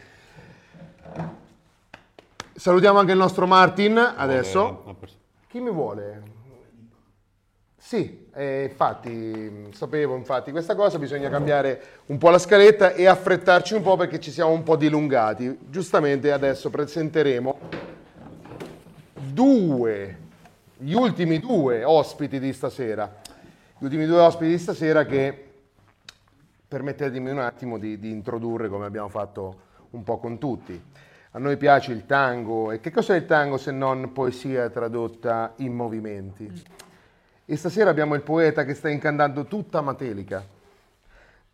Salutiamo 2.56 2.98
anche 2.98 3.12
il 3.12 3.18
nostro 3.20 3.46
Martin 3.46 3.98
adesso. 3.98 4.98
Chi 5.48 5.60
mi 5.60 5.70
vuole? 5.70 6.24
Sì, 7.78 8.30
eh, 8.34 8.64
infatti, 8.64 9.70
sapevo 9.74 10.16
infatti 10.16 10.50
questa 10.50 10.74
cosa, 10.74 10.98
bisogna 10.98 11.30
cambiare 11.30 11.82
un 12.08 12.18
po' 12.18 12.32
la 12.32 12.40
scaletta 12.40 12.94
e 12.94 13.06
affrettarci 13.06 13.76
un 13.76 13.84
po' 13.84 13.96
perché 13.96 14.20
ci 14.20 14.32
siamo 14.32 14.54
un 14.54 14.64
po' 14.64 14.76
dilungati. 14.76 15.56
Giustamente 15.70 16.32
adesso 16.32 16.72
presenteremo 16.72 17.60
due, 19.14 20.20
gli 20.78 20.94
ultimi 20.94 21.40
due 21.40 21.84
ospiti 21.84 22.40
di 22.40 22.52
stasera. 22.52 23.22
Gli 23.78 23.84
ultimi 23.84 24.06
due 24.06 24.20
ospiti 24.20 24.52
di 24.52 24.58
stasera 24.58 25.04
che 25.04 25.52
permettetemi 26.66 27.30
un 27.30 27.40
attimo 27.40 27.78
di, 27.78 28.00
di 28.00 28.10
introdurre 28.10 28.70
come 28.70 28.86
abbiamo 28.86 29.10
fatto 29.10 29.64
un 29.90 30.04
po' 30.04 30.18
con 30.18 30.38
tutti. 30.38 30.82
A 31.32 31.40
noi 31.40 31.58
piace 31.58 31.92
il 31.92 32.06
tango 32.06 32.72
e 32.72 32.80
che 32.80 32.90
cos'è 32.90 33.18
il 33.18 33.26
tango 33.26 33.58
se 33.58 33.72
non 33.72 34.14
poesia 34.14 34.70
tradotta 34.70 35.56
in 35.58 35.74
movimenti? 35.74 36.50
E 37.44 37.56
stasera 37.58 37.90
abbiamo 37.90 38.16
il 38.16 38.22
poeta 38.22 38.64
che 38.64 38.76
sta 38.76 38.88
incantando 38.88 39.44
tutta 39.44 39.82
Matelica. 39.82 40.42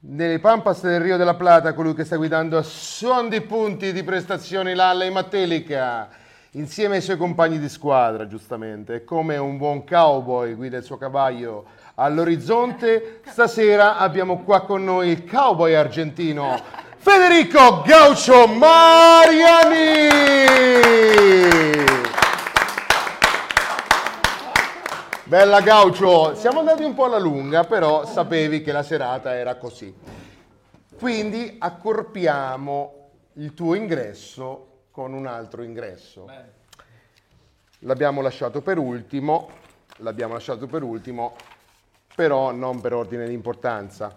Nelle 0.02 0.38
Pampas 0.38 0.81
del 0.84 1.02
Rio 1.02 1.18
della 1.18 1.34
Plata, 1.34 1.73
colui 1.73 1.95
che 1.95 2.03
sta 2.03 2.18
guidando 2.18 2.56
a 2.56 2.64
suon 2.64 3.30
di 3.30 3.41
punti 3.41 3.91
di 3.91 4.03
prestazioni 4.03 4.76
l'Alla 4.76 5.06
in 5.06 5.14
Matelica, 5.14 6.07
insieme 6.52 6.98
ai 6.98 7.02
suoi 7.02 7.18
compagni 7.18 7.57
di 7.57 7.68
squadra, 7.68 8.27
giustamente. 8.27 8.93
E 8.93 9.03
come 9.03 9.38
un 9.38 9.57
buon 9.57 9.84
cowboy 9.85 10.53
guida 10.53 10.77
il 10.77 10.84
suo 10.84 10.98
cavallo 10.98 11.80
all'orizzonte, 11.95 13.22
stasera 13.26 13.97
abbiamo 13.97 14.43
qua 14.43 14.61
con 14.61 14.84
noi 14.84 15.09
il 15.09 15.30
cowboy 15.30 15.73
argentino 15.73 16.59
Federico 16.97 17.81
Gaucho 17.81 18.47
Mariani. 18.47 20.09
Bella 25.23 25.61
Gaucho, 25.61 26.35
siamo 26.35 26.59
andati 26.59 26.84
un 26.84 26.93
po' 26.93 27.05
alla 27.05 27.18
lunga, 27.18 27.63
però 27.63 28.05
sapevi 28.05 28.61
che 28.61 28.72
la 28.72 28.84
serata 28.84 29.34
era 29.34 29.55
così. 29.55 29.95
Quindi 30.99 31.55
accorpiamo 31.57 33.09
il 33.35 33.53
tuo 33.53 33.76
ingresso 33.76 34.84
con 34.91 35.13
un 35.13 35.26
altro 35.26 35.63
ingresso. 35.63 36.27
L'abbiamo 37.80 38.22
lasciato 38.22 38.61
per 38.61 38.77
ultimo, 38.77 39.49
l'abbiamo 39.97 40.34
lasciato 40.34 40.68
per 40.68 40.84
ultimo, 40.84 41.35
però 42.15 42.51
non 42.51 42.81
per 42.81 42.93
ordine 42.93 43.27
di 43.27 43.33
importanza. 43.33 44.13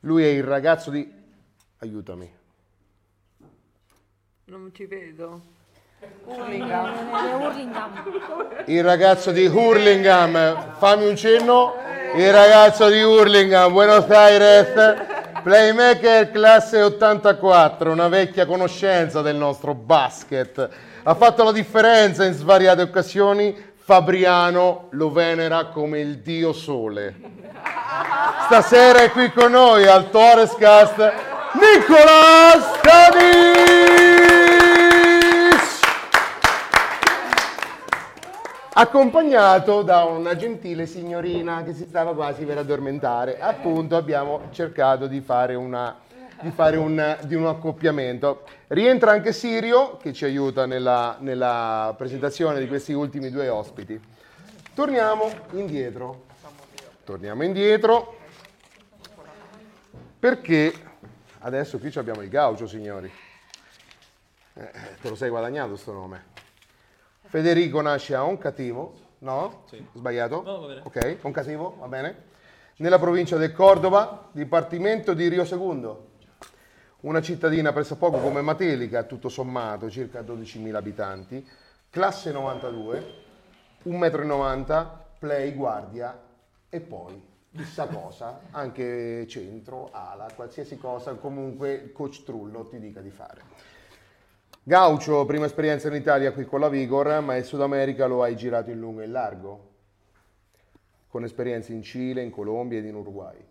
Lui 0.00 0.24
è 0.24 0.28
il 0.28 0.42
ragazzo 0.42 0.90
di... 0.90 1.10
aiutami. 1.78 2.32
Non 4.44 4.70
ci 4.74 4.86
vedo. 4.86 5.58
Hurlingham. 6.24 6.92
Il 8.66 8.82
ragazzo 8.82 9.30
di 9.32 9.46
Hurlingham, 9.46 10.76
fammi 10.78 11.06
un 11.06 11.16
cenno. 11.16 11.74
Il 12.16 12.32
ragazzo 12.32 12.88
di 12.88 13.02
Hurlingham, 13.02 13.70
Buenos 13.70 14.08
Aires, 14.10 15.42
playmaker 15.42 16.30
classe 16.30 16.82
84, 16.82 17.92
una 17.92 18.08
vecchia 18.08 18.46
conoscenza 18.46 19.20
del 19.22 19.36
nostro 19.36 19.74
basket. 19.74 20.68
Ha 21.02 21.14
fatto 21.14 21.44
la 21.44 21.52
differenza 21.52 22.24
in 22.24 22.32
svariate 22.32 22.82
occasioni. 22.82 23.69
Fabriano 23.90 24.86
lo 24.90 25.10
venera 25.10 25.64
come 25.66 25.98
il 25.98 26.18
dio 26.18 26.52
sole. 26.52 27.12
Stasera 28.44 29.00
è 29.00 29.10
qui 29.10 29.32
con 29.32 29.50
noi 29.50 29.84
al 29.84 30.10
Torres 30.10 30.54
Cast 30.54 31.12
Nicola 31.54 32.76
Stadis! 32.76 33.80
accompagnato 38.74 39.82
da 39.82 40.04
una 40.04 40.36
gentile 40.36 40.86
signorina 40.86 41.64
che 41.64 41.74
si 41.74 41.84
stava 41.88 42.14
quasi 42.14 42.44
per 42.44 42.58
addormentare. 42.58 43.40
Appunto 43.40 43.96
abbiamo 43.96 44.42
cercato 44.52 45.08
di 45.08 45.20
fare, 45.20 45.56
una, 45.56 45.96
di 46.40 46.50
fare 46.50 46.76
un, 46.76 47.18
di 47.22 47.34
un 47.34 47.46
accoppiamento. 47.46 48.44
Rientra 48.68 49.12
anche 49.12 49.32
Sirio 49.32 49.96
che 49.96 50.12
ci 50.12 50.24
aiuta 50.24 50.66
nella, 50.66 51.16
nella 51.20 51.94
presentazione 51.96 52.58
di 52.58 52.66
questi 52.66 52.92
ultimi 52.92 53.30
due 53.30 53.48
ospiti. 53.48 54.00
Torniamo 54.74 55.30
indietro. 55.52 56.26
Torniamo 57.04 57.42
indietro 57.42 58.18
perché 60.18 60.72
adesso 61.40 61.78
qui 61.78 61.90
abbiamo 61.96 62.22
il 62.22 62.28
gaucho, 62.28 62.66
signori. 62.66 63.10
Eh, 64.52 64.70
te 65.00 65.08
lo 65.08 65.14
sei 65.14 65.30
guadagnato 65.30 65.76
sto 65.76 65.92
nome. 65.92 66.24
Federico 67.22 67.80
nasce 67.80 68.14
a 68.14 68.24
Oncativo, 68.24 68.94
no? 69.18 69.64
Sbagliato? 69.94 70.42
No, 70.42 70.60
va 70.60 70.66
bene. 70.66 70.80
Ok, 70.84 71.16
Oncativo, 71.22 71.76
va 71.78 71.86
bene. 71.86 72.28
Nella 72.76 72.98
provincia 72.98 73.36
del 73.36 73.52
Cordova, 73.52 74.28
dipartimento 74.32 75.14
di 75.14 75.28
Rio 75.28 75.44
Segundo. 75.44 76.09
Una 77.02 77.22
cittadina 77.22 77.72
pressappoco 77.72 78.18
come 78.18 78.42
Matelica, 78.42 79.04
tutto 79.04 79.30
sommato, 79.30 79.88
circa 79.88 80.20
12.000 80.20 80.74
abitanti. 80.74 81.48
Classe 81.88 82.30
92, 82.30 83.04
1,90 83.84 84.82
m, 84.82 84.88
play, 85.18 85.54
guardia 85.54 86.20
e 86.68 86.80
poi 86.80 87.18
chissà 87.56 87.86
cosa, 87.86 88.40
anche 88.50 89.26
centro, 89.28 89.88
ala, 89.92 90.28
qualsiasi 90.34 90.76
cosa, 90.76 91.14
comunque 91.14 91.90
coach 91.92 92.22
Trullo 92.22 92.66
ti 92.66 92.78
dica 92.78 93.00
di 93.00 93.10
fare. 93.10 93.40
Gaucho, 94.62 95.24
prima 95.24 95.46
esperienza 95.46 95.88
in 95.88 95.94
Italia 95.94 96.32
qui 96.32 96.44
con 96.44 96.60
la 96.60 96.68
Vigor, 96.68 97.22
ma 97.22 97.34
il 97.34 97.44
Sud 97.44 97.62
America 97.62 98.04
lo 98.04 98.22
hai 98.22 98.36
girato 98.36 98.68
in 98.68 98.78
lungo 98.78 99.00
e 99.00 99.06
in 99.06 99.12
largo, 99.12 99.68
con 101.08 101.24
esperienze 101.24 101.72
in 101.72 101.82
Cile, 101.82 102.20
in 102.20 102.30
Colombia 102.30 102.78
ed 102.78 102.84
in 102.84 102.94
Uruguay. 102.94 103.42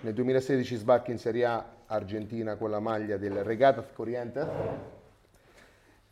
Nel 0.00 0.14
2016 0.14 0.76
sbarchi 0.76 1.10
in 1.10 1.18
Serie 1.18 1.44
A 1.44 1.71
Argentina 1.92 2.56
con 2.56 2.70
la 2.70 2.80
maglia 2.80 3.16
del 3.18 3.44
Regatas 3.44 3.84
Corrientes. 3.94 4.46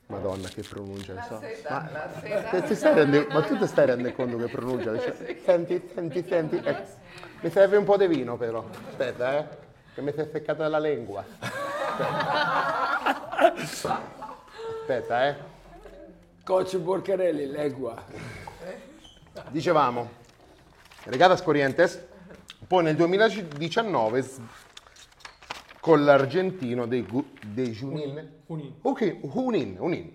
Madonna, 0.07 0.49
che 0.49 0.63
pronuncia, 0.63 1.15
ne 1.15 1.25
so. 1.27 1.41
Ma, 1.69 1.89
te- 2.51 2.63
ti 2.65 2.75
stai 2.75 2.95
rende- 2.95 3.27
ma 3.31 3.43
tu 3.43 3.57
ti 3.57 3.67
stai 3.67 3.87
rendendo 3.87 4.15
conto 4.15 4.37
che 4.39 4.49
pronuncia? 4.49 4.93
Dice, 4.93 5.41
Senti, 5.45 5.89
senti, 5.95 6.25
senti. 6.27 6.57
Eh, 6.63 6.77
mi 7.41 7.51
serve 7.51 7.77
un 7.77 7.85
po' 7.85 7.97
di 7.97 8.07
vino 8.09 8.37
però. 8.37 8.65
Aspetta, 8.89 9.39
eh. 9.39 9.47
Che 9.95 10.03
mi 10.03 10.13
si 10.13 10.19
è 10.21 10.29
seccata 10.31 10.67
la 10.69 10.79
lingua. 10.79 11.25
Aspetta, 14.81 15.29
eh. 15.29 15.37
Coach 16.45 16.77
Borcarelli, 16.79 17.47
legua. 17.47 18.03
Dicevamo, 19.49 20.11
Regatas 21.05 21.41
Corrientes, 21.43 22.05
poi 22.67 22.83
nel 22.83 22.97
2019 22.97 24.23
s- 24.23 24.41
con 25.81 26.05
l'argentino 26.05 26.87
dei, 26.87 27.03
Gu- 27.07 27.39
dei 27.47 27.73
Junin, 27.73 28.43
Junin. 28.47 28.75
Ok, 28.83 29.21
Junin, 29.21 29.77
Junin, 29.77 30.15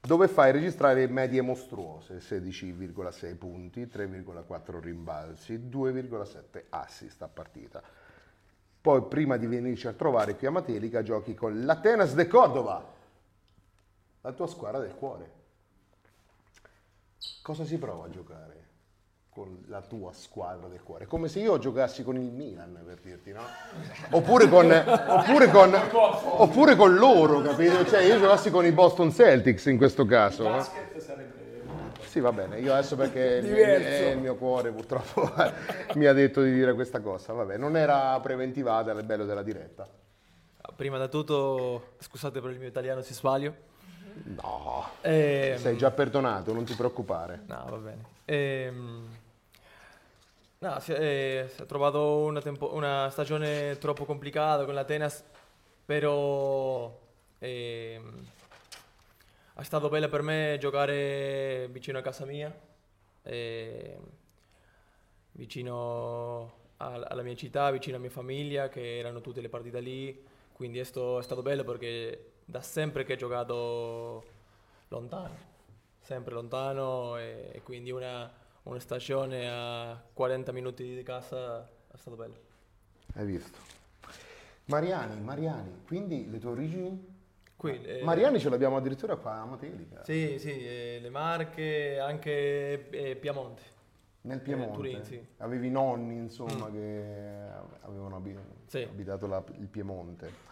dove 0.00 0.28
fai 0.28 0.52
registrare 0.52 1.06
medie 1.08 1.40
mostruose, 1.40 2.20
16,6 2.20 3.34
punti, 3.36 3.86
3,4 3.86 4.78
rimbalzi, 4.80 5.68
2,7 5.68 6.64
assist 6.68 7.22
a 7.22 7.28
partita. 7.28 7.82
Poi 8.80 9.02
prima 9.02 9.36
di 9.36 9.46
venirci 9.46 9.88
a 9.88 9.92
trovare 9.92 10.36
qui 10.36 10.46
a 10.46 10.50
Matelica 10.50 11.02
giochi 11.02 11.34
con 11.34 11.64
l'Atenas 11.64 12.14
de 12.14 12.26
Cordova, 12.28 12.94
la 14.20 14.32
tua 14.32 14.46
squadra 14.46 14.80
del 14.80 14.94
cuore. 14.94 15.32
Cosa 17.42 17.64
si 17.64 17.78
prova 17.78 18.04
a 18.04 18.10
giocare 18.10 18.65
con 19.36 19.64
la 19.68 19.82
tua 19.82 20.12
squadra 20.14 20.66
del 20.66 20.82
cuore? 20.82 21.04
Come 21.04 21.28
se 21.28 21.40
io 21.40 21.58
giocassi 21.58 22.02
con 22.02 22.16
il 22.16 22.30
Milan, 22.30 22.80
per 22.86 23.00
dirti, 23.02 23.32
no? 23.32 23.42
Oppure 24.12 24.48
con, 24.48 24.64
oppure 24.72 25.50
con, 25.50 25.74
oppure 26.38 26.74
con 26.74 26.94
loro, 26.94 27.42
capito? 27.42 27.84
Cioè 27.84 28.00
io 28.00 28.18
giocassi 28.18 28.50
con 28.50 28.64
i 28.64 28.72
Boston 28.72 29.12
Celtics 29.12 29.66
in 29.66 29.76
questo 29.76 30.06
caso. 30.06 30.44
no? 30.44 30.56
Basket 30.56 30.96
sarebbe... 30.98 31.34
Sì, 32.06 32.20
va 32.20 32.32
bene, 32.32 32.60
io 32.60 32.72
adesso 32.72 32.96
perché 32.96 33.20
il 33.20 33.44
mio, 33.44 33.54
Diverso. 33.56 33.88
eh, 34.04 34.10
il 34.12 34.18
mio 34.20 34.36
cuore 34.36 34.70
purtroppo 34.70 35.30
mi 35.96 36.06
ha 36.06 36.14
detto 36.14 36.40
di 36.40 36.54
dire 36.54 36.72
questa 36.72 37.00
cosa. 37.00 37.34
Vabbè, 37.34 37.58
non 37.58 37.76
era 37.76 38.18
preventivata, 38.20 38.92
è 38.92 38.94
il 38.94 39.04
bello 39.04 39.26
della 39.26 39.42
diretta. 39.42 39.86
Prima 40.74 40.96
da 40.96 41.08
tutto, 41.08 41.92
scusate 41.98 42.40
per 42.40 42.52
il 42.52 42.58
mio 42.58 42.68
italiano 42.68 43.02
se 43.02 43.12
sbaglio. 43.12 43.54
No, 44.24 44.84
Ehm, 45.02 45.58
sei 45.58 45.76
già 45.76 45.90
perdonato, 45.90 46.54
non 46.54 46.64
ti 46.64 46.72
preoccupare. 46.72 47.42
No, 47.48 47.66
va 47.68 47.76
bene. 47.76 48.04
Ehm, 48.24 49.06
no, 50.58 50.80
si, 50.80 50.92
eh, 50.92 51.50
si 51.54 51.62
è 51.62 51.66
trovato 51.66 52.18
una, 52.24 52.40
tempo- 52.40 52.74
una 52.74 53.08
stagione 53.10 53.76
troppo 53.78 54.04
complicata 54.04 54.64
con 54.64 54.74
l'Atenas, 54.74 55.24
però 55.84 56.98
ehm, 57.38 58.24
è 59.54 59.62
stato 59.62 59.88
bello 59.88 60.08
per 60.08 60.22
me 60.22 60.56
giocare 60.60 61.68
vicino 61.70 61.98
a 61.98 62.02
casa 62.02 62.24
mia, 62.26 62.54
ehm, 63.22 64.02
vicino 65.32 66.52
al- 66.78 67.06
alla 67.08 67.22
mia 67.22 67.34
città, 67.36 67.70
vicino 67.70 67.96
alla 67.96 68.04
mia 68.04 68.12
famiglia, 68.14 68.68
che 68.68 68.98
erano 68.98 69.20
tutte 69.20 69.40
le 69.40 69.48
partite 69.48 69.80
lì, 69.80 70.24
quindi 70.52 70.78
è, 70.78 70.82
è 70.82 70.84
stato 70.84 71.42
bello 71.42 71.64
perché 71.64 72.32
da 72.44 72.60
sempre 72.62 73.04
che 73.04 73.14
ho 73.14 73.16
giocato 73.16 74.24
lontano 74.88 75.54
sempre 76.06 76.34
lontano 76.34 77.18
e, 77.18 77.50
e 77.52 77.62
quindi 77.62 77.90
una, 77.90 78.32
una 78.66 78.80
stagione 78.80 79.48
a 79.48 80.00
40 80.12 80.50
minuti 80.52 80.94
di 80.94 81.02
casa 81.02 81.62
è 81.64 81.96
stato 81.96 82.16
bello. 82.16 82.34
Hai 83.14 83.24
visto? 83.24 83.58
Mariani, 84.66 85.20
Mariani, 85.20 85.82
quindi 85.86 86.28
le 86.28 86.38
tue 86.38 86.50
origini? 86.50 87.14
Qui, 87.56 87.80
eh, 87.84 88.02
Mariani 88.02 88.38
ce 88.40 88.48
l'abbiamo 88.50 88.76
addirittura 88.76 89.16
qua 89.16 89.36
a 89.36 89.44
Matelica, 89.44 90.04
Sì, 90.04 90.38
sì, 90.38 90.50
eh, 90.66 90.98
le 91.00 91.08
Marche, 91.10 91.98
anche 92.00 92.90
eh, 92.90 93.16
Piemonte. 93.16 93.62
nel 94.22 94.40
Piemonte. 94.40 94.74
Turin, 94.74 95.04
sì. 95.04 95.24
Avevi 95.38 95.70
nonni, 95.70 96.16
insomma, 96.16 96.68
che 96.70 97.48
avevano 97.82 98.16
abi- 98.16 98.36
Sì. 98.66 98.82
abitato 98.82 99.26
la- 99.28 99.42
il 99.58 99.68
Piemonte. 99.68 100.44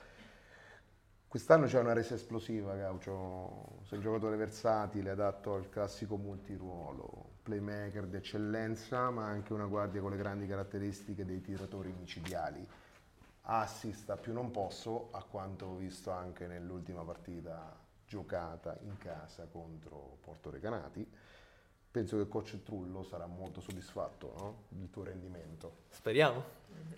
Quest'anno 1.27 1.66
c'è 1.66 1.81
una 1.81 1.93
resa 1.93 2.15
esplosiva, 2.15 2.77
Gaucio. 2.77 3.81
Sei 3.82 3.99
un 3.99 4.05
giocatore 4.05 4.36
versatile, 4.36 5.11
adatto 5.11 5.55
al 5.55 5.69
classico 5.69 6.16
multiruolo, 6.16 7.32
playmaker 7.45 8.07
d'eccellenza, 8.07 9.11
ma 9.11 9.27
anche 9.27 9.53
una 9.53 9.66
guardia 9.66 10.01
con 10.01 10.11
le 10.11 10.16
grandi 10.16 10.47
caratteristiche 10.47 11.25
dei 11.25 11.43
tiratori 11.43 11.95
micidiali. 11.97 12.66
Assist 13.43 14.09
a 14.09 14.16
più 14.16 14.33
non 14.33 14.51
posso, 14.51 15.11
a 15.12 15.23
quanto 15.23 15.66
ho 15.66 15.77
visto 15.77 16.11
anche 16.11 16.47
nell'ultima 16.47 17.03
partita 17.03 17.77
giocata 18.07 18.77
in 18.83 18.97
casa 18.97 19.47
contro 19.53 20.16
Porto 20.23 20.51
Recanati. 20.51 21.07
Penso 21.91 22.16
che 22.16 22.23
il 22.23 22.29
coach 22.29 22.62
Trullo 22.65 23.05
sarà 23.05 23.27
molto 23.27 23.61
soddisfatto 23.61 24.35
no? 24.39 24.55
del 24.69 24.91
tuo 24.91 25.05
rendimento. 25.05 25.83
Speriamo. 25.91 26.43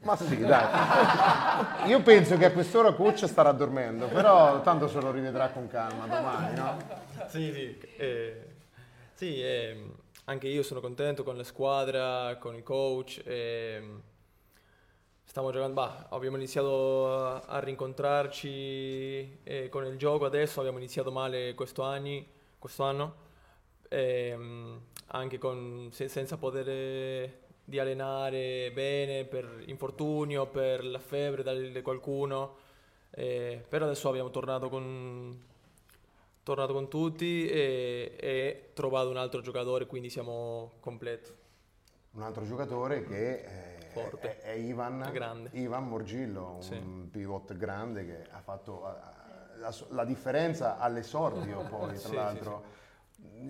Ma 0.02 0.16
sì, 0.16 0.38
dai. 0.38 1.88
Io 1.90 2.00
penso 2.02 2.38
che 2.38 2.46
a 2.46 2.52
quest'ora 2.52 2.92
coach 2.92 3.26
starà 3.26 3.50
dormendo, 3.52 4.06
però 4.06 4.62
tanto 4.62 4.88
se 4.88 5.00
lo 5.00 5.10
rivedrà 5.10 5.50
con 5.50 5.66
calma 5.66 6.06
domani, 6.06 6.56
no? 6.56 6.78
Sì, 7.26 7.52
sì, 7.52 7.78
eh, 7.96 8.54
sì 9.12 9.42
ehm, 9.42 9.92
anche 10.26 10.48
io 10.48 10.62
sono 10.62 10.80
contento 10.80 11.22
con 11.22 11.36
la 11.36 11.44
squadra, 11.44 12.36
con 12.38 12.54
il 12.54 12.62
coach. 12.62 13.22
ehm, 13.24 14.02
stiamo 15.24 15.50
giocando, 15.52 15.74
bah, 15.74 16.06
abbiamo 16.10 16.36
iniziato 16.36 17.12
a, 17.44 17.58
rincontrarci 17.60 19.40
eh, 19.44 19.68
con 19.68 19.84
il 19.86 19.96
gioco 19.98 20.24
adesso, 20.24 20.60
abbiamo 20.60 20.78
iniziato 20.78 21.12
male 21.12 21.54
questo, 21.54 21.82
anni, 21.82 22.26
questo 22.58 22.82
anno, 22.84 23.14
ehm, 23.88 24.80
anche 25.08 25.38
con- 25.38 25.88
se- 25.92 26.08
senza 26.08 26.36
poter 26.38 26.68
eh, 26.68 27.38
di 27.64 27.78
allenare 27.78 28.70
bene 28.72 29.24
per 29.24 29.62
infortunio, 29.66 30.46
per 30.46 30.84
la 30.84 30.98
febbre 30.98 31.70
di 31.72 31.82
qualcuno. 31.82 32.64
eh, 33.18 33.64
però 33.68 33.86
adesso 33.86 34.08
abbiamo 34.10 34.30
tornato 34.30 34.68
con, 34.68 35.40
tornato 36.46 36.72
con 36.74 36.88
tutti 36.88 37.48
e, 37.48 38.16
e 38.20 38.70
trovato 38.72 39.10
un 39.10 39.16
altro 39.16 39.40
giocatore, 39.40 39.86
quindi 39.86 40.08
siamo 40.10 40.74
completi. 40.78 41.34
Un 42.12 42.22
altro 42.22 42.44
giocatore 42.44 43.02
che 43.02 43.42
è, 43.42 43.78
Forte. 43.90 44.38
è- 44.38 44.40
è 44.42 44.52
Ivan. 44.52 45.48
Ivan 45.50 45.88
Morgillo, 45.88 46.52
un 46.52 46.62
Sì. 46.62 46.78
pivot 47.10 47.56
grande 47.56 48.06
che 48.06 48.26
ha 48.30 48.40
fatto 48.42 48.86
eh, 48.88 49.58
la, 49.58 49.74
la 49.88 50.04
differenza 50.04 50.78
all'esordio 50.78 51.62
poi, 51.68 51.88
tra 51.98 51.98
Sì, 51.98 52.06
sì, 52.10 52.14
l'altro. 52.14 52.62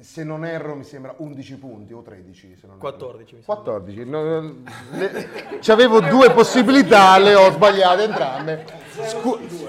Se 0.01 0.25
non 0.25 0.45
erro 0.45 0.75
mi 0.75 0.85
sembra 0.85 1.15
11 1.19 1.57
punti 1.57 1.93
o 1.95 2.03
13, 2.03 2.57
se 2.61 2.67
non 2.67 2.77
erro. 2.77 2.81
14 2.81 3.35
mi 3.37 3.43
sembra. 3.43 3.63
14. 3.63 4.05
no, 4.05 4.55
le- 4.93 5.59
C'avevo 5.61 6.01
due 6.01 6.31
possibilità, 6.33 7.17
le 7.19 7.35
ho 7.35 7.51
sbagliate 7.51 8.03
entrambe. 8.03 8.65
Scu- 9.07 9.41
0 9.49 9.69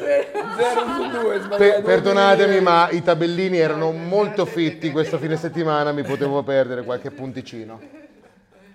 su 0.95 1.09
2 1.21 1.39
Per- 1.57 1.81
perdonatemi, 1.81 2.59
ma 2.59 2.89
i 2.89 3.01
tabellini 3.01 3.57
erano 3.57 3.91
molto 3.91 4.45
fitti 4.45 4.91
questo 4.91 5.17
fine 5.17 5.37
settimana, 5.37 5.91
mi 5.93 6.03
potevo 6.03 6.43
perdere 6.43 6.83
qualche 6.83 7.09
punticino. 7.11 7.79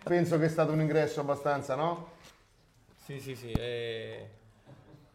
Penso 0.03 0.39
che 0.39 0.47
è 0.47 0.49
stato 0.49 0.73
un 0.73 0.81
ingresso 0.81 1.21
abbastanza, 1.21 1.75
no? 1.75 2.09
Sì, 3.05 3.21
sì, 3.21 3.35
sì. 3.35 3.51
e 3.53 4.29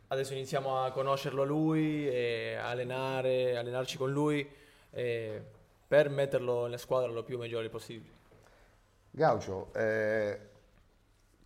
adesso 0.10 0.34
iniziamo 0.34 0.84
a 0.84 0.92
conoscerlo 0.92 1.44
lui 1.44 2.08
e 2.08 2.58
allenare, 2.62 3.58
allenarci 3.58 3.98
con 3.98 4.12
lui 4.12 4.48
e 4.92 5.42
per 5.88 6.10
metterlo 6.10 6.64
nella 6.64 6.78
squadra 6.78 7.10
lo 7.10 7.24
più 7.24 7.38
migliore 7.38 7.70
possibile. 7.70 8.16
Gaucio, 9.12 9.74
eh, 9.74 10.40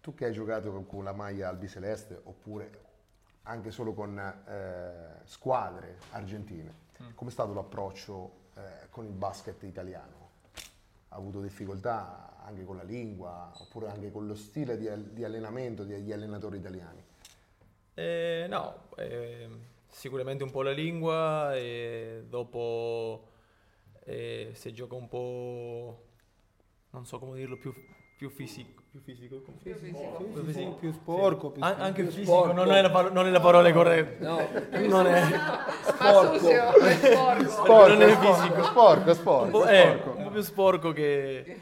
tu 0.01 0.15
che 0.15 0.25
hai 0.25 0.33
giocato 0.33 0.71
con- 0.83 1.03
la 1.03 1.13
maglia 1.13 1.49
albiceleste 1.49 2.19
oppure 2.23 2.89
anche 3.43 3.71
solo 3.71 3.93
con 3.93 4.17
eh, 4.19 5.21
squadre 5.25 5.97
argentine, 6.11 6.73
com'è 7.15 7.31
stato 7.31 7.53
l'approccio 7.53 8.31
eh, 8.55 8.89
con 8.89 9.05
il 9.05 9.11
basket 9.11 9.61
italiano? 9.63 10.29
Ha 11.09 11.15
avuto 11.15 11.41
difficoltà 11.41 12.37
anche 12.43 12.63
con 12.63 12.77
la 12.77 12.83
lingua 12.83 13.51
oppure 13.59 13.89
anche 13.89 14.11
con 14.11 14.27
lo 14.27 14.35
stile 14.35 14.77
di, 14.77 14.89
di 15.13 15.23
allenamento 15.23 15.83
degli 15.83 16.11
allenatori 16.11 16.57
italiani? 16.57 17.03
Eh, 17.93 18.45
no, 18.49 18.87
eh, 18.95 19.49
sicuramente 19.87 20.43
un 20.43 20.51
po' 20.51 20.61
la 20.61 20.71
lingua 20.71 21.55
e 21.55 22.23
dopo 22.27 23.29
eh, 24.11 24.49
se 24.53 24.71
gioca 24.73 24.95
un 24.95 25.07
po', 25.07 26.03
non 26.91 27.05
so 27.05 27.17
come 27.19 27.37
dirlo, 27.37 27.57
più, 27.57 27.73
più 28.17 28.29
fisico. 28.29 28.79
Più 28.91 28.99
fisico? 28.99 29.37
Più 29.37 29.73
fisico. 29.75 30.17
Più 30.33 30.43
fisico. 30.43 30.71
più 30.73 30.91
sporco, 30.91 31.49
più, 31.51 31.63
An- 31.63 31.75
anche 31.79 32.01
più 32.03 32.11
fisico, 32.11 32.31
sporco. 32.39 32.51
non 32.53 32.71
è, 32.73 32.81
la 32.81 32.89
paro- 32.91 33.09
non 33.13 33.25
è 33.25 33.29
la 33.29 33.39
parola 33.39 33.71
corretta. 33.71 34.27
No, 34.27 34.47
Non 34.87 35.07
è, 35.07 35.23
sporco. 35.83 36.37
Sporco, 37.47 37.87
non 37.87 38.01
è 38.01 38.17
fisico. 38.17 38.63
sporco, 38.63 39.09
un 39.09 39.15
sporco, 39.15 39.49
po', 39.49 39.67
eh, 39.67 39.97
sporco. 40.01 40.17
un 40.17 40.23
po' 40.25 40.29
più 40.29 40.41
sporco 40.41 40.91
che... 40.91 41.57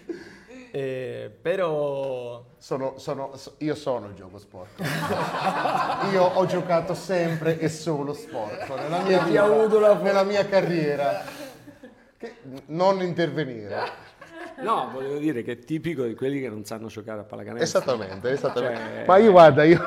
eh, 0.71 1.31
però 1.41 2.43
Sono- 2.57 2.97
sono- 2.97 3.35
so- 3.35 3.53
io 3.59 3.75
sono 3.75 4.07
il 4.07 4.13
gioco 4.15 4.39
sporco. 4.39 4.81
io 6.11 6.23
ho 6.23 6.45
giocato 6.47 6.93
sempre 6.95 7.59
e 7.59 7.69
solo 7.69 8.13
sporco 8.13 8.75
nella 8.75 9.01
mia, 9.01 9.23
vita, 9.23 9.93
nella 10.01 10.23
mia 10.23 10.45
carriera. 10.47 11.23
Che- 12.19 12.35
non 12.67 13.01
intervenire. 13.01 14.07
No, 14.61 14.89
volevo 14.91 15.17
dire 15.17 15.41
che 15.41 15.53
è 15.53 15.59
tipico 15.59 16.03
di 16.03 16.15
quelli 16.15 16.41
che 16.41 16.49
non 16.49 16.65
sanno 16.65 16.87
giocare 16.87 17.21
a 17.21 17.23
pallacanestro. 17.23 17.79
Esattamente, 17.79 18.29
esattamente. 18.31 18.77
Cioè- 18.77 19.05
Ma 19.05 19.17
io 19.17 19.31
guarda, 19.31 19.63
io 19.63 19.81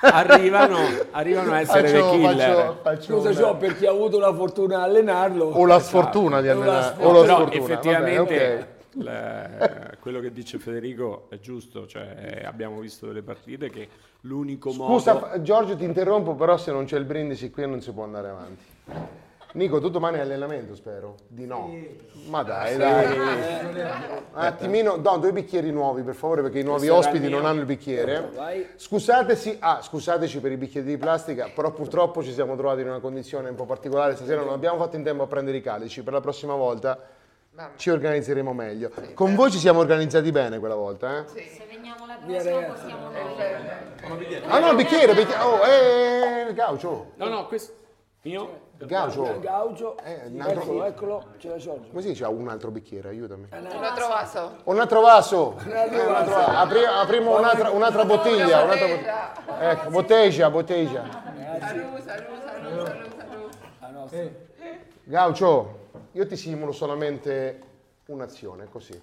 Arrivano, 0.00 0.78
arrivano 1.12 1.52
a 1.52 1.60
essere 1.60 1.88
faccio, 1.88 2.10
dei 2.10 2.18
killer. 2.20 2.54
faccio, 2.56 2.78
faccio 2.82 3.02
Scusa 3.14 3.28
una- 3.30 3.38
Gio, 3.38 3.56
per 3.56 3.76
chi 3.76 3.86
ha 3.86 3.90
avuto 3.90 4.18
la 4.18 4.34
fortuna 4.34 4.78
di 4.78 4.82
allenarlo. 4.82 5.44
o 5.44 5.64
la 5.64 5.78
sfortuna 5.78 6.40
di 6.40 6.48
O 6.48 6.64
la 6.64 6.82
sfortuna. 6.82 7.06
o 7.08 7.12
la 7.12 7.20
Però 7.22 7.36
sfortuna. 7.36 7.64
effettivamente 7.64 8.24
Vabbè, 8.26 8.66
ok. 8.96 9.04
la- 9.04 9.96
quello 10.00 10.20
che 10.20 10.32
dice 10.32 10.58
Federico 10.58 11.26
è 11.30 11.38
giusto, 11.38 11.86
cioè 11.86 12.42
abbiamo 12.44 12.80
visto 12.80 13.06
delle 13.06 13.22
partite 13.22 13.70
che 13.70 13.88
l'unico 14.22 14.72
modo... 14.72 14.92
Scusa 14.98 15.40
Giorgio 15.40 15.76
ti 15.76 15.84
interrompo, 15.84 16.34
però 16.34 16.56
se 16.56 16.72
non 16.72 16.84
c'è 16.84 16.96
il 16.98 17.04
brindisi 17.04 17.50
qui 17.50 17.64
non 17.68 17.80
si 17.80 17.92
può 17.92 18.02
andare 18.02 18.28
avanti. 18.28 18.64
Nico, 19.56 19.80
tu 19.80 19.88
domani 19.88 20.16
hai 20.16 20.22
allenamento, 20.22 20.74
spero? 20.74 21.14
Di 21.28 21.46
no. 21.46 21.74
Ma 22.28 22.42
dai, 22.42 22.76
dai. 22.76 23.18
Un 23.18 24.22
attimino, 24.34 24.96
no, 24.96 25.16
due 25.16 25.32
bicchieri 25.32 25.70
nuovi, 25.70 26.02
per 26.02 26.14
favore, 26.14 26.42
perché 26.42 26.58
i 26.58 26.62
nuovi 26.62 26.88
Questo 26.88 27.08
ospiti 27.08 27.24
il 27.24 27.30
non 27.30 27.46
hanno 27.46 27.60
il 27.60 27.64
bicchiere. 27.64 28.28
Vai. 28.34 28.66
Scusateci, 28.76 29.56
ah, 29.60 29.80
scusateci 29.80 30.40
per 30.40 30.52
i 30.52 30.58
bicchieri 30.58 30.86
di 30.86 30.98
plastica, 30.98 31.48
però 31.54 31.70
purtroppo 31.70 32.22
ci 32.22 32.34
siamo 32.34 32.54
trovati 32.54 32.82
in 32.82 32.88
una 32.88 33.00
condizione 33.00 33.48
un 33.48 33.54
po' 33.54 33.64
particolare. 33.64 34.14
Stasera 34.14 34.42
non 34.42 34.52
abbiamo 34.52 34.76
fatto 34.76 34.96
in 34.96 35.02
tempo 35.02 35.22
a 35.22 35.26
prendere 35.26 35.56
i 35.56 35.62
calici. 35.62 36.02
Per 36.02 36.12
la 36.12 36.20
prossima 36.20 36.54
volta 36.54 36.98
ci 37.76 37.88
organizzeremo 37.88 38.52
meglio. 38.52 38.90
Con 39.14 39.34
voi 39.34 39.50
ci 39.50 39.58
siamo 39.58 39.80
organizzati 39.80 40.30
bene 40.32 40.58
quella 40.58 40.74
volta, 40.74 41.20
eh? 41.20 41.28
Se 41.28 41.66
veniamo 41.66 42.04
la 42.06 42.18
Via 42.26 42.42
prossima 42.42 42.72
possiamo 42.74 43.10
noi. 43.10 44.42
Ah 44.48 44.58
no, 44.58 44.74
bicchiere, 44.74 45.14
bicchiere. 45.14 45.42
Oh, 45.42 45.64
eh, 45.64 46.52
Gaucio. 46.52 47.12
No, 47.14 47.28
no, 47.28 47.46
questo... 47.46 47.84
Io? 48.26 48.64
Gaucio. 48.78 49.38
Gaucho, 49.40 49.96
Eh, 49.98 50.22
altro- 50.38 50.60
eccolo, 50.62 50.84
eccolo, 50.84 51.24
ce 51.38 51.48
l'ha 51.48 51.56
Giorgio. 51.56 51.88
Come 51.88 52.02
si 52.02 52.08
dice? 52.08 52.24
Un 52.24 52.48
altro 52.48 52.70
bicchiere, 52.70 53.08
aiutami. 53.08 53.46
Un 53.50 53.66
altro 53.84 54.08
vaso. 54.08 54.56
Un 54.64 54.80
altro 54.80 55.00
vaso. 55.00 55.56
Eh, 55.64 55.64
un 55.64 56.14
altro 56.14 56.34
vaso. 56.34 56.50
Apri- 56.50 56.84
apriamo 56.84 57.38
un'altra, 57.38 57.70
un'altra 57.70 58.04
bottiglia. 58.04 58.64
Un'altra 58.64 58.86
bot- 58.86 59.60
ecco, 59.60 59.90
bottiglia. 60.50 60.50
Ah, 63.80 63.88
no, 63.90 64.08
sì. 64.08 64.30
Gaucio, 65.04 65.78
io 66.12 66.26
ti 66.26 66.36
simulo 66.36 66.72
solamente 66.72 67.60
un'azione, 68.06 68.68
così. 68.68 69.00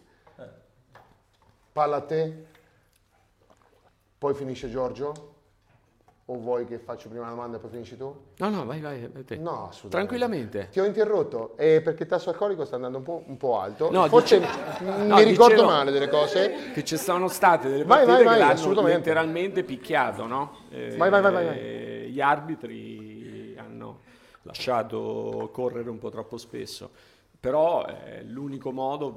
Palla 1.72 1.96
a 1.96 2.02
te, 2.02 2.46
poi 4.20 4.34
finisce 4.36 4.70
Giorgio? 4.70 5.32
O 6.28 6.38
vuoi 6.38 6.66
che 6.66 6.80
faccio 6.80 7.10
prima 7.10 7.26
la 7.26 7.32
domanda 7.32 7.58
e 7.58 7.60
poi 7.60 7.70
finisci 7.70 7.98
tu? 7.98 8.16
No, 8.38 8.50
no, 8.50 8.66
vai, 8.66 8.80
vai, 8.80 9.10
vai. 9.12 9.38
No, 9.40 9.68
assolutamente. 9.68 9.90
Tranquillamente. 9.90 10.70
Ti 10.72 10.80
ho 10.80 10.86
interrotto 10.86 11.58
eh, 11.58 11.82
perché 11.82 12.04
il 12.04 12.10
tasso 12.10 12.30
alcolico 12.30 12.64
sta 12.64 12.76
andando 12.76 13.00
un 13.00 13.04
po', 13.04 13.24
un 13.28 13.36
po' 13.36 13.60
alto. 13.60 13.92
No, 13.92 14.08
Forse 14.08 14.40
dice- 14.40 14.84
mi 14.86 15.08
no, 15.08 15.18
ricordo 15.20 15.54
dicevo- 15.56 15.70
male 15.70 15.92
delle 15.92 16.08
cose. 16.08 16.72
Che 16.74 16.84
ci 16.86 16.96
sono 16.96 17.28
state 17.28 17.68
delle 17.68 17.84
Vai, 17.84 18.06
partite 18.06 18.24
vai, 18.24 18.40
vai, 18.40 18.56
che 18.56 18.62
l'hanno 18.70 18.82
letteralmente 18.84 19.64
picchiato, 19.66 20.26
no? 20.26 20.60
Eh, 20.70 20.96
Vai, 20.96 21.10
vai, 21.10 21.22
vai, 21.22 21.32
vai, 21.34 21.46
vai. 21.46 21.60
Gli 22.10 22.22
arbitri 22.22 23.58
hanno 23.58 24.00
lasciato 24.44 25.50
correre 25.52 25.90
un 25.90 25.98
po' 26.00 26.10
troppo 26.10 26.38
spesso, 26.38 26.90
però 27.38 27.86
eh, 27.86 28.24
l'unico 28.24 28.72
modo, 28.72 29.14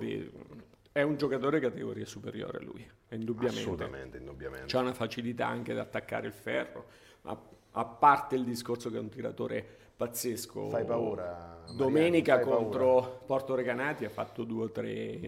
È 0.97 1.03
un 1.03 1.19
giocatore 1.19 1.61
categoria 1.61 2.07
superiore 2.07 2.57
a 2.57 2.63
lui, 2.63 2.91
indubbiamente. 3.11 3.61
Assolutamente, 3.61 4.17
indubbiamente. 4.17 4.67
C'ha 4.69 4.81
una 4.81 4.95
facilità 4.95 5.47
anche 5.47 5.73
ad 5.73 5.79
attaccare 5.79 6.27
il 6.27 6.33
ferro, 6.33 6.87
ma 7.21 7.39
a 7.73 7.85
parte 7.85 8.35
il 8.35 8.45
discorso 8.45 8.89
che 8.89 8.97
è 8.97 9.01
un 9.01 9.11
tiratore 9.11 9.63
pazzesco. 9.95 10.71
Fai 10.71 10.87
paura, 10.87 11.59
Mariano, 11.67 11.77
Domenica 11.77 12.37
fai 12.37 12.45
paura. 12.45 12.59
contro 12.59 13.23
Porto 13.27 13.55
Recanati 13.55 14.07
ha 14.07 14.09
fatto 14.09 14.45
due 14.45 14.65
o 14.65 14.71
tre 14.71 15.21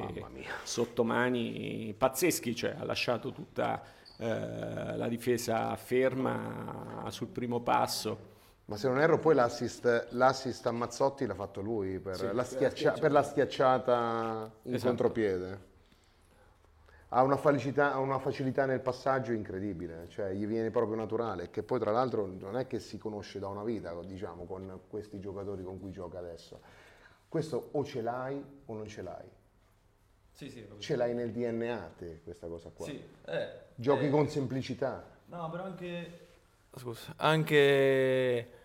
sottomani 0.62 1.94
pazzeschi, 1.98 2.54
cioè 2.54 2.74
ha 2.78 2.84
lasciato 2.84 3.30
tutta 3.30 3.82
eh, 4.16 4.96
la 4.96 5.08
difesa 5.08 5.76
ferma 5.76 7.04
sul 7.10 7.28
primo 7.28 7.60
passo. 7.60 8.36
Ma 8.68 8.76
se 8.76 8.86
non 8.86 9.00
erro, 9.00 9.18
poi 9.18 9.34
l'assist, 9.34 10.08
l'assist 10.10 10.66
a 10.66 10.72
Mazzotti 10.72 11.24
l'ha 11.24 11.34
fatto 11.34 11.62
lui 11.62 11.98
per, 12.00 12.34
la, 12.34 12.44
schiaccia- 12.44 12.92
per 12.92 13.12
la 13.12 13.22
schiacciata 13.22 14.50
in 14.64 14.74
Esatto. 14.74 14.88
contropiede. 14.88 15.66
Ha 17.08 17.22
una, 17.22 17.38
felicità, 17.38 17.94
ha 17.94 17.98
una 17.98 18.18
facilità 18.18 18.66
nel 18.66 18.80
passaggio 18.80 19.32
incredibile, 19.32 20.06
cioè 20.10 20.32
gli 20.32 20.46
viene 20.46 20.70
proprio 20.70 20.96
naturale, 20.96 21.48
che 21.48 21.62
poi 21.62 21.78
tra 21.78 21.92
l'altro 21.92 22.26
non 22.26 22.58
è 22.58 22.66
che 22.66 22.78
si 22.78 22.98
conosce 22.98 23.38
da 23.38 23.48
una 23.48 23.64
vita, 23.64 23.94
diciamo, 24.02 24.44
con 24.44 24.80
questi 24.90 25.18
giocatori 25.18 25.62
con 25.62 25.80
cui 25.80 25.90
gioca 25.90 26.18
adesso. 26.18 26.60
Questo 27.26 27.70
o 27.72 27.82
ce 27.86 28.02
l'hai 28.02 28.44
o 28.66 28.74
non 28.74 28.86
ce 28.86 29.00
l'hai. 29.00 29.28
Sì, 30.32 30.50
sì, 30.50 30.68
Ce 30.76 30.94
l'hai 30.94 31.14
nel 31.14 31.32
DNA 31.32 31.92
te, 31.96 32.20
questa 32.22 32.46
cosa 32.46 32.68
qua. 32.68 32.84
Sì, 32.84 33.02
eh, 33.24 33.48
Giochi 33.74 34.04
eh, 34.04 34.10
con 34.10 34.28
semplicità. 34.28 35.02
No, 35.24 35.48
però 35.48 35.64
anche... 35.64 36.26
Scusa, 36.76 37.14
anche... 37.16 38.56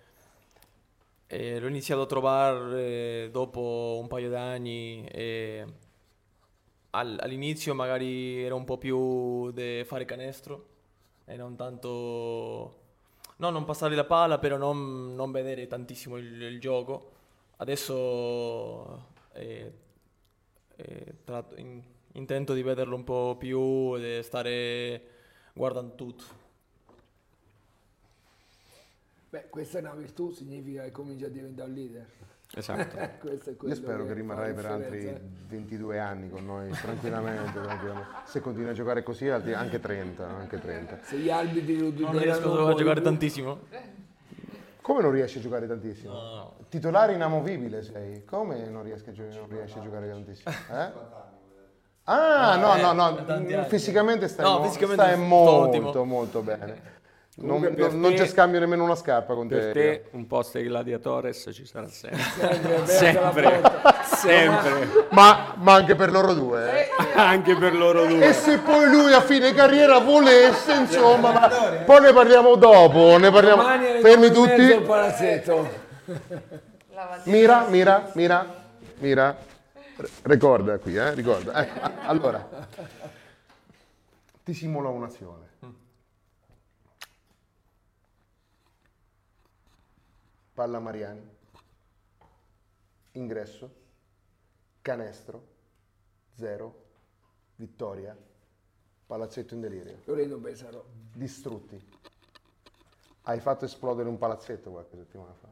eh, 1.28 1.60
l'ho 1.60 1.68
iniziato 1.68 2.02
a 2.02 2.06
trovare 2.06 3.30
dopo 3.32 3.98
un 4.02 4.08
paio 4.08 4.30
d'anni 4.30 5.06
e 5.08 5.66
al- 6.92 7.18
all'inizio 7.22 7.74
magari 7.74 8.44
era 8.44 8.56
un 8.56 8.64
po' 8.66 8.78
più 8.78 9.52
di 9.52 9.84
fare 9.86 10.06
canestro 10.06 10.68
e 11.26 11.36
non 11.36 11.56
tanto... 11.56 12.78
No, 13.38 13.50
non 13.50 13.66
passare 13.66 13.96
la 13.96 14.06
palla, 14.06 14.38
però 14.40 14.58
non, 14.58 15.16
non 15.16 15.32
vedere 15.32 15.68
tantissimo 15.68 16.18
il, 16.18 16.42
il 16.42 16.60
gioco. 16.60 17.12
Adesso 17.58 19.08
eh, 19.34 19.74
eh, 20.76 21.16
tratto- 21.24 21.56
in- 21.60 21.82
intento 22.14 22.54
di 22.54 22.62
vederlo 22.62 22.96
un 22.96 23.04
po' 23.04 23.36
più 23.38 23.96
e 23.98 24.22
stare 24.24 25.02
guardando 25.54 25.96
tutto. 25.96 26.24
Beh, 29.34 29.46
questa 29.50 29.80
è 29.80 29.82
una 29.82 29.96
virtù, 29.96 30.30
significa 30.30 30.84
che 30.84 30.92
cominci 30.92 31.24
a 31.26 31.28
diventare 31.28 31.68
un 31.68 31.74
leader. 31.76 32.06
Esatto. 32.56 32.96
Questo 33.20 33.50
è 33.50 33.56
Io 33.68 33.74
spero 33.74 34.04
che 34.04 34.10
fa 34.10 34.14
rimarrai 34.14 34.54
per 34.54 34.66
altri 34.68 34.98
differenza. 35.00 35.24
22 35.48 35.98
anni 36.00 36.30
con 36.30 36.46
noi, 36.46 36.70
tranquillamente, 36.70 37.52
tranquillamente. 37.60 38.10
Se 38.26 38.42
continui 38.42 38.70
a 38.70 38.74
giocare 38.74 39.02
così, 39.02 39.28
anche 39.30 39.80
30, 39.80 40.24
anche 40.28 40.60
30. 40.60 41.00
Se 41.02 41.18
gli 41.18 41.32
arbitri 41.32 41.80
lo 41.80 41.90
Non 42.12 42.20
riesco 42.20 42.68
a 42.68 42.74
giocare 42.76 42.94
più- 43.02 43.04
tantissimo. 43.10 43.60
Come 44.82 45.02
non 45.02 45.10
riesci 45.12 45.40
a 45.40 45.42
giocare 45.42 45.66
tantissimo? 45.66 46.14
No, 46.14 46.22
no. 46.36 46.54
Titolare 46.70 47.14
inamovibile 47.14 47.82
sei. 47.82 48.24
Come 48.26 48.70
non 48.70 48.84
riesci 48.84 49.10
a, 49.10 49.14
gio- 49.14 49.24
non 49.34 49.48
riesci 49.50 49.80
a 49.80 49.82
giocare 49.82 50.08
tantissimo? 50.10 50.52
Eh? 50.70 50.92
Ah, 52.04 52.56
no, 52.58 52.76
Eh, 52.76 52.82
no, 52.82 52.92
no, 52.94 53.12
da 53.14 53.24
tanti 53.24 53.54
anni. 53.56 53.68
fisicamente 53.68 54.28
stai, 54.28 54.46
No, 54.46 54.60
mo- 54.60 54.64
fisicamente 54.66 55.04
stai 55.04 55.18
molto, 55.18 56.04
molto 56.04 56.42
bene. 56.44 57.02
Non, 57.36 57.62
per 57.62 57.76
non- 57.76 58.00
non 58.00 58.14
c'è 58.14 58.28
scambio 58.28 58.60
nemmeno 58.60 58.84
una 58.84 58.94
scarpa 58.96 59.34
con 59.34 59.48
Per 59.48 59.72
te. 59.72 59.72
te 59.72 60.04
un 60.12 60.28
posto 60.28 60.60
ai 60.60 60.66
gladiatores 60.66 61.50
ci 61.52 61.66
sarà 61.66 61.88
sempre. 61.88 62.22
Sempre, 62.86 62.86
sempre, 62.86 63.62
sempre. 64.04 65.08
Ma, 65.10 65.56
ma 65.58 65.74
anche 65.74 65.96
per 65.96 66.12
loro 66.12 66.34
due. 66.36 66.82
eh. 66.86 66.90
Anche 67.20 67.56
per 67.56 67.74
loro 67.76 68.06
due. 68.06 68.28
E 68.28 68.34
se 68.34 68.60
poi 68.60 68.88
lui 68.90 69.14
a 69.14 69.22
fine 69.22 69.52
carriera 69.54 69.98
volesse, 70.00 70.74
insomma, 70.74 71.32
ma 71.32 71.48
poi 71.86 72.02
ne 72.02 72.14
parliamo 72.14 72.56
dopo, 72.56 73.18
ne 73.18 73.32
parliamo. 73.32 73.64
Fermi 74.02 74.30
tutti. 74.32 74.86
Mira, 77.26 77.66
mira, 77.68 78.10
mira, 78.14 78.46
mira. 79.00 79.36
Ricorda 80.24 80.78
qui, 80.78 80.96
eh, 80.96 81.14
ricorda. 81.14 81.54
Ecco, 81.66 81.90
allora, 82.06 82.48
ti 84.44 84.54
simula 84.54 84.90
un'azione. 84.90 85.43
Palla 90.54 90.80
Mariani, 90.80 91.28
ingresso, 93.14 93.74
canestro, 94.82 95.48
zero, 96.36 96.82
vittoria, 97.56 98.16
palazzetto 99.08 99.56
in 99.56 99.62
delirio, 99.62 100.02
Lorenzo 100.06 100.38
Pesaro. 100.40 100.86
distrutti. 101.14 101.82
Hai 103.24 103.40
fatto 103.40 103.66
esplodere 103.66 104.10
un 104.10 104.18
palazzetto 104.18 104.70
qualche 104.72 104.96
settimana 104.98 105.34
fa. 105.34 105.48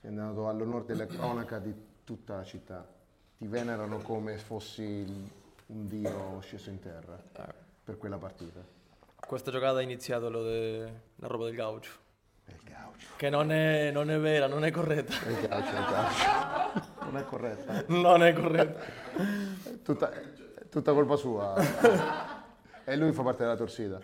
Sei 0.00 0.10
andato 0.10 0.48
all'onore 0.48 0.84
della 0.86 1.06
cronaca 1.06 1.58
di 1.58 1.74
tutta 2.04 2.36
la 2.36 2.44
città. 2.44 2.86
Ti 3.36 3.46
venerano 3.46 3.98
come 3.98 4.38
fossi 4.38 5.04
un 5.66 5.86
dio 5.88 6.40
sceso 6.40 6.70
in 6.70 6.78
terra 6.80 7.20
per 7.84 7.98
quella 7.98 8.16
partita. 8.16 8.60
Questa 9.26 9.50
giocata 9.50 9.78
ha 9.78 9.82
iniziato 9.82 10.30
lo 10.30 10.42
de- 10.44 10.92
la 11.16 11.26
roba 11.26 11.44
del 11.46 11.54
gaucho. 11.54 12.06
È 12.48 12.52
il 12.52 12.60
gaucho. 12.64 13.06
Che 13.16 13.30
non 13.30 13.52
è, 13.52 13.90
non 13.90 14.10
è 14.10 14.18
vera, 14.18 14.46
non 14.46 14.64
è 14.64 14.70
corretta. 14.70 15.24
È 15.24 15.28
il 15.28 15.48
gaucho, 15.48 15.70
è 15.70 15.78
il 15.78 15.86
gaucho. 15.86 16.86
Non 17.04 17.16
è 17.16 17.24
corretta. 17.24 17.84
Non 17.88 18.22
è 18.22 18.32
corretta. 18.32 18.84
Tutta, 19.82 20.12
è 20.12 20.68
tutta 20.68 20.92
colpa 20.92 21.16
sua. 21.16 21.54
E 22.84 22.96
lui 22.96 23.12
fa 23.12 23.22
parte 23.22 23.42
della 23.42 23.56
torsida. 23.56 24.00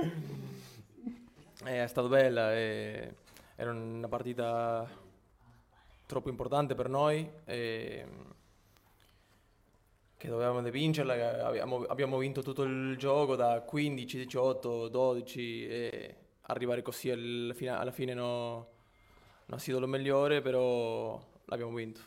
Eh, 1.64 1.82
È 1.82 1.86
stata 1.86 2.06
bella, 2.08 2.54
e 2.54 3.14
era 3.56 3.70
una 3.70 4.08
partita 4.08 4.86
troppo 6.04 6.28
importante 6.28 6.74
per 6.74 6.90
noi, 6.90 7.30
e 7.46 8.06
che 10.24 10.28
dovevamo 10.28 10.60
vincerla, 10.62 11.46
abbiamo, 11.46 11.84
abbiamo 11.84 12.18
vinto 12.18 12.42
tutto 12.42 12.62
il 12.62 12.96
gioco 12.96 13.36
da 13.36 13.60
15, 13.60 14.16
18, 14.18 14.88
12 14.88 15.68
e 15.68 16.16
arrivare 16.46 16.82
così 16.82 17.10
al 17.10 17.52
fina- 17.54 17.78
alla 17.78 17.92
fine 17.92 18.14
no- 18.14 18.68
non 19.46 19.58
ha 19.58 19.58
stato 19.58 19.80
lo 19.80 19.86
migliore, 19.86 20.40
però 20.40 21.20
l'abbiamo 21.46 21.74
vinto. 21.74 22.00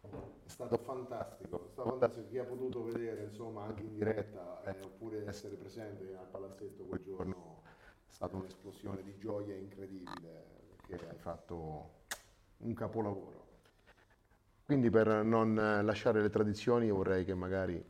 È 0.00 0.48
stato 0.48 0.76
fantastico, 0.78 1.66
è 1.66 1.72
stato 1.72 1.88
fantastico. 1.90 2.28
Chi 2.28 2.38
ha 2.38 2.44
potuto 2.44 2.84
vedere, 2.84 3.24
insomma, 3.24 3.64
anche 3.64 3.82
in 3.82 3.94
diretta, 3.94 4.62
eh, 4.64 4.76
oppure 4.84 5.24
essere 5.26 5.56
presente 5.56 6.14
al 6.16 6.26
palazzetto 6.30 6.84
quel 6.84 7.02
giorno, 7.02 7.62
è 8.08 8.12
stata 8.12 8.36
un'esplosione 8.36 9.02
di 9.02 9.16
gioia 9.18 9.54
incredibile, 9.56 10.44
perché 10.86 11.08
hai 11.08 11.16
fatto 11.16 11.90
un 12.58 12.74
capolavoro. 12.74 13.42
Quindi 14.66 14.90
per 14.90 15.08
non 15.24 15.54
lasciare 15.82 16.20
le 16.22 16.30
tradizioni 16.30 16.86
io 16.86 16.96
vorrei 16.96 17.24
che 17.24 17.34
magari 17.34 17.82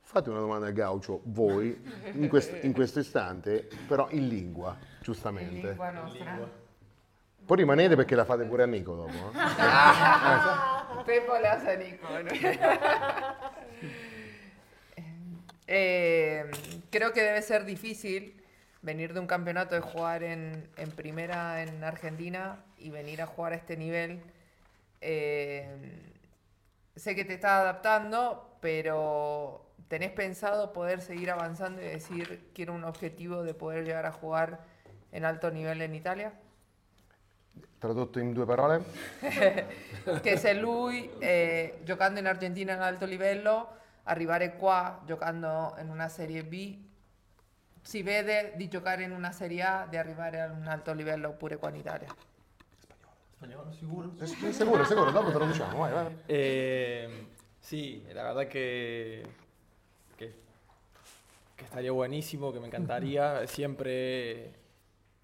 fate 0.00 0.30
una 0.30 0.40
domanda 0.40 0.66
al 0.66 0.72
gaucho 0.72 1.20
voi 1.24 1.80
in, 2.14 2.28
quest- 2.28 2.64
in 2.64 2.72
questo 2.72 2.98
istante, 2.98 3.68
però 3.86 4.08
in 4.10 4.26
lingua, 4.26 4.76
giustamente. 5.00 5.68
Lingua 5.68 5.90
nostra. 5.90 6.48
Poi 7.46 7.56
rimanete 7.56 7.96
perché 7.96 8.14
la 8.14 8.24
fate 8.24 8.44
pure 8.44 8.62
a 8.62 8.66
Nico 8.66 8.94
dopo. 8.94 9.12
eh. 9.12 11.02
Pepo 11.04 11.36
le 11.36 11.48
hace 11.48 11.72
a 11.72 11.76
Nico. 11.76 12.06
Eh, 15.66 16.50
creo 16.90 17.12
que 17.12 17.22
debe 17.22 17.42
ser 17.42 17.64
difícil 17.64 18.40
venir 18.82 19.12
de 19.12 19.20
un 19.20 19.26
campeonato 19.26 19.74
de 19.74 19.80
jugar 19.80 20.22
en, 20.22 20.68
en 20.76 20.90
primera 20.92 21.62
en 21.62 21.82
Argentina 21.84 22.64
y 22.78 22.90
venir 22.90 23.20
a 23.22 23.26
jugar 23.26 23.52
a 23.52 23.56
este 23.56 23.76
nivel. 23.76 24.22
Eh, 25.00 25.68
sé 26.96 27.14
que 27.14 27.24
te 27.24 27.34
estás 27.34 27.52
adaptando, 27.62 28.56
pero 28.60 29.66
¿tenés 29.88 30.12
pensado 30.12 30.72
poder 30.72 31.00
seguir 31.00 31.30
avanzando 31.30 31.80
y 31.82 31.86
decir 31.86 32.50
quiero 32.54 32.74
un 32.74 32.84
objetivo 32.84 33.42
de 33.42 33.54
poder 33.54 33.84
llegar 33.84 34.06
a 34.06 34.12
jugar 34.12 34.60
en 35.10 35.24
alto 35.24 35.50
nivel 35.50 35.80
en 35.82 35.94
Italia? 35.94 36.32
Tradotto 37.78 38.18
in 38.18 38.32
due 38.32 38.44
parole? 38.44 38.84
che 40.22 40.36
se 40.36 40.54
lui 40.54 41.10
eh, 41.18 41.80
giocando 41.82 42.20
in 42.20 42.26
Argentina 42.26 42.74
in 42.74 42.80
alto 42.80 43.06
livello 43.06 43.78
arrivare 44.04 44.56
qua 44.56 45.00
giocando 45.06 45.74
in 45.80 45.88
una 45.88 46.08
Serie 46.08 46.44
B 46.44 46.76
si 47.82 48.02
vede 48.02 48.52
di 48.56 48.68
giocare 48.68 49.04
in 49.04 49.12
una 49.12 49.32
Serie 49.32 49.62
A 49.62 49.86
di 49.88 49.96
arrivare 49.96 50.40
a 50.40 50.50
un 50.50 50.66
alto 50.66 50.92
livello 50.92 51.32
pure 51.32 51.56
qua 51.56 51.70
in 51.70 51.76
Italia 51.76 52.14
Spagnolo, 53.40 53.72
sicuro? 53.72 54.10
Eh, 54.20 54.26
sì, 54.26 54.52
Sicuro, 54.52 54.84
sicuro, 54.84 55.10
dopo 55.10 55.30
traduciamo, 55.30 55.78
vai, 55.78 55.92
vai. 55.94 56.14
Eh, 56.26 57.26
sí, 57.58 58.04
la 58.12 58.22
verdad 58.24 58.46
que, 58.46 59.26
que, 60.18 60.34
que 61.56 61.64
estaría 61.64 61.90
buenísimo, 61.90 62.52
que 62.52 62.60
me 62.60 62.66
encantaría. 62.66 63.46
Siempre, 63.46 64.52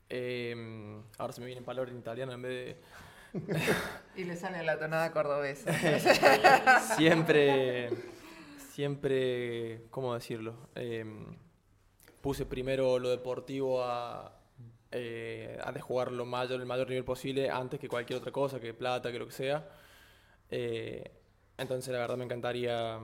eh, 0.08 1.02
ahora 1.18 1.32
se 1.32 1.40
me 1.40 1.46
viene 1.46 1.62
palabra 1.62 1.90
en 1.90 1.98
italiano 1.98 2.32
en 2.32 2.42
vez 2.42 2.76
y 4.16 4.24
le 4.24 4.36
sale 4.36 4.62
la 4.62 4.78
tonada 4.78 5.10
cordobesa 5.12 5.70
de... 5.70 6.00
siempre, 6.96 7.90
siempre, 8.72 9.82
¿cómo 9.90 10.14
decirlo? 10.14 10.54
Em, 10.74 11.36
puse 12.20 12.46
primero 12.46 12.98
lo 12.98 13.10
deportivo 13.10 13.82
a, 13.82 14.32
eh, 14.92 15.58
a 15.62 15.72
de 15.72 15.80
jugar 15.80 16.12
lo 16.12 16.24
mayor, 16.24 16.60
el 16.60 16.66
mayor 16.66 16.88
nivel 16.88 17.04
posible 17.04 17.50
antes 17.50 17.78
que 17.78 17.88
cualquier 17.88 18.18
otra 18.18 18.32
cosa, 18.32 18.60
que 18.60 18.74
plata, 18.74 19.12
que 19.12 19.18
lo 19.18 19.26
que 19.26 19.32
sea. 19.32 19.68
Eh, 20.50 21.10
entonces 21.58 21.92
la 21.92 21.98
verdad 21.98 22.16
me 22.16 22.24
encantaría 22.24 22.98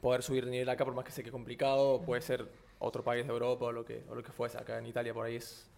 poder 0.00 0.22
subir 0.22 0.44
de 0.44 0.50
nivel 0.50 0.68
acá, 0.68 0.84
por 0.84 0.94
más 0.94 1.04
que 1.04 1.12
sé 1.12 1.22
que 1.22 1.28
es 1.28 1.32
complicado, 1.32 2.02
puede 2.02 2.22
ser 2.22 2.48
otro 2.78 3.02
país 3.02 3.26
de 3.26 3.32
Europa 3.32 3.66
o 3.66 3.72
lo 3.72 3.84
que, 3.84 4.04
o 4.08 4.14
lo 4.14 4.22
que 4.22 4.32
fuese. 4.32 4.58
Acá 4.58 4.78
en 4.78 4.86
Italia 4.86 5.12
por 5.12 5.26
ahí 5.26 5.36
es 5.36 5.70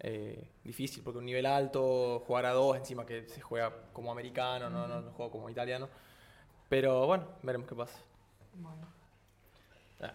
eh, 0.00 0.50
difícil, 0.64 1.02
porque 1.02 1.18
un 1.18 1.24
nivel 1.26 1.46
alto, 1.46 2.22
jugar 2.26 2.46
a 2.46 2.52
dos, 2.52 2.76
encima 2.76 3.06
que 3.06 3.28
se 3.28 3.40
juega 3.40 3.72
como 3.92 4.12
americano, 4.12 4.70
no, 4.70 4.86
no, 4.88 5.00
no 5.00 5.12
juego 5.12 5.30
como 5.32 5.50
italiano. 5.50 5.88
Pero 6.68 7.06
bueno, 7.06 7.26
veremos 7.42 7.68
qué 7.68 7.74
pasa. 7.76 7.98
Eh, 10.00 10.10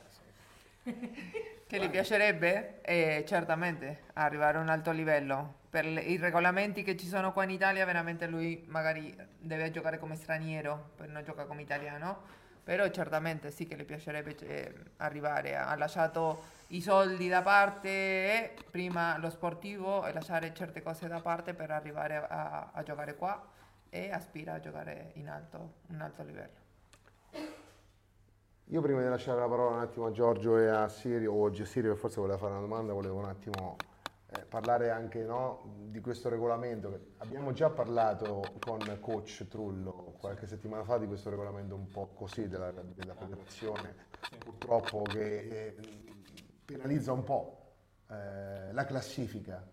Che 1.68 1.80
gli 1.80 1.90
piacerebbe? 1.90 2.82
Eh, 2.82 3.24
certamente 3.28 4.04
arrivare 4.14 4.58
a 4.58 4.62
un 4.62 4.70
alto 4.70 4.92
livello. 4.92 5.62
Per 5.70 5.86
le- 5.86 6.02
i 6.02 6.18
regolamenti 6.18 6.84
che 6.84 6.96
ci 6.96 7.08
sono 7.08 7.34
qua 7.34 7.44
in 7.44 7.50
Italia, 7.50 7.86
veramente 7.86 8.28
lui 8.28 8.64
magari 8.68 9.16
deve 9.40 9.72
giocare 9.72 9.98
come 10.00 10.16
straniero, 10.16 10.92
poi 10.96 11.08
non 11.10 11.24
gioca 11.24 11.46
come 11.46 11.62
italiano. 11.64 12.44
Però 12.66 12.90
certamente 12.90 13.52
sì 13.52 13.68
che 13.68 13.76
le 13.76 13.84
piacerebbe 13.84 14.36
eh, 14.40 14.74
arrivare. 14.98 15.56
Ha 15.56 15.76
lasciato 15.76 16.54
i 16.70 16.82
soldi 16.82 17.28
da 17.28 17.44
parte, 17.44 18.56
prima 18.72 19.20
lo 19.20 19.30
sportivo, 19.30 20.04
e 20.06 20.12
lasciare 20.12 20.52
certe 20.52 20.82
cose 20.82 21.08
da 21.08 21.22
parte 21.22 21.54
per 21.54 21.70
arrivare 21.70 22.18
a, 22.28 22.72
a 22.74 22.82
giocare 22.82 23.16
qua 23.16 23.40
e 23.90 24.12
aspira 24.12 24.54
a 24.54 24.60
giocare 24.60 25.12
in 25.14 25.30
alto, 25.30 25.74
un 25.90 26.02
alto 26.02 26.24
livello. 26.24 26.64
Io 28.70 28.82
prima 28.82 29.04
di 29.04 29.10
lasciare 29.10 29.40
la 29.40 29.48
parola 29.48 29.76
un 29.76 29.82
attimo 29.82 30.08
a 30.08 30.12
Giorgio 30.12 30.58
e 30.58 30.68
a 30.68 30.88
Sirio, 30.88 31.34
o 31.34 31.42
oggi 31.44 31.66
Sirio 31.66 31.94
che 31.94 32.00
forse 32.00 32.20
voleva 32.20 32.40
fare 32.40 32.54
una 32.54 32.62
domanda, 32.62 32.94
volevo 32.94 33.20
un 33.20 33.26
attimo 33.26 33.76
eh, 34.38 34.42
parlare 34.42 34.90
anche 34.90 35.24
no, 35.24 35.62
di 35.88 36.00
questo 36.02 36.30
regolamento. 36.30 37.12
Abbiamo 37.18 37.52
già 37.54 37.70
parlato 37.70 38.44
con 38.64 38.80
coach 39.02 39.48
Trullo 39.48 40.16
qualche 40.20 40.48
settimana 40.48 40.84
fa 40.84 40.98
di 40.98 41.08
questo 41.08 41.30
regolamento 41.30 41.76
un 41.76 41.88
po' 41.90 42.08
così 42.14 42.48
della, 42.48 42.72
della 42.72 43.14
federazione, 43.14 43.96
purtroppo 44.44 45.04
che 45.04 45.38
eh, 45.40 45.76
penalizza 46.66 47.12
un 47.12 47.24
po' 47.24 47.74
eh, 48.10 48.72
la 48.74 48.86
classifica. 48.86 49.66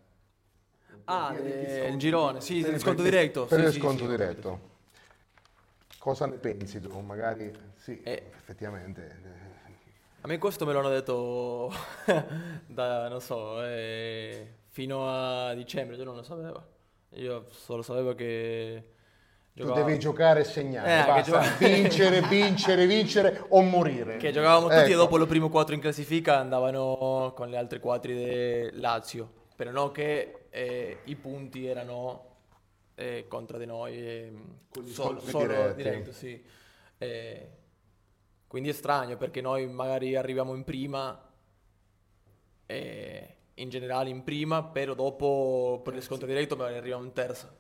Ah, 1.05 1.33
Per 1.35 1.47
eh, 1.47 1.89
il 1.89 1.99
girone, 1.99 2.41
sì, 2.41 2.61
per- 2.61 2.75
il 2.75 2.79
sconto 2.81 3.03
per- 3.03 3.11
diretto. 3.11 3.47
Per 3.47 3.61
il 3.61 3.73
sì, 3.73 3.81
sconto 3.81 4.05
sì, 4.05 4.09
diretto. 4.11 4.71
Cosa 5.99 6.27
ne 6.27 6.37
pensi 6.37 6.81
tu? 6.81 6.99
Magari 7.01 7.53
sì, 7.77 8.01
effettivamente. 8.05 9.42
A 10.25 10.29
me 10.29 10.39
questo 10.39 10.65
me 10.65 10.73
l'hanno 10.73 10.89
detto 10.89 11.73
da, 12.67 13.09
non 13.09 13.21
so, 13.21 13.61
eh, 13.65 14.47
fino 14.69 15.09
a 15.09 15.53
dicembre, 15.55 15.97
io 15.97 16.05
non 16.05 16.15
lo 16.17 16.23
sapevo. 16.23 16.63
Io 17.15 17.47
solo 17.51 17.83
sapevo 17.83 18.15
che 18.15 18.85
Tu 19.53 19.63
giocava- 19.65 19.83
devi 19.83 19.99
giocare 19.99 20.41
e 20.41 20.45
segnare, 20.45 21.03
Eh, 21.03 21.05
basta. 21.07 21.23
gioca- 21.23 21.57
vincere, 21.59 22.23
vincere, 22.23 22.87
vincere 22.87 23.45
o 23.49 23.63
morire. 23.63 24.17
che 24.19 24.31
giocavamo 24.31 24.69
tutti 24.69 24.77
e 24.79 24.85
Ecco. 24.87 24.95
dopo 24.97 25.17
lo 25.17 25.27
primo 25.27 25.49
4 25.51 25.75
in 25.75 25.81
classifica 25.81 26.39
andavano 26.39 27.33
con 27.35 27.51
le 27.51 27.57
altre 27.57 27.81
4 27.81 28.13
di 28.13 28.71
Lazio. 28.81 29.41
Però 29.57 29.73
no 29.73 29.91
che 29.91 30.45
eh, 30.51 30.99
i 31.05 31.17
punti 31.17 31.67
erano 31.67 32.31
eh, 32.95 33.25
contro 33.27 33.59
di 33.59 33.67
noi, 33.67 33.97
eh, 33.99 34.33
solo, 34.85 35.19
solo 35.21 35.47
diretti. 35.47 35.75
diretto, 35.83 36.13
sì. 36.13 36.43
Eh, 36.99 37.49
quindi 38.53 38.69
è 38.69 38.73
strano 38.75 39.17
perché 39.17 39.41
noi 39.41 39.67
magari 39.67 40.15
arriviamo 40.15 40.55
in 40.55 40.63
prima, 40.63 41.19
eh, 42.67 43.37
in 43.55 43.71
generale 43.71 44.11
in 44.11 44.23
prima, 44.25 44.63
però 44.63 44.93
dopo 44.93 45.81
per 45.83 45.95
il 45.95 46.03
scontro 46.03 46.27
diretto 46.27 46.55
magari 46.55 46.77
arriviamo 46.77 47.03
in 47.03 47.15
terza. 47.15 47.51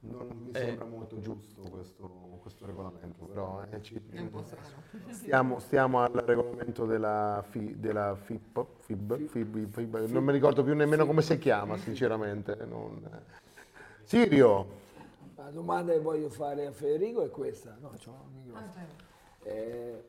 Non 0.00 0.28
mi 0.28 0.50
Eh. 0.52 0.58
sembra 0.58 0.86
molto 0.86 1.20
giusto 1.20 1.60
questo, 1.60 2.38
questo 2.40 2.64
regolamento, 2.64 3.26
però 3.26 3.62
eh, 3.70 3.82
ci- 3.82 4.00
stiamo, 5.10 5.58
stiamo 5.58 6.00
al 6.00 6.10
regolamento 6.12 6.86
della, 6.86 7.44
fi- 7.46 7.78
della 7.78 8.16
FIP, 8.16 8.66
FIB, 8.78 9.26
FIB, 9.26 9.68
FIB, 9.70 9.94
non 10.08 10.24
mi 10.24 10.32
ricordo 10.32 10.62
più 10.62 10.74
nemmeno 10.74 11.04
come 11.04 11.20
si 11.20 11.36
chiama, 11.36 11.76
sinceramente. 11.76 12.56
non- 12.64 13.06
Sirio, 14.04 14.86
La 15.34 15.50
domanda 15.50 15.92
che 15.92 16.00
voglio 16.00 16.30
fare 16.30 16.64
a 16.64 16.72
Federico 16.72 17.22
è 17.22 17.28
questa. 17.28 17.76
No, 17.78 17.90
c'ho 18.02 18.10
un 18.10 18.32
microfono. 18.32 19.07
Eh, 19.42 20.04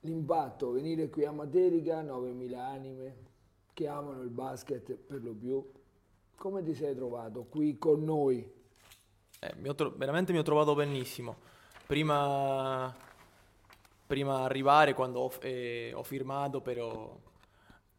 l'impatto, 0.00 0.72
venire 0.72 1.08
qui 1.08 1.24
a 1.24 1.32
Materica, 1.32 2.02
9.000 2.02 2.54
anime 2.54 3.16
che 3.72 3.88
amano 3.88 4.22
il 4.22 4.30
basket 4.30 4.94
per 4.94 5.22
lo 5.22 5.32
più. 5.34 5.70
Come 6.36 6.62
ti 6.62 6.74
sei 6.74 6.94
trovato 6.94 7.44
qui 7.44 7.78
con 7.78 8.04
noi? 8.04 8.48
Eh, 9.40 9.54
mi 9.56 9.74
tro- 9.74 9.92
veramente 9.96 10.32
mi 10.32 10.38
ho 10.38 10.42
trovato 10.42 10.74
benissimo. 10.74 11.36
Prima, 11.86 12.94
prima 14.06 14.42
arrivare, 14.42 14.94
quando 14.94 15.20
ho, 15.20 15.32
eh, 15.40 15.92
ho 15.94 16.02
firmato, 16.02 16.60
però 16.60 17.14
eh, 17.14 17.23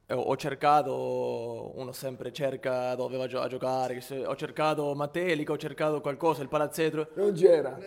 ho, 0.08 0.36
cercato, 0.38 1.72
uno 1.76 1.92
sempre 1.92 2.32
cerca 2.32 2.94
dove 2.96 3.18
va 3.18 3.24
a 3.24 3.48
giocare, 3.48 4.04
ho 4.26 4.36
cercato 4.36 4.94
Matelica, 4.94 5.52
ho 5.54 5.58
cercato 5.58 6.00
qualcosa, 6.02 6.44
il 6.44 6.48
palazzetto, 6.48 7.08
Non 7.16 7.34
c'era. 7.34 7.78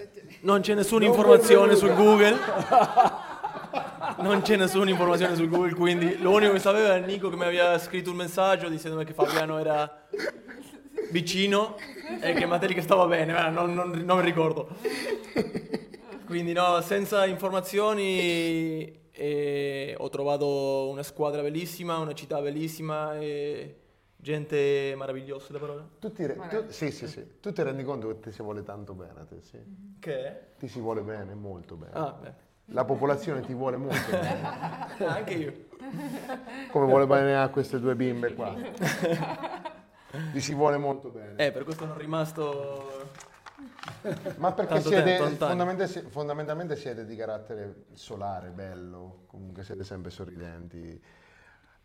non 0.41 0.61
c'è 0.61 0.75
nessuna 0.75 1.05
Non 1.07 1.15
informazione 1.15 1.77
su. 1.77 1.87
Google. 1.95 2.37
Non 4.21 4.41
c'è 4.41 4.57
nessuna 4.57 4.91
informazione 4.91 5.37
su 5.37 5.49
Google, 5.49 5.75
quindi 5.75 6.19
l'unico 6.19 6.55
che 6.55 6.59
sapeva 6.59 6.97
era 6.97 7.07
Nico 7.07 7.29
che 7.29 7.37
mi 7.37 7.45
aveva 7.45 7.79
scritto 7.79 8.11
un 8.11 8.17
messaggio 8.17 8.69
dicendo 8.69 9.01
che 9.05 9.13
Fabiano 9.13 9.59
era 9.59 10.09
vicino 11.13 11.77
e 12.21 12.33
che 12.33 12.47
Matelica 12.47 12.81
stava 12.81 13.07
bene, 13.07 13.33
ma 13.33 13.49
non, 13.49 13.75
non- 13.75 13.91
non 14.05 14.19
mi 14.19 14.25
ricordo. 14.25 14.69
Quindi 16.27 16.53
no, 16.53 16.81
senza 16.81 17.27
informazioni 17.27 19.08
eh, 19.19 19.95
ho 19.99 20.09
trovato 20.09 20.89
una 20.89 21.03
squadra 21.03 21.43
bellissima, 21.43 21.99
una 21.99 22.15
città 22.15 22.41
bellissima 22.41 23.19
e 23.19 23.77
gente 24.17 24.95
meravigliosa, 24.97 25.53
la 25.53 25.59
parola? 25.59 25.89
tu 25.99 26.13
ti, 26.13 26.27
re- 26.27 26.41
tu- 26.49 26.69
sì, 26.69 26.91
sì, 26.91 27.07
sì. 27.09 27.41
tu 27.41 27.53
ti 27.53 27.63
rendi 27.63 27.83
conto 27.83 28.09
che 28.09 28.21
ti 28.21 28.31
si 28.33 28.43
vuole 28.43 28.63
tanto 28.63 28.95
bene 28.95 29.21
a 29.21 29.25
te, 29.25 29.41
sì? 29.43 29.59
Che? 29.99 30.41
Ti 30.59 30.69
si 30.69 30.79
vuole 30.81 31.03
bene, 31.03 31.35
molto 31.35 31.75
bene. 31.75 31.93
Ah, 31.95 32.13
beh. 32.21 32.33
La 32.67 32.85
popolazione 32.85 33.41
ti 33.41 33.55
vuole 33.55 33.77
molto 33.77 34.11
bene, 34.11 34.49
anche 35.07 35.35
io. 35.35 35.53
come 36.71 36.87
vuole 36.87 37.07
bene 37.07 37.37
a 37.37 37.49
queste 37.49 37.81
due 37.81 37.95
bimbe 37.97 38.35
qua. 38.35 38.55
Ti 40.33 40.41
si 40.41 40.55
vuole 40.55 40.79
molto 40.79 41.11
bene. 41.11 41.35
Eh, 41.37 41.53
per 41.53 41.65
questo 41.65 41.85
sono 41.85 41.99
rimasto... 41.99 42.98
Ma 44.37 44.53
perché 44.53 44.81
siete, 44.81 45.17
tempo, 45.17 45.47
fondamentalmente, 45.47 46.11
fondamentalmente 46.11 46.77
siete 46.77 47.05
di 47.05 47.17
carattere 47.17 47.85
solare, 47.93 48.51
bello, 48.51 49.25
comunque 49.27 49.65
siete 49.65 49.85
sempre 49.85 50.11
sorridenti. 50.11 51.01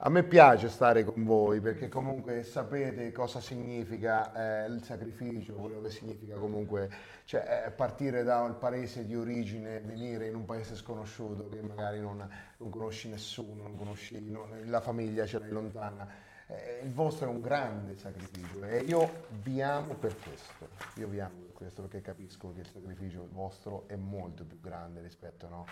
A 0.06 0.10
me 0.10 0.24
piace 0.24 0.68
stare 0.68 1.06
con 1.06 1.24
voi 1.24 1.62
perché 1.62 1.88
comunque 1.88 2.44
sapete 2.44 3.14
cosa 3.14 3.40
significa 3.40 4.64
eh, 4.64 4.68
il 4.68 4.84
sacrificio, 4.84 5.54
quello 5.54 5.80
che 5.82 5.92
significa 5.92 6.36
comunque 6.36 6.90
cioè, 7.24 7.64
eh, 7.68 7.72
partire 7.72 8.24
dal 8.24 8.58
paese 8.58 9.06
di 9.06 9.16
origine, 9.16 9.80
venire 9.80 10.28
in 10.28 10.36
un 10.36 10.44
paese 10.44 10.76
sconosciuto 10.76 11.48
che 11.48 11.62
magari 11.62 12.02
non, 12.02 12.28
non 12.58 12.70
conosci 12.70 13.08
nessuno, 13.08 13.64
non 13.64 13.78
conosci 13.78 14.20
non- 14.30 14.64
la 14.66 14.82
famiglia 14.82 15.26
ce 15.26 15.40
l'hai 15.40 15.52
lontana. 15.52 16.06
Eh, 16.48 16.82
il 16.84 16.92
vostro 16.92 17.28
è 17.28 17.30
un 17.30 17.40
grande 17.40 17.96
sacrificio 17.96 18.62
e 18.66 18.80
io 18.80 19.28
vi 19.42 19.62
amo 19.62 19.94
per 19.94 20.18
questo, 20.18 20.68
io 20.96 21.08
vi 21.08 21.22
amo 21.22 21.43
questo 21.54 21.82
perché 21.84 22.02
capisco 22.02 22.52
che 22.54 22.62
il 22.62 22.68
sacrificio 22.68 23.28
vostro 23.32 23.88
è 23.88 23.96
molto 23.96 24.46
più 24.46 24.60
grande 24.60 25.02
rispetto 25.02 25.48
no, 25.48 25.66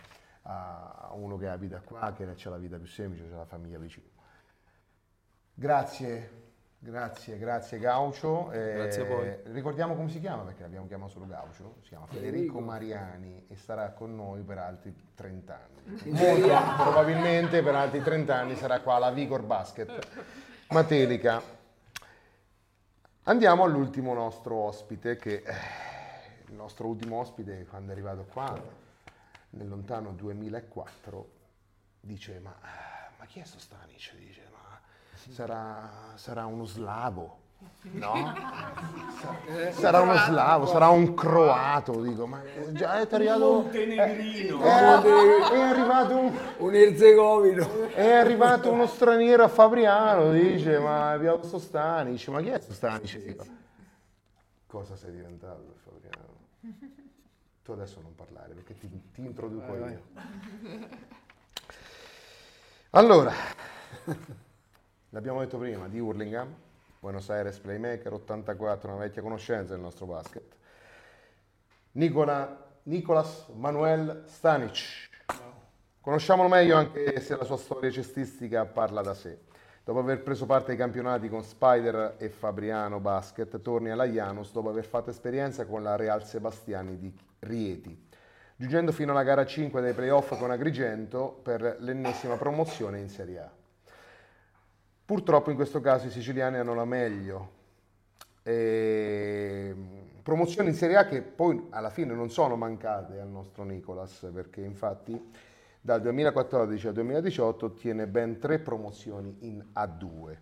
a 0.43 1.11
uno 1.13 1.37
che 1.37 1.47
abita 1.47 1.81
qua, 1.81 2.13
che 2.13 2.23
ha 2.23 2.49
la 2.49 2.57
vita 2.57 2.77
più 2.77 2.87
semplice, 2.87 3.25
ha 3.31 3.37
la 3.37 3.45
famiglia 3.45 3.77
vicino. 3.77 4.07
Grazie, 5.53 6.29
grazie, 6.79 7.37
grazie 7.37 7.77
Gaucio. 7.77 8.51
Eh, 8.51 8.73
Grazie 8.73 9.01
a 9.01 9.05
voi. 9.05 9.37
Ricordiamo 9.53 9.95
come 9.95 10.09
si 10.09 10.19
chiama 10.19 10.43
perché 10.43 10.61
l'abbiamo 10.63 10.87
chiamato 10.87 11.11
solo 11.11 11.27
Gaucio, 11.27 11.75
si 11.81 11.89
chiama 11.89 12.05
Federico 12.07 12.29
Federico. 12.31 12.59
Mariani 12.61 13.45
e 13.47 13.55
starà 13.55 13.91
con 13.91 14.15
noi 14.15 14.41
per 14.43 14.57
altri 14.57 14.95
30 15.13 15.53
anni. 15.53 16.11
Molto 16.11 16.83
probabilmente 16.83 17.61
per 17.61 17.75
altri 17.75 18.01
30 18.01 18.35
anni 18.35 18.55
sarà 18.55 18.79
qua 18.79 18.95
alla 18.95 19.11
Vigor 19.11 19.43
Basket. 19.43 20.07
Matelica. 20.69 21.59
Andiamo 23.26 23.65
all'ultimo 23.65 24.15
nostro 24.15 24.56
ospite 24.56 25.15
che 25.15 25.43
eh, 25.45 25.53
il 26.48 26.56
nostro 26.56 26.88
ultimo 26.88 27.19
ospite 27.19 27.68
quando 27.69 27.89
è 27.89 27.91
arrivato 27.93 28.23
qua 28.23 28.60
nel 29.52 29.68
lontano 29.68 30.11
2004 30.14 31.30
dice 31.99 32.39
ma, 32.39 32.56
ma 33.19 33.26
chi 33.26 33.39
è 33.39 33.43
sto 33.43 33.60
Stanic? 33.60 34.15
Dice 34.15 34.49
ma 34.52 34.81
sarà, 35.31 36.14
sarà 36.15 36.48
uno 36.48 36.65
slavo. 36.65 37.40
No? 37.83 38.33
Sarà 39.71 40.01
uno 40.01 40.15
slavo, 40.15 40.65
sarà 40.67 40.89
un 40.89 41.13
croato, 41.13 41.99
dico, 42.01 42.27
ma 42.27 42.41
già 42.71 42.99
è 42.99 43.07
arrivato... 43.11 43.51
Montenegrino. 43.53 44.61
È, 44.61 44.67
è 44.67 45.59
arrivato 45.59 46.15
un... 46.15 46.38
Un 46.57 46.75
erzegovino. 46.75 47.88
È 47.89 48.11
arrivato 48.11 48.71
uno 48.71 48.85
straniero 48.85 49.43
a 49.43 49.47
Fabriano, 49.47 50.31
dice, 50.31 50.77
ma 50.79 51.11
abbiamo 51.11 51.38
questo 51.39 51.57
Stanic, 51.59 52.27
ma 52.27 52.41
chi 52.41 52.49
è? 52.49 52.61
Dico, 53.17 53.45
cosa 54.67 54.95
sei 54.95 55.11
diventato 55.11 55.75
Fabriano? 55.83 56.39
Tu 57.63 57.71
adesso 57.71 57.99
non 58.01 58.15
parlare 58.15 58.53
perché 58.53 58.77
ti, 58.77 58.89
ti 59.11 59.21
introduco 59.21 59.75
io. 59.75 60.01
Allora, 62.91 63.33
l'abbiamo 65.09 65.39
detto 65.39 65.57
prima, 65.57 65.88
di 65.88 65.99
Hurlingham, 65.99 66.53
Buenos 67.03 67.31
Aires 67.31 67.57
Playmaker, 67.57 68.13
84, 68.13 68.91
una 68.91 69.01
vecchia 69.01 69.23
conoscenza 69.23 69.73
del 69.73 69.81
nostro 69.81 70.05
basket. 70.05 70.55
Nicola, 71.93 72.63
Nicolas 72.83 73.47
Manuel 73.55 74.21
Stanic. 74.27 75.09
Conosciamolo 75.99 76.47
meglio 76.47 76.77
anche 76.77 77.19
se 77.19 77.35
la 77.35 77.43
sua 77.43 77.57
storia 77.57 77.89
cestistica 77.89 78.67
parla 78.67 79.01
da 79.01 79.15
sé. 79.15 79.39
Dopo 79.83 79.97
aver 79.97 80.21
preso 80.21 80.45
parte 80.45 80.73
ai 80.73 80.77
campionati 80.77 81.27
con 81.27 81.41
Spider 81.41 82.17
e 82.19 82.29
Fabriano 82.29 82.99
Basket, 82.99 83.59
torni 83.61 83.89
alla 83.89 84.05
Janus 84.05 84.51
dopo 84.51 84.69
aver 84.69 84.85
fatto 84.85 85.09
esperienza 85.09 85.65
con 85.65 85.81
la 85.81 85.95
Real 85.95 86.23
Sebastiani 86.23 86.99
di 86.99 87.11
Rieti, 87.39 88.09
giungendo 88.55 88.91
fino 88.91 89.09
alla 89.09 89.23
gara 89.23 89.43
5 89.43 89.81
dei 89.81 89.93
playoff 89.93 90.37
con 90.37 90.51
Agrigento 90.51 91.31
per 91.41 91.77
l'ennesima 91.79 92.35
promozione 92.35 92.99
in 92.99 93.09
Serie 93.09 93.39
A. 93.39 93.60
Purtroppo 95.11 95.49
in 95.49 95.57
questo 95.57 95.81
caso 95.81 96.07
i 96.07 96.09
siciliani 96.09 96.55
hanno 96.55 96.73
la 96.73 96.85
meglio. 96.85 97.51
E... 98.43 99.75
Promozioni 100.23 100.69
in 100.69 100.73
Serie 100.75 100.95
A 100.95 101.05
che 101.05 101.21
poi 101.21 101.67
alla 101.71 101.89
fine 101.89 102.13
non 102.13 102.29
sono 102.29 102.55
mancate 102.55 103.19
al 103.19 103.27
nostro 103.27 103.65
Nicolas, 103.65 104.25
perché 104.33 104.61
infatti 104.61 105.21
dal 105.81 105.99
2014 105.99 106.88
al 106.88 106.93
2018 106.93 107.65
ottiene 107.65 108.07
ben 108.07 108.39
tre 108.39 108.59
promozioni 108.59 109.35
in 109.39 109.61
A2. 109.75 110.38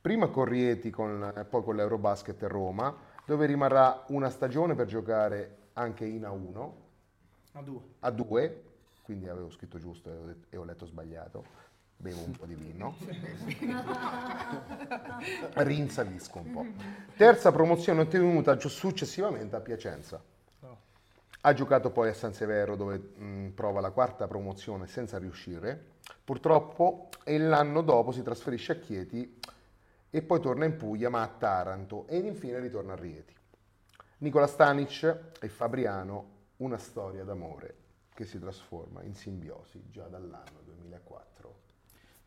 Prima 0.00 0.28
con 0.28 0.44
Rieti, 0.44 0.90
con, 0.90 1.46
poi 1.50 1.62
con 1.64 1.74
l'Eurobasket 1.74 2.40
Roma, 2.44 2.96
dove 3.26 3.46
rimarrà 3.46 4.04
una 4.10 4.30
stagione 4.30 4.76
per 4.76 4.86
giocare 4.86 5.56
anche 5.72 6.04
in 6.04 6.22
A1, 6.22 6.70
A 7.54 7.62
due. 7.62 7.80
A2, 8.00 8.52
quindi 9.02 9.28
avevo 9.28 9.50
scritto 9.50 9.80
giusto 9.80 10.36
e 10.50 10.56
ho 10.56 10.62
letto 10.62 10.86
sbagliato. 10.86 11.72
Bevo 12.04 12.22
un 12.22 12.32
po' 12.32 12.44
di 12.44 12.54
vino. 12.54 12.96
Rinsavisco 15.54 16.38
un 16.38 16.50
po'. 16.52 16.66
Terza 17.16 17.50
promozione 17.50 18.02
ottenuta 18.02 18.60
successivamente 18.60 19.56
a 19.56 19.60
Piacenza. 19.60 20.22
Ha 21.40 21.52
giocato 21.54 21.90
poi 21.92 22.10
a 22.10 22.12
San 22.12 22.34
Severo 22.34 22.76
dove 22.76 22.98
mh, 22.98 23.52
prova 23.54 23.80
la 23.80 23.90
quarta 23.90 24.26
promozione 24.26 24.86
senza 24.86 25.16
riuscire. 25.16 25.92
Purtroppo 26.22 27.08
e 27.24 27.38
l'anno 27.38 27.80
dopo 27.80 28.12
si 28.12 28.22
trasferisce 28.22 28.72
a 28.72 28.78
Chieti 28.78 29.40
e 30.10 30.20
poi 30.20 30.40
torna 30.40 30.66
in 30.66 30.76
Puglia 30.76 31.08
ma 31.08 31.22
a 31.22 31.28
Taranto 31.28 32.06
ed 32.08 32.26
infine 32.26 32.58
ritorna 32.58 32.92
a 32.92 32.96
Rieti. 32.96 33.34
Nicola 34.18 34.46
Stanic 34.46 35.30
e 35.40 35.48
Fabriano, 35.48 36.32
una 36.58 36.76
storia 36.76 37.24
d'amore 37.24 37.76
che 38.12 38.26
si 38.26 38.38
trasforma 38.38 39.02
in 39.04 39.14
simbiosi 39.14 39.84
già 39.88 40.04
dall'anno 40.06 40.60
2004. 40.64 41.33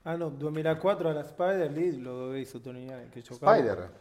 Ah 0.08 0.16
no, 0.16 0.30
2004 0.30 1.10
alla 1.10 1.24
Spider 1.24 1.70
lì 1.70 2.02
lo 2.02 2.18
dovevi 2.18 2.46
sottolineare 2.46 3.10
che 3.12 3.20
giocavo. 3.22 3.52
Spider, 3.54 3.92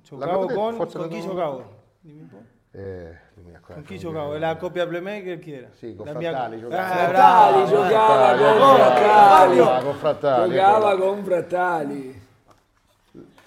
Giocavo 0.00 0.46
con, 0.46 0.74
forse 0.76 0.98
con 0.98 1.08
chi 1.08 1.20
giocavo? 1.20 1.74
Dimmi 1.98 2.20
un 2.20 2.28
po'. 2.28 2.42
eh, 2.70 3.18
2004, 3.34 3.74
Con 3.74 3.82
chi 3.82 3.98
giocavo? 3.98 4.30
mi 4.30 4.36
E 4.36 4.38
la 4.38 4.56
coppia 4.56 4.86
playmaker 4.86 5.38
chi 5.40 5.52
era? 5.52 5.68
Sì, 5.72 5.96
con 5.96 6.06
La 6.06 6.12
Frattali 6.12 6.60
giocava. 6.60 6.82
Ah, 6.84 7.08
Frattali 7.08 7.62
bravo. 7.64 7.74
giocava 7.74 8.28
con 8.28 8.38
Giocava 8.38 8.84
Frattali. 8.86 9.82
con 9.82 9.94
Frattali, 9.94 10.52
Giocava 10.54 10.96
con 10.96 11.24
Frattali. 11.24 12.24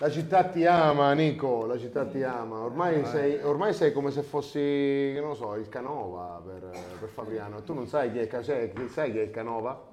La 0.02 0.10
città 0.10 0.44
ti 0.44 0.66
ama, 0.66 1.14
Nico, 1.14 1.66
la 1.66 1.78
città 1.78 2.06
ti 2.06 2.22
ama. 2.24 2.58
Ormai 2.60 3.06
sei, 3.06 3.42
ormai 3.42 3.74
sei 3.74 3.94
come 3.94 4.12
se 4.12 4.22
fossi, 4.22 5.14
non 5.14 5.30
lo 5.30 5.36
so, 5.36 5.56
il 5.56 5.70
Canova 5.70 6.42
per, 6.46 6.70
per 7.00 7.08
Fabriano. 7.08 7.64
Tu 7.64 7.74
non 7.74 7.88
sai 7.88 8.12
chi 8.12 8.20
è, 8.20 8.44
sai, 8.44 8.72
sai 8.90 9.12
chi 9.14 9.20
è 9.20 9.22
il 9.22 9.32
Canova? 9.32 9.88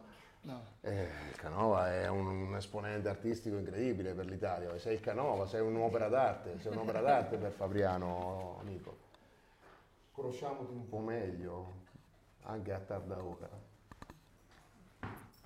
No. 0.46 0.64
Eh, 0.80 1.08
il 1.30 1.36
Canova 1.36 1.92
è 1.92 2.08
un, 2.08 2.24
un 2.24 2.54
esponente 2.54 3.08
artistico 3.08 3.56
incredibile 3.56 4.14
per 4.14 4.26
l'Italia. 4.26 4.78
Sei 4.78 4.94
il 4.94 5.00
Canova, 5.00 5.44
sei 5.46 5.60
un'opera 5.60 6.06
d'arte, 6.06 6.60
sei 6.60 6.70
un'opera 6.70 7.00
d'arte 7.00 7.36
per 7.36 7.50
Fabriano, 7.50 8.60
Nico. 8.62 8.96
Conosciamoti 10.12 10.72
un 10.72 10.88
po' 10.88 11.00
meglio, 11.00 11.72
anche 12.44 12.72
a 12.72 12.78
tarda 12.78 13.20
ora. 13.20 13.48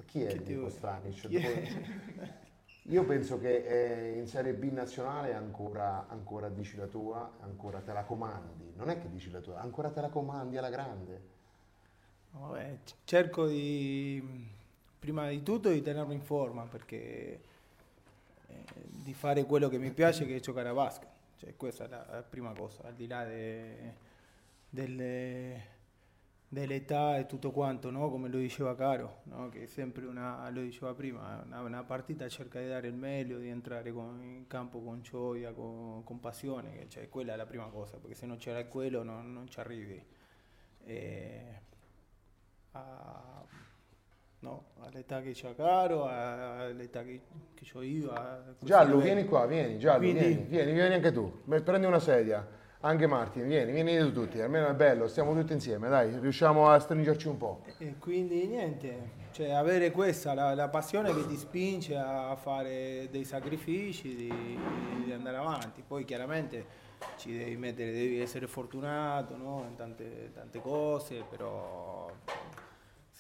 Chi 0.05 0.23
è 0.23 0.35
Nico? 0.35 0.69
Stanic? 0.69 1.29
È? 1.29 2.39
Io 2.85 3.05
penso 3.05 3.39
che 3.39 3.65
eh, 3.65 4.19
in 4.19 4.27
Serie 4.27 4.53
B 4.53 4.71
nazionale 4.71 5.35
ancora, 5.35 6.09
ancora 6.09 6.51
dici 6.51 6.77
la 6.77 6.87
tua, 6.87 7.39
ancora 7.41 7.81
te 7.81 7.95
la 7.95 8.05
comandi. 8.05 8.75
Non 8.77 8.91
è 8.91 9.01
che 9.01 9.09
dici 9.09 9.31
la 9.31 9.41
tua, 9.41 9.61
ancora 9.61 9.89
te 9.91 10.03
la 10.03 10.09
comandi 10.11 10.59
alla 10.59 10.69
grande. 10.69 11.23
Vabbè, 12.33 12.79
cerco 13.05 13.47
di, 13.47 14.59
prima 15.01 15.29
di 15.29 15.43
tutto, 15.43 15.71
di 15.71 15.83
tenerlo 15.83 16.13
in 16.13 16.21
forma 16.21 16.65
perché 16.67 17.41
eh, 18.47 18.65
di 18.89 19.15
fare 19.15 19.45
quello 19.45 19.69
che 19.69 19.79
mi 19.79 19.91
piace 19.91 20.27
che 20.27 20.37
è 20.37 20.41
giocare 20.41 20.69
a 20.69 20.75
basket. 20.75 21.09
Cioè, 21.39 21.57
questa 21.57 21.85
è 21.85 21.89
la, 21.89 22.25
prima 22.29 22.53
cosa, 22.53 22.83
al 22.85 22.95
di 22.95 23.07
là 23.07 23.25
de- 23.25 23.95
delle, 24.69 25.65
dell'età 26.49 27.17
e 27.19 27.25
tutto 27.27 27.51
quanto, 27.51 27.91
no? 27.91 28.11
come 28.11 28.29
lo 28.29 28.37
diceva 28.39 28.75
Caro, 28.77 29.23
no? 29.25 29.49
che 29.49 29.63
è 29.65 29.67
sempre 29.67 30.05
una, 30.07 30.49
lo 30.51 30.61
diceva 30.61 30.93
prima, 30.95 31.43
una, 31.47 31.61
una 31.63 31.83
partita 31.83 32.29
cerca 32.29 32.61
di 32.61 32.69
dare 32.69 32.89
il 32.89 32.95
meglio, 32.95 33.39
di 33.39 33.49
entrare 33.49 33.91
con- 33.93 34.23
in 34.23 34.47
campo 34.49 34.81
con 34.83 35.01
gioia, 35.03 35.53
con, 35.53 36.05
con 36.05 36.21
passione, 36.21 36.87
cioè, 36.91 37.09
quella 37.09 37.33
è 37.35 37.37
la 37.37 37.47
prima 37.47 37.67
cosa, 37.69 37.97
perché 37.97 38.15
se 38.15 38.27
non 38.27 38.37
c'era 38.37 38.63
quello 38.67 39.03
non, 39.03 39.33
non 39.33 39.49
ci 39.49 39.61
arrivi. 39.61 40.05
E- 40.85 41.61
a- 42.73 43.45
no, 44.41 44.65
all'età 44.81 45.21
che 45.21 45.33
c'ha 45.35 45.55
Caro, 45.55 46.07
all'età 46.07 47.03
che, 47.03 47.21
che 47.55 47.67
ho 47.73 47.83
io. 47.83 48.13
Giallo, 48.61 48.97
livello. 48.97 48.99
vieni 48.99 49.25
qua, 49.27 49.47
vieni, 49.47 49.79
Giallo, 49.79 49.99
Quindi- 49.99 50.19
vieni, 50.21 50.45
vieni, 50.49 50.73
vieni 50.73 50.95
anche 50.95 51.13
tu. 51.13 51.43
Prendi 51.47 51.87
una 51.87 52.01
sedia. 52.01 52.59
Anche 52.83 53.07
Martin, 53.07 53.47
vieni, 53.47 53.73
vieni 53.73 53.99
tu 53.99 54.11
tutti, 54.11 54.41
almeno 54.41 54.69
è 54.69 54.73
bello, 54.73 55.07
stiamo 55.07 55.35
tutti 55.35 55.53
insieme, 55.53 55.91
dai, 55.91 56.19
riusciamo 56.19 56.71
a 56.71 56.79
stringerci 56.79 57.29
un 57.29 57.37
po'. 57.37 57.61
E 57.77 57.97
quindi 57.99 58.47
niente, 58.47 59.11
cioè 59.33 59.51
avere 59.51 59.91
questa, 59.91 60.33
la, 60.33 60.55
la 60.55 60.69
passione 60.71 61.13
che 61.13 61.27
ti 61.27 61.37
spinge 61.37 61.95
a 61.95 62.35
fare 62.37 63.09
dei 63.11 63.25
sacrifici, 63.25 64.15
di, 64.17 64.59
di 65.05 65.13
andare 65.13 65.37
avanti. 65.37 65.83
Poi 65.87 66.07
chiaramente 66.07 66.65
ci 67.19 67.37
devi 67.37 67.59
mettere, 67.59 67.93
devi 67.93 68.19
essere 68.19 68.47
fortunato 68.47 69.37
no? 69.37 69.67
in 69.69 69.77
tante, 69.77 70.31
tante 70.33 70.59
cose, 70.63 71.23
però 71.29 72.11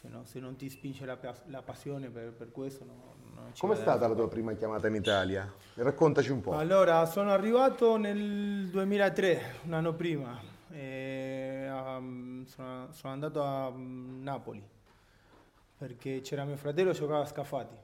se, 0.01 0.09
no- 0.09 0.24
se 0.24 0.40
non 0.40 0.56
ti 0.56 0.70
spinge 0.70 1.05
la, 1.05 1.18
la 1.47 1.62
passione 1.62 2.09
per, 2.09 2.32
per 2.32 2.51
questo 2.51 2.85
no- 2.85 3.14
non 3.35 3.52
Com'è 3.59 3.77
stata 3.77 4.09
la 4.09 4.14
tua 4.14 4.28
prima 4.28 4.55
chiamata 4.55 4.89
in 4.89 4.94
Italia? 4.94 5.52
Raccontaci 5.74 6.31
un 6.31 6.40
po'. 6.40 6.52
Allora, 6.52 7.05
sono 7.05 7.31
arrivato 7.31 7.97
nel 7.97 8.68
2003, 8.68 9.55
un 9.64 9.74
anno 9.74 9.94
prima. 9.94 10.40
e, 10.70 11.68
um, 11.70 12.44
sono, 12.47 12.89
sono 12.93 13.12
andato 13.12 13.43
a 13.43 13.68
um, 13.68 14.20
Napoli 14.22 14.62
perché 15.77 16.20
c'era 16.20 16.44
mio 16.44 16.56
fratello 16.56 16.93
che 16.93 16.98
giocava 16.98 17.22
a 17.22 17.27
Scafati. 17.27 17.74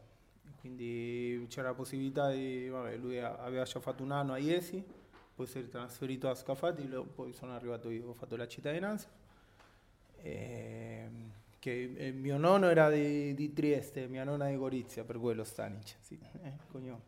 Quindi 0.61 1.47
c'era 1.49 1.69
la 1.69 1.75
possibilità 1.75 2.31
di. 2.31 2.69
Vabbè, 2.69 2.97
lui 2.97 3.21
aveva 3.21 3.65
già 3.65 3.79
fatto 3.79 4.03
un 4.03 4.11
anno 4.11 4.33
a 4.33 4.39
Iesi, 4.39 4.83
poi 5.35 5.47
si 5.47 5.59
è 5.59 5.69
trasferito 5.69 6.29
a 6.29 6.35
Scafati, 6.35 6.83
poi 7.15 7.33
sono 7.33 7.55
arrivato 7.55 7.91
io, 7.91 8.09
ho 8.09 8.15
fatto 8.15 8.37
la 8.37 8.47
cittadinanza. 8.47 9.09
E, 10.17 11.09
che 11.67 11.95
eh, 11.97 12.13
mio 12.13 12.37
nonno 12.37 12.69
era 12.69 12.89
di, 12.91 13.35
di 13.35 13.53
Trieste, 13.53 14.07
mia 14.07 14.23
nonna 14.23 14.47
di 14.49 14.57
Gorizia, 14.57 15.03
per 15.03 15.19
quello 15.19 15.43
Stanic, 15.43 15.97
sì, 16.01 16.17
eh, 16.43 16.53
cognome. 16.71 17.03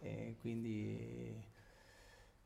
E 0.00 0.36
quindi 0.40 1.44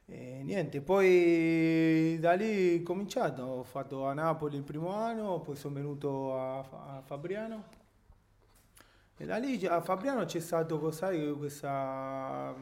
niente, 0.07 0.81
poi 0.81 2.19
da 2.19 2.33
lì 2.33 2.81
ho 2.81 2.83
cominciato, 2.83 3.43
ho 3.43 3.63
fatto 3.63 4.07
a 4.07 4.13
Napoli 4.13 4.57
il 4.57 4.65
primo 4.65 4.93
anno, 4.93 5.41
poi 5.41 5.55
sono 5.55 5.75
venuto 5.75 6.37
a, 6.37 6.59
a 6.59 7.03
Fabriano 7.03 7.65
e 9.17 9.25
da 9.25 9.37
lì 9.37 9.65
a 9.67 9.81
Fabriano 9.83 10.25
c'è 10.25 10.41
stato, 10.41 10.91
sai, 10.91 11.33
questa... 11.35 12.53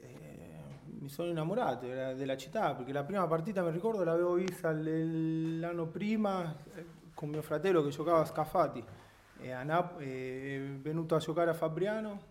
eh, 0.00 0.58
mi 0.98 1.08
sono 1.08 1.28
innamorato 1.28 1.86
della, 1.86 2.36
città 2.36 2.74
perché 2.74 2.92
la 2.92 3.04
prima 3.04 3.26
partita 3.28 3.62
mi 3.62 3.70
ricordo 3.70 4.02
l'avevo 4.02 4.34
vista 4.34 4.72
l'anno 4.72 5.86
prima 5.86 6.56
eh, 6.74 6.99
con 7.20 7.28
mio 7.28 7.42
fratello 7.42 7.82
che 7.82 7.90
giocava 7.90 8.20
a 8.20 8.24
Scafati 8.24 8.82
e 9.40 9.50
a 9.52 9.62
Nap- 9.62 10.00
e 10.00 10.56
è 10.56 10.78
venuto 10.80 11.14
a 11.14 11.18
giocare 11.18 11.50
a 11.50 11.52
Fabriano 11.52 12.22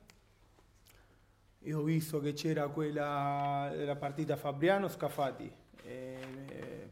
e 1.59 1.73
ho 1.75 1.83
visto 1.83 2.19
che 2.19 2.33
c'era 2.33 2.67
quella 2.69 3.71
la 3.71 3.95
partita 3.95 4.35
Fabriano-Scafati 4.35 5.53
e, 5.83 6.17
e- 6.47 6.89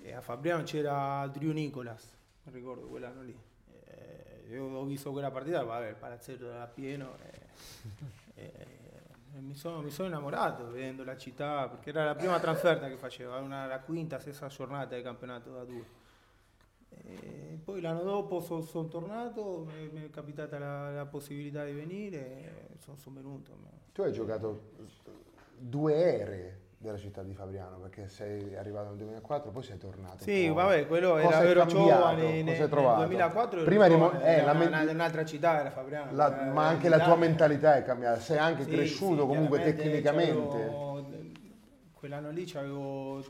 e 0.00 0.12
a 0.14 0.22
Fabriano 0.22 0.62
c'era 0.62 1.26
Drew 1.30 1.52
Nicolas, 1.52 2.10
non 2.44 2.54
ricordo 2.54 2.86
quell'anno 2.86 3.20
lì. 3.22 3.38
Io 4.48 4.64
ho 4.64 4.84
visto 4.84 5.10
quella 5.12 5.30
partita, 5.30 5.62
vabbè, 5.62 5.88
il 5.88 5.94
palazzetto 5.96 6.48
era 6.50 6.66
pieno 6.66 7.18
e, 7.22 7.40
e- 8.34 8.66
e 9.34 9.40
mi, 9.40 9.56
sono, 9.56 9.82
mi 9.82 9.90
sono 9.90 10.08
innamorato 10.08 10.70
vedendo 10.70 11.04
la 11.04 11.18
città 11.18 11.68
perché 11.68 11.90
era 11.90 12.04
la 12.06 12.14
prima 12.14 12.40
trasferta 12.40 12.88
che 12.88 12.96
facevo, 12.96 13.36
una, 13.40 13.66
la 13.66 13.80
quinta, 13.80 14.18
sesta 14.20 14.46
giornata 14.46 14.94
del 14.94 15.02
campionato 15.02 15.50
da 15.50 15.64
due. 15.64 16.04
E 16.90 17.58
poi 17.64 17.80
l'anno 17.80 18.02
dopo 18.02 18.40
sono 18.40 18.88
tornato, 18.88 19.66
mi, 19.92 20.04
è 20.04 20.10
capitata 20.10 20.58
la, 20.58 20.90
la 20.90 21.06
possibilità 21.06 21.64
di 21.64 21.72
venire 21.72 22.18
e 22.18 22.76
sono 22.78 22.96
venuto. 23.14 23.52
Tu 23.92 24.02
hai 24.02 24.12
giocato 24.12 24.70
due 25.58 25.94
ere 25.94 26.60
della 26.78 26.98
città 26.98 27.22
di 27.22 27.32
Fabriano 27.32 27.78
perché 27.78 28.06
sei 28.08 28.54
arrivato 28.54 28.88
nel 28.88 28.98
2004 28.98 29.50
poi 29.50 29.62
sei 29.62 29.78
tornato. 29.78 30.22
Sì, 30.22 30.44
poi. 30.44 30.54
vabbè, 30.54 30.86
quello 30.86 31.12
Cosa 31.12 31.26
era, 31.26 31.40
è 31.42 31.46
ero 31.48 31.60
cambiato? 31.60 31.84
giovane 31.88 32.42
nel, 32.42 32.44
nel 32.58 32.68
trovato? 32.68 32.96
2004 33.06 33.56
ero 33.56 33.66
Prima 33.66 33.84
eri 33.86 33.96
mo- 33.96 34.10
giovane, 34.10 34.24
eh, 34.24 34.32
era 34.34 34.44
la 34.44 34.52
me- 34.58 34.66
una- 34.66 34.90
un'altra 34.90 35.24
città 35.24 35.60
era 35.60 35.70
Fabriano. 35.70 36.12
La- 36.12 36.26
era- 36.42 36.52
ma 36.52 36.60
era 36.62 36.70
anche 36.70 36.88
la 36.88 37.00
tua 37.00 37.16
mentalità 37.16 37.76
è 37.76 37.82
cambiata, 37.82 38.20
sei 38.20 38.38
anche 38.38 38.64
Sì, 38.64 38.70
cresciuto 38.70 39.22
sì, 39.22 39.26
comunque 39.26 39.62
tecnicamente. 39.62 40.84
quell'anno 41.94 42.30
lì 42.30 42.50
avevo 42.54 43.24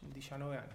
19 0.00 0.56
anni. 0.56 0.72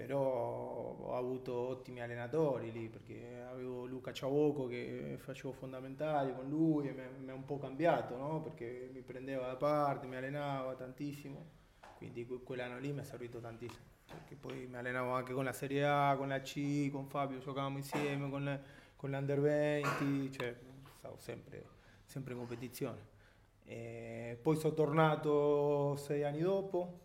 Però 0.00 0.96
ho 0.98 1.14
avuto 1.14 1.52
ottimi 1.52 2.00
allenatori 2.00 2.72
lì 2.72 2.88
perché 2.88 3.44
avevo 3.46 3.84
Luca 3.84 4.14
Ciavoco 4.14 4.66
che 4.66 5.16
facevo 5.18 5.52
fondamentali 5.52 6.34
con 6.34 6.48
lui 6.48 6.88
e 6.88 6.94
mi 7.18 7.30
ha 7.30 7.34
un 7.34 7.44
po' 7.44 7.58
cambiato 7.58 8.16
no? 8.16 8.40
perché 8.40 8.88
mi 8.94 9.02
prendeva 9.02 9.46
da 9.46 9.56
parte, 9.56 10.06
mi 10.06 10.16
allenava 10.16 10.72
tantissimo 10.72 11.44
quindi 11.98 12.24
que- 12.24 12.42
quell'anno 12.42 12.78
lì 12.78 12.92
mi 12.92 13.00
è 13.00 13.04
servito 13.04 13.40
tantissimo 13.40 13.84
perché 14.06 14.36
poi 14.36 14.66
mi 14.66 14.76
allenavo 14.76 15.12
anche 15.12 15.34
con 15.34 15.44
la 15.44 15.52
Serie 15.52 15.84
A, 15.84 16.14
con 16.16 16.28
la 16.28 16.40
C, 16.40 16.90
con 16.90 17.06
Fabio 17.06 17.38
giocavamo 17.38 17.76
insieme, 17.76 18.30
con, 18.30 18.60
con 18.96 19.10
l'Under 19.10 19.38
20, 19.38 20.32
cioè 20.32 20.56
stavo 20.94 21.16
sempre, 21.18 21.66
sempre 22.06 22.32
in 22.32 22.38
competizione. 22.38 23.08
E 23.64 24.38
poi 24.40 24.56
sono 24.56 24.72
tornato 24.72 25.94
sei 25.96 26.24
anni 26.24 26.40
dopo, 26.40 27.00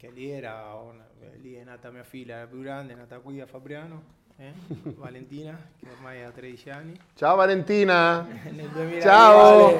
che 0.00 0.08
lì 0.08 0.30
era, 0.30 0.72
una- 0.76 1.06
lì 1.36 1.52
è 1.52 1.62
nata 1.62 1.90
mia 1.90 2.04
figlia, 2.04 2.38
la 2.38 2.46
più 2.46 2.62
grande, 2.62 2.94
è 2.94 2.96
nata 2.96 3.18
qui 3.18 3.38
a 3.38 3.44
Fabriano, 3.46 4.02
eh, 4.36 4.50
Valentina, 4.96 5.72
che 5.76 5.90
ormai 5.90 6.22
ha 6.22 6.30
13 6.30 6.70
anni. 6.70 6.98
Ciao 7.14 7.36
Valentina! 7.36 8.22
Nel 8.50 8.70
2000 8.70 9.00
Ciao! 9.02 9.78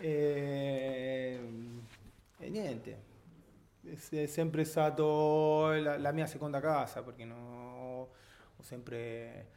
E, 0.00 1.38
e 2.38 2.48
niente, 2.48 3.02
è 3.84 3.94
se- 3.96 4.22
è 4.22 4.26
sempre 4.26 4.64
stato 4.64 5.66
la, 5.72 5.98
la 5.98 6.12
mia 6.12 6.24
seconda 6.26 6.58
casa 6.58 7.02
perché 7.02 7.26
no- 7.26 8.08
ho 8.56 8.62
sempre 8.62 9.48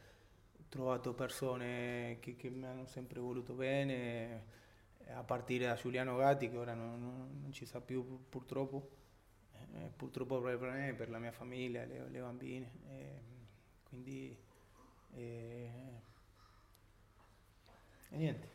trovato 0.68 1.14
persone 1.14 2.18
che, 2.20 2.36
che 2.36 2.50
mi 2.50 2.66
hanno 2.66 2.84
sempre 2.84 3.18
voluto 3.18 3.54
bene, 3.54 4.42
a 5.14 5.22
partire 5.22 5.64
da 5.64 5.74
Giuliano 5.74 6.16
Gatti 6.16 6.50
che 6.50 6.56
ora 6.58 6.74
non, 6.74 7.00
non- 7.00 7.50
ci 7.52 7.64
sa 7.64 7.80
più 7.80 8.04
pur- 8.06 8.20
purtroppo, 8.28 8.88
eh, 9.74 9.90
purtroppo 9.96 10.40
per 10.40 10.58
me, 10.60 10.94
per 10.96 11.10
la 11.10 11.18
mia 11.18 11.32
famiglia, 11.32 11.84
le, 11.84 12.06
le 12.10 12.20
bambine. 12.20 12.70
e 12.90 13.32
quindi 13.88 14.36
eh, 15.16 15.70
e 18.10 18.16
niente. 18.16 18.52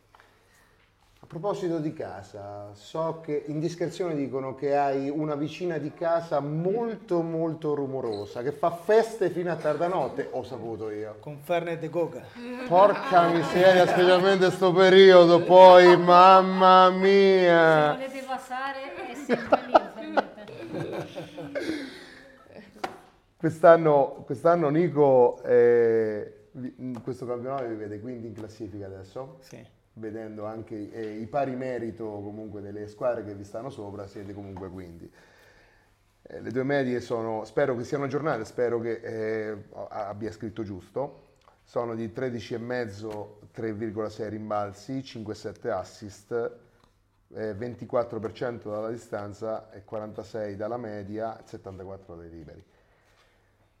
A 1.22 1.26
proposito 1.26 1.78
di 1.78 1.92
casa, 1.92 2.72
so 2.74 3.20
che 3.22 3.44
indiscrezioni 3.48 4.16
dicono 4.16 4.54
che 4.54 4.74
hai 4.74 5.10
una 5.10 5.34
vicina 5.34 5.76
di 5.76 5.92
casa 5.92 6.40
molto 6.40 7.20
molto 7.20 7.74
rumorosa, 7.74 8.42
che 8.42 8.52
fa 8.52 8.70
feste 8.70 9.28
fino 9.28 9.52
a 9.52 9.56
tarda 9.56 9.86
notte, 9.86 10.28
ho 10.30 10.42
saputo 10.42 10.90
io. 10.90 11.16
Con 11.20 11.38
Fernet 11.38 11.82
e 11.82 11.90
Coca. 11.90 12.22
Porca 12.66 13.28
miseria, 13.28 13.86
specialmente 13.86 14.50
sto 14.50 14.72
periodo, 14.72 15.42
poi 15.42 15.94
mamma 15.98 16.88
Se 16.90 16.96
mia. 16.96 17.92
volete 17.92 18.22
passare 18.26 19.06
è 19.08 19.14
sempre 19.14 19.66
lì, 19.66 19.72
Quest'anno, 23.40 24.22
quest'anno 24.26 24.68
Nico, 24.68 25.42
eh, 25.44 26.48
in 26.76 27.00
questo 27.02 27.24
campionato 27.24 27.66
vi 27.68 27.74
vede 27.74 27.98
quindi 27.98 28.26
in 28.26 28.34
classifica 28.34 28.84
adesso, 28.84 29.38
Sì. 29.40 29.64
vedendo 29.94 30.44
anche 30.44 30.92
eh, 30.92 31.12
i 31.16 31.26
pari 31.26 31.56
merito 31.56 32.04
comunque 32.04 32.60
delle 32.60 32.86
squadre 32.86 33.24
che 33.24 33.32
vi 33.34 33.44
stanno 33.44 33.70
sopra, 33.70 34.06
siete 34.06 34.34
comunque 34.34 34.68
quindi. 34.68 35.10
Eh, 36.22 36.40
le 36.42 36.50
due 36.50 36.64
medie 36.64 37.00
sono, 37.00 37.46
spero 37.46 37.74
che 37.76 37.84
siano 37.84 38.04
aggiornate, 38.04 38.44
spero 38.44 38.78
che 38.78 39.00
eh, 39.02 39.56
abbia 39.88 40.30
scritto 40.32 40.62
giusto, 40.62 41.28
sono 41.64 41.94
di 41.94 42.08
13,5, 42.08 43.26
3,6 43.54 44.28
rimbalzi, 44.28 44.98
5,7 45.02 45.70
assist, 45.70 46.30
eh, 47.32 47.54
24% 47.54 48.68
dalla 48.70 48.90
distanza 48.90 49.70
e 49.70 49.82
46 49.82 50.56
dalla 50.56 50.76
media, 50.76 51.40
74 51.42 52.16
dai 52.16 52.28
liberi. 52.28 52.62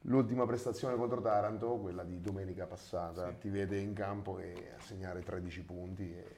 L'ultima 0.04 0.46
prestazione 0.46 0.96
contro 0.96 1.20
Taranto, 1.20 1.76
quella 1.76 2.04
di 2.04 2.20
domenica 2.20 2.66
passata, 2.66 3.30
ti 3.32 3.50
vede 3.50 3.78
in 3.78 3.92
campo 3.92 4.38
e 4.38 4.72
a 4.76 4.80
segnare 4.82 5.22
13 5.22 5.62
punti. 5.62 6.10
E 6.10 6.36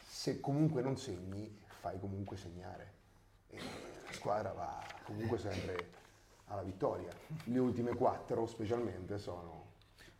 se 0.00 0.40
comunque 0.40 0.82
non 0.82 0.96
segni, 0.96 1.56
fai 1.80 1.98
comunque 2.00 2.36
segnare. 2.36 2.92
E 3.48 3.56
la 3.58 4.12
squadra 4.12 4.52
va 4.52 4.82
comunque 5.04 5.38
sempre 5.38 5.76
alla 6.46 6.62
vittoria. 6.62 7.10
Le 7.44 7.58
ultime 7.58 7.94
quattro, 7.94 8.46
specialmente, 8.46 9.18
sono 9.18 9.62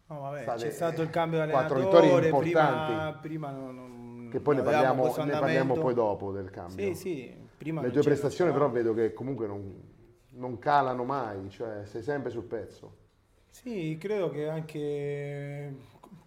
No, 0.07 0.21
vabbè, 0.21 0.45
c'è 0.57 0.71
stato 0.71 1.01
il 1.01 1.09
cambio 1.09 1.43
di 1.45 1.51
allenatore, 1.51 2.31
prima, 2.31 3.19
prima 3.21 3.51
non, 3.51 3.75
non- 3.75 4.29
che 4.31 4.39
poi 4.39 4.57
ne 4.57 4.63
parliamo, 4.63 5.05
ne 5.17 5.31
parliamo 5.39 5.75
poi 5.75 5.95
dopo 5.95 6.31
del 6.31 6.51
cambio. 6.51 6.93
Sì, 6.93 6.95
sì, 6.95 7.35
prima 7.57 7.81
Le 7.81 7.91
tue 7.91 8.03
prestazioni 8.03 8.53
però 8.53 8.69
vedo 8.69 8.93
che 8.93 9.15
comunque 9.15 9.47
non, 9.47 9.94
non 10.35 10.59
calano 10.59 11.05
mai, 11.05 11.51
cioè 11.51 11.85
sei 11.87 12.03
sempre 12.03 12.31
sul 12.31 12.45
pezzo. 12.45 13.03
Sì, 13.51 13.97
credo 14.01 14.31
che 14.31 14.49
anche 14.49 15.75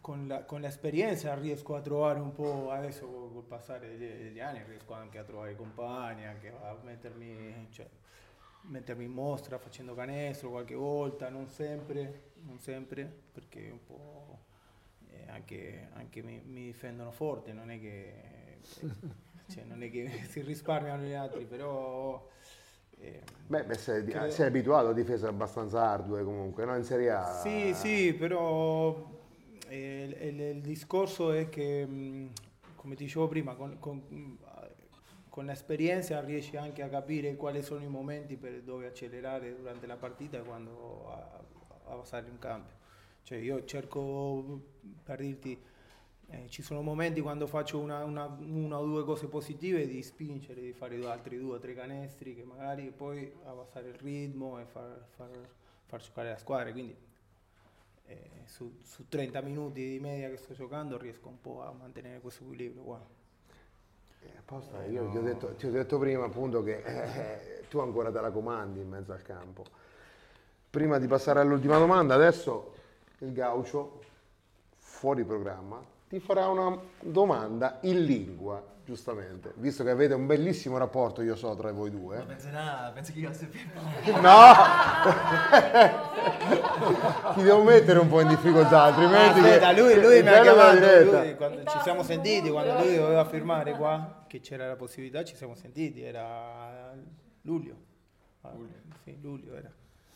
con, 0.02 0.28
la- 0.28 0.44
con 0.46 0.62
l'esperienza 0.62 1.34
riesco 1.36 1.76
a 1.76 1.82
trovare 1.82 2.20
un 2.20 2.32
po', 2.32 2.72
adesso 2.72 3.06
col 3.08 3.44
passare 3.44 3.90
degli, 3.90 4.08
degli 4.24 4.40
anni, 4.40 4.64
riesco 4.66 4.94
anche 4.94 5.18
a 5.18 5.24
trovare 5.24 5.52
i 5.52 5.56
compagni, 5.56 6.26
anche 6.26 6.50
a 6.50 6.78
mettermi, 6.84 7.68
cioè, 7.72 7.88
mettermi 8.62 9.04
in 9.06 9.12
mostra 9.12 9.58
facendo 9.60 9.94
canestro 9.94 10.50
qualche 10.52 10.74
volta, 10.76 11.30
non 11.30 11.50
sempre, 11.50 12.32
non 12.44 12.60
sempre, 12.60 13.06
perché 13.34 13.70
un 13.70 13.84
po' 13.84 14.40
eh, 15.10 15.26
anche, 15.30 15.90
anche 15.94 16.22
mi, 16.24 16.42
mi 16.46 16.64
difendono 16.66 17.12
forte, 17.12 17.52
non 17.54 17.70
è 17.72 17.80
che, 17.80 18.60
cioè, 19.48 19.64
non 19.66 19.84
è 19.84 19.90
che 19.92 20.10
si 20.30 20.42
risparmiano 20.42 21.04
gli 21.04 21.14
altri, 21.14 21.46
però... 21.46 22.30
eh, 23.00 23.22
Beh, 23.48 23.64
beh, 23.64 23.76
sei, 23.76 24.04
Credo- 24.04 24.30
sei 24.30 24.48
abituato 24.48 24.90
a 24.90 24.94
difese 24.94 25.28
abbastanza 25.28 25.82
ardue 25.82 26.24
comunque, 26.24 26.66
no? 26.66 26.76
In 26.76 26.84
Serie 26.84 27.12
A. 27.12 27.24
Sì, 27.42 27.74
sì, 27.74 28.14
però 28.14 29.10
eh, 29.70 30.18
il, 30.22 30.40
il 30.40 30.62
discorso 30.62 31.32
è 31.32 31.48
che, 31.48 31.88
come 32.76 32.96
ti 32.96 33.04
dicevo 33.06 33.28
prima, 33.28 33.56
con, 33.56 33.78
con- 33.80 34.38
con 35.30 35.46
l'esperienza 35.46 36.20
riesci 36.22 36.58
anche 36.58 36.82
a 36.82 36.90
capire 36.90 37.36
quali 37.36 37.62
sono 37.62 37.84
i 37.84 37.88
momenti 37.88 38.36
per 38.38 38.64
dove 38.64 38.88
accelerare 38.88 39.56
durante 39.56 39.86
la 39.86 39.96
partita 39.96 40.40
e 40.40 40.42
quando 40.42 41.12
a, 41.12 41.40
a 41.92 41.96
passare 41.96 42.28
in 42.28 42.40
campo. 42.40 42.74
Cioè 43.22 43.38
io 43.38 43.64
cerco, 43.66 44.62
per 45.04 45.20
dirti, 45.20 45.62
eh, 46.30 46.48
ci 46.50 46.62
sono 46.62 46.82
momenti 46.82 47.22
quando 47.22 47.48
faccio 47.48 47.80
una, 47.80 48.04
una- 48.04 48.26
una 48.40 48.80
o 48.80 48.86
due 48.86 49.04
cose 49.06 49.28
positive 49.28 49.88
di 49.88 50.02
spingere, 50.04 50.62
di 50.62 50.74
fare 50.74 51.04
altri 51.06 51.38
due 51.38 51.56
o 51.56 51.60
tre 51.60 51.74
canestri 51.74 52.36
che 52.36 52.44
magari 52.44 52.92
poi 52.92 53.32
abbassare 53.46 53.90
il 53.90 53.96
ritmo 53.96 54.60
e 54.60 54.66
far, 54.66 55.06
far, 55.16 55.30
far 55.86 56.02
giocare 56.02 56.32
la 56.32 56.38
squadra. 56.38 56.72
Quindi 56.72 56.96
eh, 58.06 58.30
su, 58.46 58.80
su 58.84 59.08
30 59.08 59.42
minuti 59.42 59.82
di 59.92 60.00
media 60.00 60.30
che 60.30 60.38
sto 60.38 60.54
giocando 60.54 60.98
riesco 60.98 61.28
un 61.28 61.42
po' 61.42 61.64
a 61.64 61.72
mantenere 61.72 62.20
questo 62.22 62.44
equilibrio 62.44 62.84
qua. 62.84 63.06
Eh, 64.22 64.32
apposta, 64.38 64.84
io 64.86 65.08
ti, 65.10 65.18
ho 65.18 65.22
detto, 65.22 65.54
ti 65.56 65.68
ho 65.68 65.72
detto 65.72 65.98
prima 66.00 66.26
appunto 66.26 66.64
che 66.64 66.82
eh, 66.84 67.68
tu 67.70 67.80
ancora 67.80 68.12
te 68.12 68.20
la 68.22 68.32
comandi 68.32 68.80
in 68.82 68.90
mezzo 68.90 69.12
al 69.14 69.22
campo. 69.22 69.64
Prima 70.70 70.98
di 71.00 71.08
passare 71.08 71.40
all'ultima 71.40 71.78
domanda, 71.78 72.14
adesso 72.16 72.74
il 73.20 73.34
gaucho, 73.34 74.02
fuori 74.78 75.24
programma, 75.24 75.84
ti 76.08 76.20
farà 76.20 76.48
una 76.48 76.78
domanda 77.02 77.80
in 77.82 78.04
lingua, 78.06 78.64
giustamente, 78.86 79.52
visto 79.58 79.84
che 79.84 79.90
avete 79.90 80.14
un 80.14 80.26
bellissimo 80.26 80.78
rapporto, 80.78 81.22
io 81.22 81.36
so, 81.36 81.54
tra 81.56 81.72
voi 81.72 81.90
due. 81.92 82.24
penso 82.26 82.50
nada, 82.50 82.92
penso 82.92 83.12
che 83.12 83.20
io 83.20 83.34
sapessi. 83.34 83.68
No! 84.22 84.54
Ti 87.36 87.42
devo 87.44 87.64
mettere 87.64 88.00
un 88.00 88.08
po' 88.08 88.22
in 88.22 88.30
difficoltà, 88.30 88.84
altrimenti... 88.84 89.40
Aspetta, 89.40 89.74
che- 89.74 89.82
lui, 89.82 90.00
lui 90.00 90.22
mi 90.24 90.30
ha 90.30 90.42
chiamato, 90.42 91.04
lui, 91.04 91.36
quando 91.36 91.64
ci 91.70 91.80
siamo 91.82 92.04
sentiti, 92.04 92.50
quando 92.50 92.84
lui 92.84 92.96
doveva 92.96 93.26
firmare 93.26 93.74
qua, 93.76 94.24
che 94.28 94.40
c'era 94.40 94.68
la 94.68 94.76
possibilità, 94.76 95.24
ci 95.24 95.36
siamo 95.36 95.56
sentiti, 95.56 96.02
era 96.02 96.96
luglio. 97.42 97.76
Ah, 98.42 98.54
Sì, 99.04 99.18
luglio 99.22 99.56
era. 99.56 99.72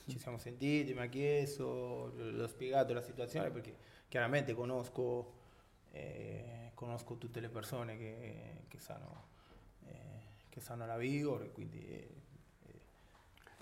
Ci 0.07 0.17
siamo 0.19 0.37
sentiti, 0.37 0.93
mi 0.93 1.01
ha 1.01 1.05
chiesto, 1.07 2.13
le 2.17 2.43
ho 2.43 2.47
spiegato 2.47 2.93
la 2.93 3.01
situazione 3.01 3.49
perché 3.49 3.75
chiaramente 4.07 4.53
conosco, 4.53 5.33
eh, 5.91 6.71
conosco 6.73 7.15
tutte 7.15 7.39
le 7.39 7.49
persone 7.49 7.97
che, 7.97 8.63
che 8.67 8.79
stanno, 8.79 9.23
eh, 9.85 9.91
che 10.49 10.59
stanno 10.59 10.83
alla 10.83 10.97
Vigor 10.97 11.51
quindi... 11.53 11.87
eh, 11.87 12.19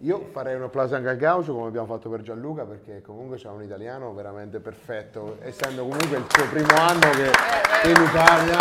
Io 0.04 0.28
farei 0.32 0.56
un 0.56 0.64
applauso 0.64 0.96
anche 0.96 1.10
al 1.10 1.18
Gaucho 1.18 1.54
come 1.54 1.68
abbiamo 1.68 1.88
fatto 1.88 2.10
per 2.10 2.22
Gianluca 2.22 2.64
perché 2.64 3.02
comunque 3.02 3.36
c'è 3.36 3.50
un 3.50 3.64
italiano 3.64 4.14
veramente 4.14 4.62
perfetto, 4.62 5.40
essendo 5.42 5.82
comunque 5.82 6.18
il 6.18 6.26
suo 6.30 6.48
primo 6.48 6.74
anno 6.78 7.10
che 7.10 7.90
in 7.90 8.02
Italia. 8.02 8.58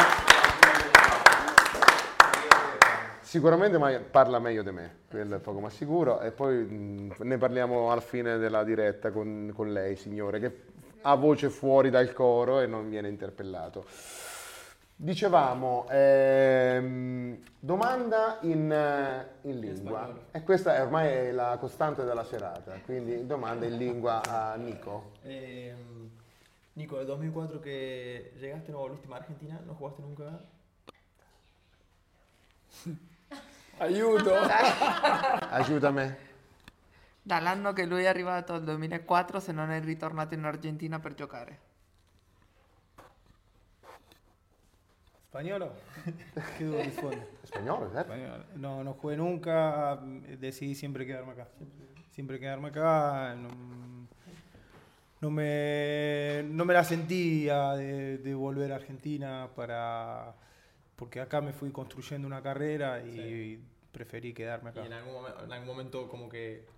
Sicuramente 3.20 3.78
parla 4.11 4.39
meglio 4.40 4.62
di 4.62 4.70
me, 4.73 5.01
quello 5.09 5.36
è 5.36 5.39
poco 5.39 5.61
ma 5.61 5.69
sicuro, 5.69 6.20
e 6.20 6.32
poi 6.32 7.15
ne 7.16 7.36
parliamo 7.36 7.93
alla 7.93 8.01
fine 8.01 8.39
della 8.39 8.65
diretta 8.65 9.12
con, 9.12 9.53
con 9.55 9.70
lei, 9.70 9.97
signore, 9.97 10.40
che 10.40 10.51
ha 11.03 11.15
voce 11.15 11.51
fuori 11.51 11.91
dal 11.91 12.12
coro 12.12 12.61
e 12.61 12.66
non 12.66 12.89
viene 12.89 13.09
interpellato. 13.09 13.85
Dicevamo, 15.01 15.87
ehm, 15.91 17.39
domanda 17.61 18.39
in, 18.43 18.73
eh, 18.73 19.29
in 19.43 19.61
lingua, 19.61 20.12
e 20.33 20.43
questa 20.43 20.75
è 20.75 20.83
ormai 20.83 21.09
è 21.09 21.31
la 21.31 21.57
costante 21.61 22.03
della 22.05 22.25
serata, 22.25 22.81
quindi 22.85 23.25
domanda 23.25 23.65
in 23.65 23.77
lingua 23.77 24.20
a 24.25 24.57
Nico. 24.57 25.12
Eh, 25.23 25.73
Nico, 26.73 26.97
del 26.97 27.07
2004 27.07 27.61
que 27.61 28.33
llegaste 28.39 28.73
no 28.73 28.79
volviste 28.79 29.07
a 29.12 29.16
Argentina, 29.16 29.61
no 29.65 29.75
jugaste 29.75 30.03
nunca. 30.03 30.45
Aiuto! 33.79 34.33
Aiutami. 35.51 36.28
Dall'anno 37.29 37.75
che 37.75 37.85
lui 37.85 38.05
è 38.05 38.07
arrivato 38.07 38.55
al 38.55 38.65
2004 38.65 39.39
se 39.39 39.53
non 39.53 39.71
è 39.71 39.79
ritornato 39.83 40.33
in 40.33 40.45
Argentina 40.45 40.99
per 40.99 41.13
giocare. 41.13 41.59
¿Español? 45.29 45.71
¿Qué 46.57 46.65
debo 46.65 46.79
responder? 46.79 47.29
Español, 47.45 47.91
¿eh? 47.95 48.01
Español. 48.01 48.47
No, 48.57 48.83
no 48.83 48.95
jugué 48.95 49.19
nunca, 49.19 50.01
decidí 50.39 50.75
siempre 50.75 51.05
quedarme 51.05 51.33
acá. 51.33 51.49
Siempre 52.13 52.41
quedarme 52.41 52.69
acá. 52.69 53.35
No, 53.35 53.51
no 55.21 55.31
me, 55.31 56.45
no 56.45 56.65
me 56.65 56.73
la 56.73 56.83
sentía 56.83 57.75
de, 57.75 58.17
de 58.17 58.35
volver 58.35 58.73
a 58.73 58.77
Argentina 58.77 59.51
para 59.55 60.35
porque 60.97 61.21
acá 61.21 61.43
me 61.43 61.53
fui 61.53 61.71
construyendo 61.73 62.27
una 62.27 62.41
carrera 62.41 63.03
y 63.03 63.63
preferí 63.93 64.33
quedarme 64.33 64.71
acá. 64.71 64.81
Y 64.83 64.87
en 64.87 64.95
algún, 64.95 65.13
momen- 65.13 65.45
en 65.45 65.53
algún 65.53 65.69
momento 65.69 66.09
como 66.09 66.31
que 66.31 66.78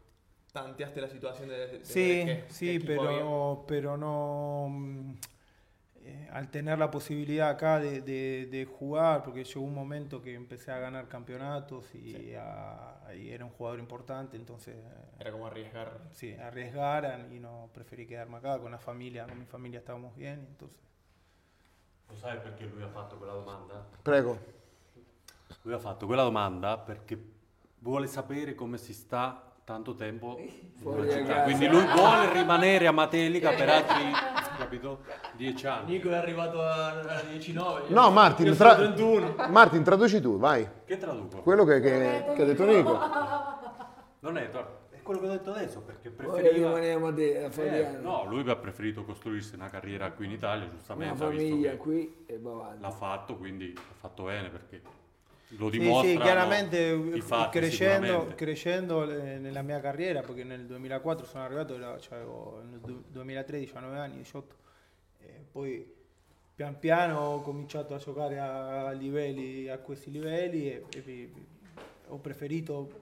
tanteaste 0.53 1.01
la 1.01 1.09
situación 1.09 1.49
de... 1.49 1.67
de- 1.79 1.85
Sí, 1.85 2.23
qué- 2.25 2.45
sí, 2.49 2.67
qué 2.67 2.75
equipo 2.77 3.03
había. 3.03 3.19
pero, 3.19 3.65
pero 3.69 3.97
no. 3.97 4.69
mm, 4.71 5.13
eh, 6.03 6.29
al 6.33 6.51
tener 6.51 6.79
la 6.79 6.91
posibilidad 6.91 7.51
acá 7.51 7.79
de, 7.79 8.01
de- 8.01 8.47
de 8.51 8.65
jugar, 8.65 9.23
porque 9.23 9.45
llegó 9.45 9.61
un 9.63 9.75
momento 9.75 10.23
que 10.23 10.35
empecé 10.35 10.73
a 10.73 10.79
ganar 10.79 11.09
campeonatos 11.09 11.95
y, 11.95 12.35
a- 12.35 13.01
y 13.17 13.31
era 13.31 13.45
un 13.45 13.51
jugador 13.53 13.79
importante, 13.81 14.37
entonces. 14.37 14.77
eh, 14.77 14.95
Era 15.21 15.33
como 15.33 15.47
arriesgar. 15.47 16.01
Sí, 16.13 16.35
arriesgaran 16.35 17.33
y 17.33 17.39
no 17.41 17.69
preferí 17.75 18.07
quedarme 18.07 18.39
acá 18.39 18.59
con 18.59 18.71
la 18.73 18.79
familia, 18.79 19.27
con 19.27 19.39
mi 19.39 19.45
familia 19.47 19.79
estábamos 19.81 20.17
bien, 20.17 20.47
entonces. 20.49 20.79
Lo 22.09 22.17
sai 22.17 22.41
perché 22.41 22.65
lui 22.67 22.83
ha 22.83 22.89
fatto 22.89 23.17
quella 23.19 23.35
domanda? 23.35 23.87
Prego. 24.03 24.37
Lui 25.63 25.75
ha 25.75 25.79
fatto 25.79 26.07
quella 26.07 26.23
domanda 26.23 26.79
perché 26.79 27.17
vuole 27.79 28.07
sapere 28.07 28.55
come 28.55 28.79
si 28.79 28.93
sta 28.93 29.50
tanto 29.71 29.95
tempo 29.95 30.37
in 30.39 30.51
Fuori 30.81 31.03
una 31.03 31.13
a 31.13 31.17
città. 31.17 31.27
casa. 31.29 31.43
Quindi 31.45 31.69
lui 31.69 31.85
vuole 31.95 32.33
rimanere 32.33 32.87
a 32.89 32.93
Matelica 32.93 33.51
per 33.53 33.69
altri, 33.69 34.03
capito? 34.59 35.01
Dieci 35.37 35.65
anni. 35.69 35.93
Nico 35.93 36.11
è 36.11 36.17
arrivato 36.17 36.61
a, 36.61 36.89
a 36.89 37.23
19. 37.31 37.83
No, 37.89 38.11
Martin, 38.11 38.57
tra- 38.57 38.75
sono 38.75 38.93
31. 38.95 39.35
Martin, 39.49 39.85
traduci 39.85 40.21
tu, 40.21 40.39
vai. 40.39 40.69
Che 40.85 40.97
traduco? 40.99 41.43
Quello 41.43 41.65
che, 41.65 41.81
che- 41.81 42.33
che 42.35 42.43
ha 42.43 42.45
detto 42.45 42.65
Nico. 42.65 42.99
Non 44.23 44.37
è, 44.37 44.51
è 44.51 45.03
quello 45.03 45.21
che 45.21 45.27
ho 45.27 45.31
detto 45.31 45.51
adesso 45.53 45.81
perché 45.83 46.11
preferiva... 46.11 46.71
a 46.77 47.13
te, 47.13 47.45
a 47.45 47.63
Eh, 47.63 47.99
no, 48.03 48.25
lui 48.27 48.49
ha 48.51 48.57
preferito 48.57 49.05
costruirsi 49.05 49.55
una 49.55 49.69
carriera 49.71 50.11
qui 50.11 50.27
in 50.27 50.33
Italia, 50.33 50.65
Una 50.65 50.75
giustamente. 50.75 51.13
visto 51.15 51.27
famiglia 51.27 51.71
che 51.71 51.77
qui 51.77 52.25
e 52.27 52.39
va 52.41 52.51
avanti. 52.51 52.83
L'ha 52.83 52.91
fatto, 52.91 53.37
quindi 53.37 53.73
ha 53.77 53.95
fatto 53.95 54.25
bene 54.25 54.49
perché 54.51 54.83
lo 55.57 55.71
Sì, 55.71 55.79
dimostra. 55.79 56.09
sì, 56.11 56.19
chiaramente 56.19 56.79
i 56.79 57.13
eh, 57.15 57.21
fatti, 57.21 57.59
crescendo, 57.59 58.33
crescendo 58.35 59.11
eh, 59.11 59.39
nella 59.39 59.63
mia 59.63 59.81
carriera, 59.81 60.21
perché 60.21 60.45
nel 60.45 60.65
2004 60.67 61.27
sono 61.27 61.45
arrivato, 61.45 61.75
era- 61.75 61.97
c'avevo 62.01 62.63
nel 62.69 62.79
du- 62.81 63.05
2003 63.09 63.59
19 63.59 63.97
anni, 63.99 64.17
18, 64.19 64.55
e 65.21 65.45
poi 65.51 65.99
pian 66.55 66.79
piano 66.79 67.19
ho 67.19 67.41
cominciato 67.43 67.95
a 67.95 67.99
giocare 67.99 68.39
a 68.39 68.91
livelli, 68.93 69.69
a 69.69 69.79
questi 69.79 70.11
livelli 70.11 70.71
e, 70.71 70.85
e 70.95 71.01
vi- 71.01 71.33
ho 72.09 72.17
preferito 72.19 73.01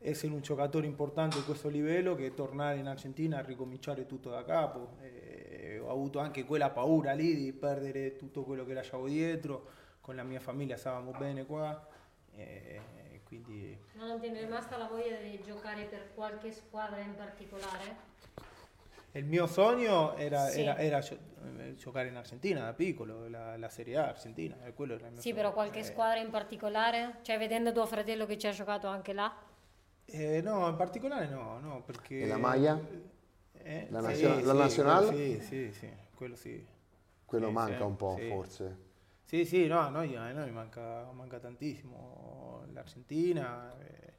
essere 0.00 0.32
un 0.32 0.40
giocatore 0.40 0.86
importante 0.86 1.38
a 1.38 1.42
questo 1.42 1.68
livello 1.68 2.14
che 2.14 2.34
tornare 2.34 2.78
in 2.78 2.86
Argentina 2.86 3.38
a 3.38 3.42
ricominciare 3.42 4.06
tutto 4.06 4.30
da 4.30 4.44
capo. 4.44 4.96
E 5.02 5.78
ho 5.80 5.90
avuto 5.90 6.18
anche 6.20 6.44
quella 6.44 6.70
paura 6.70 7.12
lì 7.14 7.34
di 7.34 7.52
perdere 7.52 8.16
tutto 8.16 8.42
quello 8.42 8.64
che 8.64 8.74
lasciavo 8.74 9.08
dietro, 9.08 9.66
con 10.08 10.16
la 10.16 10.22
mia 10.22 10.40
famiglia 10.40 10.78
stavamo 10.78 11.10
bene 11.10 11.44
qua, 11.44 11.86
e 12.34 12.80
quindi 13.24 13.78
Ma 13.92 14.06
non 14.06 14.18
ti 14.18 14.28
è 14.28 14.32
rimasta 14.32 14.78
la 14.78 14.86
voglia 14.86 15.18
di 15.18 15.38
giocare 15.44 15.82
per 15.84 16.14
qualche 16.14 16.50
squadra 16.50 16.98
in 17.00 17.14
particolare? 17.14 18.06
il 19.12 19.24
mio 19.26 19.46
sogno 19.46 20.14
era, 20.16 20.48
Sì. 20.48 20.62
era- 20.62 20.78
era 20.78 21.00
gio- 21.00 21.18
giocare 21.76 22.08
in 22.08 22.16
Argentina 22.16 22.64
da 22.64 22.72
piccolo, 22.72 23.28
la, 23.28 23.58
la 23.58 23.68
Serie 23.68 23.98
A 23.98 24.08
argentina, 24.08 24.56
quello 24.74 24.94
era 24.94 25.06
il 25.08 25.12
mio 25.12 25.20
Sì, 25.20 25.28
sogno. 25.28 25.42
però 25.42 25.52
qualche 25.52 25.80
Eh, 25.80 25.84
squadra 25.84 26.20
in 26.20 26.30
particolare? 26.30 27.18
Cioè, 27.20 27.36
vedendo 27.36 27.70
tuo 27.72 27.84
fratello 27.84 28.24
che 28.24 28.38
ci 28.38 28.46
ha 28.46 28.52
giocato 28.52 28.86
anche 28.86 29.12
là? 29.12 29.30
Eh, 30.06 30.40
no, 30.40 30.66
in 30.68 30.76
particolare 30.76 31.28
no, 31.28 31.58
no, 31.60 31.82
perché... 31.82 32.22
E 32.22 32.26
la 32.26 32.38
maglia? 32.38 32.80
Eh, 33.52 33.86
La 33.90 34.00
sì, 34.00 34.06
nazio- 34.06 34.28
la 34.40 34.52
sì, 34.52 34.58
nazionale? 34.58 35.06
quello 35.06 35.18
Sì, 35.18 35.40
sì, 35.40 35.72
sì, 35.72 35.92
quello 36.14 36.34
sì. 36.36 36.66
Quello 37.26 37.46
Sì, 37.48 37.52
manca 37.52 37.76
sì, 37.76 37.82
un 37.82 37.96
po', 37.96 38.16
sì. 38.16 38.28
forse. 38.28 38.76
Sì, 39.28 39.44
sì, 39.44 39.66
no, 39.66 39.78
a 39.80 39.90
noi, 39.90 40.16
a 40.16 40.32
noi 40.32 40.50
manca, 40.50 41.06
manca 41.12 41.38
tantissimo 41.38 42.64
l'Argentina, 42.72 43.74
eh, 43.78 44.12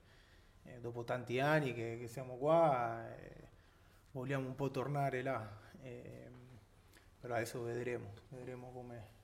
eh, 0.75 0.79
dopo 0.79 1.03
tanti 1.03 1.39
anni 1.39 1.73
che, 1.73 1.97
che 1.99 2.07
siamo 2.07 2.35
qua, 2.37 3.09
eh, 3.17 3.47
vogliamo 4.11 4.45
un 4.47 4.53
po' 4.53 4.69
tornare 4.69 5.23
là, 5.23 5.49
eh, 5.81 6.29
però 7.19 7.33
adesso 7.35 7.61
vedremo, 7.63 8.11
vedremo 8.29 8.69
come... 8.71 9.17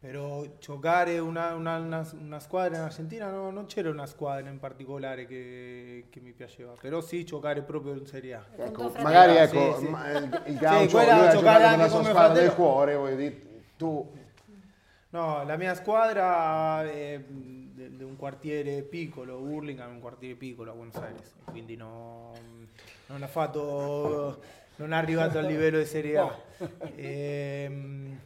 Però 0.00 0.44
giocare 0.58 1.18
una, 1.20 1.54
una- 1.54 1.78
una- 1.78 2.10
una 2.18 2.40
squadra 2.40 2.76
in 2.76 2.82
Argentina 2.82 3.30
no, 3.30 3.50
non 3.50 3.66
c'era 3.66 3.88
una 3.88 4.06
squadra 4.06 4.50
in 4.50 4.58
particolare 4.58 5.26
che, 5.26 6.06
che 6.10 6.20
mi 6.20 6.32
piaceva, 6.32 6.72
però 6.78 7.00
sì 7.00 7.24
giocare 7.24 7.62
proprio 7.62 7.94
in 7.94 8.04
Serie 8.04 8.34
A. 8.34 8.44
Ecco, 8.56 8.90
fratello? 8.90 9.02
magari 9.02 9.46
Sì, 9.46 9.56
ecco, 9.56 9.76
sì. 9.78 9.88
ma- 9.88 10.10
il, 10.10 10.42
il 10.46 10.58
Sì, 10.58 10.88
quella 10.90 11.14
lui 11.18 11.26
ha 11.26 11.30
giocare 11.30 11.64
giocato 11.64 11.82
anche 11.82 11.88
come 11.88 12.04
squadra 12.10 12.32
del 12.34 12.50
fratello. 12.50 12.54
cuore, 12.54 12.94
voglio 12.96 13.16
dire, 13.16 13.42
tu 13.76 14.12
No, 15.12 15.44
la 15.44 15.56
mia 15.56 15.74
squadra 15.74 16.82
è 16.90 17.18
mh, 17.18 17.96
di 17.96 18.02
un 18.02 18.16
quartiere 18.16 18.80
piccolo, 18.80 19.36
Hurlingham 19.40 19.90
è 19.90 19.92
un 19.92 20.00
quartiere 20.00 20.36
piccolo 20.36 20.70
a 20.70 20.74
Buenos 20.74 20.94
Aires, 20.96 21.34
quindi 21.44 21.76
no- 21.76 22.32
non 23.08 23.22
ha 23.22 23.26
fatto, 23.26 24.40
non 24.76 24.94
è 24.94 24.96
arrivato 24.96 25.38
al 25.38 25.44
livello 25.44 25.76
di 25.76 25.84
Serie 25.84 26.16
A. 26.16 26.38
Ehm, 26.96 28.20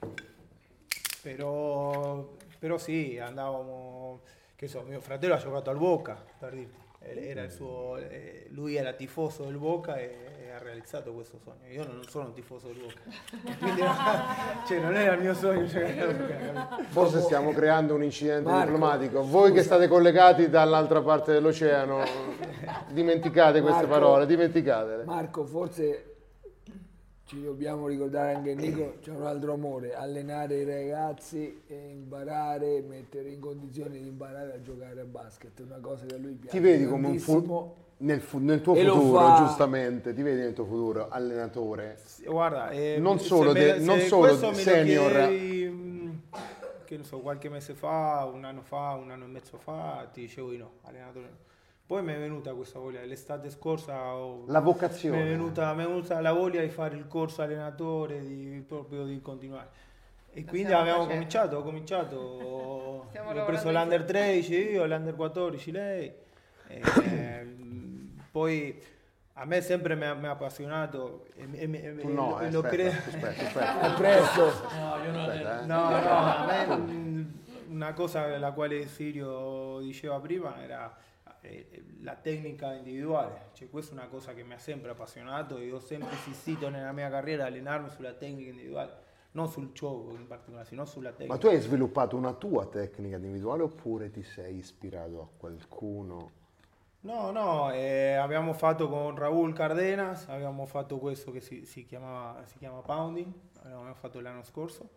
però, 1.23 2.33
però 2.57 2.79
sì, 2.79 3.19
andavamo, 3.19 4.21
che 4.55 4.69
so, 4.69 4.83
mio 4.83 5.01
fratello 5.01 5.35
ha 5.35 5.39
giocato 5.39 5.71
al 5.71 5.79
Boca, 5.79 6.25
per 6.39 6.55
dirti. 6.55 6.86
Era 7.15 7.43
il 7.43 7.51
suo, 7.51 7.97
eh, 7.97 8.47
lui 8.51 8.77
era 8.77 8.93
tifoso 8.93 9.45
del 9.45 9.57
Boca 9.57 9.97
e, 9.97 10.15
e 10.45 10.51
ha 10.51 10.59
realizzato 10.59 11.13
questo 11.13 11.39
sogno. 11.39 11.71
Io 11.71 11.85
non 11.87 12.03
sono 12.09 12.27
un 12.27 12.33
tifoso 12.33 12.69
del 12.69 12.79
Boca, 12.79 13.01
quindi 13.59 13.83
cioè, 14.67 14.81
non 14.81 14.97
era 14.97 15.15
il 15.15 15.21
mio 15.21 15.35
sogno 15.35 15.67
capito? 15.67 16.83
Forse 16.89 17.21
stiamo 17.21 17.53
creando 17.53 17.95
un 17.95 18.03
incidente 18.03 18.51
Marco, 18.51 18.71
diplomatico. 18.71 19.23
Voi 19.23 19.53
che 19.53 19.63
state 19.63 19.89
collegati 19.89 20.49
dall'altra 20.49 21.01
parte 21.03 21.33
dell'oceano, 21.33 22.03
dimenticate 22.89 23.61
queste 23.61 23.87
Marco. 23.87 24.01
parole, 24.01 24.27
dimenticatele. 24.27 25.05
Marco, 25.05 25.45
forse 25.45 26.16
ci 27.27 27.43
dobbiamo 27.43 27.89
ricordare 27.89 28.35
anche 28.35 28.55
Nico, 28.55 28.95
c'è 29.03 29.11
un 29.11 29.27
altro 29.27 29.53
amore, 29.53 29.95
allenare 29.95 30.61
i 30.61 30.65
ragazzi 30.65 31.63
e 31.67 31.89
imparare, 31.91 32.81
mettere 32.83 33.31
in 33.31 33.41
condizioni 33.41 34.01
di 34.01 34.07
imparare 34.07 34.55
a 34.55 34.63
giocare 34.63 35.01
a 35.01 35.05
basket, 35.05 35.59
una 35.61 35.79
cosa 35.81 36.07
che 36.07 36.15
a 36.15 36.19
lui 36.19 36.35
piace. 36.35 36.57
Ti 36.57 36.63
vedi 36.63 36.87
come 36.87 37.09
un 37.09 37.19
fu- 37.19 37.75
nel, 37.99 38.21
fu- 38.21 38.39
nel 38.39 38.61
tuo 38.61 38.75
E 38.77 38.85
futuro, 38.85 39.19
fa- 39.19 39.45
giustamente, 39.45 40.15
ti 40.15 40.23
vedi 40.23 40.41
nel 40.41 40.53
tuo 40.53 40.67
futuro 40.67 41.09
allenatore. 41.09 41.99
Guarda, 42.25 42.71
eh, 42.71 42.99
Non 43.01 43.19
solo 43.19 43.53
me- 43.53 43.59
de- 43.61 43.79
se 43.81 43.85
non 43.85 43.99
solo 44.01 44.53
senior. 44.55 45.11
chiedevi, 45.11 45.69
mm, 45.69 46.11
che 46.85 46.97
ne 46.97 47.03
so, 47.03 47.19
qualche 47.19 47.49
mese 47.49 47.75
fa, 47.75 48.31
un 48.33 48.45
anno 48.45 48.63
fa, 48.63 48.91
un 49.03 49.11
anno 49.11 49.25
e 49.25 49.29
mezzo 49.29 49.59
fa, 49.59 50.09
ti 50.13 50.21
dicevo 50.21 50.51
di 50.51 50.59
no, 50.59 50.71
allenatore. 50.83 51.45
Poi 51.87 52.03
mi 52.03 52.13
è 52.13 52.19
venuta 52.19 52.53
questa 52.53 52.81
voglia, 52.81 53.01
l'estate 53.03 53.49
scorsa 53.49 54.15
ho- 54.17 54.43
La 54.49 54.59
mi 54.59 54.65
vocazione. 54.65 55.23
è, 55.23 55.25
venuta, 55.25 55.73
mi 55.73 55.85
è 55.85 55.87
venuta 55.87 56.21
la 56.21 56.33
voglia 56.33 56.61
di 56.61 56.69
fare 56.69 56.97
il 56.97 57.07
corso 57.07 57.43
allenatore, 57.43 58.19
di, 58.27 58.65
proprio 58.67 59.05
di 59.05 59.21
continuare. 59.21 59.69
E 60.33 60.41
Lo 60.43 60.47
quindi 60.49 60.73
abbiamo 60.73 61.03
facendo. 61.05 61.13
cominciato, 61.15 61.57
ho 61.59 61.63
cominciato, 61.63 62.19
ho 63.15 63.45
preso 63.45 63.71
l'under 63.71 64.01
insieme. 64.01 64.05
13 64.05 64.71
io, 64.73 64.85
l'under 64.87 65.15
14 65.15 65.71
lei. 65.71 66.13
E, 66.69 67.57
poi 68.33 68.83
a 69.35 69.45
me 69.45 69.61
sempre 69.61 69.95
mi 69.95 70.05
ha, 70.07 70.15
mi 70.15 70.27
ha 70.27 70.31
appassionato 70.31 71.27
e, 71.37 71.47
e- 71.53 71.71
e- 72.01 72.05
no, 72.05 72.41
eh, 72.41 72.51
lo 72.51 72.61
aspetta, 72.61 72.69
cre- 72.69 72.89
aspetta, 72.89 73.29
aspetta. 73.47 73.81
È 73.81 73.97
presto. 73.97 74.45
No, 74.45 75.05
io 75.05 75.13
non 75.13 75.21
Aspetta, 75.21 75.63
eh. 75.63 75.67
No, 75.67 75.89
no, 75.91 76.09
a 76.09 76.47
me 76.67 77.35
una 77.69 77.93
cosa 77.93 78.37
la 78.39 78.51
quale 78.53 78.87
Sirio 78.89 79.79
diceva 79.81 80.19
prima 80.21 80.61
era 80.63 80.93
eh, 81.47 81.85
la 82.03 82.15
tecnica 82.15 82.75
individuale, 82.75 83.51
cioè 83.53 83.69
questa 83.71 83.95
è 83.95 83.99
una 83.99 84.09
cosa 84.09 84.35
che 84.35 84.43
mi 84.43 84.55
ha 84.55 84.59
sempre 84.59 84.91
appassionato 84.91 85.59
e 85.59 85.71
ho 85.73 85.79
sempre 85.79 86.11
insistito 86.13 86.69
nella 86.69 86.93
mia 86.93 87.09
carriera 87.09 87.45
a 87.45 87.47
allenarmi 87.47 87.89
sulla 87.91 88.13
tecnica 88.13 88.51
individuale, 88.51 89.05
non 89.33 89.49
sul 89.49 89.73
gioco 89.73 90.15
in 90.15 90.27
particolare, 90.27 90.67
sino 90.67 90.85
sulla 90.85 91.11
tecnica. 91.11 91.35
Ma 91.35 91.39
tu 91.39 91.47
hai 91.47 91.61
sviluppato 91.61 92.17
una 92.17 92.33
tua 92.33 92.67
tecnica 92.67 93.17
individuale 93.17 93.63
oppure 93.63 94.11
ti 94.11 94.23
sei 94.23 94.57
ispirato 94.57 95.21
a 95.21 95.29
qualcuno? 95.37 96.45
No, 97.01 97.31
no, 97.31 97.73
eh, 97.73 98.15
abbiamo 98.15 98.53
fatto 98.53 98.89
con 98.89 99.15
Raúl 99.15 99.53
Cardenas, 99.53 100.27
abbiamo 100.29 100.67
fatto 100.67 100.99
questo 100.99 101.31
che 101.31 101.41
si, 101.41 101.65
si 101.65 101.85
chiamava, 101.87 102.45
si 102.47 102.59
chiama 102.59 102.81
Pounding, 102.81 103.33
l'abbiamo 103.63 103.95
fatto 103.95 104.19
l'anno 104.21 104.43
scorso, 104.43 104.89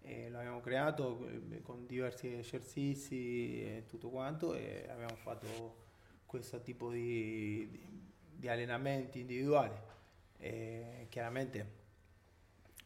e 0.00 0.30
l'abbiamo 0.30 0.60
creato 0.60 1.28
eh, 1.28 1.60
con 1.60 1.84
diversi 1.86 2.32
esercizi 2.32 3.62
e 3.62 3.84
tutto 3.86 4.08
quanto 4.08 4.54
e 4.54 4.86
abbiamo 4.88 5.16
fatto 5.16 5.86
questo 6.28 6.60
tipo 6.60 6.90
di, 6.90 7.66
di- 7.70 7.88
di 8.36 8.48
allenamenti 8.48 9.20
individuali. 9.20 9.74
E 10.36 11.06
chiaramente 11.08 11.72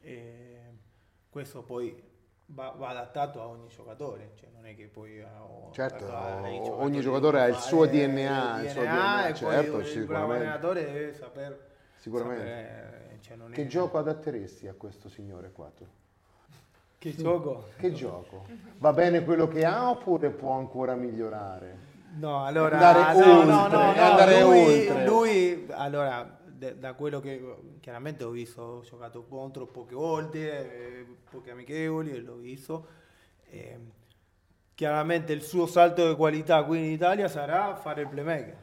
eh, 0.01 0.61
questo 1.29 1.63
poi 1.63 2.01
va, 2.47 2.71
va 2.71 2.89
adattato 2.91 3.43
a 3.43 3.47
ogni 3.49 3.67
giocatore, 3.67 4.31
cioè 4.37 4.49
non 4.55 4.65
è 4.65 4.77
che 4.77 4.87
poi 4.87 5.23
Certo, 5.73 6.07
ogni 6.81 7.01
giocatore 7.01 7.41
ha 7.41 7.47
il 7.47 7.57
suo 7.57 7.85
DNA, 7.87 8.63
il 8.63 8.71
suo 8.71 8.83
DNA, 8.83 9.27
e 9.29 9.35
certo, 9.35 9.73
poi 9.73 9.91
il 9.91 10.05
bravo 10.07 10.33
allenatore 10.33 10.85
deve 10.85 11.15
saper 11.15 11.71
Sicuramente. 11.97 12.45
sapere, 12.45 13.19
cioè 13.23 13.37
non 13.37 13.53
è- 13.53 13.55
Che 13.57 13.67
gioco 13.67 13.99
adatteresti 13.99 14.69
a 14.69 14.75
questo 14.75 15.09
signore 15.09 15.51
qua 15.51 15.71
tu? 15.77 15.87
che 16.99 17.17
gioco? 17.17 17.65
Che 17.77 17.93
gioco? 17.93 18.47
Va 18.79 18.93
bene 18.93 19.25
quello 19.25 19.49
che 19.49 19.65
ha 19.65 19.91
oppure 19.91 20.31
può 20.31 20.53
ancora 20.53 20.95
migliorare? 20.95 21.91
No, 22.15 22.45
allora 22.45 22.77
Andare 22.79 23.19
no, 23.19 23.33
oltre, 23.39 23.45
no, 23.45 23.67
no, 23.69 23.69
no, 23.69 23.79
andare 24.03 24.43
lui, 24.43 24.87
oltre. 24.89 25.07
lui, 25.07 25.67
allora, 25.71 26.39
de- 26.47 26.79
da 26.79 26.93
quello 26.95 27.21
che 27.21 27.57
chiaramente 27.81 28.23
ho 28.25 28.31
visto, 28.31 28.61
ho 28.63 28.81
giocato 28.83 29.25
contro 29.25 29.67
poche 29.67 29.95
volte, 29.95 30.99
eh, 31.01 31.07
poche 31.31 31.51
amichevoli 31.53 32.13
e 32.13 32.21
l'ho 32.21 32.37
visto. 32.37 32.87
eh, 33.51 33.79
chiaramente 34.75 35.33
il 35.33 35.43
suo 35.43 35.67
salto 35.67 36.09
di 36.09 36.15
qualità 36.17 36.65
qui 36.65 36.79
in 36.79 36.91
Italia 36.93 37.29
sarà 37.29 37.75
fare 37.77 38.03
il 38.03 38.09
playmaker, 38.09 38.57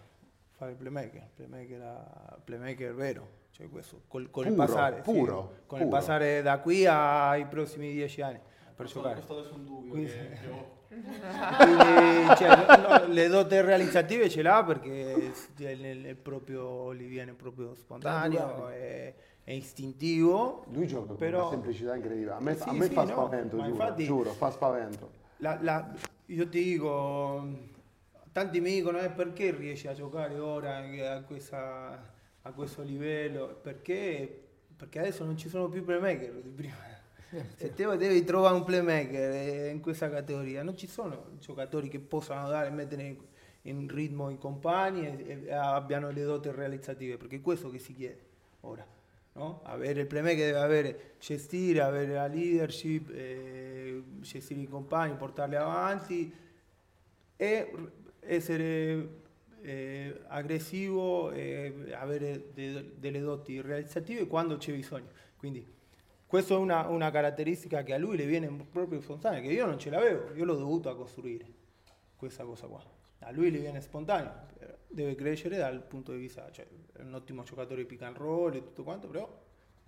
fare 0.57 0.71
il 0.71 0.77
playmaker, 0.77 1.29
playmaker, 1.35 2.39
playmaker 2.43 2.93
vero, 2.95 3.27
cioè 3.51 3.69
questo, 3.69 4.01
col, 4.07 4.29
col 4.31 4.45
Puro, 4.45 4.55
passare, 4.55 4.95
sì, 4.97 5.01
puro, 5.11 5.53
con 5.67 5.79
il 5.79 5.85
puro. 5.85 5.97
passare 5.97 6.41
da 6.41 6.59
qui 6.59 6.85
ai 6.85 7.45
prossimi 7.45 7.91
dieci 7.91 8.21
anni 8.21 8.39
per 8.75 8.85
giocare. 8.87 9.13
questo 9.15 9.37
adesso 9.37 9.51
è 9.51 9.53
un 9.55 9.65
dubbio 9.65 9.91
Quindi- 9.91 10.11
che, 10.11 10.29
che 10.41 10.49
ho. 10.49 10.77
Quindi, 10.89 12.35
cioè, 12.37 12.65
no, 13.05 13.13
le 13.13 13.27
dote 13.27 13.61
realizzative 13.61 14.27
ce 14.27 14.41
l'ha 14.41 14.63
perché 14.63 15.31
s- 15.33 15.49
nel- 15.57 15.97
nel 15.99 16.15
proprio, 16.15 16.93
gli 16.95 17.05
viene 17.07 17.33
proprio 17.33 17.75
spontaneo, 17.75 18.39
Naturale. 18.39 18.75
è, 18.75 19.13
è 19.43 19.51
istintivo. 19.51 20.65
Lui 20.71 20.87
gioca 20.87 21.07
con 21.07 21.17
Però- 21.17 21.41
una 21.41 21.49
semplicità 21.51 21.95
incredibile. 21.95 22.31
A 22.31 22.39
me, 22.39 22.55
Sì, 22.55 22.69
a 22.69 22.73
me 22.73 22.85
sì, 22.87 22.93
fa 22.93 23.03
no, 23.03 23.07
spavento, 23.09 23.57
giuro, 23.57 23.69
infatti- 23.69 24.03
giuro, 24.03 24.31
fa 24.31 24.49
spavento. 24.49 25.11
La- 25.37 25.57
la- 25.61 25.93
io 26.25 26.49
ti 26.49 26.63
dico, 26.63 27.47
tanti 28.31 28.59
mi 28.59 28.71
dicono 28.71 28.97
"Eh, 28.99 29.09
perché 29.11 29.51
riesci 29.51 29.87
a 29.87 29.93
giocare 29.93 30.39
ora 30.39 30.77
a, 30.77 31.21
questa- 31.21 32.11
a 32.41 32.51
questo 32.51 32.81
livello, 32.81 33.59
perché, 33.61 34.47
perché 34.75 34.99
adesso 34.99 35.23
non 35.23 35.37
ci 35.37 35.49
sono 35.49 35.69
più 35.69 35.83
playmaker 35.85 36.31
di 36.41 36.49
prima. 36.49 36.75
Se 37.55 37.73
te 37.73 37.97
devi 37.97 38.23
trovare 38.23 38.55
un 38.55 38.63
playmaker 38.63 39.31
eh, 39.31 39.69
in 39.69 39.81
questa 39.81 40.09
categoria, 40.09 40.63
non 40.63 40.75
ci 40.75 40.87
sono 40.87 41.33
giocatori 41.39 41.87
che 41.87 41.99
possano 41.99 42.49
dare, 42.49 42.71
mettere 42.71 43.17
in, 43.63 43.87
ritmo 43.87 44.31
i 44.31 44.37
compagni 44.39 45.05
e, 45.05 45.43
e 45.45 45.53
abbiano 45.53 46.09
le 46.09 46.23
doti 46.23 46.49
realizzative, 46.49 47.17
perché 47.17 47.35
è 47.35 47.41
questo 47.41 47.69
che 47.69 47.77
si 47.77 47.93
chiede 47.93 48.19
ora. 48.61 48.85
no? 49.33 49.61
Avere 49.65 50.01
il 50.01 50.07
playmaker 50.07 50.45
deve 50.45 50.59
avere, 50.59 51.13
gestire, 51.19 51.81
avere 51.81 52.13
la 52.13 52.25
leadership, 52.25 53.11
eh, 53.11 54.01
gestire 54.21 54.61
i 54.61 54.67
compagni, 54.67 55.15
portarli 55.15 55.55
avanti 55.55 56.33
e 57.35 57.73
essere 58.21 59.07
eh, 59.61 60.21
aggressivo 60.27 61.29
e 61.31 61.93
avere 61.93 62.49
de- 62.53 62.93
delle 62.97 63.19
doti 63.19 63.61
realizzative 63.61 64.25
quando 64.25 64.57
c'è 64.57 64.73
bisogno. 64.73 65.07
Quindi 65.37 65.77
questa 66.29 66.53
è 66.53 66.57
una, 66.57 66.87
una 66.89 67.09
caratteristica 67.09 67.81
che 67.81 67.95
a 67.95 67.97
lui 67.97 68.15
le 68.15 68.27
viene 68.27 68.47
proprio 68.71 69.01
spontanea, 69.01 69.41
che 69.41 69.47
io 69.47 69.65
non 69.65 69.79
ce 69.79 69.89
l'avevo, 69.89 70.31
io 70.35 70.45
l'ho 70.45 70.57
dovuta 70.57 70.93
costruire, 70.93 71.43
questa 72.15 72.43
cosa 72.43 72.67
qua. 72.67 72.83
A 73.21 73.31
lui 73.31 73.49
le 73.49 73.57
viene 73.57 73.81
spontaneo, 73.81 74.31
eh, 74.59 74.75
deve 74.87 75.15
crescere 75.15 75.57
dal 75.57 75.81
punto 75.81 76.11
di 76.11 76.19
vista, 76.19 76.47
cioè 76.51 76.67
è 76.93 77.01
un 77.01 77.15
ottimo 77.15 77.41
giocatore 77.41 77.81
di 77.81 77.87
pick 77.87 78.03
and 78.03 78.15
roll 78.17 78.53
e 78.53 78.59
tutto 78.59 78.83
quanto, 78.83 79.07
però 79.07 79.27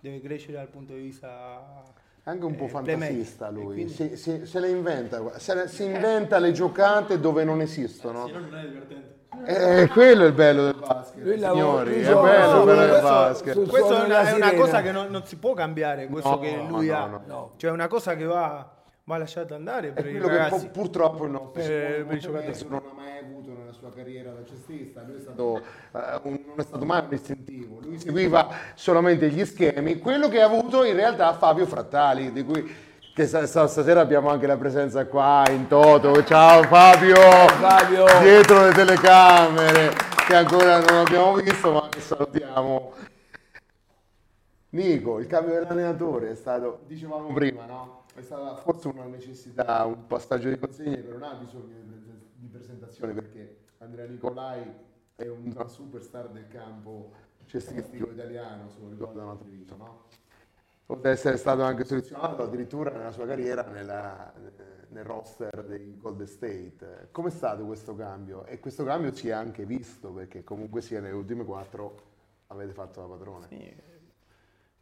deve 0.00 0.20
crescere 0.20 0.54
dal 0.54 0.66
punto 0.66 0.94
di 0.94 1.00
vista... 1.02 1.84
Anche 2.24 2.44
un 2.44 2.56
po' 2.56 2.64
eh, 2.64 2.68
fantasista 2.70 3.48
lui, 3.48 3.74
quindi- 3.74 3.92
si, 3.92 4.16
si- 4.16 4.44
se 4.44 4.58
le 4.58 4.68
inventa, 4.68 5.38
se 5.38 5.68
si 5.68 5.84
inventa 5.84 6.40
le 6.40 6.50
giocate 6.50 7.20
dove 7.20 7.44
non 7.44 7.60
esistono. 7.60 8.26
Se 8.26 8.32
no 8.32 8.40
non 8.40 8.56
è 8.56 8.66
divertente. 8.66 9.21
Eh, 9.44 9.88
quello 9.88 10.24
è 10.24 10.26
il 10.26 10.32
bello 10.34 10.64
del 10.64 10.76
basket, 10.78 11.24
Lui 11.24 11.38
signori, 11.38 11.90
lui 11.94 12.00
è 12.02 12.14
bello 12.14 12.58
il 12.60 12.64
bello 12.64 12.80
del 12.80 12.88
questo- 12.90 13.08
basket. 13.08 13.68
Questa 13.68 14.04
è 14.04 14.34
una, 14.34 14.52
cosa 14.54 14.82
che 14.82 14.92
non, 14.92 15.06
non 15.10 15.24
si 15.24 15.36
può 15.36 15.54
cambiare, 15.54 16.06
questo 16.06 16.30
No, 16.30 16.38
che 16.38 16.54
no, 16.54 16.68
lui 16.68 16.86
no, 16.88 16.96
ha. 16.96 17.06
no. 17.06 17.22
No. 17.26 17.50
Cioè 17.56 17.70
è 17.70 17.72
una 17.72 17.88
cosa 17.88 18.14
che 18.14 18.24
va, 18.24 18.70
va 19.04 19.16
lasciata 19.16 19.54
andare 19.54 19.88
È 19.88 19.92
per 19.92 20.04
quello 20.10 20.28
che 20.28 20.36
ragazzi. 20.36 20.66
pu- 20.66 20.70
purtroppo 20.80 21.24
il 21.24 21.30
nostro 21.30 21.50
Per- 21.52 21.62
Simone 21.64 21.82
per 21.82 21.96
i 21.96 22.04
Montemesso 22.04 22.28
giocatori. 22.28 22.68
non 22.68 22.82
ha 22.90 22.94
mai 23.02 23.18
avuto 23.18 23.52
nella 23.58 23.72
sua 23.72 23.92
carriera 23.92 24.30
da 24.32 24.44
cestista, 24.44 25.02
lui 25.06 25.16
è 25.16 25.20
stato, 25.20 25.56
eh, 25.58 26.20
un- 26.24 26.40
non 26.46 26.54
è 26.58 26.62
stato 26.62 26.84
mai 26.84 27.02
un 27.08 27.12
istintivo, 27.14 27.78
lui 27.82 27.98
seguiva 27.98 28.48
solamente 28.74 29.28
gli 29.30 29.44
schemi, 29.44 29.98
quello 29.98 30.28
che 30.28 30.40
ha 30.40 30.44
avuto 30.46 30.84
in 30.84 30.94
realtà 30.94 31.32
Fabio 31.32 31.66
Frattali, 31.66 32.32
di 32.32 32.44
cui 32.44 32.90
che 33.14 33.26
sta- 33.26 33.46
sta- 33.46 33.66
stasera 33.66 34.00
abbiamo 34.00 34.30
anche 34.30 34.46
la 34.46 34.56
presenza 34.56 35.06
qua 35.06 35.44
in 35.50 35.66
toto. 35.66 36.24
Ciao 36.24 36.62
Fabio! 36.62 37.14
Fabio! 37.14 38.04
Dietro 38.20 38.64
le 38.64 38.72
telecamere, 38.72 39.90
che 40.26 40.34
ancora 40.34 40.78
non 40.78 41.04
abbiamo 41.06 41.34
visto, 41.34 41.72
ma 41.72 41.88
che 41.90 42.00
salutiamo. 42.00 42.92
Nico, 44.70 45.18
il 45.18 45.26
cambio 45.26 45.52
dell'allenatore 45.54 46.30
è 46.30 46.34
stato, 46.34 46.80
dicevamo 46.86 47.30
prima, 47.34 47.66
no? 47.66 48.04
È 48.14 48.22
stata 48.22 48.56
forse 48.56 48.88
una 48.88 49.04
necessità, 49.04 49.84
un 49.84 50.06
passaggio 50.06 50.48
di 50.48 50.58
consegne, 50.58 50.96
però 50.96 51.18
non 51.18 51.28
ha 51.28 51.34
bisogno 51.34 51.76
di 52.34 52.48
presentazione 52.48 53.12
perché 53.12 53.58
Andrea 53.78 54.06
Nicolai 54.06 54.62
è 55.16 55.28
una 55.28 55.68
superstar 55.68 56.28
del 56.30 56.48
campo 56.48 57.12
cestistico 57.44 58.10
italiano, 58.10 58.70
se 58.70 58.78
lo 58.80 58.88
ricordano 58.88 59.32
a 59.32 59.36
Treviso, 59.36 59.76
no? 59.76 60.04
Oltre 60.92 61.12
essere 61.12 61.38
stato 61.38 61.62
anche 61.62 61.84
selezionato 61.84 62.42
addirittura 62.42 62.90
nella 62.90 63.12
sua 63.12 63.26
carriera 63.26 63.62
nella- 63.62 64.30
nel 64.88 65.04
roster 65.04 65.64
dei 65.64 65.96
Golden 65.96 66.26
State. 66.26 67.08
Com'è 67.10 67.30
stato 67.30 67.64
questo 67.64 67.96
cambio? 67.96 68.44
E 68.44 68.60
questo 68.60 68.84
cambio 68.84 69.10
si 69.14 69.28
è 69.28 69.32
anche 69.32 69.64
visto 69.64 70.12
perché 70.12 70.44
comunque 70.44 70.82
sia 70.82 71.00
nelle 71.00 71.14
ultime 71.14 71.44
quattro 71.44 72.10
avete 72.48 72.72
fatto 72.72 73.00
la 73.00 73.06
padrone. 73.06 73.48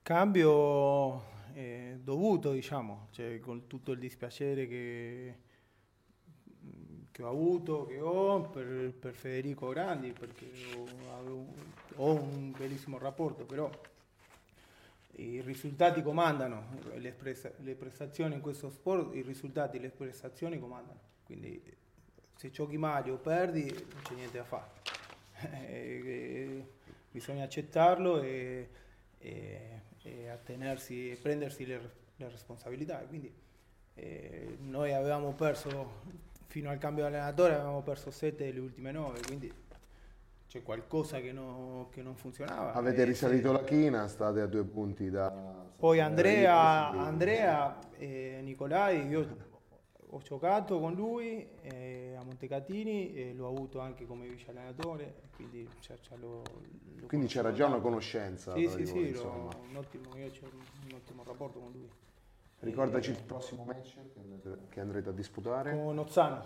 Cambio 0.03 1.23
eh, 1.55 2.01
dovuto, 2.03 2.51
diciamo, 2.51 3.07
cioè 3.13 3.39
con 3.39 3.69
tutto 3.69 3.93
il 3.93 4.01
dispiacere 4.01 4.67
che, 4.67 5.39
che 7.13 7.23
ho 7.23 7.29
avuto, 7.29 7.87
che 7.87 8.01
ho 8.01 8.41
per, 8.49 8.93
per 8.99 9.13
Federico 9.15 9.69
Grandi, 9.69 10.13
perché 10.13 10.51
ho, 10.77 11.47
ho 11.97 12.13
un 12.15 12.51
bellissimo 12.51 12.99
rapporto, 12.99 13.45
però 13.45 13.71
i 15.17 15.41
risultati 15.41 16.03
comandano, 16.03 16.79
le, 16.95 17.13
presa- 17.13 17.53
le 17.59 17.75
prestazioni 17.75 18.35
in 18.35 18.41
questo 18.41 18.71
sport, 18.71 19.15
i 19.15 19.23
risultati, 19.23 19.79
le 19.79 19.91
prestazioni 19.91 20.59
comandano. 20.59 21.01
Quindi 21.25 21.63
se 22.37 22.51
giochi 22.51 22.79
male 22.79 23.11
o 23.11 23.17
perdi 23.17 23.71
non 23.71 24.03
c'è 24.03 24.15
niente 24.15 24.39
da 24.39 24.45
fare. 24.45 24.79
Eh, 25.71 26.63
bisogna 27.11 27.45
accettarlo 27.45 28.21
e, 28.21 28.69
e, 29.17 29.81
e 30.03 30.29
attenersi 30.29 31.11
e 31.11 31.17
prendersi 31.17 31.65
le, 31.65 31.91
le 32.17 32.29
responsabilità. 32.29 33.01
E 33.01 33.07
Quindi 33.07 33.35
eh, 33.95 34.57
noi 34.61 34.93
avevamo 34.93 35.33
perso 35.33 36.03
fino 36.47 36.69
al 36.69 36.79
cambio 36.79 37.05
di 37.05 37.15
allenatore, 37.15 37.55
avevamo 37.55 37.81
perso 37.83 38.11
7 38.11 38.45
delle 38.45 38.61
ultime 38.61 38.93
9, 38.93 39.21
quindi 39.21 39.53
c'è 40.51 40.65
qualcosa 40.65 41.21
che, 41.21 41.31
no- 41.31 41.87
che 41.93 42.03
non 42.03 42.17
funzionava. 42.17 42.73
Avete 42.73 43.03
E 43.03 43.05
risalito 43.05 43.53
la 43.53 43.63
china, 43.63 44.09
state 44.09 44.41
a 44.41 44.47
due 44.47 44.65
punti 44.65 45.09
da... 45.09 45.31
poi 45.77 46.01
Andrea. 46.01 46.89
Andrea 46.91 47.79
e 47.97 48.41
Nicolai, 48.43 49.07
io 49.07 49.37
ho 50.13 50.19
giocato 50.19 50.81
con 50.81 50.95
lui 50.95 51.49
eh, 51.63 52.17
a 52.19 52.25
Montecatini 52.25 53.15
e 53.15 53.33
l'ho 53.33 53.47
avuto 53.47 53.79
anche 53.79 54.07
come 54.07 54.27
vice 54.27 54.51
allenatore, 54.51 55.21
quindi 55.37 55.69
cioè, 55.79 55.97
cioè, 56.01 56.19
lo- 56.19 56.43
lo 56.97 57.07
Quindi 57.07 57.29
c'era 57.29 57.53
già 57.53 57.67
una 57.67 57.79
conoscenza 57.79 58.53
Sì, 58.57 58.67
sì, 58.69 58.77
di 58.79 58.87
sì, 58.87 58.93
voi, 58.93 59.13
lo- 59.13 59.51
un 59.69 59.77
ottimo, 59.77 60.17
io 60.17 60.27
ho 60.27 60.49
un 60.89 60.95
ottimo 60.97 61.23
rapporto 61.23 61.61
con 61.61 61.71
lui. 61.71 61.89
Ricordaci 62.59 63.11
il 63.11 63.23
prossimo 63.23 63.63
match 63.63 63.95
che 64.13 64.19
andrete, 64.19 64.59
che 64.69 64.81
andrete 64.81 65.09
a 65.11 65.13
disputare 65.13 65.71
Con 65.81 65.97
Ozzano. 65.97 66.45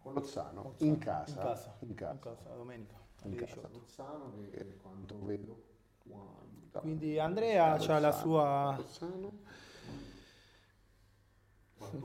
con 0.00 0.12
Lozzano, 0.12 0.66
Ozzano, 0.70 0.90
in 0.90 0.98
casa. 0.98 1.30
In 1.30 1.36
casa, 1.38 1.76
In 1.78 1.94
casa. 1.94 2.48
domenica. 2.56 2.94
In 2.94 2.98
casa. 2.98 2.98
18. 2.98 3.03
Lozzano 3.72 4.32
che 4.50 4.76
quanto 4.76 5.18
vedo... 5.24 5.62
Quindi 6.80 7.18
Andrea 7.18 7.74
ha 7.74 7.98
la 7.98 8.12
sua... 8.12 8.76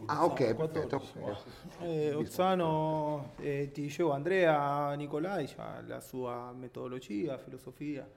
Ah 0.06 0.26
ok, 0.26 0.54
perfetto. 0.56 0.98
14. 0.98 1.18
ok. 1.20 1.82
Eh, 1.82 2.14
Ozzano, 2.14 3.32
eh, 3.38 3.72
ti 3.72 3.82
dicevo, 3.82 4.12
Andrea 4.12 4.94
Nicolai 4.94 5.50
ha 5.58 5.82
la 5.82 6.00
sua 6.00 6.52
metodologia, 6.54 7.38
filosofia, 7.38 8.08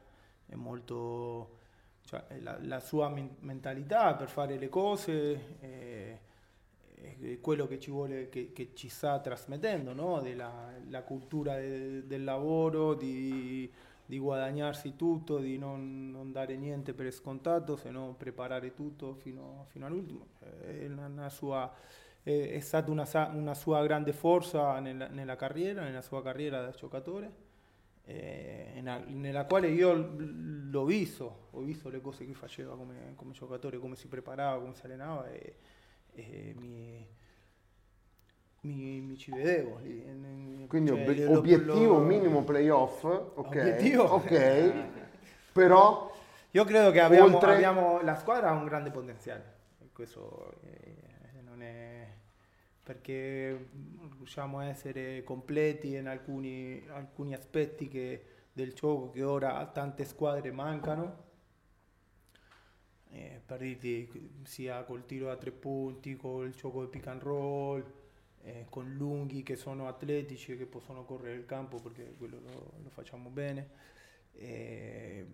è 0.47 0.55
molto, 0.55 1.59
cioè, 2.05 2.25
la, 2.41 2.59
la 2.61 2.81
sua 2.81 3.09
men- 3.09 3.37
mentalità 3.41 4.15
per 4.15 4.29
fare 4.29 4.59
le 4.59 4.69
cose, 4.69 5.59
eh, 5.61 6.21
è 7.21 7.41
quello 7.41 7.67
che 7.67 7.79
ci 7.79 7.91
vuole, 7.91 8.29
che, 8.29 8.53
che 8.53 8.71
ci 8.75 8.89
sta 8.89 9.19
trasmettendo, 9.21 9.93
no? 9.93 10.21
Della 10.21 10.71
la 10.89 11.03
cultura 11.03 11.57
de- 11.57 12.07
del 12.07 12.25
lavoro, 12.25 12.95
di, 12.95 13.71
di 14.05 14.19
guadagnarsi 14.19 14.95
tutto, 14.97 15.39
di 15.39 15.59
non, 15.59 16.11
non 16.11 16.33
dare 16.33 16.57
niente 16.57 16.93
per 16.95 17.11
scontato, 17.13 17.77
se 17.77 17.91
no 17.91 18.15
preparare 18.17 18.75
tutto 18.75 19.15
fino, 19.15 19.67
fino 19.71 19.87
all'ultimo. 19.87 20.27
È, 20.41 20.87
una- 20.87 21.07
una 21.07 21.31
sua, 21.31 21.73
è, 22.23 22.51
è 22.55 22.61
stata 22.61 22.91
una, 22.91 23.07
una 23.33 23.55
sua 23.55 23.83
grande 23.85 24.13
forza 24.13 24.79
nella, 24.81 25.09
nella 25.09 25.37
carriera, 25.37 25.83
nella 25.83 26.03
sua 26.03 26.23
carriera 26.23 26.61
da 26.63 26.71
giocatore, 26.71 27.33
eh, 28.05 28.81
nella, 28.83 29.45
quale 29.47 29.69
io 29.69 29.93
l'ho 29.95 30.85
visto, 30.85 31.49
ho 31.51 31.61
visto 31.61 31.89
le 31.89 32.01
cose 32.01 32.27
che 32.27 32.35
faceva 32.35 32.77
come, 32.77 33.13
come 33.17 33.33
giocatore, 33.33 33.79
come 33.79 33.95
si 33.97 34.09
preparava, 34.09 34.61
come 34.61 34.75
si 34.75 34.85
allenava 34.87 35.31
e, 35.31 35.55
e 36.15 36.55
mi, 36.59 37.07
mi, 38.61 39.01
mi 39.01 39.17
ci 39.17 39.31
vedevo. 39.33 39.79
lì, 39.83 40.67
Quindi 40.69 40.91
cioè, 40.91 41.27
ob- 41.27 41.33
lo- 41.33 41.39
obiettivo 41.39 41.99
lo- 41.99 42.05
minimo 42.05 42.43
playoff, 42.45 43.05
ok. 43.05 43.35
Obiettivo? 43.47 44.03
Ok. 44.05 44.31
Però 45.53 46.11
Io 46.55 46.65
credo 46.65 46.91
che 46.91 47.01
abbiamo, 47.01 47.35
Oltre- 47.37 47.55
abbiamo- 47.55 48.01
la 48.03 48.15
squadra 48.17 48.51
ha 48.51 48.53
un 48.53 48.65
grande 48.67 48.91
potenziale, 48.91 49.43
questo 49.93 50.55
eh, 50.67 51.41
non 51.43 51.63
è 51.63 52.07
perché 52.83 53.69
riusciamo 54.17 54.59
a 54.59 54.67
essere 54.67 55.23
completi 55.25 55.95
in 55.95 56.09
alcuni, 56.09 56.85
alcuni 56.91 57.33
aspetti 57.33 57.89
che- 57.89 58.25
del 58.53 58.73
gioco 58.75 59.11
che 59.11 59.23
ora 59.23 59.65
tante 59.73 60.05
squadre 60.05 60.51
mancano. 60.51 61.31
Eh, 63.13 63.41
per 63.45 63.59
dirti, 63.59 64.09
sia 64.45 64.83
col 64.85 65.05
tiro 65.05 65.31
a 65.31 65.37
tre 65.37 65.51
punti, 65.53 66.17
col 66.17 66.51
gioco 66.53 66.83
di 66.83 66.89
pick 66.89 67.07
and 67.09 67.23
roll, 67.23 67.85
eh, 68.43 68.67
con 68.71 68.91
lunghi 68.95 69.43
che 69.43 69.57
sono 69.57 69.87
atletici 69.87 70.53
e 70.53 70.57
che 70.57 70.67
possono 70.67 71.05
correre 71.05 71.37
il 71.37 71.45
campo 71.47 71.79
perché 71.79 72.15
quello 72.17 72.41
lo, 72.41 72.73
lo 72.83 72.91
facciamo 72.91 73.29
bene. 73.31 73.69
Eh, 74.33 75.27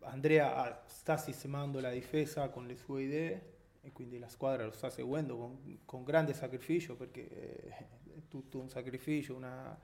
Andrea 0.00 0.82
sta 0.86 1.16
sistemando 1.16 1.80
la 1.80 1.90
difesa 1.90 2.48
con 2.50 2.66
le 2.66 2.76
sue 2.76 3.02
idee 3.02 3.54
e 3.82 3.92
quindi 3.92 4.18
la 4.18 4.28
squadra 4.28 4.64
lo 4.64 4.72
sta 4.72 4.90
seguendo 4.90 5.36
con, 5.36 5.78
con 5.84 6.04
grande 6.04 6.34
sacrificio 6.34 6.96
perché 6.96 7.28
eh, 7.28 7.68
è 8.16 8.20
tutto 8.28 8.58
un 8.60 8.68
sacrificio, 8.68 9.34
una- 9.34 9.78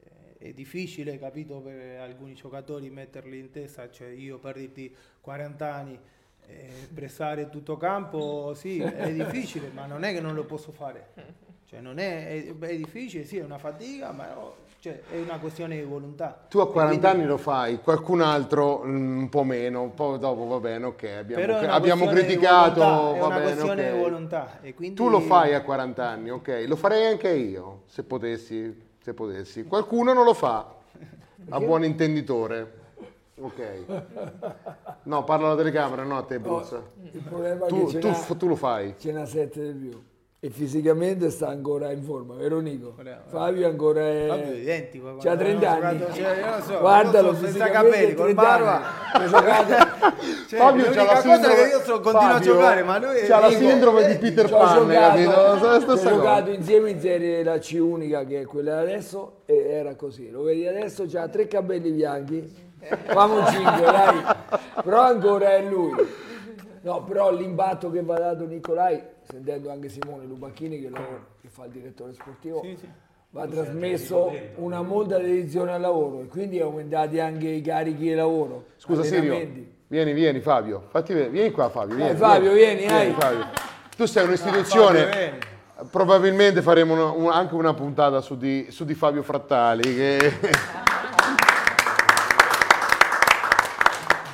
eh, 0.00 0.36
è 0.38 0.52
difficile, 0.52 1.18
capito, 1.18 1.60
per 1.60 2.00
alcuni 2.00 2.34
giocatori 2.34 2.90
metterli 2.90 3.38
in 3.38 3.50
testa, 3.50 3.90
cioè 3.90 4.08
io 4.08 4.38
per 4.38 4.56
dirti 4.56 4.94
40 5.20 5.72
anni, 5.74 5.98
eh, 6.46 6.88
pressare 6.92 7.48
tutto 7.48 7.76
campo, 7.76 8.52
sì, 8.54 8.78
è 8.80 9.12
difficile, 9.12 9.70
ma 9.72 9.86
non 9.86 10.04
è 10.04 10.12
che 10.12 10.20
non 10.20 10.34
lo 10.34 10.44
posso 10.44 10.72
fare. 10.72 11.08
Cioè 11.66 11.80
non 11.80 11.98
è, 11.98 12.26
è, 12.26 12.56
è 12.56 12.76
difficile, 12.76 13.24
sì, 13.24 13.38
è 13.38 13.44
una 13.44 13.58
fatica, 13.58 14.12
ma 14.12 14.32
no, 14.32 14.54
cioè, 14.78 15.00
è 15.10 15.18
una 15.18 15.38
questione 15.38 15.76
di 15.76 15.82
volontà. 15.82 16.44
tu 16.48 16.58
a 16.58 16.64
E 16.64 16.70
40 16.70 16.88
quindi- 16.88 17.06
anni 17.06 17.26
lo 17.26 17.38
fai, 17.38 17.80
qualcun 17.80 18.20
altro 18.20 18.82
mm, 18.84 19.18
un 19.18 19.28
po' 19.30 19.42
meno, 19.42 19.88
poi 19.88 20.18
dopo 20.18 20.46
va 20.46 20.60
bene, 20.60 20.84
ok, 20.84 21.04
abbiamo, 21.18 21.58
è 21.58 21.66
abbiamo 21.66 22.06
criticato, 22.06 22.80
volontà, 22.80 23.16
è 23.16 23.18
va 23.18 23.26
una 23.26 23.34
bene, 23.36 23.50
questione 23.50 23.88
ok. 23.88 23.92
di 23.94 23.98
volontà. 23.98 24.58
Quindi... 24.74 24.94
Tu 24.94 25.08
lo 25.08 25.20
fai 25.20 25.54
a 25.54 25.62
40 25.62 26.06
anni, 26.06 26.30
ok? 26.30 26.64
Lo 26.66 26.76
farei 26.76 27.06
anche 27.06 27.30
io, 27.30 27.84
se 27.86 28.02
potessi, 28.04 28.78
se 29.00 29.14
potessi. 29.14 29.64
Qualcuno 29.64 30.12
non 30.12 30.24
lo 30.24 30.34
fa, 30.34 30.74
a 31.48 31.58
buon 31.60 31.82
intenditore. 31.84 32.82
Ok. 33.40 33.60
No, 35.04 35.24
parla 35.24 35.48
alla 35.48 35.56
telecamera, 35.56 36.02
no 36.04 36.18
a 36.18 36.22
te, 36.22 36.38
Bruzza. 36.38 36.82
Il 37.12 37.20
problema 37.20 37.66
è 37.66 37.68
Tu, 37.68 37.86
tu, 37.98 38.08
n'ha, 38.08 38.34
tu 38.36 38.46
lo 38.46 38.54
fai. 38.56 38.94
ce 38.98 39.12
n'ha 39.12 39.26
7 39.26 39.60
del 39.60 39.74
più. 39.74 40.02
E 40.44 40.50
fisicamente 40.50 41.30
sta 41.30 41.48
ancora 41.48 41.90
in 41.90 42.02
forma, 42.02 42.34
vero 42.34 42.60
Nico? 42.60 42.92
Bravo. 42.94 43.22
Fabio 43.28 43.66
ancora 43.66 44.02
è... 44.02 44.26
Fabio 44.28 44.52
è 44.52 44.56
identico. 44.56 45.16
C'ha 45.16 45.36
quando 45.36 45.42
30 45.42 45.70
abbiamo 45.70 45.88
anni. 45.88 46.14
cioè, 46.14 46.38
io 46.38 46.56
lo 46.56 46.62
so, 46.62 46.78
Guardalo, 46.80 47.34
so, 47.34 47.44
senza 47.46 47.70
capelli, 47.70 48.14
con 48.14 48.24
30 48.24 48.42
barba. 48.42 48.82
Cioè, 50.46 50.58
Fabio 50.58 50.84
c'ha 50.84 50.90
l'unica 50.90 51.02
la 51.02 51.22
cosa 51.22 51.32
è 51.32 51.38
sindrome, 51.38 51.54
che 51.54 51.68
io 51.70 51.80
so, 51.80 52.00
continuo 52.00 52.20
Fabio 52.20 52.36
a 52.36 52.40
giocare, 52.40 52.82
ma 52.82 52.98
lui 52.98 53.16
è 53.16 53.26
c'ha 53.26 53.40
la 53.40 53.50
sindrome 53.50 54.06
di 54.06 54.12
eh, 54.12 54.18
Peter 54.18 54.50
Pan, 54.50 54.76
giocato, 54.76 55.22
capito? 55.22 55.90
ho 55.90 55.96
giocato 55.96 56.50
insieme 56.50 56.90
in 56.90 57.00
serie 57.00 57.42
la 57.42 57.58
C 57.58 57.78
unica 57.80 58.24
che 58.24 58.42
è 58.42 58.44
quella 58.44 58.80
adesso 58.80 59.40
e 59.46 59.56
era 59.56 59.94
così. 59.94 60.30
Lo 60.30 60.42
vedi 60.42 60.66
adesso, 60.66 61.06
c'ha 61.08 61.26
tre 61.28 61.46
capelli 61.46 61.90
bianchi. 61.90 62.63
Famo 63.06 63.46
5, 63.46 63.80
dai. 63.82 64.22
Però 64.82 65.00
ancora 65.02 65.54
è 65.56 65.62
lui. 65.62 65.92
No, 66.82 67.02
però 67.04 67.32
l'impatto 67.32 67.90
che 67.90 68.02
va 68.02 68.18
dato 68.18 68.44
Nicolai, 68.46 69.00
sentendo 69.22 69.70
anche 69.70 69.88
Simone 69.88 70.24
Lubacchini 70.26 70.78
che, 70.80 70.90
lavora- 70.90 71.24
che 71.40 71.48
fa 71.48 71.64
il 71.64 71.70
direttore 71.70 72.12
sportivo, 72.12 72.60
Sì, 72.62 72.76
sì. 72.78 72.86
va 73.30 73.46
trasmesso 73.46 74.30
una 74.56 74.82
molta 74.82 75.16
dedizione 75.18 75.72
al 75.72 75.80
lavoro 75.80 76.20
e 76.20 76.26
quindi 76.26 76.60
aumentati 76.60 77.18
anche 77.20 77.48
i 77.48 77.62
carichi 77.62 78.02
di 78.02 78.14
lavoro. 78.14 78.66
Scusa 78.76 79.02
Sirio, 79.02 79.34
vieni, 79.86 80.12
vieni 80.12 80.40
Fabio, 80.40 80.84
fatti 80.90 81.14
vedere. 81.14 81.30
Vieni 81.30 81.50
qua 81.52 81.70
Fabio, 81.70 81.94
vieni. 81.96 82.10
Dai, 82.10 82.18
Fabio, 82.18 82.52
vieni, 82.52 82.84
dai. 82.86 83.12
Fabio. 83.12 83.46
Tu 83.96 84.04
sei 84.04 84.26
un'istituzione, 84.26 84.98
Fabio, 85.04 85.18
vieni. 85.18 85.38
probabilmente 85.90 86.60
faremo 86.60 86.92
una- 86.92 87.10
un- 87.12 87.30
anche 87.30 87.54
una 87.54 87.72
puntata 87.72 88.20
su 88.20 88.36
di, 88.36 88.66
su 88.68 88.84
di 88.84 88.92
Fabio 88.92 89.22
Frattali. 89.22 89.82
Che... 89.94 90.18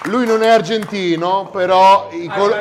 Lui 0.06 0.24
non 0.27 0.43
è 0.43 0.48
argentino, 0.48 1.51
però 1.51 2.09
i, 2.12 2.27
col- 2.27 2.55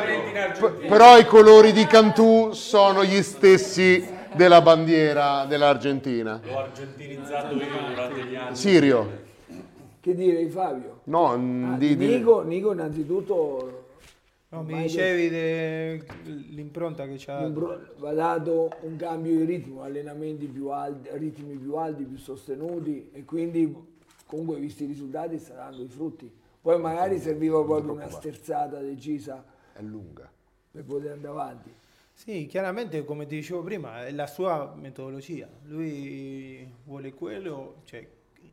p- 0.58 0.86
però 0.86 1.16
i 1.18 1.24
colori 1.24 1.72
di 1.72 1.86
Cantù 1.86 2.52
sono 2.52 3.02
gli 3.02 3.22
stessi 3.22 4.06
della 4.34 4.60
bandiera 4.60 5.46
dell'Argentina. 5.46 6.38
L'ho 6.44 6.58
argentinizzato 6.58 7.54
io 7.54 7.64
durante 7.88 8.24
gli 8.24 8.34
anni. 8.36 8.54
Sirio, 8.54 9.10
Che 10.00 10.14
dire 10.14 10.44
di 10.44 10.50
Fabio? 10.50 11.00
no, 11.04 11.32
Ah, 11.32 11.76
di- 11.78 11.96
di- 11.96 12.06
Nico, 12.06 12.42
Nico 12.42 12.72
innanzitutto 12.72 13.76
No, 14.52 14.62
mi 14.62 14.82
dicevi 14.82 15.28
de- 15.28 16.04
l'impronta 16.50 17.06
che 17.06 17.14
c'ha. 17.16 17.48
Va 17.98 18.12
dato 18.12 18.70
un 18.80 18.96
cambio 18.96 19.36
di 19.36 19.44
ritmo, 19.44 19.82
allenamenti 19.82 20.46
più 20.46 20.68
alti, 20.68 21.08
ritmi 21.12 21.54
più 21.54 21.74
alti, 21.76 22.02
più 22.02 22.18
sostenuti 22.18 23.10
e 23.12 23.24
quindi 23.24 23.72
comunque 24.26 24.56
visti 24.56 24.84
i 24.84 24.86
risultati 24.88 25.38
sta 25.38 25.54
dando 25.54 25.82
i 25.82 25.88
frutti. 25.88 26.30
Poi 26.60 26.78
magari 26.78 27.18
serviva 27.18 27.62
proprio 27.64 27.92
una 27.94 28.10
sterzata 28.10 28.80
decisa 28.80 29.42
è 29.72 29.80
lunga. 29.80 30.30
per 30.70 30.84
poter 30.84 31.12
andare 31.12 31.32
avanti. 31.32 31.72
Sì, 32.12 32.44
chiaramente 32.46 33.02
come 33.04 33.26
ti 33.26 33.36
dicevo 33.36 33.62
prima, 33.62 34.04
è 34.04 34.12
la 34.12 34.26
sua 34.26 34.74
metodologia. 34.76 35.48
Lui 35.64 36.70
vuole 36.84 37.14
quello, 37.14 37.76
cioè 37.84 38.06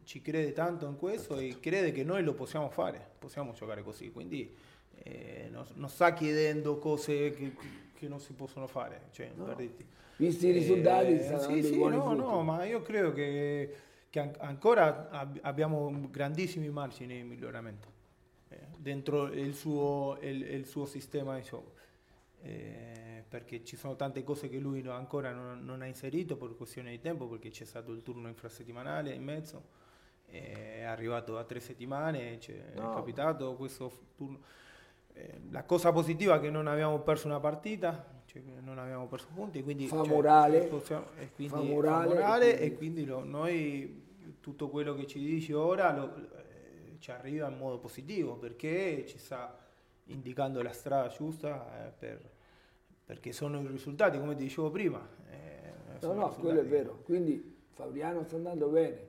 ci 0.06 0.22
crede 0.22 0.54
tanto 0.54 0.88
in 0.88 0.96
questo 0.96 1.38
e 1.38 1.58
crede 1.60 1.92
che 1.92 2.06
noi 2.06 2.24
lo 2.24 2.34
possiamo 2.34 2.70
fare, 2.70 3.06
possiamo 3.20 3.52
giocare 3.52 3.84
così, 3.84 4.10
quindi 4.10 4.56
eh, 5.04 5.50
non, 5.52 5.66
non 5.74 5.90
sta 5.90 6.14
chiedendo 6.14 6.78
cose 6.78 7.32
che, 7.32 7.54
che 7.94 8.08
non 8.08 8.22
si 8.22 8.32
possono 8.32 8.68
fare, 8.68 9.08
cioè, 9.12 9.32
dirti. 9.58 9.86
Visti 10.16 10.48
i 10.48 10.52
risultati, 10.52 11.12
Eh, 11.12 11.40
sì, 11.40 11.62
sì, 11.62 11.78
no, 11.78 12.02
frutti. 12.04 12.16
no, 12.22 12.42
ma 12.44 12.64
io 12.64 12.82
credo 12.82 13.12
che, 13.12 13.76
che 14.10 14.20
an- 14.22 14.34
ancora 14.40 15.10
ab- 15.10 15.40
abbiamo 15.42 16.08
grandissimi 16.10 16.70
margini 16.70 17.18
di 17.18 17.24
miglioramento 17.24 17.96
dentro 18.88 19.26
il 19.28 19.54
suo, 19.54 20.18
il, 20.22 20.42
il 20.44 20.66
suo 20.66 20.86
sistema 20.86 21.36
di 21.36 21.44
gioco. 21.44 21.74
Eh, 22.42 23.24
perché 23.28 23.64
ci 23.66 23.76
sono 23.76 23.96
tante 23.98 24.24
cose 24.24 24.48
che 24.48 24.58
lui 24.60 24.82
no- 24.82 24.94
ancora 24.94 25.34
non, 25.34 25.66
non 25.66 25.82
ha 25.82 25.86
inserito 25.86 26.38
per 26.38 26.56
questione 26.56 26.92
di 26.92 27.00
tempo, 27.02 27.28
perché 27.28 27.50
c'è 27.50 27.66
stato 27.66 27.92
il 27.92 28.02
turno 28.02 28.30
infrasettimanale 28.30 29.14
in 29.14 29.24
mezzo, 29.24 29.64
è 30.26 30.84
arrivato 30.84 31.38
a 31.38 31.44
tre 31.44 31.60
settimane, 31.60 32.40
No. 32.76 32.92
è 32.92 32.96
capitato 32.96 33.56
questo 33.56 33.92
turno. 34.16 34.40
Eh, 35.14 35.40
la 35.52 35.64
cosa 35.64 35.92
positiva 35.92 36.36
è 36.36 36.40
che 36.40 36.50
non 36.50 36.68
abbiamo 36.68 37.00
perso 37.00 37.28
una 37.28 37.40
partita, 37.42 38.06
cioè 38.28 38.42
non 38.62 38.78
abbiamo 38.78 39.08
perso 39.08 39.28
punti, 39.34 39.62
quindi 39.64 39.88
Fa 39.88 39.98
cioè, 39.98 40.08
morale, 40.08 40.60
possiamo- 40.68 41.08
e 41.20 41.30
quindi 41.34 41.54
fa 41.54 41.60
fa 41.60 41.66
morale, 41.66 42.14
morale, 42.14 42.60
e 42.60 42.66
e 42.68 42.76
quindi 42.78 43.04
lo- 43.04 43.26
noi 43.26 44.06
tutto 44.40 44.70
quello 44.70 44.94
che 44.96 45.06
ci 45.08 45.20
dici 45.20 45.52
ora 45.52 45.94
lo- 45.94 46.14
ci 47.00 47.12
arriva 47.12 47.48
in 47.48 47.58
modo 47.58 47.78
positivo 47.80 48.36
perché 48.36 49.06
ci 49.08 49.18
sta 49.18 49.58
indicando 50.06 50.62
la 50.62 50.72
strada 50.72 51.08
giusta 51.10 51.86
eh, 51.88 51.92
per- 51.98 52.36
perché 53.06 53.32
sono 53.32 53.62
i 53.62 53.68
risultati, 53.68 54.20
come 54.20 54.36
ti 54.36 54.44
dicevo 54.44 54.70
prima. 54.70 55.00
eh, 55.32 55.56
No, 56.02 56.14
no, 56.14 56.30
quello 56.30 56.60
è 56.60 56.66
vero. 56.66 57.00
Quindi 57.06 57.56
Fabriano 57.74 58.24
sta 58.24 58.36
andando 58.36 58.68
bene, 58.68 59.08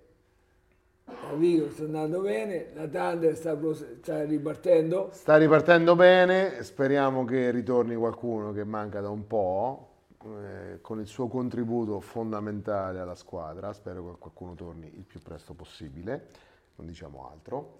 Enrico 1.30 1.70
sta 1.70 1.84
andando 1.84 2.20
bene, 2.20 2.68
la 2.74 2.86
Thunder 2.86 3.36
sta, 3.36 3.58
sta 4.00 4.24
ripartendo. 4.24 5.10
Sta 5.12 5.36
ripartendo 5.36 5.94
bene, 5.96 6.62
speriamo 6.62 7.24
che 7.24 7.50
ritorni 7.50 7.94
qualcuno 7.96 8.52
che 8.52 8.64
manca 8.64 9.00
da 9.00 9.10
un 9.10 9.26
po', 9.26 9.88
eh, 10.24 10.78
con 10.80 11.00
il 11.00 11.06
suo 11.06 11.28
contributo 11.28 12.00
fondamentale 12.00 13.00
alla 13.00 13.14
squadra, 13.14 13.72
spero 13.72 14.12
che 14.12 14.18
qualcuno 14.18 14.54
torni 14.54 14.90
il 14.96 15.04
più 15.04 15.20
presto 15.20 15.54
possibile, 15.54 16.28
non 16.78 16.86
diciamo 16.86 17.28
altro. 17.30 17.76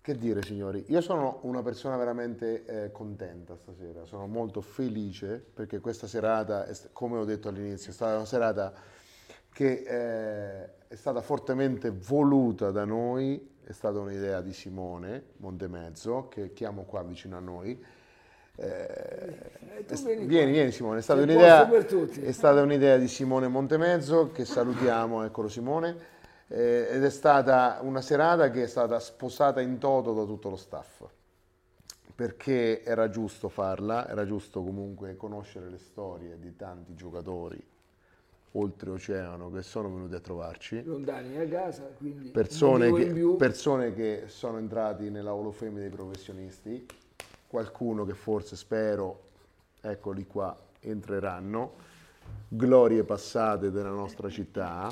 Che 0.00 0.16
dire 0.16 0.42
signori, 0.42 0.84
io 0.88 1.00
sono 1.00 1.40
una 1.42 1.62
persona 1.62 1.96
veramente 1.96 2.64
eh, 2.64 2.92
contenta 2.92 3.56
stasera, 3.56 4.04
sono 4.04 4.28
molto 4.28 4.60
felice 4.60 5.44
perché 5.52 5.80
questa 5.80 6.06
serata, 6.06 6.64
come 6.92 7.18
ho 7.18 7.24
detto 7.24 7.48
all'inizio, 7.48 7.90
è 7.90 7.94
stata 7.94 8.14
una 8.14 8.24
serata 8.24 8.72
che 9.52 9.82
eh, 9.84 10.86
è 10.86 10.94
stata 10.94 11.20
fortemente 11.22 11.90
voluta 11.90 12.70
da 12.70 12.84
noi, 12.84 13.54
è 13.64 13.72
stata 13.72 13.98
un'idea 13.98 14.40
di 14.42 14.52
Simone 14.52 15.30
Montemezzo, 15.38 16.28
che 16.28 16.52
chiamo 16.52 16.82
qua 16.84 17.02
vicino 17.02 17.36
a 17.36 17.40
noi. 17.40 17.84
Eh, 18.58 18.86
è- 18.86 19.84
vieni 20.04 20.26
vieni, 20.26 20.52
vieni 20.52 20.70
Simone, 20.70 20.98
è 20.98 21.02
stata, 21.02 21.22
un'idea, 21.22 21.68
è 21.68 22.32
stata 22.32 22.62
un'idea 22.62 22.96
di 22.96 23.08
Simone 23.08 23.48
Montemezzo, 23.48 24.30
che 24.30 24.44
salutiamo, 24.44 25.24
eccolo 25.24 25.48
Simone, 25.48 25.96
eh, 26.48 26.88
ed 26.90 27.04
è 27.04 27.10
stata 27.10 27.78
una 27.82 28.00
serata 28.00 28.50
che 28.50 28.64
è 28.64 28.66
stata 28.66 28.98
sposata 29.00 29.60
in 29.60 29.78
toto 29.78 30.12
da 30.12 30.24
tutto 30.24 30.50
lo 30.50 30.56
staff 30.56 31.04
perché 32.14 32.82
era 32.82 33.10
giusto 33.10 33.50
farla, 33.50 34.08
era 34.08 34.24
giusto 34.24 34.62
comunque 34.62 35.16
conoscere 35.16 35.68
le 35.68 35.78
storie 35.78 36.38
di 36.38 36.56
tanti 36.56 36.94
giocatori 36.94 37.62
oltreoceano 38.52 39.50
che 39.50 39.62
sono 39.62 39.92
venuti 39.92 40.14
a 40.14 40.20
trovarci, 40.20 40.82
lontani 40.82 41.36
a 41.38 41.46
casa, 41.46 41.90
quindi 41.96 42.30
persone 42.30 42.90
che, 42.90 43.34
persone 43.36 43.92
che 43.92 44.24
sono 44.26 44.56
entrati 44.56 45.10
nella 45.10 45.30
Hall 45.30 45.46
of 45.46 45.58
Fame 45.58 45.78
dei 45.78 45.90
professionisti, 45.90 46.86
qualcuno 47.46 48.04
che 48.04 48.14
forse 48.14 48.56
spero, 48.56 49.24
eccoli 49.82 50.26
qua, 50.26 50.56
entreranno, 50.80 51.74
glorie 52.48 53.04
passate 53.04 53.70
della 53.70 53.90
nostra 53.90 54.30
città. 54.30 54.90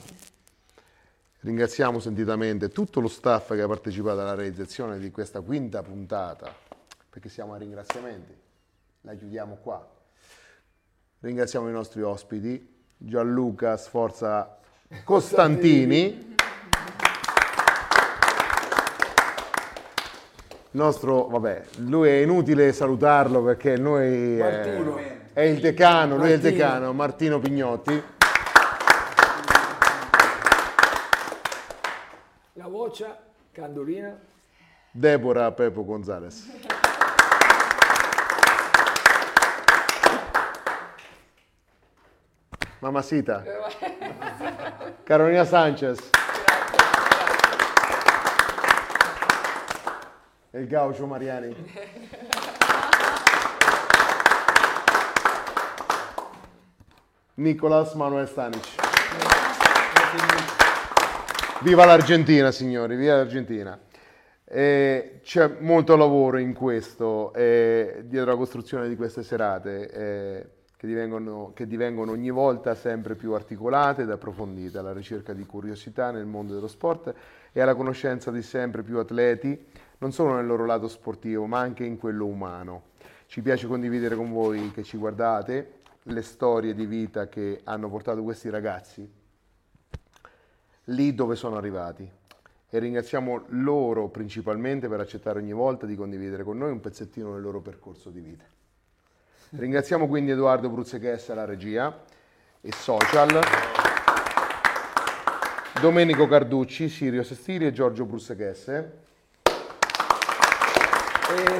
Ringraziamo 1.45 2.01
sentitamente 2.01 2.71
tutto 2.71 3.01
lo 3.01 3.09
staff 3.09 3.53
che 3.53 3.61
ha 3.61 3.67
partecipato 3.67 4.19
alla 4.19 4.33
realizzazione 4.33 4.99
di 4.99 5.11
questa 5.11 5.43
quinta 5.43 5.83
puntata, 5.83 6.51
perché 7.11 7.29
siamo 7.29 7.53
a 7.53 7.59
ringraziamenti. 7.59 8.35
La 9.03 9.13
chiudiamo 9.13 9.59
qua. 9.63 9.87
Ringraziamo 11.21 11.69
i 11.69 11.73
nostri 11.73 12.01
ospiti, 12.01 12.67
Gianluca 12.97 13.77
Sforza 13.77 14.57
Costantini, 15.05 16.35
il 20.71 20.81
nostro, 20.81 21.27
vabbè, 21.27 21.63
lui 21.81 22.09
è 22.09 22.23
inutile 22.23 22.73
salutarlo 22.73 23.43
perché 23.43 23.77
noi 23.77 24.39
è, 24.39 24.39
Martino. 24.39 24.99
è 25.35 25.43
il 25.43 25.61
decano, 25.61 26.17
lui 26.17 26.31
è 26.31 26.35
il 26.37 26.41
decano, 26.41 26.95
Martino 26.95 27.39
Pignotti. 27.39 28.03
La 32.95 33.07
voccia, 33.07 33.19
Candolina, 33.51 34.17
Deborah 34.93 35.51
Pepo 35.51 35.85
Gonzalez. 35.85 36.49
Mamacita. 42.79 43.43
Carolina 45.03 45.45
Sanchez. 45.45 46.11
E 50.53 50.61
il 50.61 50.69
gaucho 50.69 51.05
Mariani. 51.07 51.53
Nicolas 57.35 57.95
Manuel 57.95 58.29
Stanic. 58.29 58.83
Viva 61.65 61.87
l'Argentina, 61.87 62.51
signori, 62.51 62.95
viva 62.95 63.17
l'Argentina. 63.17 63.81
Eh, 64.45 65.21
c'è 65.23 65.51
molto 65.61 65.97
lavoro 65.97 66.37
in 66.37 66.53
questo, 66.53 67.33
eh, 67.33 68.03
dietro 68.05 68.33
la 68.33 68.37
costruzione 68.37 68.87
di 68.87 68.95
queste 68.97 69.23
serate, 69.23 69.89
eh, 69.91 70.47
che, 70.77 70.87
divengono, 70.87 71.53
che 71.55 71.67
divengono 71.67 72.13
ogni 72.13 72.29
volta 72.29 72.75
sempre 72.75 73.15
più 73.15 73.33
articolate 73.33 74.03
ed 74.03 74.11
approfondite, 74.11 74.77
alla 74.77 74.93
ricerca 74.93 75.33
di 75.33 75.47
curiosità 75.47 76.11
nel 76.11 76.27
mondo 76.27 76.53
dello 76.53 76.69
sport 76.69 77.15
e 77.51 77.61
alla 77.63 77.75
conoscenza 77.75 78.31
di 78.31 78.43
sempre 78.43 78.83
più 78.83 78.99
atleti, 78.99 79.59
non 80.01 80.13
solo 80.13 80.35
nel 80.35 80.45
loro 80.45 80.67
lato 80.67 80.87
sportivo, 80.87 81.47
ma 81.47 81.61
anche 81.61 81.83
in 81.83 81.97
quello 81.97 82.27
umano. 82.27 82.83
Ci 83.25 83.41
piace 83.41 83.67
condividere 83.67 84.17
con 84.17 84.31
voi 84.31 84.71
che 84.71 84.83
ci 84.83 84.99
guardate 84.99 85.77
le 86.03 86.21
storie 86.21 86.75
di 86.75 86.85
vita 86.85 87.27
che 87.31 87.63
hanno 87.65 87.89
portato 87.89 88.23
questi 88.23 88.51
ragazzi 88.51 89.23
lì 90.85 91.15
dove 91.15 91.37
sono 91.37 91.57
arrivati 91.57 92.09
e 92.69 92.79
ringraziamo 92.79 93.45
loro 93.49 94.09
principalmente 94.09 94.89
per 94.89 95.01
accettare 95.01 95.39
ogni 95.39 95.53
volta 95.53 95.87
di 95.87 95.95
condividere 95.95 96.43
con 96.43 96.59
noi 96.59 96.73
un 96.73 96.81
pezzettino 96.81 97.33
del 97.33 97.43
loro 97.43 97.61
percorso 97.61 98.11
di 98.11 98.21
vita. 98.21 98.45
Ringraziamo 99.51 100.09
quindi 100.09 100.33
Edoardo 100.33 100.69
Bruzzechessa 100.69 101.33
alla 101.33 101.45
regia 101.45 102.03
e 102.61 102.73
social, 102.73 103.41
Domenico 105.81 106.27
Carducci, 106.27 106.89
Sirio 106.89 107.23
Sestili 107.23 107.67
e 107.67 107.73
Giorgio 107.73 108.05
Bruzzechesse 108.05 109.03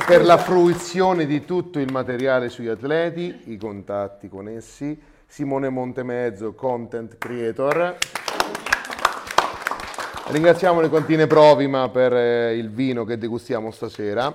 per 0.07 0.25
la 0.25 0.37
fruizione 0.39 1.27
di 1.27 1.45
tutto 1.45 1.79
il 1.79 1.91
materiale 1.93 2.49
sugli 2.49 2.69
atleti, 2.69 3.53
i 3.53 3.57
contatti 3.57 4.29
con 4.29 4.49
essi, 4.49 5.01
Simone 5.27 5.69
Montemezzo, 5.69 6.55
content 6.55 7.17
creator. 7.19 7.97
Ringraziamo 10.27 10.81
le 10.81 10.89
Contine 10.89 11.27
Provima 11.27 11.89
per 11.91 12.13
eh, 12.15 12.57
il 12.57 12.71
vino 12.71 13.05
che 13.05 13.19
degustiamo 13.19 13.71
stasera. 13.71 14.35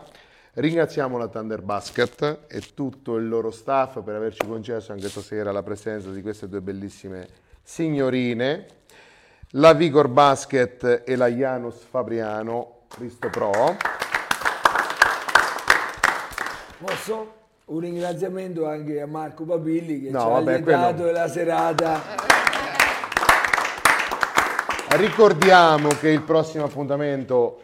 Ringraziamo 0.53 1.17
la 1.17 1.27
Thunder 1.27 1.61
Basket 1.61 2.39
e 2.47 2.61
tutto 2.73 3.15
il 3.15 3.27
loro 3.27 3.49
staff 3.51 4.01
per 4.01 4.15
averci 4.15 4.45
concesso 4.47 4.91
anche 4.91 5.09
stasera 5.09 5.51
la 5.51 5.63
presenza 5.63 6.09
di 6.09 6.21
queste 6.21 6.47
due 6.47 6.61
bellissime 6.61 7.27
signorine, 7.63 8.65
la 9.51 9.73
Vigor 9.73 10.07
Basket 10.09 11.03
e 11.05 11.15
la 11.15 11.27
Janus 11.27 11.77
Fabriano 11.89 12.81
Cristo 12.87 13.29
Pro. 13.29 13.75
posso? 16.83 17.33
Un 17.65 17.79
ringraziamento 17.81 18.67
anche 18.67 18.99
a 18.99 19.05
Marco 19.05 19.43
Papilli 19.43 20.01
che 20.01 20.09
No, 20.09 20.19
ci 20.19 20.25
ha 20.25 20.29
vabbè, 20.29 20.61
quello- 20.63 21.11
la 21.11 21.27
serata. 21.27 22.28
Ricordiamo 24.91 25.89
che 25.89 26.09
il 26.09 26.23
prossimo 26.23 26.65
appuntamento, 26.65 27.61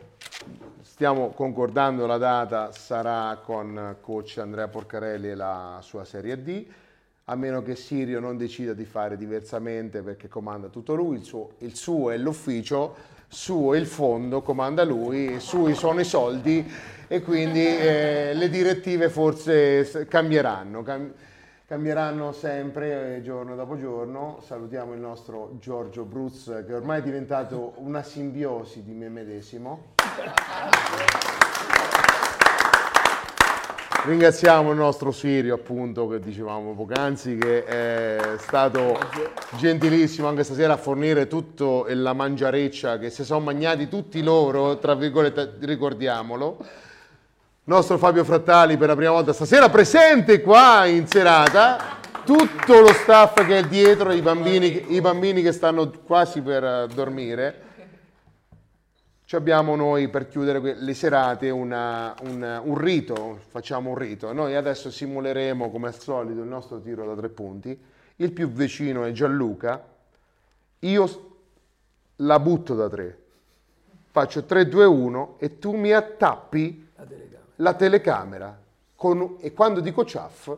stiamo 0.84 1.30
concordando 1.30 2.06
la 2.06 2.18
data, 2.18 2.72
sarà 2.72 3.42
con 3.44 3.98
coach 4.00 4.38
Andrea 4.38 4.68
Porcarelli 4.68 5.30
e 5.30 5.36
la 5.36 5.80
sua 5.82 6.06
Serie 6.06 6.42
D, 6.44 6.66
a 7.26 7.36
meno 7.36 7.64
che 7.64 7.76
Sirio 7.76 8.20
non 8.20 8.38
decida 8.38 8.74
di 8.74 8.86
fare 8.86 9.18
diversamente 9.18 10.04
perché 10.04 10.28
comanda 10.28 10.68
tutto 10.68 10.94
lui, 10.94 11.18
il 11.18 11.24
suo, 11.24 11.54
il 11.58 11.76
suo 11.76 12.12
è 12.12 12.18
l'ufficio, 12.18 12.96
su 13.28 13.72
è 13.74 13.78
il 13.78 13.88
fondo, 13.88 14.44
comanda 14.44 14.84
lui, 14.84 15.40
sui 15.40 15.74
sono 15.74 16.00
i 16.00 16.06
soldi 16.06 16.72
e 17.08 17.22
quindi 17.24 17.66
eh, 17.66 18.34
le 18.36 18.50
direttive 18.50 19.10
forse 19.10 20.06
cambieranno. 20.08 20.84
cam- 20.84 21.12
Cambieranno 21.68 22.32
sempre 22.32 23.16
eh, 23.16 23.22
giorno 23.24 23.56
dopo 23.56 23.76
giorno. 23.76 24.40
Salutiamo 24.46 24.94
il 24.94 25.00
nostro 25.00 25.58
Giorgio 25.60 26.04
Bruz 26.04 26.64
che 26.64 26.72
ormai 26.72 27.00
è 27.00 27.02
diventato 27.02 27.74
una 27.78 28.04
simbiosi 28.04 28.84
di 28.84 28.94
me 28.94 29.10
medesimo. 29.10 29.96
Ringraziamo 34.06 34.70
il 34.70 34.78
nostro 34.78 35.12
Sirio, 35.12 35.56
appunto, 35.56 36.08
che 36.08 36.20
dicevamo 36.20 36.76
poc'anzi, 36.76 37.36
che 37.36 37.64
è 37.64 38.36
stato 38.38 39.00
gentilissimo 39.58 40.28
anche 40.28 40.44
stasera 40.44 40.74
a 40.74 40.78
fornire 40.78 41.26
tutto 41.26 41.88
la 41.90 42.14
mangiareccia 42.14 43.00
che 43.00 43.10
si 43.10 43.26
sono 43.26 43.40
mangiati 43.40 43.88
tutti 43.88 44.22
loro, 44.22 44.78
tra 44.78 44.94
virgolette, 44.94 45.56
ricordiamolo. 45.62 46.84
Nostro 47.68 47.98
Fabio 47.98 48.24
Frattali 48.24 48.78
per 48.78 48.90
la 48.90 48.96
prima 48.96 49.10
volta 49.10 49.34
stasera 49.34 49.70
presente 49.70 50.40
qua 50.42 50.86
in 50.86 51.08
serata. 51.08 51.98
Tutto 52.24 52.80
lo 52.80 52.94
staff 52.94 53.44
che 53.44 53.58
è 53.58 53.64
dietro, 53.64 54.12
i 54.12 54.22
bambini, 54.22 54.94
i 54.94 55.02
bambini 55.02 55.42
che 55.42 55.52
stanno 55.52 55.92
quasi 56.06 56.42
per 56.42 56.64
eh, 56.64 56.88
dormire. 56.94 57.62
Ci 59.26 59.36
abbiamo 59.36 59.76
noi 59.76 60.10
per 60.10 60.28
chiudere 60.28 60.76
le 60.76 60.94
serate 60.94 61.50
una- 61.50 62.14
un, 62.22 62.62
un 62.66 62.78
rito, 62.78 63.40
facciamo 63.48 63.90
un 63.90 63.96
rito. 63.98 64.32
Noi 64.32 64.56
adesso 64.56 64.92
simuleremo 64.92 65.72
come 65.72 65.88
al 65.88 66.00
solito 66.00 66.42
il 66.42 66.48
nostro 66.48 66.80
tiro 66.80 67.04
da 67.08 67.16
tre 67.16 67.30
punti. 67.30 67.76
Il 68.18 68.32
più 68.32 68.48
vicino 68.48 69.06
è 69.06 69.12
Gianluca. 69.12 69.84
Io 70.82 71.36
la 72.18 72.40
butto 72.40 72.76
da 72.76 72.88
tre. 72.90 73.18
Faccio 74.12 74.44
3, 74.44 74.68
2, 74.68 74.86
1 74.86 75.36
e 75.40 75.58
tu 75.58 75.76
mi 75.76 75.92
attappi 75.92 76.84
la 77.57 77.73
telecamera. 77.73 78.64
con- 78.98 79.38
e 79.41 79.52
quando 79.53 79.82
dico 79.82 80.06
ciaff 80.06 80.56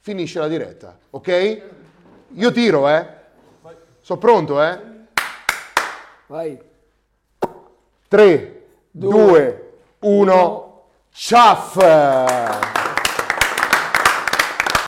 finisce 0.00 0.40
la 0.40 0.48
diretta, 0.48 0.98
ok? 1.10 1.62
Io 2.30 2.50
tiro, 2.50 2.88
eh? 2.88 3.06
Sono 4.00 4.18
pronto, 4.18 4.60
eh? 4.62 4.80
Vai. 6.26 6.60
3, 8.08 8.66
2, 8.90 9.72
1, 10.00 10.82
ciaff! 11.10 12.83